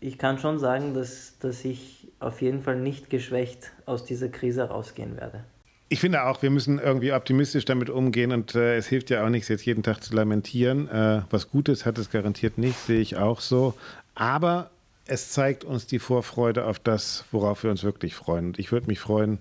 ich 0.00 0.18
kann 0.18 0.38
schon 0.38 0.58
sagen, 0.58 0.94
dass, 0.94 1.38
dass 1.38 1.64
ich 1.64 2.08
auf 2.20 2.42
jeden 2.42 2.62
Fall 2.62 2.80
nicht 2.80 3.10
geschwächt 3.10 3.72
aus 3.86 4.04
dieser 4.04 4.28
Krise 4.28 4.64
rausgehen 4.64 5.16
werde. 5.16 5.44
Ich 5.90 6.00
finde 6.00 6.24
auch, 6.24 6.42
wir 6.42 6.50
müssen 6.50 6.78
irgendwie 6.78 7.12
optimistisch 7.12 7.64
damit 7.64 7.88
umgehen 7.88 8.32
und 8.32 8.54
äh, 8.54 8.76
es 8.76 8.86
hilft 8.86 9.08
ja 9.08 9.24
auch 9.24 9.30
nichts, 9.30 9.48
jetzt 9.48 9.64
jeden 9.64 9.82
Tag 9.82 10.02
zu 10.02 10.14
lamentieren. 10.14 10.88
Äh, 10.88 11.22
was 11.30 11.50
Gutes 11.50 11.86
hat 11.86 11.96
es 11.96 12.10
garantiert 12.10 12.58
nicht, 12.58 12.78
sehe 12.78 13.00
ich 13.00 13.16
auch 13.16 13.40
so. 13.40 13.74
Aber 14.14 14.70
es 15.06 15.30
zeigt 15.30 15.64
uns 15.64 15.86
die 15.86 15.98
Vorfreude 15.98 16.66
auf 16.66 16.78
das, 16.78 17.24
worauf 17.32 17.62
wir 17.62 17.70
uns 17.70 17.84
wirklich 17.84 18.14
freuen. 18.14 18.48
Und 18.48 18.58
ich 18.58 18.70
würde 18.70 18.86
mich 18.86 19.00
freuen, 19.00 19.38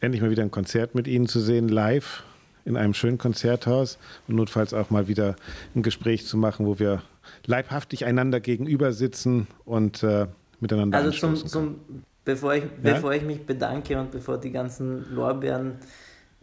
endlich 0.00 0.20
mal 0.20 0.30
wieder 0.30 0.42
ein 0.42 0.50
Konzert 0.50 0.94
mit 0.94 1.06
Ihnen 1.06 1.28
zu 1.28 1.38
sehen, 1.40 1.68
live 1.68 2.24
in 2.64 2.76
einem 2.76 2.92
schönen 2.92 3.16
Konzerthaus 3.16 3.98
und 4.26 4.34
notfalls 4.34 4.74
auch 4.74 4.90
mal 4.90 5.08
wieder 5.08 5.36
ein 5.74 5.82
Gespräch 5.82 6.26
zu 6.26 6.36
machen, 6.36 6.66
wo 6.66 6.78
wir 6.78 7.02
leibhaftig 7.46 8.04
einander 8.04 8.40
gegenüber 8.40 8.92
sitzen 8.92 9.46
und 9.64 10.02
äh, 10.02 10.26
miteinander 10.60 10.98
Also 10.98 11.10
zum, 11.12 11.36
zum, 11.36 11.80
bevor, 12.28 12.54
ich, 12.54 12.64
ja? 12.64 12.68
bevor 12.94 13.14
ich 13.14 13.22
mich 13.22 13.46
bedanke 13.46 13.98
und 13.98 14.10
bevor 14.10 14.36
die 14.36 14.52
ganzen 14.52 15.14
Lorbeeren, 15.14 15.78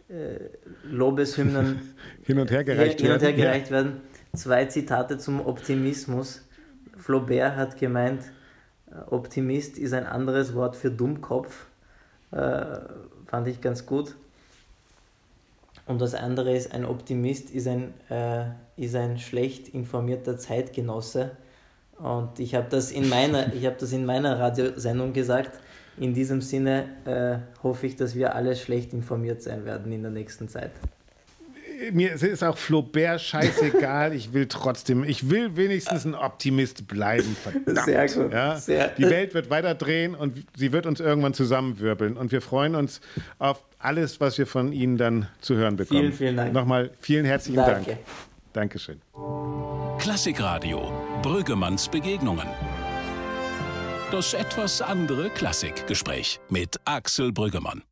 äh, 0.08 0.48
Lobeshymnen 0.82 1.94
hin 2.24 2.40
und 2.40 2.50
her 2.50 2.64
gereicht, 2.64 2.98
hin, 2.98 3.06
hin 3.06 3.14
und 3.14 3.22
her 3.22 3.32
gereicht 3.32 3.66
ja. 3.66 3.76
werden, 3.76 4.00
zwei 4.34 4.64
Zitate 4.64 5.16
zum 5.16 5.46
Optimismus. 5.46 6.44
Flaubert 6.96 7.54
hat 7.54 7.78
gemeint, 7.78 8.24
Optimist 9.10 9.78
ist 9.78 9.92
ein 9.92 10.06
anderes 10.06 10.54
Wort 10.54 10.74
für 10.74 10.90
Dummkopf. 10.90 11.66
Äh, 12.32 12.64
fand 13.26 13.46
ich 13.46 13.60
ganz 13.60 13.86
gut. 13.86 14.16
Und 15.86 16.00
das 16.00 16.14
andere 16.14 16.56
ist, 16.56 16.74
ein 16.74 16.84
Optimist 16.84 17.50
ist 17.50 17.68
ein, 17.68 17.94
äh, 18.10 18.46
ist 18.76 18.96
ein 18.96 19.18
schlecht 19.18 19.68
informierter 19.68 20.36
Zeitgenosse. 20.36 21.30
Und 21.98 22.40
ich 22.40 22.56
habe 22.56 22.66
das, 22.70 22.90
in 22.90 23.08
meiner, 23.08 23.52
hab 23.62 23.78
das 23.78 23.92
in 23.92 24.04
meiner 24.04 24.40
Radiosendung 24.40 25.12
gesagt. 25.12 25.60
In 25.98 26.14
diesem 26.14 26.42
Sinne 26.42 26.84
äh, 27.04 27.62
hoffe 27.62 27.86
ich, 27.86 27.96
dass 27.96 28.14
wir 28.14 28.34
alle 28.34 28.54
schlecht 28.56 28.92
informiert 28.92 29.42
sein 29.42 29.64
werden 29.64 29.92
in 29.92 30.02
der 30.02 30.10
nächsten 30.10 30.48
Zeit 30.48 30.70
mir 31.92 32.12
ist 32.12 32.42
auch 32.42 32.56
Flaubert 32.56 33.20
scheißegal. 33.20 34.14
ich 34.14 34.32
will 34.32 34.46
trotzdem, 34.46 35.04
ich 35.04 35.30
will 35.30 35.56
wenigstens 35.56 36.04
ein 36.04 36.14
Optimist 36.14 36.86
bleiben. 36.88 37.36
Verdammt. 37.42 37.86
Sehr 37.86 38.08
gut. 38.08 38.32
Ja? 38.32 38.56
Sehr. 38.56 38.88
Die 38.88 39.04
Welt 39.04 39.34
wird 39.34 39.50
weiter 39.50 39.74
drehen 39.74 40.14
und 40.14 40.44
sie 40.56 40.72
wird 40.72 40.86
uns 40.86 41.00
irgendwann 41.00 41.34
zusammenwirbeln. 41.34 42.16
Und 42.16 42.32
wir 42.32 42.40
freuen 42.40 42.74
uns 42.74 43.00
auf 43.38 43.64
alles, 43.78 44.20
was 44.20 44.38
wir 44.38 44.46
von 44.46 44.72
Ihnen 44.72 44.96
dann 44.96 45.28
zu 45.40 45.56
hören 45.56 45.76
bekommen. 45.76 46.00
Vielen, 46.00 46.12
vielen 46.12 46.36
Dank. 46.36 46.52
Nochmal 46.52 46.90
vielen 47.00 47.24
herzlichen 47.24 47.56
Danke. 47.56 47.90
Dank. 47.90 47.98
Dankeschön. 48.52 49.00
Klassikradio, 49.98 50.90
Brüggemanns 51.22 51.88
Begegnungen. 51.88 52.46
Das 54.12 54.34
etwas 54.34 54.80
andere 54.80 55.30
Klassikgespräch 55.30 56.38
mit 56.48 56.76
Axel 56.84 57.32
Brüggemann. 57.32 57.82